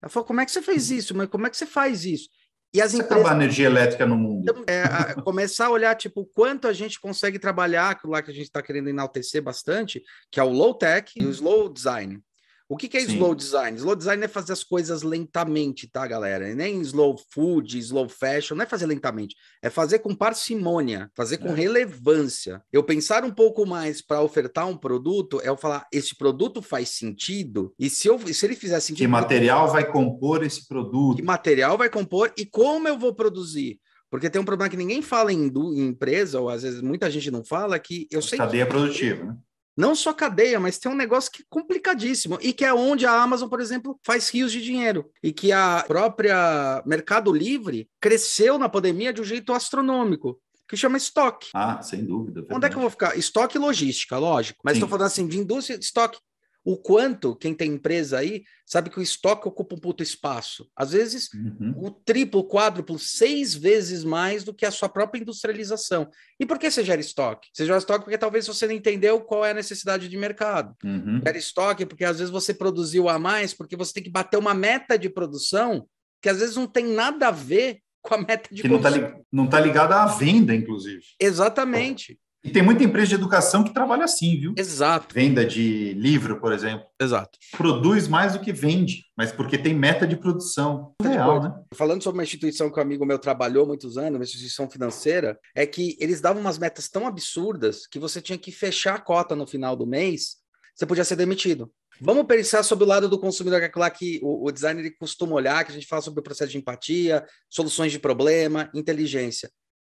Ela 0.00 0.08
falou, 0.08 0.26
como 0.26 0.40
é 0.40 0.46
que 0.46 0.50
você 0.50 0.62
fez 0.62 0.90
isso? 0.90 1.14
Mas 1.14 1.28
como 1.28 1.46
é 1.46 1.50
que 1.50 1.58
você 1.58 1.66
faz 1.66 2.06
isso? 2.06 2.26
E 2.72 2.80
as 2.80 2.92
você 2.92 3.02
empresas... 3.02 3.18
acabar 3.18 3.34
a 3.34 3.36
energia 3.36 3.66
elétrica 3.66 4.06
no 4.06 4.16
mundo. 4.16 4.64
É, 4.66 4.82
a, 4.84 5.20
começar 5.22 5.66
a 5.66 5.70
olhar, 5.70 5.94
tipo, 5.94 6.24
quanto 6.32 6.68
a 6.68 6.72
gente 6.72 6.98
consegue 6.98 7.38
trabalhar, 7.38 7.90
aquilo 7.90 8.12
lá 8.12 8.22
que 8.22 8.30
a 8.30 8.34
gente 8.34 8.46
está 8.46 8.62
querendo 8.62 8.88
enaltecer 8.88 9.42
bastante, 9.42 10.02
que 10.30 10.40
é 10.40 10.42
o 10.42 10.48
low-tech 10.48 11.12
e 11.20 11.26
o 11.26 11.30
slow 11.30 11.68
design. 11.68 12.22
O 12.70 12.76
que, 12.76 12.88
que 12.88 12.98
é 12.98 13.00
Sim. 13.00 13.14
slow 13.14 13.34
design? 13.34 13.76
Slow 13.76 13.96
design 13.96 14.24
é 14.24 14.28
fazer 14.28 14.52
as 14.52 14.62
coisas 14.62 15.02
lentamente, 15.02 15.88
tá, 15.90 16.06
galera? 16.06 16.54
Nem 16.54 16.80
slow 16.82 17.18
food, 17.34 17.76
slow 17.80 18.08
fashion, 18.08 18.54
não 18.54 18.62
é 18.62 18.66
fazer 18.66 18.86
lentamente, 18.86 19.34
é 19.60 19.68
fazer 19.68 19.98
com 19.98 20.14
parcimônia, 20.14 21.10
fazer 21.12 21.38
com 21.38 21.48
é. 21.48 21.54
relevância. 21.54 22.62
Eu 22.72 22.84
pensar 22.84 23.24
um 23.24 23.32
pouco 23.32 23.66
mais 23.66 24.00
para 24.00 24.22
ofertar 24.22 24.68
um 24.68 24.76
produto 24.76 25.40
é 25.42 25.48
eu 25.48 25.56
falar, 25.56 25.84
esse 25.92 26.16
produto 26.16 26.62
faz 26.62 26.90
sentido? 26.90 27.74
E 27.76 27.90
se, 27.90 28.06
eu, 28.06 28.16
se 28.32 28.46
ele 28.46 28.54
fizer 28.54 28.78
sentido. 28.78 29.04
Que 29.04 29.08
material 29.08 29.66
vai 29.72 29.90
compor 29.90 30.44
esse 30.44 30.68
produto? 30.68 31.16
Que 31.16 31.24
material 31.24 31.76
vai 31.76 31.90
compor 31.90 32.32
e 32.38 32.46
como 32.46 32.86
eu 32.86 32.96
vou 32.96 33.12
produzir? 33.12 33.80
Porque 34.08 34.30
tem 34.30 34.40
um 34.40 34.44
problema 34.44 34.70
que 34.70 34.76
ninguém 34.76 35.02
fala 35.02 35.32
em, 35.32 35.48
em 35.48 35.86
empresa, 35.88 36.40
ou 36.40 36.48
às 36.48 36.62
vezes 36.62 36.80
muita 36.80 37.10
gente 37.10 37.32
não 37.32 37.44
fala, 37.44 37.80
que 37.80 38.06
eu 38.12 38.22
sei. 38.22 38.38
Cadeia 38.38 38.64
que... 38.64 38.70
produtiva, 38.70 39.24
né? 39.24 39.36
Não 39.76 39.94
só 39.94 40.12
cadeia, 40.12 40.58
mas 40.60 40.78
tem 40.78 40.90
um 40.90 40.96
negócio 40.96 41.30
que 41.30 41.42
é 41.42 41.46
complicadíssimo 41.48 42.38
e 42.40 42.52
que 42.52 42.64
é 42.64 42.74
onde 42.74 43.06
a 43.06 43.12
Amazon, 43.12 43.48
por 43.48 43.60
exemplo, 43.60 43.98
faz 44.04 44.28
rios 44.28 44.52
de 44.52 44.60
dinheiro 44.60 45.10
e 45.22 45.32
que 45.32 45.52
a 45.52 45.84
própria 45.86 46.82
Mercado 46.84 47.32
Livre 47.32 47.88
cresceu 48.00 48.58
na 48.58 48.68
pandemia 48.68 49.12
de 49.12 49.20
um 49.20 49.24
jeito 49.24 49.52
astronômico 49.52 50.40
que 50.68 50.76
chama 50.76 50.96
estoque. 50.96 51.50
Ah, 51.52 51.82
sem 51.82 52.04
dúvida. 52.04 52.42
Verdade. 52.42 52.56
Onde 52.56 52.66
é 52.66 52.68
que 52.70 52.76
eu 52.76 52.80
vou 52.80 52.90
ficar? 52.90 53.18
Estoque 53.18 53.56
e 53.56 53.60
logística, 53.60 54.16
lógico. 54.16 54.60
Mas 54.62 54.74
estou 54.74 54.88
falando 54.88 55.06
assim 55.06 55.26
de 55.26 55.38
indústria, 55.38 55.76
estoque 55.76 56.20
o 56.64 56.76
quanto, 56.76 57.34
quem 57.34 57.54
tem 57.54 57.72
empresa 57.72 58.18
aí, 58.18 58.42
sabe 58.66 58.90
que 58.90 58.98
o 58.98 59.02
estoque 59.02 59.48
ocupa 59.48 59.74
um 59.74 59.78
puto 59.78 60.02
espaço. 60.02 60.68
Às 60.76 60.92
vezes, 60.92 61.32
uhum. 61.32 61.74
o 61.76 61.90
triplo, 61.90 62.46
quádruplo, 62.46 62.98
seis 62.98 63.54
vezes 63.54 64.04
mais 64.04 64.44
do 64.44 64.52
que 64.52 64.66
a 64.66 64.70
sua 64.70 64.88
própria 64.88 65.20
industrialização. 65.20 66.10
E 66.38 66.44
por 66.44 66.58
que 66.58 66.70
você 66.70 66.84
gera 66.84 67.00
estoque? 67.00 67.48
Você 67.52 67.64
gera 67.64 67.78
estoque 67.78 68.04
porque 68.04 68.18
talvez 68.18 68.46
você 68.46 68.66
não 68.66 68.74
entendeu 68.74 69.20
qual 69.20 69.44
é 69.44 69.52
a 69.52 69.54
necessidade 69.54 70.08
de 70.08 70.16
mercado. 70.16 70.74
Uhum. 70.84 71.20
Gera 71.24 71.38
estoque 71.38 71.86
porque 71.86 72.04
às 72.04 72.18
vezes 72.18 72.30
você 72.30 72.52
produziu 72.52 73.08
a 73.08 73.18
mais, 73.18 73.54
porque 73.54 73.76
você 73.76 73.94
tem 73.94 74.02
que 74.02 74.10
bater 74.10 74.36
uma 74.36 74.54
meta 74.54 74.98
de 74.98 75.08
produção 75.08 75.86
que 76.20 76.28
às 76.28 76.38
vezes 76.38 76.56
não 76.56 76.66
tem 76.66 76.84
nada 76.84 77.28
a 77.28 77.30
ver 77.30 77.80
com 78.02 78.14
a 78.14 78.18
meta 78.18 78.54
de 78.54 78.62
que 78.62 78.68
produção. 78.68 79.24
não 79.32 79.44
está 79.44 79.58
tá 79.58 79.64
ligada 79.64 80.02
à 80.02 80.06
venda, 80.06 80.54
inclusive. 80.54 81.02
Exatamente. 81.18 82.18
E 82.42 82.50
tem 82.50 82.62
muita 82.62 82.82
empresa 82.82 83.08
de 83.08 83.14
educação 83.16 83.62
que 83.62 83.74
trabalha 83.74 84.04
assim, 84.04 84.38
viu? 84.40 84.54
Exato. 84.56 85.14
Venda 85.14 85.44
de 85.44 85.92
livro, 85.92 86.40
por 86.40 86.52
exemplo. 86.52 86.86
Exato. 86.98 87.38
Produz 87.56 88.08
mais 88.08 88.32
do 88.32 88.40
que 88.40 88.50
vende, 88.50 89.04
mas 89.16 89.30
porque 89.30 89.58
tem 89.58 89.74
meta 89.74 90.06
de 90.06 90.16
produção. 90.16 90.94
Real, 91.02 91.42
né? 91.42 91.54
Falando 91.74 92.02
sobre 92.02 92.18
uma 92.18 92.24
instituição 92.24 92.70
que 92.70 92.78
um 92.78 92.82
amigo 92.82 93.04
meu 93.04 93.18
trabalhou 93.18 93.66
muitos 93.66 93.98
anos, 93.98 94.18
uma 94.18 94.24
instituição 94.24 94.70
financeira, 94.70 95.38
é 95.54 95.66
que 95.66 95.98
eles 96.00 96.22
davam 96.22 96.40
umas 96.40 96.56
metas 96.56 96.88
tão 96.88 97.06
absurdas 97.06 97.86
que 97.86 97.98
você 97.98 98.22
tinha 98.22 98.38
que 98.38 98.50
fechar 98.50 98.94
a 98.94 99.00
cota 99.00 99.36
no 99.36 99.46
final 99.46 99.76
do 99.76 99.86
mês, 99.86 100.36
você 100.74 100.86
podia 100.86 101.04
ser 101.04 101.16
demitido. 101.16 101.70
Vamos 102.00 102.24
pensar 102.24 102.62
sobre 102.62 102.84
o 102.84 102.88
lado 102.88 103.06
do 103.06 103.18
consumidor, 103.18 103.60
que 103.60 103.66
é 103.66 103.72
lá 103.76 103.90
que 103.90 104.18
o, 104.22 104.46
o 104.46 104.50
designer 104.50 104.90
costuma 104.98 105.34
olhar, 105.34 105.62
que 105.62 105.70
a 105.70 105.74
gente 105.74 105.86
fala 105.86 106.00
sobre 106.00 106.20
o 106.20 106.22
processo 106.22 106.50
de 106.50 106.56
empatia, 106.56 107.26
soluções 107.50 107.92
de 107.92 107.98
problema, 107.98 108.70
inteligência. 108.74 109.50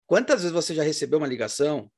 Quantas 0.06 0.40
vezes 0.40 0.54
você 0.54 0.74
já 0.74 0.82
recebeu 0.82 1.18
uma 1.18 1.26
ligação 1.26 1.90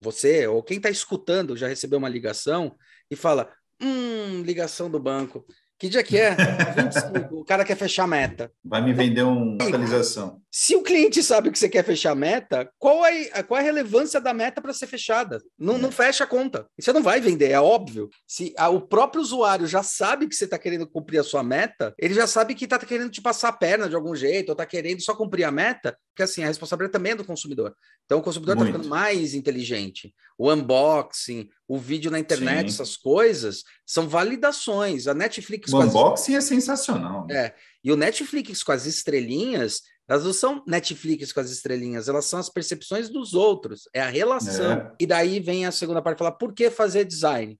você 0.00 0.46
ou 0.46 0.62
quem 0.62 0.78
está 0.78 0.90
escutando 0.90 1.56
já 1.56 1.68
recebeu 1.68 1.98
uma 1.98 2.08
ligação 2.08 2.74
e 3.10 3.16
fala: 3.16 3.52
hum, 3.80 4.42
ligação 4.42 4.90
do 4.90 4.98
banco. 4.98 5.44
Que 5.80 5.88
dia 5.88 6.02
que 6.02 6.18
é? 6.18 6.36
25. 6.76 7.36
o 7.36 7.42
cara 7.42 7.64
quer 7.64 7.74
fechar 7.74 8.04
a 8.04 8.06
meta. 8.06 8.52
Vai 8.62 8.82
me 8.82 8.92
vender 8.92 9.22
uma 9.22 9.54
atualização. 9.54 10.38
Se 10.50 10.76
o 10.76 10.82
cliente 10.82 11.22
sabe 11.22 11.50
que 11.50 11.58
você 11.58 11.70
quer 11.70 11.82
fechar 11.82 12.10
a 12.10 12.14
meta, 12.14 12.70
qual 12.78 13.02
é, 13.06 13.42
qual 13.44 13.58
é 13.58 13.62
a 13.62 13.64
relevância 13.64 14.20
da 14.20 14.34
meta 14.34 14.60
para 14.60 14.74
ser 14.74 14.86
fechada? 14.86 15.40
Não, 15.58 15.78
não 15.78 15.90
fecha 15.90 16.24
a 16.24 16.26
conta. 16.26 16.66
Você 16.78 16.92
não 16.92 17.02
vai 17.02 17.18
vender, 17.18 17.50
é 17.50 17.58
óbvio. 17.58 18.10
Se 18.26 18.52
a, 18.58 18.68
o 18.68 18.82
próprio 18.82 19.22
usuário 19.22 19.66
já 19.66 19.82
sabe 19.82 20.28
que 20.28 20.34
você 20.34 20.44
está 20.44 20.58
querendo 20.58 20.86
cumprir 20.86 21.18
a 21.18 21.24
sua 21.24 21.42
meta, 21.42 21.94
ele 21.98 22.12
já 22.12 22.26
sabe 22.26 22.54
que 22.54 22.64
está 22.64 22.78
querendo 22.78 23.10
te 23.10 23.22
passar 23.22 23.48
a 23.48 23.52
perna 23.52 23.88
de 23.88 23.96
algum 23.96 24.14
jeito, 24.14 24.50
ou 24.50 24.52
está 24.52 24.66
querendo 24.66 25.00
só 25.00 25.14
cumprir 25.14 25.44
a 25.44 25.50
meta, 25.50 25.96
porque 26.20 26.24
assim, 26.24 26.42
a 26.42 26.48
responsabilidade 26.48 26.92
também 26.92 27.12
é 27.12 27.14
do 27.14 27.24
consumidor. 27.24 27.74
Então 28.04 28.18
o 28.18 28.22
consumidor 28.22 28.54
está 28.54 28.66
ficando 28.66 28.88
mais 28.88 29.32
inteligente. 29.32 30.14
O 30.36 30.52
unboxing, 30.52 31.48
o 31.66 31.78
vídeo 31.78 32.10
na 32.10 32.18
internet, 32.18 32.70
Sim. 32.70 32.74
essas 32.74 32.96
coisas, 32.96 33.64
são 33.86 34.06
validações. 34.08 35.06
A 35.06 35.14
Netflix. 35.14 35.72
O 35.72 35.80
unboxing 35.80 36.34
as... 36.34 36.44
é 36.44 36.48
sensacional. 36.48 37.26
Né? 37.26 37.46
É. 37.46 37.54
E 37.82 37.90
o 37.90 37.96
Netflix 37.96 38.62
com 38.62 38.72
as 38.72 38.84
estrelinhas, 38.84 39.80
elas 40.06 40.24
não 40.24 40.32
são 40.32 40.62
Netflix 40.66 41.32
com 41.32 41.40
as 41.40 41.50
estrelinhas, 41.50 42.08
elas 42.08 42.26
são 42.26 42.38
as 42.38 42.50
percepções 42.50 43.08
dos 43.08 43.32
outros, 43.32 43.88
é 43.94 44.00
a 44.02 44.08
relação. 44.08 44.72
É. 44.72 44.92
E 45.00 45.06
daí 45.06 45.40
vem 45.40 45.64
a 45.64 45.72
segunda 45.72 46.02
parte 46.02 46.18
falar 46.18 46.32
por 46.32 46.52
que 46.52 46.68
fazer 46.70 47.04
design? 47.04 47.58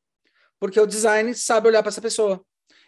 Porque 0.58 0.78
o 0.78 0.86
design 0.86 1.34
sabe 1.34 1.68
olhar 1.68 1.82
para 1.82 1.88
essa 1.88 2.02
pessoa. 2.02 2.44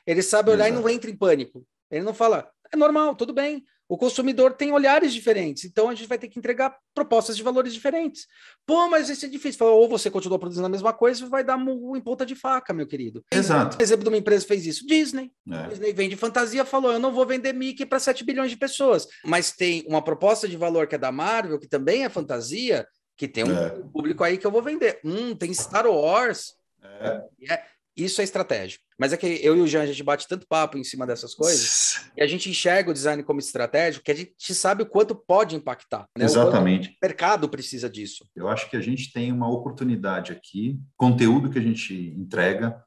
Ele 0.07 0.23
sabe 0.23 0.51
olhar 0.51 0.66
Exato. 0.66 0.81
e 0.81 0.82
não 0.82 0.90
entra 0.90 1.11
em 1.11 1.16
pânico. 1.16 1.65
Ele 1.90 2.05
não 2.05 2.12
fala, 2.12 2.51
é 2.70 2.77
normal, 2.77 3.15
tudo 3.15 3.32
bem. 3.32 3.65
O 3.88 3.98
consumidor 3.98 4.54
tem 4.54 4.72
olhares 4.72 5.12
diferentes, 5.12 5.64
então 5.64 5.88
a 5.88 5.94
gente 5.94 6.09
vai 6.09 6.16
ter 6.16 6.28
que 6.28 6.38
entregar 6.38 6.76
propostas 6.94 7.36
de 7.36 7.42
valores 7.42 7.74
diferentes. 7.74 8.26
Pô, 8.66 8.88
mas 8.88 9.10
isso 9.10 9.26
é 9.26 9.28
difícil. 9.28 9.66
Ou 9.66 9.88
você 9.88 10.10
continua 10.10 10.38
produzindo 10.38 10.66
a 10.66 10.70
mesma 10.70 10.92
coisa, 10.92 11.26
vai 11.28 11.44
dar 11.44 11.59
em 11.59 12.00
ponta 12.00 12.24
de 12.24 12.34
faca, 12.34 12.72
meu 12.72 12.86
querido. 12.86 13.24
Exato. 13.30 13.76
Um 13.78 13.82
exemplo 13.82 14.04
de 14.04 14.09
uma 14.09 14.16
empresa 14.16 14.46
fez 14.46 14.64
isso. 14.64 14.86
Disney. 14.86 15.30
É. 15.50 15.68
Disney 15.68 15.92
vende 15.92 16.16
fantasia, 16.16 16.64
falou: 16.64 16.92
eu 16.92 16.98
não 16.98 17.12
vou 17.12 17.26
vender 17.26 17.52
Mickey 17.52 17.84
para 17.84 17.98
7 17.98 18.24
bilhões 18.24 18.50
de 18.50 18.56
pessoas. 18.56 19.06
Mas 19.24 19.52
tem 19.52 19.84
uma 19.86 20.02
proposta 20.02 20.48
de 20.48 20.56
valor 20.56 20.86
que 20.86 20.94
é 20.94 20.98
da 20.98 21.12
Marvel, 21.12 21.59
que 21.59 21.68
também 21.68 22.04
é 22.04 22.09
fantasia, 22.09 22.86
que 23.16 23.28
tem 23.28 23.44
um 23.44 23.56
é. 23.56 23.70
público 23.92 24.24
aí 24.24 24.38
que 24.38 24.46
eu 24.46 24.50
vou 24.50 24.62
vender. 24.62 25.00
Hum, 25.04 25.34
tem 25.34 25.52
Star 25.52 25.86
Wars. 25.86 26.54
É. 26.82 27.62
isso 27.97 28.20
é 28.20 28.24
estratégico. 28.24 28.85
Mas 28.98 29.12
é 29.12 29.16
que 29.16 29.27
eu 29.43 29.56
e 29.56 29.60
o 29.60 29.66
Jean, 29.66 29.82
a 29.82 29.86
gente 29.86 30.02
bate 30.02 30.28
tanto 30.28 30.47
papo 30.47 30.78
em 30.78 30.85
cima 30.85 31.06
dessas 31.06 31.35
coisas, 31.35 32.09
e 32.16 32.23
a 32.23 32.27
gente 32.27 32.48
enxerga 32.48 32.90
o 32.90 32.94
design 32.94 33.23
como 33.23 33.40
estratégico, 33.40 34.05
que 34.05 34.12
a 34.12 34.14
gente 34.14 34.55
sabe 34.55 34.82
o 34.82 34.86
quanto 34.86 35.14
pode 35.14 35.56
impactar. 35.56 36.06
Né? 36.16 36.24
Exatamente. 36.24 36.89
O, 36.89 36.93
o 36.93 36.97
mercado 37.02 37.48
precisa 37.48 37.90
disso. 37.90 38.24
Eu 38.35 38.48
acho 38.48 38.70
que 38.70 38.77
a 38.77 38.81
gente 38.81 39.12
tem 39.12 39.32
uma 39.32 39.51
oportunidade 39.51 40.32
aqui, 40.32 40.78
conteúdo 40.97 41.51
que 41.51 41.59
a 41.59 41.62
gente 41.62 41.94
entrega, 42.16 42.82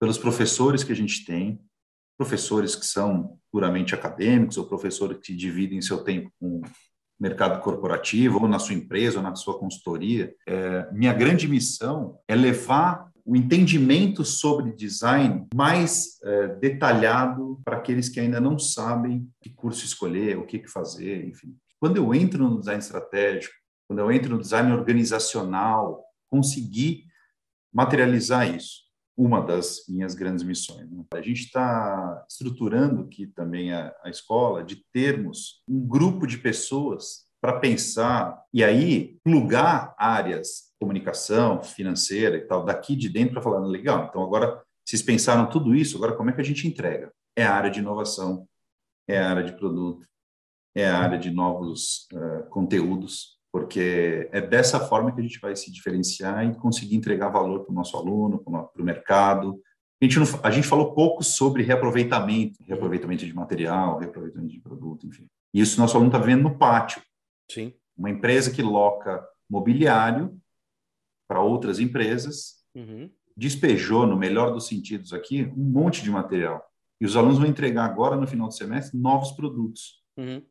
pelos 0.00 0.18
professores 0.18 0.82
que 0.82 0.92
a 0.92 0.96
gente 0.96 1.24
tem, 1.24 1.60
professores 2.18 2.74
que 2.74 2.86
são 2.86 3.38
puramente 3.52 3.94
acadêmicos, 3.94 4.56
ou 4.56 4.66
professores 4.66 5.18
que 5.22 5.34
dividem 5.34 5.80
seu 5.80 6.02
tempo 6.02 6.30
com 6.40 6.62
mercado 7.18 7.60
corporativo, 7.60 8.40
ou 8.40 8.48
na 8.48 8.58
sua 8.58 8.74
empresa, 8.74 9.18
ou 9.18 9.22
na 9.22 9.34
sua 9.34 9.58
consultoria. 9.58 10.34
É, 10.46 10.90
minha 10.90 11.12
grande 11.12 11.46
missão 11.46 12.18
é 12.26 12.34
levar 12.34 13.09
o 13.30 13.36
entendimento 13.36 14.24
sobre 14.24 14.72
design 14.72 15.46
mais 15.54 16.20
é, 16.24 16.48
detalhado 16.56 17.60
para 17.64 17.76
aqueles 17.76 18.08
que 18.08 18.18
ainda 18.18 18.40
não 18.40 18.58
sabem 18.58 19.30
que 19.40 19.48
curso 19.48 19.84
escolher, 19.84 20.36
o 20.36 20.44
que, 20.44 20.58
que 20.58 20.66
fazer, 20.66 21.28
enfim. 21.28 21.56
Quando 21.78 21.96
eu 21.96 22.12
entro 22.12 22.42
no 22.42 22.58
design 22.58 22.80
estratégico, 22.80 23.54
quando 23.86 24.00
eu 24.00 24.10
entro 24.10 24.34
no 24.34 24.40
design 24.40 24.72
organizacional, 24.72 26.04
conseguir 26.28 27.04
materializar 27.72 28.52
isso. 28.52 28.80
Uma 29.16 29.40
das 29.40 29.84
minhas 29.88 30.16
grandes 30.16 30.42
missões. 30.42 30.90
Né? 30.90 31.04
A 31.14 31.22
gente 31.22 31.44
está 31.44 32.26
estruturando 32.28 33.02
aqui 33.02 33.28
também 33.28 33.72
a, 33.72 33.94
a 34.02 34.10
escola 34.10 34.64
de 34.64 34.84
termos 34.92 35.62
um 35.68 35.78
grupo 35.86 36.26
de 36.26 36.36
pessoas 36.36 37.26
para 37.40 37.60
pensar 37.60 38.42
e 38.52 38.64
aí 38.64 39.20
plugar 39.22 39.94
áreas 39.96 40.69
comunicação 40.80 41.62
financeira 41.62 42.36
e 42.36 42.40
tal 42.40 42.64
daqui 42.64 42.96
de 42.96 43.08
dentro 43.08 43.34
para 43.34 43.42
falar 43.42 43.60
legal. 43.60 44.06
Então 44.08 44.22
agora 44.22 44.62
vocês 44.84 45.02
pensaram 45.02 45.48
tudo 45.48 45.74
isso, 45.74 45.96
agora 45.96 46.16
como 46.16 46.30
é 46.30 46.32
que 46.32 46.40
a 46.40 46.44
gente 46.44 46.66
entrega? 46.66 47.12
É 47.36 47.44
a 47.44 47.54
área 47.54 47.70
de 47.70 47.80
inovação, 47.80 48.48
é 49.06 49.18
a 49.18 49.28
área 49.28 49.44
de 49.44 49.52
produto, 49.52 50.06
é 50.74 50.88
a 50.88 50.98
área 50.98 51.18
de 51.18 51.30
novos 51.30 52.08
uh, 52.12 52.48
conteúdos, 52.48 53.38
porque 53.52 54.28
é 54.32 54.40
dessa 54.40 54.80
forma 54.80 55.12
que 55.12 55.20
a 55.20 55.22
gente 55.22 55.38
vai 55.38 55.54
se 55.54 55.70
diferenciar 55.70 56.46
e 56.46 56.54
conseguir 56.54 56.96
entregar 56.96 57.28
valor 57.28 57.64
para 57.64 57.72
o 57.72 57.74
nosso 57.74 57.96
aluno, 57.96 58.42
para 58.42 58.82
o 58.82 58.84
mercado. 58.84 59.60
A 60.02 60.04
gente, 60.04 60.18
não, 60.18 60.26
a 60.42 60.50
gente 60.50 60.66
falou 60.66 60.94
pouco 60.94 61.22
sobre 61.22 61.62
reaproveitamento, 61.62 62.56
reaproveitamento 62.64 63.26
de 63.26 63.34
material, 63.34 63.98
reaproveitamento 63.98 64.52
de 64.52 64.60
produto, 64.60 65.06
enfim. 65.06 65.26
E 65.52 65.60
isso 65.60 65.78
nosso 65.78 65.96
aluno 65.96 66.10
está 66.10 66.18
vendo 66.18 66.44
no 66.44 66.56
pátio. 66.56 67.02
Sim. 67.50 67.74
Uma 67.96 68.08
empresa 68.08 68.50
que 68.50 68.62
loca 68.62 69.22
mobiliário 69.48 70.39
para 71.30 71.40
outras 71.40 71.78
empresas, 71.78 72.56
uhum. 72.74 73.08
despejou, 73.36 74.04
no 74.04 74.16
melhor 74.16 74.52
dos 74.52 74.66
sentidos 74.66 75.12
aqui, 75.12 75.44
um 75.56 75.62
monte 75.62 76.02
de 76.02 76.10
material. 76.10 76.60
E 77.00 77.06
os 77.06 77.16
alunos 77.16 77.38
vão 77.38 77.46
entregar 77.46 77.84
agora, 77.84 78.16
no 78.16 78.26
final 78.26 78.48
do 78.48 78.54
semestre, 78.54 78.98
novos 78.98 79.30
produtos. 79.30 80.02
Uhum. 80.18 80.42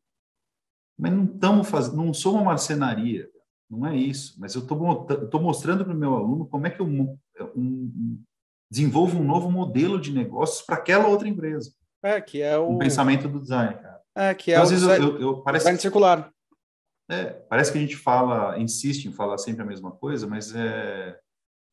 Mas 0.98 1.12
não 1.12 1.26
estamos 1.26 1.70
fazendo, 1.70 1.98
não 1.98 2.14
sou 2.14 2.36
uma 2.36 2.46
marcenaria, 2.46 3.30
não 3.70 3.86
é 3.86 3.98
isso. 3.98 4.40
Mas 4.40 4.56
eu 4.56 4.62
estou 4.62 5.42
mostrando 5.42 5.84
para 5.84 5.94
o 5.94 5.98
meu 5.98 6.16
aluno 6.16 6.48
como 6.48 6.66
é 6.66 6.70
que 6.70 6.80
eu 6.80 6.86
um, 6.86 7.18
um, 7.58 8.24
desenvolvo 8.72 9.20
um 9.20 9.24
novo 9.26 9.52
modelo 9.52 10.00
de 10.00 10.14
negócios 10.14 10.66
para 10.66 10.78
aquela 10.78 11.10
outra 11.10 11.28
empresa. 11.28 11.74
É, 12.02 12.22
que 12.22 12.42
é 12.42 12.58
o... 12.58 12.76
o 12.76 12.78
pensamento 12.78 13.28
do 13.28 13.42
design, 13.42 13.74
cara. 13.74 14.00
É, 14.16 14.34
que 14.34 14.54
é 14.54 14.56
então, 14.56 14.66
o 14.66 14.70
design, 14.70 15.06
eu, 15.06 15.12
eu, 15.16 15.22
eu 15.22 15.42
parece... 15.42 15.64
design 15.64 15.82
circular. 15.82 16.32
É, 17.10 17.26
parece 17.26 17.72
que 17.72 17.78
a 17.78 17.82
gente 17.82 17.96
fala, 17.96 18.60
insiste 18.60 19.06
em 19.06 19.12
falar 19.12 19.40
sempre 19.40 19.64
a 19.64 19.66
mesma 19.66 19.92
coisa, 19.92 20.28
mas 20.28 20.54
é, 20.54 21.20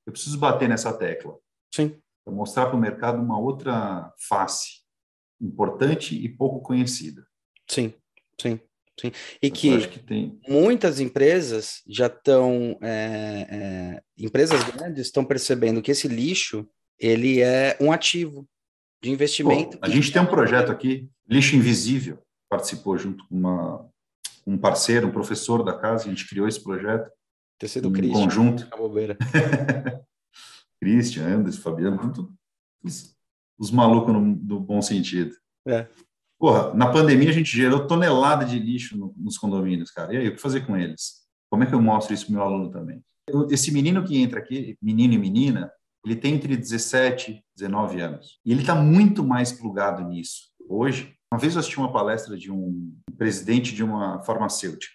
eu 0.06 0.12
preciso 0.12 0.38
bater 0.38 0.68
nessa 0.68 0.92
tecla. 0.92 1.36
Sim. 1.74 2.00
Para 2.24 2.34
mostrar 2.34 2.66
para 2.66 2.76
o 2.76 2.80
mercado 2.80 3.20
uma 3.20 3.38
outra 3.38 4.12
face 4.18 4.86
importante 5.40 6.16
e 6.16 6.26
pouco 6.28 6.60
conhecida. 6.60 7.26
Sim, 7.68 7.92
sim, 8.40 8.58
sim. 8.98 9.12
E 9.42 9.50
que, 9.50 9.86
que 9.88 9.98
tem... 9.98 10.40
muitas 10.48 11.00
empresas 11.00 11.82
já 11.86 12.06
estão, 12.06 12.78
é, 12.80 13.46
é, 13.50 14.02
empresas 14.16 14.64
grandes 14.70 15.06
estão 15.06 15.22
percebendo 15.22 15.82
que 15.82 15.90
esse 15.90 16.08
lixo 16.08 16.66
ele 16.98 17.42
é 17.42 17.76
um 17.78 17.92
ativo 17.92 18.48
de 19.02 19.10
investimento. 19.10 19.78
Pô, 19.78 19.84
a 19.84 19.90
gente 19.90 20.10
tem 20.10 20.22
um 20.22 20.26
projeto 20.26 20.72
aqui, 20.72 21.10
lixo 21.28 21.54
invisível, 21.56 22.18
participou 22.48 22.96
junto 22.96 23.26
com 23.28 23.36
uma 23.36 23.90
um 24.46 24.56
parceiro, 24.56 25.08
um 25.08 25.12
professor 25.12 25.62
da 25.62 25.76
casa, 25.76 26.04
a 26.04 26.08
gente 26.08 26.28
criou 26.28 26.46
esse 26.46 26.62
projeto. 26.62 27.10
Ter 27.58 27.68
sido 27.68 27.88
em 27.88 27.92
Christian, 27.92 28.22
conjunto. 28.22 28.68
A 28.70 28.76
Christian, 30.80 31.26
Anderson, 31.26 31.60
Fabiano, 31.60 32.36
os, 32.84 33.16
os 33.58 33.70
malucos 33.70 34.12
no, 34.12 34.20
no, 34.20 34.60
bom 34.60 34.80
sentido. 34.80 35.34
É. 35.66 35.88
Porra, 36.38 36.74
na 36.74 36.92
pandemia 36.92 37.30
a 37.30 37.32
gente 37.32 37.56
gerou 37.56 37.86
tonelada 37.86 38.44
de 38.44 38.58
lixo 38.58 38.96
no, 38.96 39.12
nos 39.16 39.38
condomínios, 39.38 39.90
cara. 39.90 40.14
E 40.14 40.18
aí, 40.18 40.28
o 40.28 40.34
que 40.34 40.40
fazer 40.40 40.66
com 40.66 40.76
eles? 40.76 41.24
Como 41.50 41.64
é 41.64 41.66
que 41.66 41.74
eu 41.74 41.80
mostro 41.80 42.12
isso 42.12 42.26
para 42.26 42.34
meu 42.34 42.42
aluno 42.42 42.70
também? 42.70 43.02
Esse 43.50 43.72
menino 43.72 44.04
que 44.04 44.18
entra 44.18 44.38
aqui, 44.38 44.76
menino 44.80 45.14
e 45.14 45.18
menina, 45.18 45.72
ele 46.04 46.14
tem 46.14 46.34
entre 46.34 46.56
17 46.56 47.32
e 47.32 47.44
19 47.56 48.00
anos. 48.00 48.38
E 48.44 48.52
ele 48.52 48.60
está 48.60 48.74
muito 48.74 49.24
mais 49.24 49.50
plugado 49.50 50.04
nisso. 50.04 50.50
Hoje, 50.68 51.15
uma 51.32 51.40
vez 51.40 51.54
eu 51.54 51.60
assisti 51.60 51.78
uma 51.78 51.92
palestra 51.92 52.36
de 52.36 52.50
um 52.50 52.94
presidente 53.16 53.74
de 53.74 53.82
uma 53.82 54.22
farmacêutica, 54.22 54.94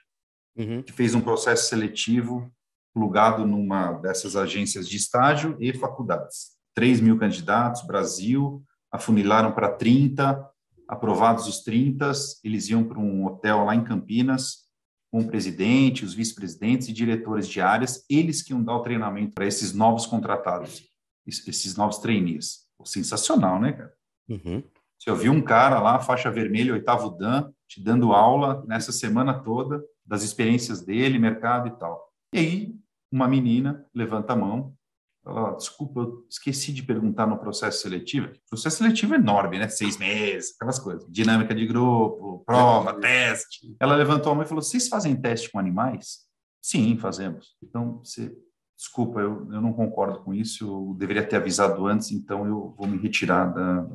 uhum. 0.58 0.82
que 0.84 0.92
fez 0.92 1.14
um 1.14 1.22
processo 1.22 1.70
seletivo 1.70 2.52
plugado 2.94 3.46
numa 3.46 3.94
dessas 3.94 4.36
agências 4.36 4.88
de 4.88 4.98
estágio 4.98 5.58
e 5.60 5.74
faculdades. 5.74 6.52
3 6.76 7.02
mil 7.02 7.18
candidatos, 7.18 7.86
Brasil, 7.86 8.64
afunilaram 8.92 9.52
para 9.52 9.72
30, 9.72 10.50
aprovados 10.88 11.48
os 11.48 11.64
30, 11.64 12.12
eles 12.44 12.70
iam 12.70 12.84
para 12.84 13.00
um 13.00 13.26
hotel 13.26 13.66
lá 13.66 13.76
em 13.76 13.84
Campinas, 13.84 14.70
com 15.12 15.20
o 15.20 15.28
presidente, 15.28 16.06
os 16.06 16.14
vice-presidentes 16.14 16.88
e 16.88 16.94
diretores 16.94 17.48
de 17.48 17.60
áreas, 17.60 18.06
eles 18.10 18.42
que 18.42 18.54
iam 18.54 18.64
dar 18.64 18.76
o 18.76 18.82
treinamento 18.82 19.34
para 19.34 19.46
esses 19.46 19.74
novos 19.74 20.06
contratados 20.06 20.92
esses 21.28 21.76
novos 21.76 22.00
trainees. 22.00 22.68
Sensacional, 22.84 23.60
né, 23.60 23.74
cara? 23.74 23.94
Uhum. 24.28 24.64
Você 25.02 25.10
ouviu 25.10 25.32
um 25.32 25.42
cara 25.42 25.80
lá, 25.80 26.00
faixa 26.00 26.30
vermelha, 26.30 26.74
oitavo 26.74 27.10
Dan, 27.10 27.52
te 27.68 27.82
dando 27.82 28.14
aula 28.14 28.64
nessa 28.68 28.92
semana 28.92 29.34
toda 29.34 29.84
das 30.06 30.22
experiências 30.22 30.82
dele, 30.82 31.18
mercado 31.18 31.70
e 31.70 31.72
tal. 31.72 32.08
E 32.36 32.38
aí, 32.38 32.76
uma 33.12 33.28
menina 33.28 33.84
levanta 33.96 34.34
a 34.34 34.36
mão, 34.36 34.76
fala, 35.24 35.56
desculpa, 35.56 36.02
eu 36.02 36.26
esqueci 36.30 36.72
de 36.72 36.84
perguntar 36.84 37.26
no 37.26 37.40
processo 37.40 37.82
seletivo. 37.82 38.28
O 38.28 38.50
processo 38.52 38.78
seletivo 38.78 39.16
é 39.16 39.18
enorme, 39.18 39.58
né? 39.58 39.68
Seis 39.70 39.98
meses, 39.98 40.54
aquelas 40.56 40.78
coisas. 40.78 41.04
Dinâmica 41.10 41.56
de 41.56 41.66
grupo, 41.66 42.44
prova, 42.46 42.92
é. 42.92 43.00
teste. 43.00 43.76
Ela 43.80 43.96
levantou 43.96 44.32
a 44.32 44.36
mão 44.36 44.44
e 44.44 44.48
falou, 44.48 44.62
vocês 44.62 44.88
fazem 44.88 45.20
teste 45.20 45.52
com 45.52 45.58
animais? 45.58 46.20
Sim, 46.62 46.96
fazemos. 47.00 47.56
Então, 47.64 48.02
você 48.04 48.32
desculpa, 48.78 49.20
eu, 49.20 49.52
eu 49.52 49.62
não 49.62 49.74
concordo 49.74 50.24
com 50.24 50.34
isso, 50.34 50.66
eu 50.66 50.96
deveria 50.98 51.26
ter 51.26 51.38
avisado 51.38 51.86
antes, 51.86 52.12
então 52.12 52.48
eu 52.48 52.76
vou 52.78 52.88
me 52.88 52.98
retirar 52.98 53.46
da. 53.46 53.88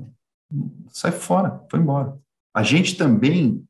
Sai 0.89 1.12
fora, 1.12 1.64
foi 1.70 1.81
embora. 1.81 2.18
A 2.55 2.62
gente 2.62 2.97
também 2.97 3.66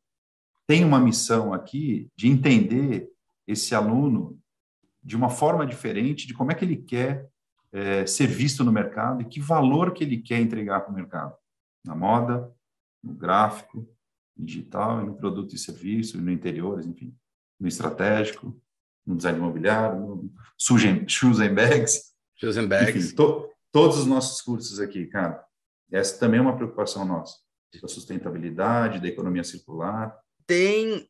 tem 0.66 0.84
uma 0.84 0.98
missão 0.98 1.52
aqui 1.52 2.08
de 2.16 2.28
entender 2.28 3.08
esse 3.46 3.74
aluno 3.74 4.38
de 5.02 5.16
uma 5.16 5.30
forma 5.30 5.66
diferente, 5.66 6.26
de 6.26 6.34
como 6.34 6.50
é 6.50 6.54
que 6.54 6.64
ele 6.64 6.76
quer 6.76 7.28
é, 7.72 8.04
ser 8.06 8.26
visto 8.26 8.64
no 8.64 8.72
mercado 8.72 9.22
e 9.22 9.24
que 9.24 9.40
valor 9.40 9.92
que 9.92 10.02
ele 10.02 10.18
quer 10.18 10.40
entregar 10.40 10.80
para 10.80 10.92
o 10.92 10.94
mercado, 10.94 11.34
na 11.84 11.94
moda, 11.94 12.52
no 13.02 13.14
gráfico, 13.14 13.88
no 14.36 14.44
digital, 14.44 15.04
no 15.04 15.14
produto 15.14 15.54
e 15.54 15.58
serviço, 15.58 16.20
no 16.20 16.30
interiores, 16.30 16.86
enfim, 16.86 17.14
no 17.58 17.68
estratégico 17.68 18.60
no 19.06 19.14
design 19.14 19.38
imobiliário, 19.38 20.00
no 20.00 20.30
shoes 20.58 21.38
and 21.40 21.54
bags. 21.54 22.12
Shoes 22.34 22.56
and 22.56 22.66
bags. 22.66 23.06
Enfim, 23.06 23.14
to, 23.14 23.48
todos 23.70 23.98
os 23.98 24.06
nossos 24.06 24.42
cursos 24.42 24.80
aqui, 24.80 25.06
cara. 25.06 25.42
Essa 25.90 26.18
também 26.18 26.38
é 26.38 26.42
uma 26.42 26.56
preocupação 26.56 27.04
nossa, 27.04 27.36
da 27.80 27.88
sustentabilidade, 27.88 29.00
da 29.00 29.08
economia 29.08 29.44
circular. 29.44 30.16
Tem 30.46 31.08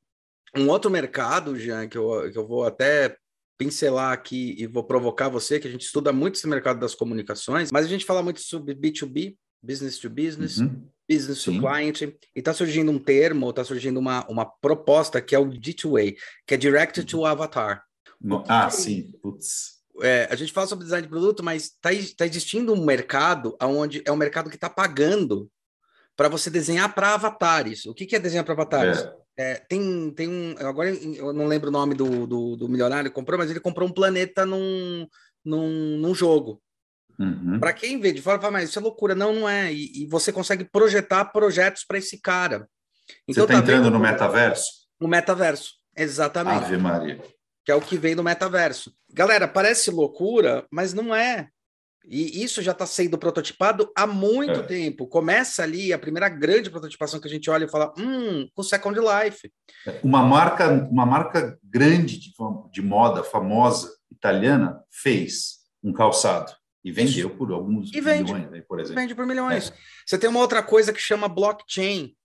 um 0.56 0.68
outro 0.68 0.90
mercado, 0.90 1.56
Jean, 1.58 1.88
que 1.88 1.98
eu, 1.98 2.30
que 2.30 2.38
eu 2.38 2.46
vou 2.46 2.64
até 2.64 3.16
pincelar 3.58 4.12
aqui 4.12 4.54
e 4.58 4.66
vou 4.66 4.84
provocar 4.84 5.28
você, 5.28 5.58
que 5.58 5.66
a 5.66 5.70
gente 5.70 5.84
estuda 5.84 6.12
muito 6.12 6.36
esse 6.36 6.46
mercado 6.46 6.78
das 6.78 6.94
comunicações, 6.94 7.72
mas 7.72 7.86
a 7.86 7.88
gente 7.88 8.04
fala 8.04 8.22
muito 8.22 8.40
sobre 8.40 8.74
B2B, 8.74 9.36
business 9.62 9.98
to 9.98 10.10
business, 10.10 10.58
uhum. 10.58 10.86
business 11.08 11.40
Sim. 11.40 11.54
to 11.54 11.60
client, 11.60 12.02
e 12.02 12.16
está 12.34 12.52
surgindo 12.52 12.90
um 12.90 12.98
termo, 12.98 13.50
está 13.50 13.64
surgindo 13.64 13.98
uma, 13.98 14.26
uma 14.28 14.44
proposta 14.44 15.20
que 15.20 15.34
é 15.34 15.38
o 15.38 15.46
D2A, 15.46 16.16
que 16.46 16.54
é 16.54 16.56
Direct 16.56 17.02
to 17.04 17.18
uhum. 17.18 17.26
Avatar. 17.26 17.82
No, 18.20 18.44
ah, 18.48 18.70
sim, 18.70 19.12
putz. 19.22 19.75
É, 20.02 20.28
a 20.30 20.34
gente 20.34 20.52
fala 20.52 20.66
sobre 20.66 20.84
design 20.84 21.06
de 21.06 21.10
produto, 21.10 21.42
mas 21.42 21.64
está 21.64 21.90
tá 22.16 22.26
existindo 22.26 22.72
um 22.72 22.84
mercado 22.84 23.56
onde 23.62 24.02
é 24.04 24.12
um 24.12 24.16
mercado 24.16 24.50
que 24.50 24.56
está 24.56 24.68
pagando 24.68 25.50
para 26.16 26.28
você 26.28 26.50
desenhar 26.50 26.94
para 26.94 27.14
avatares. 27.14 27.86
O 27.86 27.94
que, 27.94 28.06
que 28.06 28.16
é 28.16 28.18
desenhar 28.18 28.44
para 28.44 28.54
avatares? 28.54 29.00
É. 29.00 29.26
É, 29.38 29.54
tem, 29.56 30.10
tem 30.12 30.28
um. 30.28 30.54
Agora 30.60 30.88
eu 30.88 31.30
não 31.30 31.46
lembro 31.46 31.68
o 31.68 31.72
nome 31.72 31.94
do, 31.94 32.26
do, 32.26 32.56
do 32.56 32.68
milionário 32.70 33.10
que 33.10 33.14
comprou, 33.14 33.38
mas 33.38 33.50
ele 33.50 33.60
comprou 33.60 33.86
um 33.86 33.92
planeta 33.92 34.46
num, 34.46 35.06
num, 35.44 35.98
num 35.98 36.14
jogo. 36.14 36.62
Uhum. 37.18 37.60
Para 37.60 37.74
quem 37.74 38.00
vê 38.00 38.12
de 38.12 38.22
fora, 38.22 38.40
fala, 38.40 38.52
mas 38.52 38.70
isso 38.70 38.78
é 38.78 38.82
loucura. 38.82 39.14
Não, 39.14 39.34
não 39.34 39.46
é. 39.46 39.70
E, 39.70 40.04
e 40.04 40.06
você 40.06 40.32
consegue 40.32 40.64
projetar 40.64 41.26
projetos 41.26 41.84
para 41.84 41.98
esse 41.98 42.18
cara. 42.18 42.66
Então, 43.28 43.44
você 43.46 43.52
está 43.52 43.54
tá 43.54 43.58
entrando 43.58 43.90
no 43.90 43.98
metaverso? 43.98 44.86
No 44.98 45.06
metaverso, 45.06 45.74
exatamente. 45.94 46.64
Ave 46.64 46.78
Maria 46.78 47.20
que 47.66 47.72
é 47.72 47.74
o 47.74 47.80
que 47.80 47.98
vem 47.98 48.14
do 48.14 48.22
metaverso. 48.22 48.94
Galera, 49.12 49.48
parece 49.48 49.90
loucura, 49.90 50.64
mas 50.70 50.94
não 50.94 51.12
é. 51.12 51.48
E 52.08 52.44
isso 52.44 52.62
já 52.62 52.70
está 52.70 52.86
sendo 52.86 53.18
prototipado 53.18 53.90
há 53.96 54.06
muito 54.06 54.60
é. 54.60 54.62
tempo. 54.62 55.08
Começa 55.08 55.64
ali 55.64 55.92
a 55.92 55.98
primeira 55.98 56.28
grande 56.28 56.70
prototipação 56.70 57.18
que 57.18 57.26
a 57.26 57.30
gente 57.30 57.50
olha 57.50 57.64
e 57.64 57.68
fala, 57.68 57.92
hum, 57.98 58.48
com 58.54 58.62
Second 58.62 58.96
Life. 59.00 59.50
Uma 60.04 60.22
marca, 60.22 60.70
uma 60.70 61.04
marca 61.04 61.58
grande 61.64 62.20
de, 62.20 62.32
de 62.72 62.82
moda, 62.82 63.24
famosa, 63.24 63.92
italiana, 64.12 64.80
fez 64.88 65.56
um 65.82 65.92
calçado 65.92 66.52
e 66.84 66.92
vendeu 66.92 67.30
por 67.30 67.50
alguns 67.50 67.92
e 67.92 68.00
vende, 68.00 68.32
milhões, 68.32 68.64
por 68.68 68.78
exemplo. 68.78 69.02
Vende 69.02 69.14
por 69.16 69.26
milhões. 69.26 69.70
É. 69.70 69.74
Você 70.06 70.16
tem 70.16 70.30
uma 70.30 70.38
outra 70.38 70.62
coisa 70.62 70.92
que 70.92 71.00
chama 71.00 71.26
blockchain, 71.26 72.15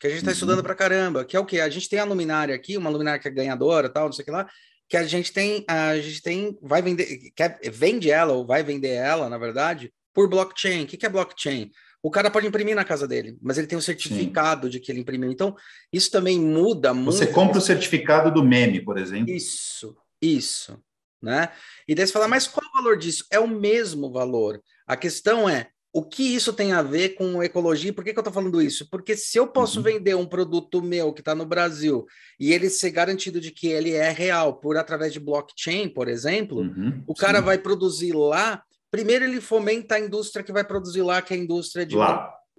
que 0.00 0.06
a 0.06 0.10
gente 0.10 0.18
está 0.18 0.30
uhum. 0.30 0.34
estudando 0.34 0.62
para 0.62 0.74
caramba, 0.74 1.24
que 1.24 1.36
é 1.36 1.40
o 1.40 1.44
quê? 1.44 1.60
A 1.60 1.68
gente 1.68 1.88
tem 1.88 1.98
a 1.98 2.04
luminária 2.04 2.54
aqui, 2.54 2.76
uma 2.76 2.90
luminária 2.90 3.20
que 3.20 3.28
é 3.28 3.30
ganhadora, 3.30 3.88
tal, 3.88 4.06
não 4.06 4.12
sei 4.12 4.22
o 4.22 4.26
que 4.26 4.30
lá, 4.30 4.48
que 4.88 4.96
a 4.96 5.04
gente 5.04 5.32
tem, 5.32 5.64
a 5.66 5.96
gente 5.96 6.22
tem, 6.22 6.58
vai 6.62 6.82
vender, 6.82 7.32
quer, 7.34 7.58
vende 7.70 8.10
ela 8.10 8.32
ou 8.32 8.46
vai 8.46 8.62
vender 8.62 8.90
ela, 8.90 9.28
na 9.28 9.38
verdade, 9.38 9.92
por 10.14 10.28
blockchain. 10.28 10.84
O 10.84 10.86
que, 10.86 10.96
que 10.96 11.06
é 11.06 11.08
blockchain? 11.08 11.70
O 12.02 12.10
cara 12.10 12.30
pode 12.30 12.46
imprimir 12.46 12.76
na 12.76 12.84
casa 12.84 13.08
dele, 13.08 13.36
mas 13.42 13.58
ele 13.58 13.66
tem 13.66 13.76
um 13.76 13.80
certificado 13.80 14.66
Sim. 14.66 14.70
de 14.70 14.80
que 14.80 14.92
ele 14.92 15.00
imprimiu. 15.00 15.32
Então, 15.32 15.56
isso 15.92 16.10
também 16.10 16.38
muda 16.38 16.94
muito. 16.94 17.12
Você 17.16 17.26
compra 17.26 17.58
o 17.58 17.60
certificado 17.60 18.32
do 18.32 18.44
meme, 18.44 18.80
por 18.80 18.96
exemplo. 18.96 19.30
Isso, 19.30 19.96
isso. 20.22 20.80
Né? 21.20 21.48
E 21.88 21.94
daí 21.94 22.06
você 22.06 22.12
fala, 22.12 22.28
mas 22.28 22.46
qual 22.46 22.64
o 22.64 22.76
valor 22.76 22.96
disso? 22.96 23.26
É 23.30 23.40
o 23.40 23.48
mesmo 23.48 24.12
valor. 24.12 24.62
A 24.86 24.96
questão 24.96 25.48
é, 25.48 25.70
o 25.96 26.02
que 26.02 26.34
isso 26.34 26.52
tem 26.52 26.72
a 26.72 26.82
ver 26.82 27.14
com 27.14 27.42
ecologia? 27.42 27.90
Por 27.90 28.04
que, 28.04 28.12
que 28.12 28.18
eu 28.18 28.20
estou 28.20 28.32
falando 28.34 28.60
isso? 28.60 28.86
Porque 28.90 29.16
se 29.16 29.38
eu 29.38 29.46
posso 29.46 29.78
uhum. 29.78 29.84
vender 29.84 30.14
um 30.14 30.26
produto 30.26 30.82
meu 30.82 31.10
que 31.10 31.22
está 31.22 31.34
no 31.34 31.46
Brasil 31.46 32.04
e 32.38 32.52
ele 32.52 32.68
ser 32.68 32.90
garantido 32.90 33.40
de 33.40 33.50
que 33.50 33.68
ele 33.68 33.92
é 33.92 34.10
real 34.10 34.60
por 34.60 34.76
através 34.76 35.10
de 35.14 35.18
blockchain, 35.18 35.88
por 35.88 36.06
exemplo, 36.06 36.58
uhum. 36.58 37.02
o 37.06 37.14
cara 37.14 37.38
Sim. 37.38 37.44
vai 37.46 37.56
produzir 37.56 38.12
lá. 38.12 38.62
Primeiro, 38.90 39.24
ele 39.24 39.40
fomenta 39.40 39.94
a 39.94 39.98
indústria 39.98 40.44
que 40.44 40.52
vai 40.52 40.64
produzir 40.64 41.00
lá, 41.00 41.22
que 41.22 41.32
é 41.32 41.36
a 41.38 41.40
indústria 41.40 41.86
de 41.86 41.96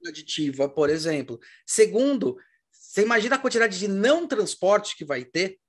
aditiva, 0.07 0.67
por 0.67 0.89
exemplo. 0.89 1.39
Segundo, 1.63 2.37
você 2.71 3.03
imagina 3.03 3.35
a 3.35 3.39
quantidade 3.39 3.77
de 3.77 3.87
não 3.87 4.25
transporte 4.25 4.97
que 4.97 5.05
vai 5.05 5.23
ter, 5.23 5.59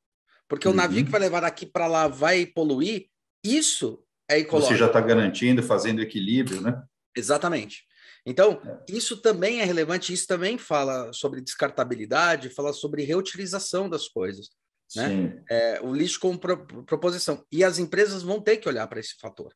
porque 0.48 0.66
uhum. 0.66 0.72
o 0.72 0.76
navio 0.76 1.04
que 1.04 1.10
vai 1.10 1.20
levar 1.20 1.40
daqui 1.40 1.66
para 1.66 1.86
lá 1.86 2.08
vai 2.08 2.46
poluir. 2.46 3.08
Isso 3.44 4.02
é 4.26 4.38
ecológico. 4.38 4.72
Você 4.72 4.78
já 4.78 4.86
está 4.86 5.02
garantindo, 5.02 5.62
fazendo 5.62 6.00
equilíbrio, 6.00 6.62
né? 6.62 6.82
Exatamente. 7.16 7.84
Então, 8.26 8.60
é. 8.64 8.92
isso 8.92 9.16
também 9.22 9.60
é 9.60 9.64
relevante, 9.64 10.12
isso 10.12 10.26
também 10.26 10.58
fala 10.58 11.12
sobre 11.12 11.40
descartabilidade, 11.40 12.50
fala 12.50 12.72
sobre 12.72 13.04
reutilização 13.04 13.88
das 13.88 14.08
coisas. 14.08 14.50
Né? 14.96 15.42
É, 15.50 15.80
o 15.82 15.94
lixo 15.94 16.18
como 16.20 16.38
pro, 16.38 16.66
proposição. 16.84 17.44
E 17.52 17.62
as 17.62 17.78
empresas 17.78 18.22
vão 18.22 18.40
ter 18.40 18.56
que 18.56 18.68
olhar 18.68 18.86
para 18.86 19.00
esse 19.00 19.16
fator. 19.20 19.52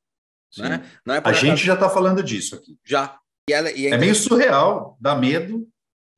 Né? 0.59 0.85
É 1.07 1.21
a 1.25 1.33
gente 1.33 1.65
já 1.65 1.75
está 1.75 1.89
falando 1.89 2.23
disso 2.23 2.57
aqui. 2.57 2.79
Já. 2.85 3.19
E 3.49 3.53
ela, 3.53 3.71
e 3.73 3.87
é 3.87 3.99
meio 3.99 4.15
surreal, 4.15 4.97
dá 5.01 5.17
medo, 5.17 5.69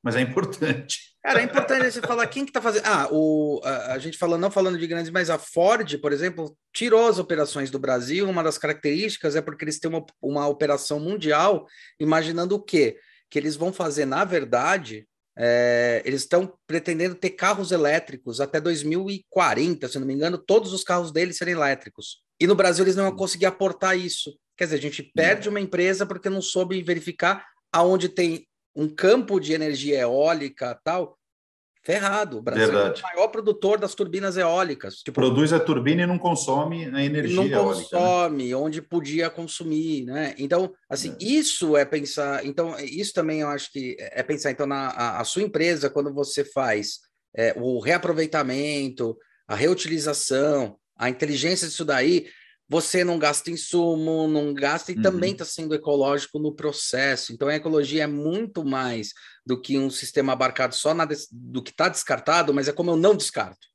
mas 0.03 0.17
é 0.17 0.21
importante. 0.21 1.14
Cara, 1.25 1.41
é 1.41 1.45
importante 1.45 1.91
você 1.91 2.03
falar 2.03 2.27
quem 2.27 2.45
que 2.45 2.51
está 2.51 2.61
fazendo. 2.61 2.85
Ah, 2.85 3.09
o, 3.11 3.59
a, 3.65 3.95
a, 3.95 3.99
gente 3.99 4.19
falando, 4.19 4.43
não 4.43 4.51
falando 4.51 4.79
de 4.79 4.87
grandes, 4.87 5.11
mas 5.11 5.31
a 5.31 5.39
Ford, 5.39 5.97
por 5.99 6.13
exemplo, 6.13 6.55
tirou 6.71 7.09
as 7.09 7.19
operações 7.19 7.71
do 7.71 7.79
Brasil. 7.79 8.29
Uma 8.29 8.43
das 8.43 8.59
características 8.59 9.35
é 9.35 9.41
porque 9.41 9.65
eles 9.65 9.79
têm 9.79 9.91
uma, 9.91 10.05
uma 10.21 10.47
operação 10.47 11.01
mundial, 11.01 11.67
imaginando 11.99 12.55
o 12.55 12.63
quê? 12.63 12.99
Que 13.31 13.39
eles 13.39 13.57
vão 13.57 13.73
fazer, 13.73 14.05
na 14.05 14.23
verdade, 14.23 15.09
é, 15.35 16.03
eles 16.05 16.21
estão 16.21 16.53
pretendendo 16.67 17.15
ter 17.15 17.31
carros 17.31 17.73
elétricos 17.73 18.39
até 18.39 18.61
2040, 18.61 19.89
se 19.89 19.99
não 19.99 20.07
me 20.07 20.13
engano, 20.13 20.37
todos 20.37 20.75
os 20.75 20.85
carros 20.85 21.11
deles 21.11 21.39
serem 21.39 21.55
elétricos. 21.55 22.23
E 22.39 22.47
no 22.47 22.55
Brasil 22.55 22.85
eles 22.85 22.97
não 22.97 23.05
vão 23.05 23.17
conseguir 23.17 23.47
aportar 23.47 23.99
isso. 23.99 24.39
Quer 24.59 24.65
dizer, 24.65 24.77
a 24.77 24.83
gente 24.83 25.03
perde 25.03 25.49
uma 25.49 25.61
empresa 25.61 26.05
porque 26.05 26.29
não 26.29 26.43
soube 26.43 26.83
verificar 26.83 27.47
aonde 27.73 28.11
tem 28.11 28.47
um 28.75 28.89
campo 28.89 29.39
de 29.39 29.53
energia 29.53 30.01
eólica 30.01 30.79
tal 30.85 31.19
ferrado. 31.85 32.39
O 32.39 32.43
Brasil 32.43 32.67
Verdade. 32.67 33.03
é 33.03 33.05
o 33.05 33.15
maior 33.15 33.29
produtor 33.29 33.79
das 33.79 33.95
turbinas 33.95 34.37
eólicas. 34.37 34.97
Tipo, 34.97 35.21
Produz 35.21 35.53
a 35.53 35.61
turbina 35.61 36.03
e 36.03 36.07
não 36.07 36.19
consome 36.19 36.87
a 36.87 37.05
energia 37.05 37.37
não 37.37 37.47
eólica. 37.47 37.89
Não 37.93 38.01
né? 38.01 38.07
consome 38.09 38.49
né? 38.49 38.57
onde 38.57 38.83
podia 38.83 39.29
consumir, 39.29 40.05
né? 40.07 40.35
Então, 40.39 40.73
assim, 40.89 41.15
é. 41.21 41.25
isso 41.25 41.77
é 41.77 41.85
pensar. 41.85 42.45
Então, 42.45 42.75
isso 42.81 43.13
também 43.13 43.41
eu 43.41 43.49
acho 43.49 43.71
que 43.71 43.97
é 44.01 44.23
pensar. 44.23 44.51
Então, 44.51 44.67
na 44.67 44.89
a, 44.89 45.21
a 45.21 45.25
sua 45.25 45.43
empresa, 45.43 45.91
quando 45.91 46.13
você 46.13 46.45
faz 46.45 47.01
é, 47.37 47.55
o 47.57 47.79
reaproveitamento, 47.81 49.17
a 49.47 49.55
reutilização, 49.55 50.77
a 50.97 51.11
inteligência 51.11 51.69
disso 51.69 51.85
daí, 51.85 52.27
você 52.69 53.05
não 53.05 53.19
gasta 53.19 53.51
insumo, 53.51 54.27
não 54.27 54.55
gasta 54.55 54.93
e 54.93 54.97
uhum. 54.97 55.03
também 55.03 55.33
está 55.33 55.45
sendo 55.45 55.75
ecológico 55.75 56.39
no 56.39 56.55
processo. 56.55 57.33
Então, 57.33 57.49
a 57.49 57.55
ecologia 57.55 58.05
é 58.05 58.07
muito 58.07 58.65
mais 58.65 59.13
do 59.45 59.61
que 59.61 59.79
um 59.79 59.91
sistema 59.91 60.33
abarcado 60.33 60.75
só 60.75 60.95
na, 60.95 61.07
do 61.31 61.63
que 61.63 61.71
está 61.71 61.89
descartado, 61.89 62.55
mas 62.55 62.69
é 62.69 62.73
como 62.73 62.91
eu 62.91 62.97
não 62.97 63.17
descarto. 63.17 63.67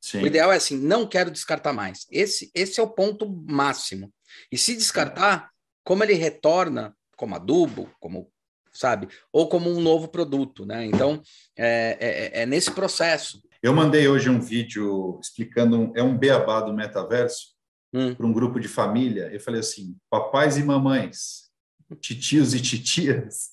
Sim. 0.00 0.22
O 0.22 0.26
ideal 0.26 0.52
é 0.52 0.56
assim, 0.56 0.76
não 0.76 1.06
quero 1.06 1.30
descartar 1.30 1.72
mais. 1.72 2.06
Esse, 2.10 2.50
esse 2.54 2.78
é 2.78 2.82
o 2.82 2.90
ponto 2.90 3.26
máximo. 3.48 4.12
E 4.50 4.58
se 4.58 4.76
descartar, 4.76 5.50
como 5.82 6.02
ele 6.02 6.14
retorna 6.14 6.94
como 7.16 7.34
adubo, 7.34 7.90
como 8.00 8.30
sabe, 8.72 9.08
ou 9.32 9.48
como 9.48 9.70
um 9.70 9.80
novo 9.80 10.08
produto, 10.08 10.66
né? 10.66 10.84
Então 10.84 11.22
é, 11.56 12.32
é, 12.34 12.42
é 12.42 12.46
nesse 12.46 12.70
processo. 12.72 13.40
Eu 13.62 13.72
mandei 13.72 14.08
hoje 14.08 14.28
um 14.28 14.40
vídeo 14.40 15.18
explicando, 15.22 15.92
é 15.96 16.02
um 16.02 16.18
beabá 16.18 16.60
do 16.60 16.72
metaverso 16.72 17.53
hum. 17.94 18.14
para 18.14 18.26
um 18.26 18.32
grupo 18.32 18.58
de 18.58 18.68
família. 18.68 19.30
Eu 19.32 19.40
falei 19.40 19.60
assim: 19.60 19.96
papais 20.10 20.58
e 20.58 20.62
mamães, 20.62 21.50
titios 22.00 22.52
e 22.52 22.60
titias, 22.60 23.50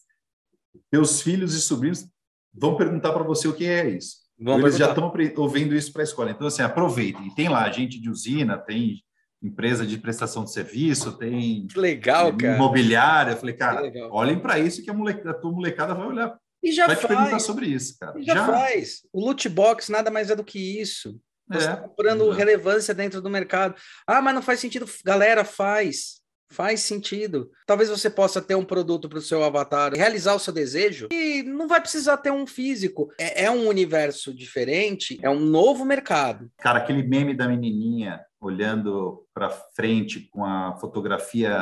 meus 0.91 1.22
filhos 1.22 1.53
e 1.53 1.61
sobrinhos 1.61 2.07
vão 2.53 2.76
perguntar 2.76 3.13
para 3.13 3.23
você 3.23 3.47
o 3.47 3.53
que 3.53 3.65
é 3.65 3.89
isso. 3.89 4.22
Vão 4.39 4.59
Eles 4.59 4.77
perguntar. 4.77 5.01
já 5.01 5.27
estão 5.27 5.43
ouvindo 5.43 5.76
isso 5.76 5.93
para 5.93 6.01
a 6.01 6.03
escola. 6.03 6.31
Então, 6.31 6.47
assim, 6.47 6.63
aproveitem. 6.63 7.34
Tem 7.35 7.47
lá 7.47 7.69
gente 7.69 7.99
de 7.99 8.09
usina, 8.09 8.57
tem 8.57 9.03
empresa 9.41 9.85
de 9.85 9.97
prestação 9.97 10.43
de 10.43 10.51
serviço, 10.51 11.18
tem 11.18 11.68
legal, 11.76 12.35
cara. 12.35 12.55
imobiliária. 12.55 13.31
Eu 13.31 13.38
falei, 13.38 13.55
cara, 13.55 13.91
olhem 14.09 14.39
para 14.39 14.59
isso 14.59 14.84
que 14.84 14.89
a, 14.89 14.93
molecada, 14.93 15.31
a 15.31 15.34
tua 15.34 15.51
molecada 15.51 15.93
vai 15.93 16.07
olhar. 16.07 16.38
E 16.63 16.72
já 16.72 16.85
vai 16.85 16.95
faz. 16.95 17.07
te 17.07 17.15
perguntar 17.15 17.39
sobre 17.39 17.68
isso, 17.68 17.97
cara. 17.99 18.19
E 18.19 18.23
já, 18.23 18.35
já, 18.35 18.45
faz. 18.45 19.01
O 19.11 19.19
loot 19.19 19.47
box 19.49 19.89
nada 19.89 20.11
mais 20.11 20.30
é 20.30 20.35
do 20.35 20.43
que 20.43 20.80
isso. 20.80 21.19
Você 21.51 21.69
está 21.69 21.73
é, 21.73 21.87
comprando 21.87 22.31
é. 22.31 22.35
relevância 22.35 22.93
dentro 22.93 23.21
do 23.21 23.29
mercado. 23.29 23.75
Ah, 24.05 24.21
mas 24.21 24.35
não 24.35 24.41
faz 24.41 24.59
sentido. 24.59 24.85
Galera, 25.03 25.43
faz. 25.43 26.21
Faz 26.51 26.81
sentido. 26.81 27.49
Talvez 27.65 27.89
você 27.89 28.09
possa 28.09 28.41
ter 28.41 28.55
um 28.55 28.65
produto 28.65 29.07
para 29.07 29.19
o 29.19 29.21
seu 29.21 29.41
avatar, 29.41 29.93
realizar 29.93 30.35
o 30.35 30.39
seu 30.39 30.51
desejo 30.51 31.07
e 31.09 31.43
não 31.43 31.65
vai 31.65 31.79
precisar 31.79 32.17
ter 32.17 32.31
um 32.31 32.45
físico. 32.45 33.09
É, 33.17 33.45
é, 33.45 33.51
um 33.51 33.69
universo 33.69 34.33
diferente, 34.33 35.17
é 35.23 35.29
um 35.29 35.39
novo 35.39 35.85
mercado. 35.85 36.51
Cara, 36.57 36.79
aquele 36.79 37.03
meme 37.03 37.33
da 37.33 37.47
menininha 37.47 38.21
olhando 38.41 39.25
para 39.33 39.49
frente 39.49 40.27
com 40.29 40.43
a 40.43 40.75
fotografia, 40.75 41.55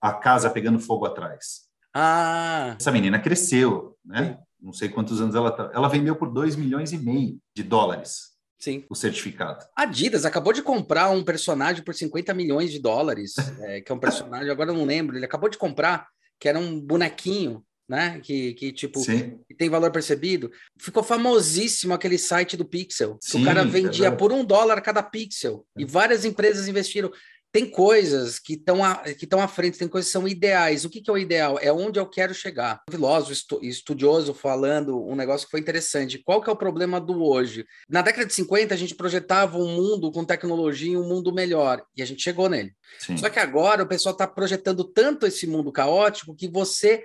a 0.00 0.12
casa 0.12 0.50
pegando 0.50 0.78
fogo 0.78 1.06
atrás. 1.06 1.62
Ah! 1.94 2.76
Essa 2.78 2.90
menina 2.90 3.18
cresceu, 3.18 3.96
né? 4.04 4.36
Sim. 4.36 4.44
Não 4.60 4.72
sei 4.72 4.88
quantos 4.88 5.20
anos 5.20 5.34
ela 5.34 5.50
tá. 5.50 5.70
Ela 5.74 5.88
vendeu 5.88 6.16
por 6.16 6.30
2 6.30 6.56
milhões 6.56 6.92
e 6.92 6.98
meio 6.98 7.38
de 7.54 7.62
dólares. 7.62 8.33
Sim. 8.64 8.82
o 8.88 8.94
certificado. 8.94 9.62
Adidas 9.76 10.24
acabou 10.24 10.50
de 10.50 10.62
comprar 10.62 11.10
um 11.10 11.22
personagem 11.22 11.82
por 11.82 11.94
50 11.94 12.32
milhões 12.32 12.72
de 12.72 12.78
dólares, 12.78 13.34
é, 13.60 13.82
que 13.82 13.92
é 13.92 13.94
um 13.94 13.98
personagem, 13.98 14.50
agora 14.50 14.70
eu 14.70 14.74
não 14.74 14.86
lembro, 14.86 15.16
ele 15.16 15.26
acabou 15.26 15.50
de 15.50 15.58
comprar, 15.58 16.08
que 16.40 16.48
era 16.48 16.58
um 16.58 16.80
bonequinho, 16.80 17.62
né? 17.86 18.18
Que, 18.22 18.54
que 18.54 18.72
tipo, 18.72 19.04
que 19.04 19.54
tem 19.54 19.68
valor 19.68 19.90
percebido. 19.90 20.50
Ficou 20.80 21.02
famosíssimo 21.02 21.92
aquele 21.92 22.16
site 22.16 22.56
do 22.56 22.64
Pixel. 22.64 23.18
Sim, 23.20 23.42
o 23.42 23.44
cara 23.44 23.62
vendia 23.62 24.06
é 24.06 24.10
por 24.10 24.32
um 24.32 24.42
dólar 24.42 24.80
cada 24.80 25.02
pixel. 25.02 25.66
É. 25.76 25.82
E 25.82 25.84
várias 25.84 26.24
empresas 26.24 26.66
investiram 26.66 27.12
tem 27.54 27.70
coisas 27.70 28.40
que 28.40 28.54
estão 28.54 28.80
que 29.16 29.24
estão 29.24 29.40
à 29.40 29.46
frente, 29.46 29.78
tem 29.78 29.86
coisas 29.86 30.08
que 30.08 30.12
são 30.12 30.26
ideais. 30.26 30.84
O 30.84 30.90
que, 30.90 31.00
que 31.00 31.08
é 31.08 31.12
o 31.12 31.16
ideal? 31.16 31.56
É 31.62 31.72
onde 31.72 32.00
eu 32.00 32.06
quero 32.06 32.34
chegar. 32.34 32.82
Um 32.88 32.92
filósofo 32.92 33.60
estudioso 33.62 34.34
falando 34.34 35.00
um 35.06 35.14
negócio 35.14 35.46
que 35.46 35.52
foi 35.52 35.60
interessante. 35.60 36.18
Qual 36.18 36.42
que 36.42 36.50
é 36.50 36.52
o 36.52 36.56
problema 36.56 37.00
do 37.00 37.22
hoje? 37.22 37.64
Na 37.88 38.02
década 38.02 38.26
de 38.26 38.34
50, 38.34 38.74
a 38.74 38.76
gente 38.76 38.96
projetava 38.96 39.56
um 39.56 39.68
mundo 39.68 40.10
com 40.10 40.24
tecnologia, 40.24 40.98
um 40.98 41.08
mundo 41.08 41.32
melhor, 41.32 41.80
e 41.96 42.02
a 42.02 42.04
gente 42.04 42.24
chegou 42.24 42.48
nele. 42.48 42.74
Sim. 42.98 43.16
Só 43.16 43.30
que 43.30 43.38
agora 43.38 43.84
o 43.84 43.88
pessoal 43.88 44.14
está 44.14 44.26
projetando 44.26 44.82
tanto 44.82 45.24
esse 45.24 45.46
mundo 45.46 45.70
caótico 45.70 46.34
que 46.34 46.48
você 46.48 47.04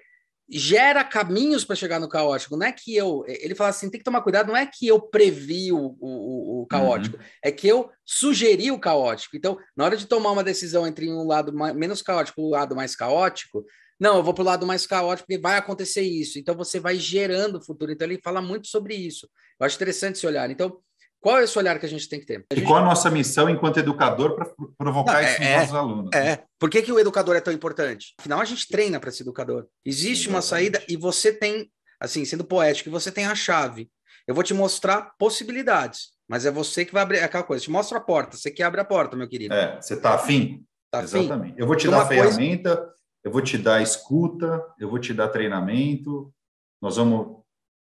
gera 0.51 1.03
caminhos 1.03 1.63
para 1.63 1.75
chegar 1.75 1.99
no 1.99 2.09
caótico. 2.09 2.57
Não 2.57 2.65
é 2.65 2.71
que 2.71 2.95
eu. 2.95 3.23
Ele 3.27 3.53
fala 3.53 3.69
assim: 3.69 3.89
tem 3.89 3.99
que 3.99 4.03
tomar 4.03 4.21
cuidado, 4.21 4.47
não 4.47 4.57
é 4.57 4.65
que 4.65 4.87
eu 4.87 4.99
previ 4.99 5.71
o, 5.71 5.95
o, 5.99 6.61
o 6.61 6.67
caótico, 6.67 7.17
uhum. 7.17 7.23
é 7.43 7.51
que 7.51 7.67
eu 7.67 7.89
sugeri 8.05 8.71
o 8.71 8.79
caótico. 8.79 9.37
Então, 9.37 9.57
na 9.75 9.85
hora 9.85 9.95
de 9.95 10.07
tomar 10.07 10.31
uma 10.31 10.43
decisão 10.43 10.87
entre 10.87 11.09
um 11.09 11.25
lado 11.25 11.53
mais, 11.53 11.75
menos 11.75 12.01
caótico 12.01 12.41
e 12.41 12.43
um 12.43 12.49
lado 12.49 12.75
mais 12.75 12.95
caótico, 12.95 13.63
não, 13.99 14.17
eu 14.17 14.23
vou 14.23 14.33
para 14.33 14.41
o 14.41 14.45
lado 14.45 14.65
mais 14.65 14.87
caótico 14.87 15.27
porque 15.27 15.41
vai 15.41 15.57
acontecer 15.57 16.01
isso. 16.01 16.39
Então, 16.39 16.55
você 16.55 16.79
vai 16.79 16.95
gerando 16.95 17.57
o 17.57 17.63
futuro. 17.63 17.91
Então, 17.91 18.07
ele 18.07 18.19
fala 18.23 18.41
muito 18.41 18.67
sobre 18.67 18.95
isso. 18.95 19.29
Eu 19.59 19.65
acho 19.65 19.75
interessante 19.75 20.15
esse 20.15 20.25
olhar. 20.25 20.49
Então, 20.49 20.79
qual 21.21 21.39
é 21.39 21.43
esse 21.43 21.57
olhar 21.57 21.77
que 21.79 21.85
a 21.85 21.89
gente 21.89 22.07
tem 22.07 22.19
que 22.19 22.25
ter? 22.25 22.45
E 22.53 22.61
qual 22.61 22.77
a 22.77 22.85
nossa 22.85 23.09
missão 23.11 23.49
enquanto 23.49 23.77
educador 23.77 24.35
para 24.35 24.49
provocar 24.77 25.13
Não, 25.13 25.19
é, 25.19 25.31
isso 25.31 25.39
nos 25.39 25.49
é, 25.49 25.59
nossos 25.59 25.75
alunos? 25.75 26.09
É. 26.13 26.43
Por 26.57 26.69
que, 26.69 26.81
que 26.81 26.91
o 26.91 26.99
educador 26.99 27.35
é 27.35 27.41
tão 27.41 27.53
importante? 27.53 28.13
Afinal, 28.19 28.39
a 28.39 28.45
gente 28.45 28.67
treina 28.67 28.99
para 28.99 29.11
ser 29.11 29.23
educador. 29.23 29.67
Existe 29.85 30.29
Exatamente. 30.29 30.35
uma 30.35 30.41
saída 30.41 30.83
e 30.87 30.95
você 30.95 31.33
tem, 31.33 31.69
assim, 31.99 32.23
sendo 32.23 32.45
poético, 32.45 32.89
você 32.89 33.11
tem 33.11 33.25
a 33.25 33.35
chave. 33.35 33.89
Eu 34.25 34.33
vou 34.33 34.43
te 34.43 34.53
mostrar 34.53 35.11
possibilidades, 35.17 36.11
mas 36.27 36.45
é 36.45 36.51
você 36.51 36.85
que 36.85 36.93
vai 36.93 37.03
abrir 37.03 37.19
aquela 37.19 37.43
coisa. 37.43 37.63
Te 37.63 37.71
mostra 37.71 37.97
a 37.97 38.01
porta, 38.01 38.37
você 38.37 38.49
que 38.49 38.63
abre 38.63 38.79
a 38.79 38.85
porta, 38.85 39.17
meu 39.17 39.27
querido. 39.27 39.53
É, 39.53 39.81
você 39.81 39.95
está 39.95 40.13
afim? 40.13 40.63
Tá 40.89 41.03
Exatamente. 41.03 41.51
Afim? 41.51 41.55
Eu 41.57 41.67
vou 41.67 41.75
te 41.75 41.87
dar 41.89 42.07
ferramenta, 42.07 42.77
coisa... 42.77 42.93
eu 43.23 43.31
vou 43.31 43.41
te 43.41 43.57
dar 43.57 43.81
escuta, 43.81 44.63
eu 44.79 44.89
vou 44.89 44.99
te 44.99 45.13
dar 45.13 45.27
treinamento. 45.27 46.33
Nós 46.81 46.95
vamos 46.95 47.38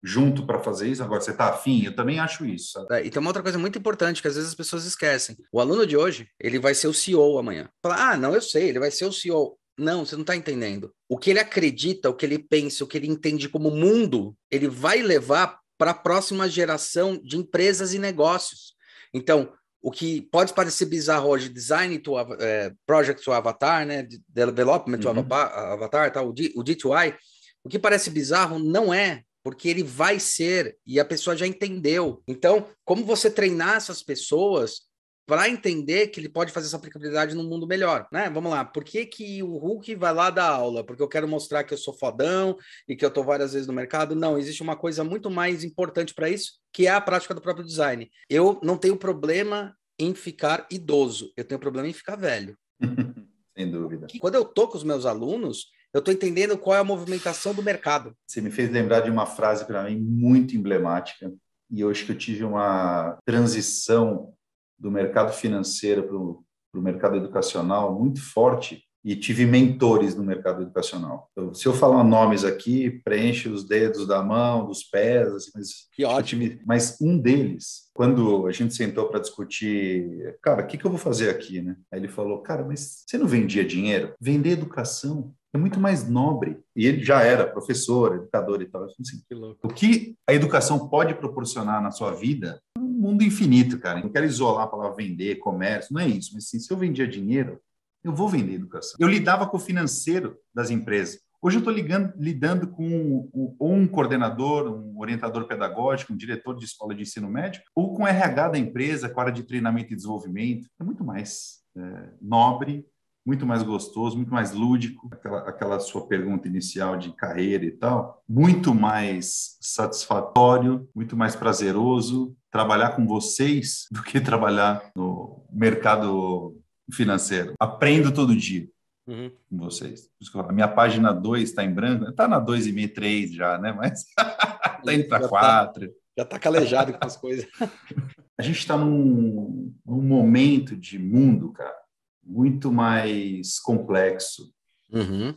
junto 0.05 0.47
para 0.47 0.59
fazer 0.59 0.89
isso. 0.89 1.03
Agora, 1.03 1.23
você 1.23 1.31
está 1.31 1.49
afim? 1.49 1.83
Eu 1.83 1.97
também 1.97 2.21
acho 2.21 2.45
isso. 2.45 2.87
É, 2.91 3.07
e 3.07 3.11
tem 3.11 3.19
uma 3.19 3.31
outra 3.31 3.43
coisa 3.43 3.59
muito 3.59 3.79
importante 3.79 4.21
que 4.21 4.29
às 4.29 4.35
vezes 4.35 4.51
as 4.51 4.55
pessoas 4.55 4.85
esquecem. 4.85 5.35
O 5.51 5.59
aluno 5.59 5.87
de 5.87 5.97
hoje, 5.97 6.29
ele 6.39 6.59
vai 6.59 6.75
ser 6.75 6.89
o 6.89 6.95
CEO 6.95 7.39
amanhã. 7.39 7.71
Fala, 7.83 8.11
ah, 8.11 8.17
não, 8.17 8.35
eu 8.35 8.43
sei, 8.43 8.69
ele 8.69 8.79
vai 8.79 8.91
ser 8.91 9.07
o 9.07 9.13
CEO. 9.13 9.59
Não, 9.79 10.05
você 10.05 10.15
não 10.15 10.21
está 10.21 10.37
entendendo. 10.37 10.93
O 11.09 11.17
que 11.17 11.31
ele 11.31 11.39
acredita, 11.41 12.11
o 12.11 12.15
que 12.15 12.27
ele 12.27 12.39
pensa, 12.39 12.85
o 12.85 12.87
que 12.87 12.99
ele 12.99 13.09
entende 13.09 13.49
como 13.49 13.71
mundo, 13.71 14.37
ele 14.51 14.69
vai 14.69 15.01
levar 15.01 15.59
para 15.79 15.93
a 15.93 15.95
próxima 15.95 16.49
geração 16.49 17.19
de 17.25 17.39
empresas 17.39 17.95
e 17.95 17.99
negócios. 17.99 18.75
Então, 19.13 19.53
o 19.83 19.91
que 19.91 20.23
pode 20.31 20.53
parecer 20.53 20.85
bizarro 20.85 21.31
hoje, 21.31 21.49
design 21.49 21.99
to 21.99 22.19
é, 22.39 22.73
project 22.87 23.23
to 23.23 23.33
avatar, 23.33 23.87
né, 23.87 24.07
development 24.29 24.99
to 24.99 25.09
uhum. 25.09 25.19
avatar, 25.19 26.13
tá, 26.13 26.23
o, 26.23 26.33
D, 26.33 26.53
o 26.55 26.63
D2I, 26.63 27.17
o 27.63 27.69
que 27.69 27.79
parece 27.79 28.11
bizarro 28.11 28.59
não 28.59 28.93
é 28.93 29.23
porque 29.45 29.69
ele 29.69 29.83
vai 29.83 30.19
ser 30.19 30.79
e 30.87 30.99
a 30.99 31.05
pessoa 31.05 31.37
já 31.37 31.47
entendeu. 31.47 32.23
Então, 32.27 32.67
como 32.83 33.05
você 33.05 33.31
treinar 33.31 33.77
essas 33.77 34.03
pessoas 34.03 34.89
para 35.27 35.49
entender 35.49 36.09
que 36.09 36.21
ele 36.21 36.29
pode 36.29 36.53
fazer 36.53 36.67
essa 36.67 36.77
aplicabilidade 36.77 37.35
num 37.35 37.49
mundo 37.49 37.67
melhor, 37.67 38.07
né? 38.13 38.29
Vamos 38.31 38.51
lá. 38.51 38.65
Por 38.65 38.85
que, 38.85 39.07
que 39.07 39.43
o 39.43 39.57
Hulk 39.57 39.95
vai 39.95 40.13
lá 40.13 40.31
dar 40.31 40.49
aula? 40.49 40.85
Porque 40.85 41.03
eu 41.03 41.09
quero 41.09 41.29
mostrar 41.29 41.65
que 41.65 41.73
eu 41.73 41.79
sou 41.79 41.95
fodão 41.95 42.57
e 42.89 42.97
que 42.97 43.05
eu 43.05 43.09
estou 43.09 43.25
várias 43.25 43.53
vezes 43.53 43.67
no 43.67 43.73
mercado? 43.73 44.15
Não, 44.15 44.39
existe 44.39 44.63
uma 44.63 44.77
coisa 44.77 45.03
muito 45.03 45.31
mais 45.31 45.65
importante 45.65 46.15
para 46.15 46.29
isso, 46.29 46.55
que 46.73 46.87
é 46.87 46.91
a 46.91 47.01
prática 47.01 47.35
do 47.35 47.41
próprio 47.41 47.65
design. 47.65 48.11
Eu 48.29 48.59
não 48.63 48.77
tenho 48.77 48.97
problema 48.97 49.75
em 49.99 50.15
ficar 50.15 50.67
idoso, 50.71 51.33
eu 51.37 51.45
tenho 51.45 51.61
problema 51.61 51.89
em 51.89 51.93
ficar 51.93 52.17
velho. 52.17 52.57
Sem 53.57 53.71
dúvida. 53.71 54.07
Quando 54.21 54.35
eu 54.35 54.45
tô 54.45 54.69
com 54.69 54.77
os 54.77 54.85
meus 54.85 55.07
alunos, 55.07 55.69
eu 55.95 56.01
estou 56.01 56.13
entendendo 56.13 56.59
qual 56.59 56.77
é 56.77 56.81
a 56.81 56.85
movimentação 56.85 57.55
do 57.55 57.63
mercado. 57.63 58.15
Você 58.27 58.41
me 58.41 58.51
fez 58.51 58.69
lembrar 58.71 59.01
de 59.01 59.11
uma 59.11 59.27
frase 59.27 59.65
para 59.65 59.85
mim 59.85 59.97
muito 59.97 60.57
emblemática, 60.57 61.33
e 61.71 61.83
acho 61.85 62.05
que 62.05 62.13
eu 62.13 62.19
tive 62.19 62.45
uma 62.45 63.17
transição 63.25 64.35
do 64.79 64.91
mercado 64.91 65.33
financeiro 65.33 66.03
para 66.03 66.81
o 66.81 66.83
mercado 66.83 67.17
educacional 67.17 67.97
muito 67.97 68.21
forte 68.21 68.83
e 69.05 69.15
tive 69.15 69.45
mentores 69.45 70.15
no 70.15 70.25
mercado 70.25 70.63
educacional. 70.63 71.29
Então, 71.33 71.53
se 71.53 71.67
eu 71.67 71.75
falar 71.75 72.03
nomes 72.03 72.43
aqui, 72.43 73.03
preenche 73.05 73.49
os 73.49 73.65
dedos 73.65 74.07
da 74.07 74.23
mão, 74.23 74.65
dos 74.65 74.83
pés, 74.83 75.29
assim, 75.33 75.51
mas 75.55 75.89
que 75.93 76.05
ótimo. 76.05 76.59
Mas 76.67 76.97
um 77.01 77.19
deles, 77.19 77.91
quando 77.93 78.47
a 78.47 78.53
gente 78.53 78.75
sentou 78.75 79.09
para 79.09 79.21
discutir, 79.21 80.37
cara, 80.43 80.63
o 80.63 80.67
que, 80.67 80.79
que 80.79 80.87
eu 80.87 80.91
vou 80.91 80.99
fazer 80.99 81.29
aqui, 81.29 81.61
né? 81.61 81.77
Aí 81.93 82.01
ele 82.01 82.09
falou, 82.09 82.39
cara, 82.39 82.65
mas 82.65 83.05
você 83.07 83.19
não 83.19 83.27
vendia 83.27 83.65
dinheiro? 83.65 84.15
Vender 84.19 84.51
educação 84.51 85.35
é 85.55 85.59
muito 85.59 85.79
mais 85.79 86.09
nobre. 86.09 86.59
E 86.75 86.85
ele 86.87 87.05
já 87.05 87.23
era 87.23 87.47
professor, 87.47 88.17
educador 88.17 88.61
e 88.61 88.67
tal. 88.67 88.85
Assim, 88.85 89.03
que 89.29 89.35
o 89.35 89.69
que 89.69 90.17
a 90.27 90.35
educação 90.35 90.89
pode 90.89 91.15
proporcionar 91.15 91.81
na 91.81 91.93
sua 91.93 92.13
vida 92.13 92.61
é 92.77 92.81
um 92.81 92.85
mundo 92.85 93.23
infinito, 93.23 93.79
cara. 93.79 94.01
Eu 94.01 94.05
não 94.05 94.11
quero 94.11 94.27
isolar 94.27 94.65
a 94.65 94.69
palavra 94.69 94.97
vender, 94.97 95.37
comércio, 95.37 95.95
não 95.95 96.01
é 96.01 96.09
isso. 96.09 96.31
Mas 96.35 96.45
assim, 96.45 96.59
se 96.59 96.73
eu 96.73 96.77
vendia 96.77 97.07
dinheiro, 97.07 97.61
eu 98.05 98.15
vou 98.15 98.29
vender 98.29 98.55
educação. 98.55 98.97
Eu 99.01 99.09
lidava 99.09 99.47
com 99.47 99.57
o 99.57 99.61
financeiro 99.61 100.37
das 100.55 100.71
empresas. 100.71 101.19
Hoje 101.43 101.57
eu 101.57 101.59
estou 101.59 101.75
lidando 101.75 102.69
com 102.69 103.29
ou 103.59 103.73
um 103.73 103.87
coordenador, 103.87 104.67
um 104.67 104.99
orientador 104.99 105.47
pedagógico, 105.47 106.13
um 106.13 106.17
diretor 106.17 106.57
de 106.57 106.65
escola 106.65 106.95
de 106.95 107.03
ensino 107.03 107.29
médio, 107.29 107.63
ou 107.75 107.95
com 107.95 108.07
RH 108.07 108.49
da 108.49 108.59
empresa, 108.59 109.09
com 109.09 109.21
a 109.21 109.25
área 109.25 109.33
de 109.33 109.43
treinamento 109.43 109.93
e 109.93 109.97
desenvolvimento. 109.97 110.67
É 110.81 110.85
muito 110.85 111.05
mais 111.05 111.61
é, 111.77 112.09
nobre, 112.21 112.87
muito 113.27 113.47
mais 113.47 113.63
gostoso, 113.63 114.17
muito 114.17 114.33
mais 114.33 114.53
lúdico, 114.53 115.09
aquela, 115.11 115.39
aquela 115.41 115.81
sua 115.81 116.07
pergunta 116.07 116.49
inicial 116.49 116.97
de 116.97 117.13
carreira 117.13 117.65
e 117.65 117.73
tal, 117.73 118.23
muito 118.29 118.75
mais 118.75 119.57
satisfatório, 119.61 120.89
muito 120.95 121.17
mais 121.17 121.35
prazeroso 121.35 122.35
trabalhar 122.51 122.91
com 122.95 123.05
vocês 123.05 123.87
do 123.93 124.03
que 124.03 124.21
trabalhar 124.21 124.91
no 124.95 125.45
mercado 125.51 126.57
financeiro. 126.93 127.55
Aprendo 127.59 128.13
todo 128.13 128.37
dia. 128.37 128.69
Uhum. 129.07 129.31
com 129.51 129.59
vocês. 129.59 130.09
A 130.35 130.53
minha 130.53 130.67
página 130.69 131.13
2 131.13 131.51
está 131.51 131.63
em 131.63 131.75
branco, 131.75 132.09
está 132.09 132.27
na 132.27 132.41
2,5, 132.41 132.95
3 132.95 133.35
já, 133.35 133.59
né? 133.59 133.71
Mas 133.71 134.07
está 134.07 134.95
indo 134.95 135.09
para 135.09 135.29
4. 135.29 135.89
Tá, 135.89 135.95
já 136.17 136.23
está 136.23 136.39
calejado 136.39 136.93
com 136.95 137.05
as 137.05 137.17
coisas. 137.17 137.47
A 138.39 138.43
gente 138.43 138.59
está 138.59 138.77
num, 138.77 139.73
num 139.87 140.03
momento 140.03 140.77
de 140.77 140.99
mundo, 140.99 141.53
cara, 141.53 141.77
muito 142.25 142.73
mais 142.73 143.61
complexo. 143.61 144.53
Uhum. 144.91 145.35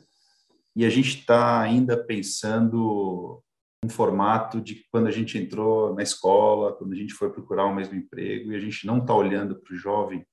E 0.76 0.84
a 0.84 0.90
gente 0.90 1.19
está 1.19 1.61
ainda 1.61 1.95
pensando 1.95 3.44
um 3.84 3.90
formato 3.90 4.60
de 4.60 4.84
quando 4.91 5.07
a 5.07 5.11
gente 5.11 5.38
entrou 5.38 5.94
na 5.94 6.02
escola, 6.02 6.74
quando 6.74 6.94
a 6.94 6.95
gente 6.95 7.14
foi 7.14 7.32
procurar 7.32 7.65
o 7.65 7.76
mesmo 7.76 7.95
emprego, 7.95 8.52
e 8.52 8.56
a 8.56 8.60
gente 8.60 8.86
não 8.88 8.98
está 8.98 9.14
olhando 9.14 9.56
para 9.60 9.74
o 9.74 9.78
jovem 9.78 10.26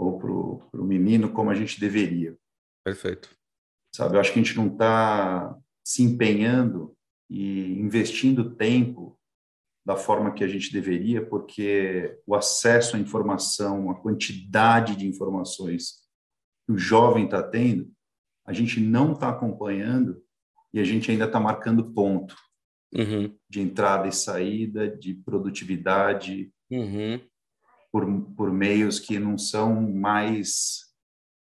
ou 0.00 0.18
para 0.18 0.80
o 0.80 0.84
menino 0.84 1.30
como 1.30 1.50
a 1.50 1.54
gente 1.54 1.78
deveria. 1.78 2.34
Perfeito. 2.82 3.30
Sabe, 3.94 4.16
eu 4.16 4.20
acho 4.20 4.32
que 4.32 4.40
a 4.40 4.42
gente 4.42 4.56
não 4.56 4.68
está 4.68 5.58
se 5.84 6.02
empenhando 6.02 6.96
e 7.28 7.78
investindo 7.78 8.54
tempo 8.54 9.18
da 9.84 9.96
forma 9.96 10.32
que 10.32 10.42
a 10.42 10.48
gente 10.48 10.72
deveria, 10.72 11.24
porque 11.24 12.18
o 12.26 12.34
acesso 12.34 12.96
à 12.96 12.98
informação, 12.98 13.90
a 13.90 14.00
quantidade 14.00 14.96
de 14.96 15.06
informações 15.06 16.00
que 16.66 16.72
o 16.72 16.78
jovem 16.78 17.24
está 17.24 17.42
tendo, 17.42 17.92
a 18.46 18.52
gente 18.52 18.80
não 18.80 19.12
está 19.12 19.28
acompanhando 19.28 20.22
e 20.72 20.80
a 20.80 20.84
gente 20.84 21.10
ainda 21.10 21.24
está 21.26 21.40
marcando 21.40 21.92
ponto 21.92 22.36
uhum. 22.94 23.36
de 23.48 23.60
entrada 23.60 24.08
e 24.08 24.12
saída, 24.12 24.88
de 24.88 25.14
produtividade, 25.14 26.52
uhum 26.70 27.20
por, 27.92 28.06
por 28.36 28.52
meios 28.52 28.98
que 28.98 29.18
não 29.18 29.36
são 29.36 29.80
mais 29.80 30.86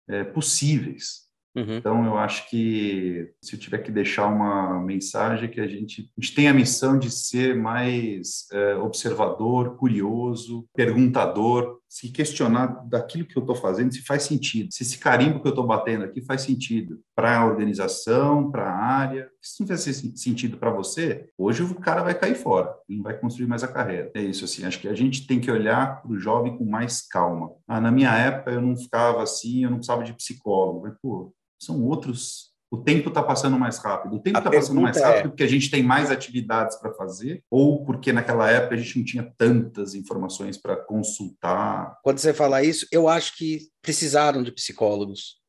é, 0.08 0.24
possíveis. 0.24 1.30
Uhum. 1.56 1.78
Então, 1.78 2.06
eu 2.06 2.18
acho 2.18 2.50
que 2.50 3.32
se 3.42 3.56
eu 3.56 3.60
tiver 3.60 3.80
que 3.80 3.92
deixar 3.92 4.28
uma 4.28 4.80
mensagem, 4.82 5.50
que 5.50 5.60
a 5.60 5.68
gente, 5.68 6.10
a 6.18 6.22
gente 6.22 6.36
tem 6.36 6.48
a 6.48 6.54
missão 6.54 6.98
de 6.98 7.12
ser 7.12 7.56
mais 7.56 8.46
é, 8.52 8.76
observador, 8.76 9.76
curioso, 9.76 10.68
perguntador, 10.76 11.79
se 11.90 12.10
questionar 12.10 12.68
daquilo 12.88 13.26
que 13.26 13.36
eu 13.36 13.42
estou 13.42 13.56
fazendo, 13.56 13.92
se 13.92 14.04
faz 14.04 14.22
sentido, 14.24 14.72
se 14.72 14.84
esse 14.84 15.00
carimbo 15.00 15.42
que 15.42 15.48
eu 15.48 15.50
estou 15.50 15.66
batendo 15.66 16.04
aqui 16.06 16.22
faz 16.22 16.44
sentido 16.44 17.02
para 17.16 17.40
a 17.40 17.46
organização, 17.46 18.52
para 18.52 18.70
a 18.70 18.76
área. 18.76 19.28
Se 19.42 19.60
não 19.60 19.68
fizer 19.68 19.94
sentido 20.16 20.58
para 20.58 20.70
você, 20.70 21.30
hoje 21.36 21.64
o 21.64 21.74
cara 21.76 22.04
vai 22.04 22.14
cair 22.14 22.36
fora, 22.36 22.72
não 22.88 23.02
vai 23.02 23.18
construir 23.18 23.48
mais 23.48 23.64
a 23.64 23.68
carreira. 23.68 24.12
É 24.14 24.22
isso, 24.22 24.46
assim, 24.46 24.64
acho 24.66 24.80
que 24.80 24.88
a 24.88 24.94
gente 24.94 25.26
tem 25.26 25.40
que 25.40 25.50
olhar 25.50 26.04
para 26.04 26.12
o 26.12 26.20
jovem 26.20 26.56
com 26.56 26.64
mais 26.64 27.02
calma. 27.02 27.52
Ah, 27.68 27.82
na 27.82 27.92
minha 27.92 28.14
época, 28.16 28.52
eu 28.52 28.62
não 28.62 28.78
ficava 28.78 29.24
assim, 29.24 29.64
eu 29.64 29.72
não 29.72 29.78
precisava 29.78 30.04
de 30.04 30.14
psicólogo. 30.14 30.82
Mas, 30.84 30.94
pô, 31.02 31.34
são 31.60 31.84
outros 31.84 32.49
o 32.72 32.78
tempo 32.78 33.10
está 33.10 33.24
passando 33.24 33.58
mais 33.58 33.80
rápido. 33.80 34.16
O 34.16 34.20
tempo 34.20 34.38
está 34.38 34.52
passando 34.52 34.82
mais 34.82 35.02
rápido 35.02 35.26
é... 35.26 35.30
porque 35.30 35.44
a 35.44 35.48
gente 35.48 35.72
tem 35.72 35.82
mais 35.82 36.12
atividades 36.12 36.78
para 36.78 36.94
fazer, 36.94 37.44
ou 37.50 37.84
porque 37.84 38.14
naquela 38.14 38.50
época 38.50 38.76
a 38.76 38.78
gente 38.78 38.98
não 38.98 39.06
tinha 39.06 39.34
tantas 39.38 39.96
informações 39.96 40.58
para 40.58 40.76
consultar. 40.76 41.98
Quando 42.04 42.20
você 42.20 42.34
fala 42.34 42.64
isso, 42.64 42.86
eu 42.92 43.10
acho 43.10 43.36
que 43.36 43.70
precisaram 43.82 44.44
de 44.44 44.52
psicólogos, 44.52 45.40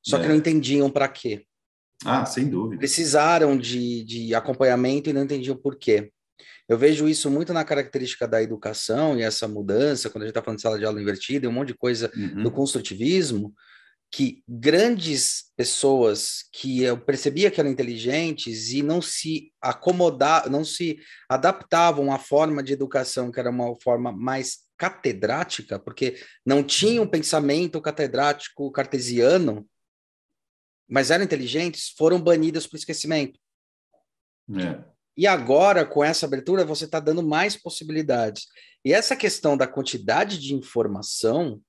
só 0.00 0.18
é. 0.18 0.22
que 0.22 0.28
não 0.28 0.36
entendiam 0.36 0.88
para 0.88 1.08
quê. 1.08 1.44
Ah, 2.04 2.24
sem 2.24 2.48
dúvida. 2.48 2.78
Precisaram 2.78 3.56
de, 3.56 4.04
de 4.04 4.34
acompanhamento 4.34 5.10
e 5.10 5.12
não 5.12 5.22
entendiam 5.22 5.56
por 5.56 5.76
quê. 5.76 6.12
Eu 6.68 6.78
vejo 6.78 7.08
isso 7.08 7.30
muito 7.30 7.52
na 7.52 7.64
característica 7.64 8.26
da 8.26 8.42
educação 8.42 9.18
e 9.18 9.22
essa 9.22 9.48
mudança, 9.48 10.08
quando 10.08 10.22
a 10.22 10.26
gente 10.26 10.30
está 10.30 10.42
falando 10.42 10.56
de 10.56 10.62
sala 10.62 10.78
de 10.78 10.84
aula 10.84 11.00
invertida 11.00 11.44
e 11.44 11.48
um 11.48 11.52
monte 11.52 11.68
de 11.68 11.74
coisa 11.74 12.10
uhum. 12.16 12.42
do 12.42 12.50
construtivismo, 12.50 13.52
que 14.12 14.44
grandes 14.46 15.50
pessoas 15.56 16.44
que 16.52 16.82
eu 16.82 17.00
percebia 17.00 17.50
que 17.50 17.58
eram 17.58 17.70
inteligentes 17.70 18.70
e 18.70 18.82
não 18.82 19.00
se 19.00 19.50
acomodar, 19.58 20.50
não 20.50 20.62
se 20.66 20.98
adaptavam 21.26 22.12
à 22.12 22.18
forma 22.18 22.62
de 22.62 22.74
educação 22.74 23.32
que 23.32 23.40
era 23.40 23.48
uma 23.48 23.74
forma 23.80 24.12
mais 24.12 24.68
catedrática, 24.76 25.78
porque 25.78 26.22
não 26.44 26.62
tinha 26.62 27.00
um 27.00 27.06
pensamento 27.06 27.80
catedrático 27.80 28.70
cartesiano, 28.70 29.66
mas 30.86 31.10
eram 31.10 31.24
inteligentes, 31.24 31.88
foram 31.96 32.20
banidas 32.20 32.66
para 32.66 32.76
o 32.76 32.78
esquecimento. 32.78 33.40
É. 34.58 34.84
E 35.16 35.26
agora, 35.26 35.86
com 35.86 36.04
essa 36.04 36.26
abertura, 36.26 36.66
você 36.66 36.84
está 36.84 37.00
dando 37.00 37.22
mais 37.22 37.56
possibilidades. 37.56 38.46
E 38.84 38.92
essa 38.92 39.16
questão 39.16 39.56
da 39.56 39.66
quantidade 39.66 40.38
de 40.38 40.54
informação 40.54 41.62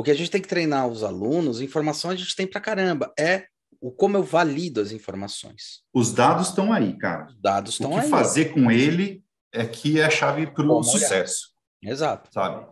o 0.00 0.02
que 0.02 0.10
a 0.10 0.14
gente 0.14 0.30
tem 0.30 0.40
que 0.40 0.48
treinar 0.48 0.88
os 0.88 1.04
alunos, 1.04 1.60
informação 1.60 2.10
a 2.10 2.16
gente 2.16 2.34
tem 2.34 2.46
pra 2.46 2.58
caramba, 2.58 3.12
é 3.18 3.44
o 3.78 3.90
como 3.90 4.16
eu 4.16 4.22
valido 4.22 4.80
as 4.80 4.92
informações. 4.92 5.82
Os 5.92 6.10
dados 6.10 6.48
estão 6.48 6.72
aí, 6.72 6.96
cara. 6.96 7.26
Os 7.26 7.38
dados 7.38 7.74
estão 7.74 7.92
aí. 7.92 7.98
O 7.98 8.02
que 8.04 8.08
fazer 8.08 8.46
com 8.46 8.70
ele 8.70 9.22
é 9.52 9.66
que 9.66 10.00
é 10.00 10.06
a 10.06 10.10
chave 10.10 10.46
para 10.46 10.64
o 10.64 10.82
sucesso. 10.82 11.52
Olhar. 11.82 11.92
Exato. 11.92 12.32
Sabe? 12.32 12.66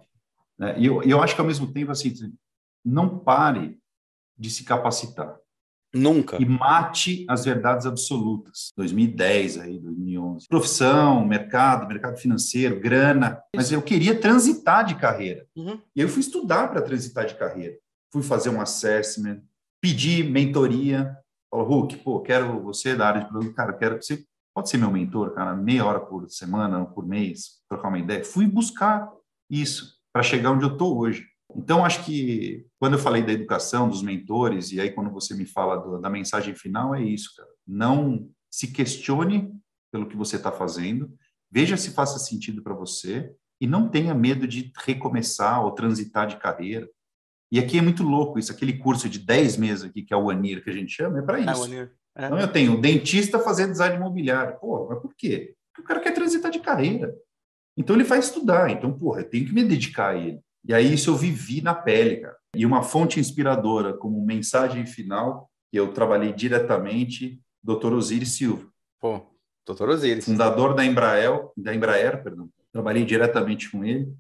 É, 0.59 0.81
e 0.81 0.87
eu, 0.87 1.03
eu 1.03 1.23
acho 1.23 1.35
que, 1.35 1.41
ao 1.43 1.47
mesmo 1.47 1.71
tempo, 1.71 1.91
assim, 1.91 2.15
não 2.83 3.19
pare 3.19 3.79
de 4.35 4.49
se 4.49 4.65
capacitar. 4.65 5.37
Nunca. 5.95 6.37
E 6.41 6.45
mate 6.45 7.25
as 7.29 7.45
verdades 7.45 7.87
absolutas. 7.87 8.73
2010, 8.77 9.59
aí, 9.59 9.79
2011. 9.79 10.47
Profissão, 10.49 11.25
mercado, 11.27 11.89
mercado 11.89 12.19
financeiro, 12.19 12.79
grana. 12.79 13.41
Mas 13.55 13.73
eu 13.73 13.81
queria 13.81 14.19
transitar 14.19 14.85
de 14.85 14.95
carreira. 14.97 15.47
Uhum. 15.57 15.81
E 15.97 16.01
eu 16.01 16.09
fui 16.09 16.21
estudar 16.21 16.69
para 16.69 16.83
transitar 16.83 17.27
de 17.27 17.35
carreira. 17.35 17.77
Fui 18.13 18.23
fazer 18.23 18.51
um 18.51 18.61
assessment, 18.61 19.41
pedi 19.81 20.23
mentoria. 20.23 21.17
Falou, 21.51 21.67
Hulk, 21.67 21.97
pô, 21.99 22.21
quero 22.21 22.61
você 22.63 22.95
da 22.95 23.09
área 23.09 23.23
de 23.23 23.29
produto. 23.29 23.55
Cara, 23.55 23.73
quero 23.73 23.99
que 23.99 24.05
você 24.05 24.25
pode 24.55 24.69
ser 24.69 24.79
meu 24.79 24.91
mentor, 24.91 25.35
cara, 25.35 25.55
meia 25.55 25.87
hora 25.87 26.01
por 26.01 26.29
semana, 26.29 26.85
por 26.85 27.07
mês, 27.07 27.61
trocar 27.69 27.89
uma 27.89 27.99
ideia. 27.99 28.25
Fui 28.25 28.47
buscar 28.47 29.09
isso 29.49 29.97
para 30.13 30.23
chegar 30.23 30.51
onde 30.51 30.65
eu 30.65 30.73
estou 30.73 30.99
hoje. 30.99 31.28
Então, 31.57 31.85
acho 31.85 32.05
que 32.05 32.67
quando 32.79 32.95
eu 32.95 32.99
falei 32.99 33.23
da 33.23 33.33
educação, 33.33 33.89
dos 33.89 34.03
mentores, 34.03 34.71
e 34.73 34.81
aí 34.81 34.91
quando 34.91 35.11
você 35.11 35.35
me 35.35 35.47
fala 35.47 35.77
do, 35.77 36.01
da 36.01 36.11
mensagem 36.11 36.55
final, 36.55 36.95
é 36.95 37.03
isso, 37.03 37.35
cara. 37.37 37.49
Não 37.67 38.29
se 38.51 38.69
questione 38.69 39.53
pelo 39.91 40.07
que 40.07 40.17
você 40.17 40.37
está 40.37 40.53
fazendo, 40.53 41.13
veja 41.51 41.77
se 41.77 41.91
faça 41.91 42.19
sentido 42.19 42.63
para 42.63 42.75
você 42.75 43.33
e 43.61 43.67
não 43.67 43.89
tenha 43.89 44.15
medo 44.15 44.47
de 44.47 44.71
recomeçar 44.77 45.65
ou 45.65 45.73
transitar 45.73 46.27
de 46.27 46.37
carreira. 46.37 46.89
E 47.51 47.59
aqui 47.59 47.79
é 47.79 47.83
muito 47.83 48.03
louco 48.03 48.39
isso, 48.39 48.53
aquele 48.53 48.77
curso 48.77 49.09
de 49.09 49.19
10 49.19 49.57
meses 49.57 49.85
aqui, 49.85 50.03
que 50.03 50.13
é 50.13 50.17
o 50.17 50.29
ANIR, 50.29 50.63
que 50.63 50.69
a 50.69 50.73
gente 50.73 50.93
chama, 50.93 51.19
é 51.19 51.23
para 51.23 51.41
é, 51.41 51.51
isso. 51.51 51.75
É, 51.75 51.89
é. 52.17 52.27
Então, 52.27 52.39
eu 52.39 52.53
tenho 52.53 52.81
dentista 52.81 53.39
fazendo 53.39 53.73
design 53.73 53.97
imobiliário. 53.97 54.59
Pô, 54.61 54.87
mas 54.89 55.01
por 55.01 55.15
quê? 55.17 55.55
Porque 55.73 55.83
o 55.83 55.85
cara 55.85 56.01
quer 56.01 56.13
transitar 56.13 56.51
de 56.51 56.61
carreira. 56.61 57.15
Então, 57.77 57.97
ele 57.97 58.05
vai 58.05 58.19
estudar. 58.19 58.71
Então, 58.71 58.93
porra, 58.93 59.21
eu 59.21 59.31
tenho 59.31 59.47
que 59.47 59.55
me 59.55 59.65
dedicar 59.65 60.09
a 60.09 60.17
ele. 60.17 60.41
E 60.69 60.75
aí 60.75 60.93
isso 60.93 61.11
eu 61.11 61.17
vivi 61.17 61.63
na 61.63 61.75
pele, 61.75 62.19
cara. 62.19 62.37
E 62.55 62.67
uma 62.67 62.83
fonte 62.83 63.19
inspiradora 63.19 63.95
como 63.95 64.25
mensagem 64.25 64.85
final, 64.85 65.51
eu 65.73 65.93
trabalhei 65.93 66.33
diretamente, 66.33 67.41
Dr. 67.63 67.95
Osiris 67.95 68.33
Silva. 68.33 68.69
Pô, 69.01 69.21
Dr. 69.67 69.89
Osiris. 69.89 70.27
Fundador 70.27 70.75
da 70.75 70.85
Embraer, 70.85 71.49
da 71.57 71.75
Embraer, 71.75 72.23
perdão. 72.23 72.51
Trabalhei 72.71 73.05
diretamente 73.05 73.71
com 73.71 73.83
ele. 73.83 74.13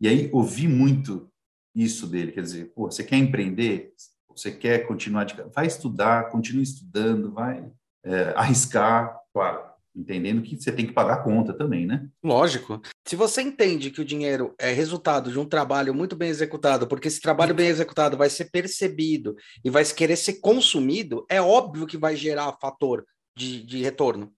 E 0.00 0.08
aí 0.08 0.28
ouvi 0.32 0.66
muito 0.66 1.30
isso 1.74 2.06
dele, 2.06 2.32
quer 2.32 2.42
dizer, 2.42 2.72
pô, 2.74 2.90
você 2.90 3.04
quer 3.04 3.16
empreender? 3.16 3.92
Você 4.28 4.50
quer 4.50 4.86
continuar 4.86 5.24
de... 5.24 5.34
Vai 5.54 5.66
estudar, 5.66 6.30
continue 6.30 6.62
estudando, 6.62 7.32
vai 7.32 7.70
é, 8.04 8.32
arriscar, 8.36 9.16
claro 9.32 9.71
entendendo 9.94 10.42
que 10.42 10.56
você 10.56 10.72
tem 10.72 10.86
que 10.86 10.92
pagar 10.92 11.14
a 11.14 11.22
conta 11.22 11.52
também, 11.52 11.86
né? 11.86 12.08
Lógico. 12.22 12.80
Se 13.06 13.14
você 13.14 13.42
entende 13.42 13.90
que 13.90 14.00
o 14.00 14.04
dinheiro 14.04 14.54
é 14.58 14.72
resultado 14.72 15.30
de 15.30 15.38
um 15.38 15.44
trabalho 15.44 15.94
muito 15.94 16.16
bem 16.16 16.30
executado, 16.30 16.86
porque 16.86 17.08
esse 17.08 17.20
trabalho 17.20 17.54
bem 17.54 17.68
executado 17.68 18.16
vai 18.16 18.30
ser 18.30 18.50
percebido 18.50 19.36
e 19.64 19.70
vai 19.70 19.84
querer 19.84 20.16
ser 20.16 20.34
consumido, 20.40 21.26
é 21.28 21.40
óbvio 21.40 21.86
que 21.86 21.98
vai 21.98 22.16
gerar 22.16 22.56
fator 22.60 23.04
de, 23.36 23.62
de 23.62 23.82
retorno. 23.82 24.32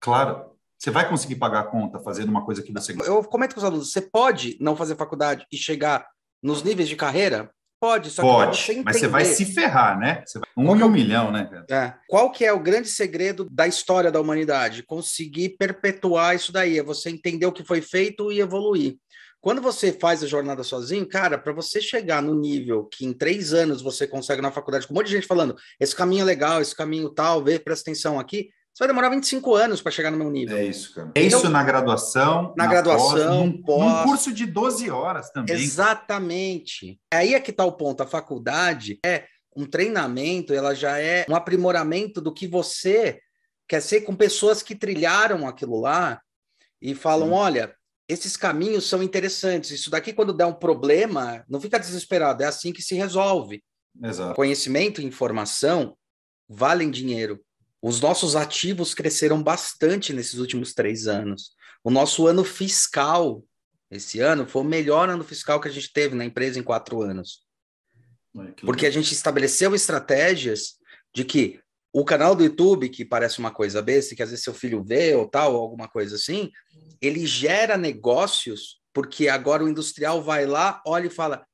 Claro. 0.00 0.54
Você 0.78 0.90
vai 0.90 1.08
conseguir 1.08 1.36
pagar 1.36 1.60
a 1.60 1.66
conta 1.66 1.98
fazendo 2.00 2.28
uma 2.28 2.44
coisa 2.44 2.62
que 2.62 2.72
você 2.72 2.92
gosta. 2.92 3.10
Eu 3.10 3.22
comento 3.24 3.54
com 3.54 3.60
os 3.60 3.64
alunos, 3.64 3.90
você 3.90 4.02
pode 4.02 4.56
não 4.60 4.76
fazer 4.76 4.96
faculdade 4.96 5.46
e 5.50 5.56
chegar 5.56 6.06
nos 6.42 6.62
níveis 6.62 6.88
de 6.88 6.96
carreira? 6.96 7.50
Pode, 7.84 8.10
só 8.10 8.22
Pode, 8.22 8.58
que 8.58 8.72
você 8.72 8.82
mas 8.82 8.96
você 8.96 9.08
vai 9.08 9.24
se 9.26 9.44
ferrar, 9.44 9.98
né? 9.98 10.22
Você 10.24 10.38
vai... 10.38 10.48
Um 10.56 10.74
em 10.74 10.82
um 10.82 10.88
milhão, 10.88 11.30
né? 11.30 11.50
É. 11.70 11.92
Qual 12.08 12.32
que 12.32 12.42
é 12.42 12.50
o 12.50 12.58
grande 12.58 12.88
segredo 12.88 13.46
da 13.50 13.66
história 13.66 14.10
da 14.10 14.18
humanidade? 14.18 14.82
Conseguir 14.82 15.50
perpetuar 15.58 16.34
isso 16.34 16.50
daí, 16.50 16.78
é 16.78 16.82
você 16.82 17.10
entender 17.10 17.44
o 17.44 17.52
que 17.52 17.62
foi 17.62 17.82
feito 17.82 18.32
e 18.32 18.40
evoluir. 18.40 18.96
Quando 19.38 19.60
você 19.60 19.92
faz 19.92 20.24
a 20.24 20.26
jornada 20.26 20.62
sozinho, 20.62 21.06
cara, 21.06 21.36
para 21.36 21.52
você 21.52 21.78
chegar 21.78 22.22
no 22.22 22.34
nível 22.34 22.86
que 22.86 23.04
em 23.04 23.12
três 23.12 23.52
anos 23.52 23.82
você 23.82 24.06
consegue 24.06 24.40
na 24.40 24.50
faculdade, 24.50 24.86
com 24.86 24.94
um 24.94 24.96
monte 24.96 25.08
de 25.08 25.12
gente 25.12 25.26
falando, 25.26 25.54
esse 25.78 25.94
caminho 25.94 26.22
é 26.22 26.24
legal, 26.24 26.62
esse 26.62 26.74
caminho 26.74 27.10
tal, 27.10 27.44
vê, 27.44 27.58
presta 27.58 27.90
atenção 27.90 28.18
aqui, 28.18 28.48
você 28.74 28.80
vai 28.80 28.88
demorar 28.88 29.08
25 29.10 29.54
anos 29.54 29.80
para 29.80 29.92
chegar 29.92 30.10
no 30.10 30.16
meu 30.16 30.28
nível. 30.28 30.56
É 30.56 30.64
isso, 30.64 30.92
cara. 30.92 31.12
É 31.14 31.22
então, 31.22 31.38
isso 31.38 31.48
na 31.48 31.62
graduação. 31.62 32.52
Na, 32.56 32.64
na 32.64 32.66
graduação, 32.66 33.52
pós, 33.52 33.64
pós, 33.64 33.92
num, 33.92 34.02
curso 34.02 34.32
de 34.32 34.46
12 34.46 34.90
horas 34.90 35.30
também. 35.30 35.54
Exatamente. 35.54 37.00
Aí 37.12 37.34
é 37.34 37.40
que 37.40 37.52
está 37.52 37.64
o 37.64 37.70
ponto. 37.70 38.02
A 38.02 38.06
faculdade 38.06 38.98
é 39.06 39.26
um 39.56 39.64
treinamento, 39.64 40.52
ela 40.52 40.74
já 40.74 40.98
é 40.98 41.24
um 41.28 41.36
aprimoramento 41.36 42.20
do 42.20 42.34
que 42.34 42.48
você 42.48 43.20
quer 43.68 43.80
ser 43.80 44.00
com 44.00 44.16
pessoas 44.16 44.60
que 44.60 44.74
trilharam 44.74 45.46
aquilo 45.46 45.80
lá 45.80 46.20
e 46.82 46.96
falam: 46.96 47.28
Sim. 47.28 47.34
olha, 47.34 47.76
esses 48.08 48.36
caminhos 48.36 48.88
são 48.88 49.04
interessantes. 49.04 49.70
Isso 49.70 49.88
daqui, 49.88 50.12
quando 50.12 50.32
der 50.32 50.46
um 50.46 50.52
problema, 50.52 51.44
não 51.48 51.60
fica 51.60 51.78
desesperado, 51.78 52.42
é 52.42 52.46
assim 52.46 52.72
que 52.72 52.82
se 52.82 52.96
resolve. 52.96 53.62
Exato. 54.02 54.34
Conhecimento 54.34 55.00
e 55.00 55.04
informação 55.04 55.96
valem 56.48 56.90
dinheiro. 56.90 57.40
Os 57.86 58.00
nossos 58.00 58.34
ativos 58.34 58.94
cresceram 58.94 59.42
bastante 59.42 60.14
nesses 60.14 60.38
últimos 60.38 60.72
três 60.72 61.06
anos. 61.06 61.50
O 61.84 61.90
nosso 61.90 62.26
ano 62.26 62.42
fiscal, 62.42 63.44
esse 63.90 64.20
ano, 64.20 64.46
foi 64.46 64.62
o 64.62 64.64
melhor 64.64 65.10
ano 65.10 65.22
fiscal 65.22 65.60
que 65.60 65.68
a 65.68 65.70
gente 65.70 65.92
teve 65.92 66.14
na 66.14 66.24
empresa 66.24 66.58
em 66.58 66.62
quatro 66.62 67.02
anos. 67.02 67.42
Porque 68.64 68.86
a 68.86 68.90
gente 68.90 69.12
estabeleceu 69.12 69.74
estratégias 69.74 70.78
de 71.14 71.26
que 71.26 71.60
o 71.92 72.06
canal 72.06 72.34
do 72.34 72.42
YouTube, 72.42 72.88
que 72.88 73.04
parece 73.04 73.38
uma 73.38 73.50
coisa 73.50 73.82
besta, 73.82 74.16
que 74.16 74.22
às 74.22 74.30
vezes 74.30 74.42
seu 74.42 74.54
filho 74.54 74.82
vê 74.82 75.14
ou 75.14 75.28
tal, 75.28 75.54
ou 75.54 75.60
alguma 75.60 75.86
coisa 75.86 76.16
assim, 76.16 76.50
ele 77.02 77.26
gera 77.26 77.76
negócios, 77.76 78.80
porque 78.94 79.28
agora 79.28 79.62
o 79.62 79.68
industrial 79.68 80.22
vai 80.22 80.46
lá, 80.46 80.80
olha 80.86 81.08
e 81.08 81.10
fala: 81.10 81.44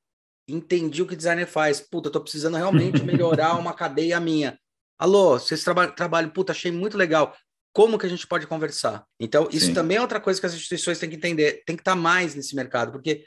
entendi 0.47 1.01
o 1.01 1.07
que 1.07 1.17
designer 1.17 1.45
faz. 1.45 1.81
Puta, 1.81 2.07
eu 2.07 2.13
tô 2.13 2.21
precisando 2.21 2.55
realmente 2.55 3.03
melhorar 3.03 3.59
uma 3.59 3.73
cadeia 3.73 4.17
minha. 4.17 4.57
Alô, 5.01 5.39
vocês 5.39 5.63
trabalham, 5.63 5.95
trabalham, 5.95 6.29
puta, 6.29 6.51
achei 6.51 6.71
muito 6.71 6.95
legal. 6.95 7.35
Como 7.73 7.97
que 7.97 8.05
a 8.05 8.09
gente 8.09 8.27
pode 8.27 8.45
conversar? 8.45 9.03
Então, 9.19 9.49
isso 9.51 9.65
Sim. 9.65 9.73
também 9.73 9.97
é 9.97 10.01
outra 10.01 10.21
coisa 10.21 10.39
que 10.39 10.45
as 10.45 10.53
instituições 10.53 10.99
têm 10.99 11.09
que 11.09 11.15
entender. 11.15 11.63
Tem 11.65 11.75
que 11.75 11.81
estar 11.81 11.95
mais 11.95 12.35
nesse 12.35 12.55
mercado, 12.55 12.91
porque 12.91 13.25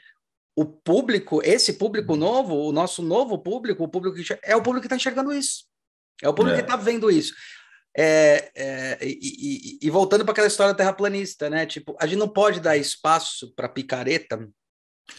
o 0.55 0.63
público, 0.63 1.41
esse 1.43 1.73
público 1.73 2.15
novo, 2.15 2.55
o 2.55 2.71
nosso 2.71 3.01
novo 3.01 3.37
público, 3.39 3.83
o 3.83 3.89
público 3.89 4.15
que 4.15 4.39
é 4.41 4.55
o 4.55 4.63
público 4.63 4.83
que 4.83 4.85
está 4.85 4.95
enxergando 4.95 5.33
isso. 5.33 5.65
É 6.23 6.29
o 6.29 6.33
público 6.33 6.57
é. 6.57 6.61
que 6.61 6.71
está 6.71 6.77
vendo 6.77 7.11
isso. 7.11 7.33
É, 7.97 8.51
é, 8.55 8.97
e, 9.01 9.19
e, 9.21 9.79
e, 9.81 9.89
voltando 9.89 10.23
para 10.23 10.31
aquela 10.31 10.47
história 10.47 10.73
terraplanista, 10.73 11.49
né? 11.49 11.65
Tipo, 11.65 11.97
a 11.99 12.07
gente 12.07 12.19
não 12.19 12.29
pode 12.29 12.61
dar 12.61 12.77
espaço 12.77 13.53
para 13.53 13.67
picareta, 13.67 14.47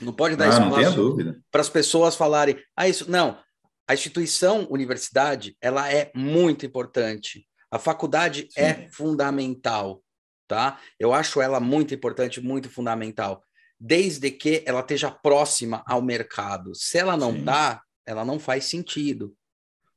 não 0.00 0.14
pode 0.14 0.36
dar 0.36 0.46
ah, 0.46 0.48
espaço 0.48 1.16
para 1.50 1.60
as 1.60 1.68
pessoas 1.68 2.16
falarem, 2.16 2.56
ah, 2.74 2.88
isso. 2.88 3.10
Não, 3.10 3.38
a 3.86 3.94
instituição 3.94 4.66
universidade 4.68 5.56
ela 5.60 5.90
é 5.90 6.10
muito 6.14 6.66
importante. 6.66 7.46
A 7.70 7.78
faculdade 7.78 8.48
Sim. 8.50 8.60
é 8.60 8.88
fundamental, 8.90 10.02
tá? 10.48 10.80
Eu 10.98 11.12
acho 11.12 11.40
ela 11.40 11.60
muito 11.60 11.94
importante, 11.94 12.40
muito 12.40 12.68
fundamental, 12.68 13.44
desde 13.78 14.30
que 14.30 14.62
ela 14.66 14.80
esteja 14.80 15.10
próxima 15.10 15.84
ao 15.86 16.02
mercado. 16.02 16.74
Se 16.74 16.98
ela 16.98 17.16
não 17.16 17.36
está, 17.36 17.82
ela 18.04 18.24
não 18.24 18.38
faz 18.38 18.64
sentido. 18.64 19.36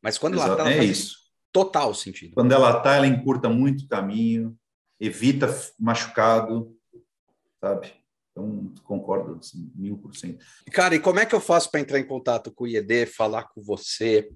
Mas 0.01 0.17
quando 0.17 0.35
Exato. 0.35 0.51
ela 0.51 0.61
está, 0.61 0.71
ela 0.71 0.83
é 0.83 0.85
isso. 0.85 1.17
total 1.51 1.93
sentido. 1.93 2.33
Quando 2.33 2.51
ela 2.51 2.77
está, 2.77 2.95
ela 2.95 3.07
encurta 3.07 3.49
muito 3.49 3.85
o 3.85 3.87
caminho, 3.87 4.57
evita 4.99 5.47
machucado, 5.79 6.75
sabe? 7.59 7.93
Então, 8.39 8.73
concordo 8.83 9.37
assim, 9.39 9.71
mil 9.75 9.97
por 9.97 10.15
cento. 10.15 10.45
Cara, 10.71 10.95
e 10.95 10.99
como 10.99 11.19
é 11.19 11.25
que 11.25 11.35
eu 11.35 11.41
faço 11.41 11.69
para 11.69 11.81
entrar 11.81 11.99
em 11.99 12.07
contato 12.07 12.51
com 12.51 12.63
o 12.63 12.67
IED, 12.67 13.05
falar 13.05 13.43
com 13.43 13.61
você, 13.61 14.29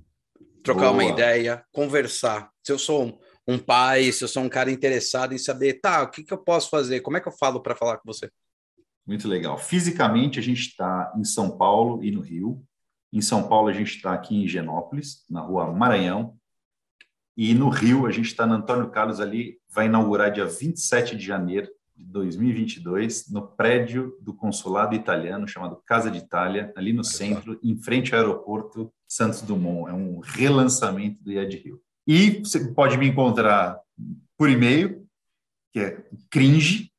trocar 0.61 0.91
Boa. 0.91 0.93
uma 0.93 1.05
ideia, 1.05 1.63
conversar? 1.71 2.49
Se 2.63 2.71
eu 2.71 2.79
sou 2.79 3.05
um, 3.05 3.17
um, 3.47 3.59
pai, 3.59 4.11
se 4.11 4.23
eu 4.23 4.27
sou 4.27 4.43
um 4.43 4.49
cara 4.49 4.71
interessado 4.71 5.33
em 5.33 5.37
saber, 5.37 5.79
tá, 5.81 6.03
o 6.03 6.09
que, 6.09 6.23
que 6.23 6.33
eu 6.33 6.37
posso 6.37 6.69
fazer? 6.69 6.99
Como 7.01 7.17
é 7.17 7.21
que 7.21 7.27
eu 7.27 7.33
falo 7.33 7.61
para 7.61 7.75
falar 7.75 7.97
com 7.97 8.11
você? 8.11 8.29
Muito 9.05 9.27
legal. 9.27 9.57
Fisicamente, 9.57 10.39
a 10.39 10.43
gente 10.43 10.61
está 10.61 11.13
em 11.17 11.23
São 11.23 11.57
Paulo 11.57 12.03
e 12.03 12.11
no 12.11 12.21
Rio. 12.21 12.63
Em 13.11 13.21
São 13.21 13.47
Paulo, 13.47 13.67
a 13.67 13.73
gente 13.73 13.95
está 13.95 14.13
aqui 14.13 14.35
em 14.35 14.43
Higienópolis, 14.43 15.23
na 15.29 15.41
rua 15.41 15.71
Maranhão. 15.71 16.35
E 17.35 17.53
no 17.53 17.69
Rio, 17.69 18.05
a 18.05 18.11
gente 18.11 18.27
está 18.27 18.45
na 18.45 18.55
Antônio 18.55 18.89
Carlos 18.91 19.19
ali, 19.19 19.59
vai 19.69 19.87
inaugurar 19.87 20.31
dia 20.31 20.45
27 20.45 21.15
de 21.15 21.25
janeiro 21.25 21.67
de 21.95 22.05
2022, 22.05 23.29
no 23.29 23.47
prédio 23.47 24.17
do 24.21 24.33
consulado 24.33 24.95
italiano, 24.95 25.47
chamado 25.47 25.81
Casa 25.85 26.09
de 26.09 26.19
Itália, 26.19 26.71
ali 26.75 26.93
no 26.93 27.03
centro, 27.03 27.59
em 27.63 27.75
frente 27.77 28.13
ao 28.13 28.21
aeroporto 28.21 28.91
Santos 29.07 29.41
Dumont. 29.41 29.89
É 29.89 29.93
um 29.93 30.19
relançamento 30.19 31.23
do 31.23 31.31
IED 31.31 31.57
Rio. 31.57 31.81
E 32.07 32.39
você 32.39 32.73
pode 32.73 32.97
me 32.97 33.07
encontrar 33.07 33.79
por 34.37 34.49
e-mail, 34.49 35.07
que 35.71 35.79
é 35.79 36.03
cringe, 36.29 36.91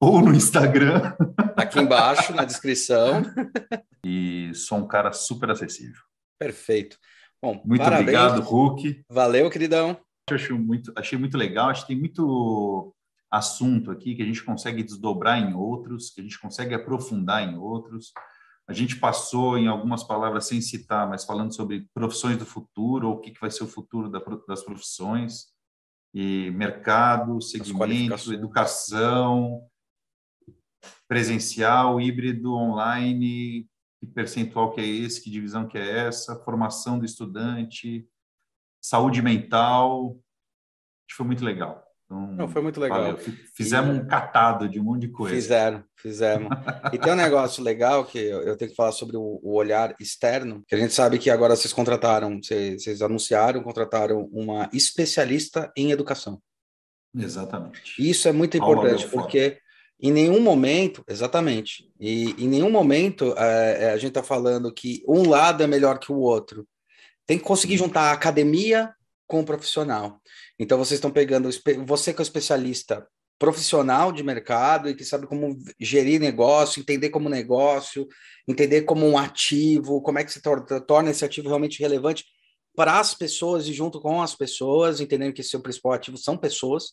ou 0.00 0.20
no 0.20 0.34
Instagram. 0.34 1.14
Aqui 1.56 1.80
embaixo, 1.80 2.34
na 2.34 2.44
descrição. 2.44 3.22
E 4.04 4.52
sou 4.54 4.78
um 4.78 4.86
cara 4.86 5.12
super 5.12 5.50
acessível. 5.50 6.00
Perfeito. 6.38 6.98
Bom, 7.42 7.60
muito 7.64 7.82
parabéns. 7.82 8.00
obrigado, 8.00 8.40
Hulk. 8.40 9.04
Valeu, 9.10 9.50
queridão. 9.50 9.96
Achei 10.30 10.56
muito, 10.56 10.92
achei 10.96 11.18
muito 11.18 11.36
legal. 11.36 11.68
Acho 11.68 11.82
que 11.82 11.88
tem 11.88 11.98
muito 11.98 12.94
assunto 13.30 13.90
aqui 13.90 14.14
que 14.14 14.22
a 14.22 14.26
gente 14.26 14.42
consegue 14.42 14.82
desdobrar 14.82 15.38
em 15.38 15.54
outros, 15.54 16.10
que 16.10 16.20
a 16.20 16.24
gente 16.24 16.40
consegue 16.40 16.74
aprofundar 16.74 17.42
em 17.42 17.56
outros. 17.56 18.12
A 18.66 18.72
gente 18.72 18.96
passou 18.96 19.56
em 19.56 19.66
algumas 19.66 20.04
palavras 20.04 20.46
sem 20.46 20.60
citar, 20.60 21.08
mas 21.08 21.24
falando 21.24 21.54
sobre 21.54 21.88
profissões 21.94 22.36
do 22.36 22.46
futuro, 22.46 23.08
ou 23.08 23.14
o 23.16 23.20
que 23.20 23.32
vai 23.40 23.50
ser 23.50 23.64
o 23.64 23.68
futuro 23.68 24.10
das 24.46 24.62
profissões, 24.62 25.46
e 26.14 26.50
mercado, 26.50 27.40
segmento, 27.40 28.32
educação, 28.32 29.62
presencial, 31.06 32.00
híbrido, 32.00 32.54
online, 32.54 33.68
que 34.00 34.06
percentual 34.06 34.72
que 34.72 34.80
é 34.80 34.86
esse, 34.86 35.22
que 35.22 35.30
divisão 35.30 35.66
que 35.66 35.76
é 35.76 36.06
essa, 36.06 36.36
formação 36.44 36.98
do 36.98 37.04
estudante, 37.04 38.08
saúde 38.80 39.20
mental. 39.22 40.10
Acho 40.10 41.08
que 41.08 41.14
foi 41.14 41.26
muito 41.26 41.44
legal. 41.44 41.87
Então, 42.08 42.26
Não, 42.32 42.48
foi 42.48 42.62
muito 42.62 42.80
legal. 42.80 43.02
Valeu. 43.02 43.18
Fizemos 43.54 43.94
e... 43.94 44.00
um 44.00 44.06
catado 44.06 44.66
de 44.66 44.80
um 44.80 44.84
monte 44.84 45.02
de 45.02 45.08
coisa. 45.08 45.34
Fizeram, 45.34 45.84
fizemos. 45.94 46.48
e 46.90 46.98
tem 46.98 47.12
um 47.12 47.16
negócio 47.16 47.62
legal 47.62 48.06
que 48.06 48.18
eu 48.18 48.56
tenho 48.56 48.70
que 48.70 48.76
falar 48.76 48.92
sobre 48.92 49.18
o, 49.18 49.38
o, 49.42 49.54
olhar 49.54 49.94
externo, 50.00 50.64
que 50.66 50.74
a 50.74 50.78
gente 50.78 50.94
sabe 50.94 51.18
que 51.18 51.28
agora 51.28 51.54
vocês 51.54 51.72
contrataram, 51.72 52.40
vocês, 52.42 52.82
vocês 52.82 53.02
anunciaram, 53.02 53.62
contrataram 53.62 54.26
uma 54.32 54.70
especialista 54.72 55.70
em 55.76 55.90
educação. 55.90 56.40
Exatamente. 57.14 57.94
Isso 57.98 58.26
é 58.26 58.32
muito 58.32 58.56
importante, 58.56 59.06
porque 59.08 59.58
em 60.00 60.10
nenhum 60.10 60.40
momento, 60.40 61.04
exatamente, 61.06 61.90
e 62.00 62.30
em 62.42 62.48
nenhum 62.48 62.70
momento 62.70 63.34
é, 63.36 63.90
a 63.90 63.96
gente 63.96 64.10
está 64.10 64.22
falando 64.22 64.72
que 64.72 65.02
um 65.06 65.28
lado 65.28 65.62
é 65.62 65.66
melhor 65.66 65.98
que 65.98 66.10
o 66.10 66.18
outro. 66.18 66.66
Tem 67.26 67.36
que 67.36 67.44
conseguir 67.44 67.76
juntar 67.76 68.04
a 68.04 68.12
academia 68.12 68.94
com 69.28 69.40
o 69.40 69.44
profissional. 69.44 70.20
Então, 70.58 70.78
vocês 70.78 70.98
estão 70.98 71.10
pegando, 71.10 71.48
você 71.86 72.12
que 72.12 72.20
é 72.20 72.22
um 72.22 72.24
especialista 72.24 73.06
profissional 73.38 74.10
de 74.10 74.24
mercado 74.24 74.88
e 74.88 74.94
que 74.94 75.04
sabe 75.04 75.26
como 75.26 75.56
gerir 75.78 76.18
negócio, 76.18 76.80
entender 76.80 77.10
como 77.10 77.28
negócio, 77.28 78.08
entender 78.48 78.82
como 78.82 79.06
um 79.06 79.16
ativo, 79.16 80.02
como 80.02 80.18
é 80.18 80.24
que 80.24 80.32
se 80.32 80.42
torna, 80.42 80.80
torna 80.80 81.10
esse 81.10 81.24
ativo 81.24 81.46
realmente 81.46 81.78
relevante 81.78 82.24
para 82.74 82.98
as 82.98 83.14
pessoas 83.14 83.68
e 83.68 83.72
junto 83.72 84.00
com 84.00 84.20
as 84.20 84.34
pessoas, 84.34 85.00
entendendo 85.00 85.32
que 85.32 85.42
seu 85.44 85.60
principal 85.60 85.92
ativo 85.92 86.16
são 86.16 86.36
pessoas 86.36 86.92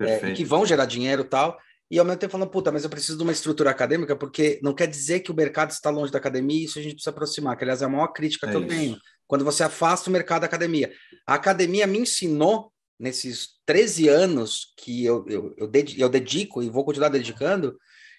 é, 0.00 0.32
que 0.32 0.44
vão 0.44 0.64
gerar 0.64 0.86
dinheiro 0.86 1.22
e 1.22 1.28
tal 1.28 1.58
e 1.92 1.98
ao 1.98 2.06
mesmo 2.06 2.20
tempo 2.20 2.32
falando, 2.32 2.48
puta, 2.48 2.72
mas 2.72 2.84
eu 2.84 2.88
preciso 2.88 3.18
de 3.18 3.22
uma 3.22 3.32
estrutura 3.32 3.68
acadêmica, 3.68 4.16
porque 4.16 4.58
não 4.62 4.72
quer 4.72 4.86
dizer 4.86 5.20
que 5.20 5.30
o 5.30 5.34
mercado 5.34 5.72
está 5.72 5.90
longe 5.90 6.10
da 6.10 6.16
academia, 6.16 6.64
isso 6.64 6.78
a 6.78 6.82
gente 6.82 6.94
precisa 6.94 7.10
aproximar, 7.10 7.54
que 7.54 7.64
aliás 7.64 7.82
é 7.82 7.84
a 7.84 7.88
maior 7.88 8.08
crítica 8.08 8.46
é 8.46 8.50
que 8.50 8.56
eu 8.56 8.66
tenho, 8.66 8.96
quando 9.32 9.46
você 9.46 9.62
afasta 9.62 10.10
o 10.10 10.12
mercado 10.12 10.42
da 10.42 10.46
academia. 10.46 10.92
A 11.26 11.36
academia 11.36 11.86
me 11.86 12.00
ensinou, 12.00 12.70
nesses 13.00 13.52
13 13.64 14.06
anos 14.06 14.74
que 14.76 15.06
eu, 15.06 15.24
eu, 15.26 15.54
eu, 15.56 15.72
eu 15.96 16.08
dedico 16.10 16.62
e 16.62 16.68
vou 16.68 16.84
continuar 16.84 17.08
dedicando, 17.08 17.78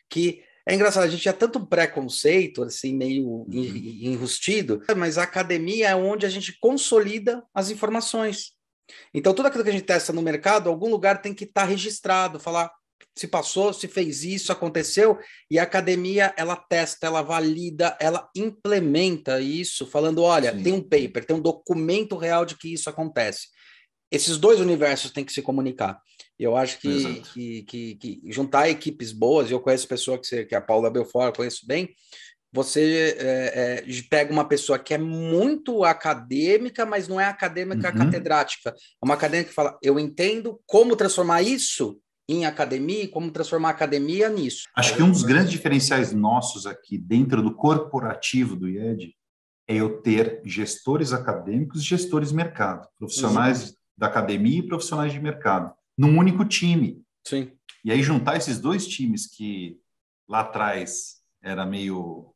que 0.10 0.42
é 0.68 0.74
engraçado, 0.74 1.04
a 1.04 1.08
gente 1.08 1.22
tinha 1.22 1.34
tanto 1.36 1.68
preconceito, 1.68 2.64
assim, 2.64 2.96
meio 2.96 3.28
uhum. 3.28 3.46
enrustido, 3.54 4.82
mas 4.98 5.20
a 5.20 5.24
academia 5.24 5.90
é 5.90 5.96
onde 5.96 6.26
a 6.26 6.30
gente 6.30 6.58
consolida 6.60 7.44
as 7.54 7.70
informações. 7.70 8.54
Então, 9.14 9.36
tudo 9.36 9.46
aquilo 9.46 9.64
que 9.64 9.70
a 9.70 9.74
gente 9.74 9.86
testa 9.86 10.12
no 10.12 10.22
mercado, 10.24 10.68
algum 10.68 10.90
lugar 10.90 11.22
tem 11.22 11.32
que 11.32 11.44
estar 11.44 11.62
tá 11.62 11.68
registrado, 11.68 12.40
falar, 12.40 12.72
se 13.16 13.28
passou, 13.28 13.74
se 13.74 13.88
fez 13.88 14.24
isso, 14.24 14.52
aconteceu, 14.52 15.18
e 15.50 15.60
a 15.60 15.64
academia 15.64 16.34
ela 16.38 16.56
testa, 16.56 17.08
ela 17.08 17.22
valida, 17.22 17.98
ela 18.00 18.30
implementa 18.36 19.40
isso, 19.40 19.86
falando: 19.86 20.22
olha, 20.22 20.54
Sim. 20.54 20.64
tem 20.64 20.74
um 20.74 20.82
paper, 20.82 21.26
tem 21.26 21.36
um 21.36 21.42
documento 21.42 22.16
real 22.16 22.46
de 22.46 22.58
que 22.58 22.74
isso 22.74 22.90
acontece. 22.90 23.48
Esses 24.12 24.38
dois 24.38 24.60
universos 24.60 25.12
têm 25.12 25.26
que 25.26 25.34
se 25.34 25.42
comunicar. 25.42 26.00
Eu 26.38 26.56
acho 26.56 26.80
que, 26.80 27.22
que, 27.34 27.64
que, 27.64 27.96
que, 27.96 28.22
juntar 28.26 28.70
equipes 28.70 29.12
boas, 29.12 29.50
eu 29.50 29.60
conheço 29.60 29.88
pessoa 29.88 30.20
que, 30.20 30.28
você, 30.28 30.46
que 30.46 30.54
é 30.54 30.58
a 30.58 30.62
Paula 30.62 30.92
Belfort, 30.92 31.28
eu 31.28 31.34
conheço 31.34 31.66
bem, 31.66 31.90
você 32.54 33.18
é, 33.20 33.84
é, 33.84 34.02
pega 34.08 34.32
uma 34.32 34.48
pessoa 34.48 34.78
que 34.78 34.94
é 34.94 34.98
muito 34.98 35.84
acadêmica, 35.84 36.86
mas 36.86 37.08
não 37.08 37.20
é 37.20 37.26
acadêmica 37.26 37.90
uhum. 37.90 37.98
catedrática. 37.98 38.70
É 38.70 39.06
uma 39.06 39.16
acadêmica 39.16 39.50
que 39.50 39.56
fala: 39.56 39.76
eu 39.82 40.00
entendo 40.00 40.62
como 40.68 40.96
transformar 40.96 41.42
isso 41.42 42.00
em 42.28 42.46
academia 42.46 43.04
e 43.04 43.08
como 43.08 43.32
transformar 43.32 43.70
a 43.70 43.72
academia 43.72 44.30
nisso. 44.30 44.64
Acho 44.76 44.96
que 44.96 45.04
um 45.04 45.12
dos 45.12 45.24
grandes 45.24 45.52
diferenciais 45.52 46.14
nossos 46.14 46.66
aqui 46.66 46.98
dentro 46.98 47.42
do 47.42 47.54
corporativo 47.54 48.56
do 48.56 48.70
IED 48.70 49.16
é 49.68 49.76
eu 49.76 50.02
ter 50.02 50.42
gestores 50.46 51.14
acadêmicos 51.14 51.82
e 51.82 51.86
gestores 51.86 52.30
de 52.30 52.36
mercado, 52.36 52.88
profissionais 52.98 53.70
uhum. 53.70 53.76
da 53.98 54.08
academia 54.08 54.60
e 54.60 54.68
profissionais 54.68 55.12
de 55.12 55.20
mercado, 55.20 55.74
num 55.98 56.18
único 56.18 56.46
time. 56.46 57.02
Sim. 57.26 57.52
E 57.84 57.92
aí 57.92 58.02
juntar 58.02 58.38
esses 58.38 58.60
dois 58.60 58.88
times 58.88 59.28
que 59.28 59.78
lá 60.28 60.42
atrás 60.42 61.22
era 61.42 61.66
meio 61.66 62.34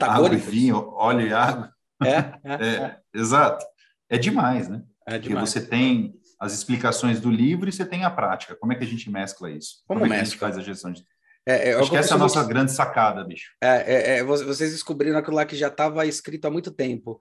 água 0.00 0.32
e 0.32 0.36
vinho, 0.36 0.76
óleo 0.94 1.26
e 1.26 1.32
água. 1.32 1.72
É, 2.02 2.16
é, 2.44 2.54
é, 2.54 2.74
é. 2.76 3.00
exato. 3.14 3.64
É 4.08 4.18
demais, 4.18 4.68
né? 4.68 4.82
É 5.06 5.18
demais. 5.18 5.50
Porque 5.50 5.60
você 5.60 5.66
tem 5.66 6.19
as 6.40 6.54
explicações 6.54 7.20
do 7.20 7.30
livro 7.30 7.68
e 7.68 7.72
você 7.72 7.84
tem 7.84 8.02
a 8.02 8.10
prática. 8.10 8.56
Como 8.56 8.72
é 8.72 8.76
que 8.76 8.82
a 8.82 8.86
gente 8.86 9.10
mescla 9.10 9.50
isso? 9.50 9.82
Como, 9.86 10.00
Como 10.00 10.12
é 10.12 10.16
que 10.16 10.22
a 10.22 10.24
gente 10.24 10.38
faz 10.38 10.56
a 10.56 10.62
gestão 10.62 10.90
de... 10.90 11.04
É, 11.46 11.70
é, 11.70 11.74
Acho 11.74 11.90
que 11.90 11.96
essa 11.96 12.14
é 12.14 12.16
a 12.16 12.18
nossa 12.18 12.42
grande 12.44 12.72
sacada, 12.72 13.22
bicho. 13.24 13.52
É, 13.62 14.14
é, 14.14 14.18
é 14.18 14.24
vocês 14.24 14.72
descobriram 14.72 15.18
aquilo 15.18 15.36
lá 15.36 15.44
que 15.44 15.56
já 15.56 15.68
estava 15.68 16.06
escrito 16.06 16.46
há 16.46 16.50
muito 16.50 16.70
tempo. 16.70 17.18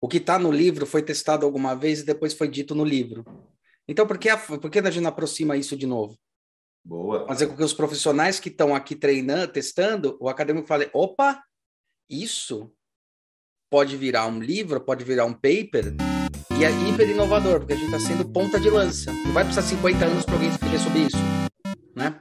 O 0.00 0.08
que 0.08 0.18
está 0.18 0.38
no 0.38 0.52
livro 0.52 0.86
foi 0.86 1.02
testado 1.02 1.44
alguma 1.44 1.74
vez 1.74 2.00
e 2.00 2.06
depois 2.06 2.32
foi 2.32 2.48
dito 2.48 2.74
no 2.74 2.84
livro. 2.84 3.24
Então, 3.88 4.06
por 4.06 4.18
que, 4.18 4.28
a, 4.28 4.36
por 4.36 4.70
que 4.70 4.78
a 4.78 4.90
gente 4.90 5.02
não 5.02 5.10
aproxima 5.10 5.56
isso 5.56 5.76
de 5.76 5.86
novo? 5.86 6.16
Boa. 6.84 7.26
Fazer 7.26 7.48
com 7.48 7.56
que 7.56 7.62
os 7.62 7.74
profissionais 7.74 8.38
que 8.40 8.48
estão 8.48 8.74
aqui 8.74 8.94
treinando, 8.94 9.52
testando, 9.52 10.16
o 10.20 10.28
acadêmico 10.28 10.66
fale: 10.66 10.88
opa, 10.92 11.42
isso 12.08 12.72
pode 13.68 13.96
virar 13.96 14.26
um 14.26 14.40
livro, 14.40 14.80
pode 14.80 15.04
virar 15.04 15.24
um 15.24 15.34
paper, 15.34 15.94
e 16.60 16.64
é 16.64 16.70
hiper 16.70 17.08
inovador, 17.08 17.60
porque 17.60 17.72
a 17.72 17.76
gente 17.76 17.86
está 17.86 17.98
sendo 17.98 18.22
ponta 18.22 18.60
de 18.60 18.68
lança. 18.68 19.10
Não 19.24 19.32
vai 19.32 19.44
precisar 19.44 19.66
50 19.66 20.04
anos 20.04 20.24
para 20.26 20.34
alguém 20.34 20.50
escrever 20.50 20.78
sobre 20.78 20.98
isso. 20.98 21.16
Né? 21.96 22.14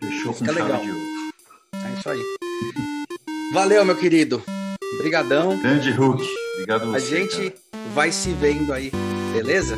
Fechou 0.00 0.34
com 0.34 0.44
legal. 0.46 0.80
É 0.82 1.98
isso 1.98 2.10
aí. 2.10 2.20
Valeu, 3.52 3.84
meu 3.84 3.96
querido. 3.96 4.42
Obrigadão. 4.98 5.56
Grande 5.60 5.92
Hulk. 5.92 6.24
Obrigado 6.54 6.86
você, 6.90 6.96
A 6.96 7.18
gente 7.18 7.50
cara. 7.50 7.84
vai 7.94 8.10
se 8.10 8.32
vendo 8.32 8.72
aí, 8.72 8.90
beleza? 9.32 9.76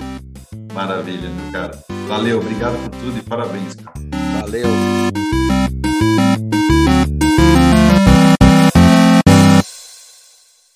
Maravilha, 0.73 1.29
meu 1.29 1.53
cara. 1.53 1.79
Valeu, 2.09 2.39
obrigado 2.39 2.79
por 2.85 2.99
tudo 2.99 3.19
e 3.19 3.23
parabéns, 3.23 3.75
cara. 3.75 4.01
Valeu. 4.41 4.67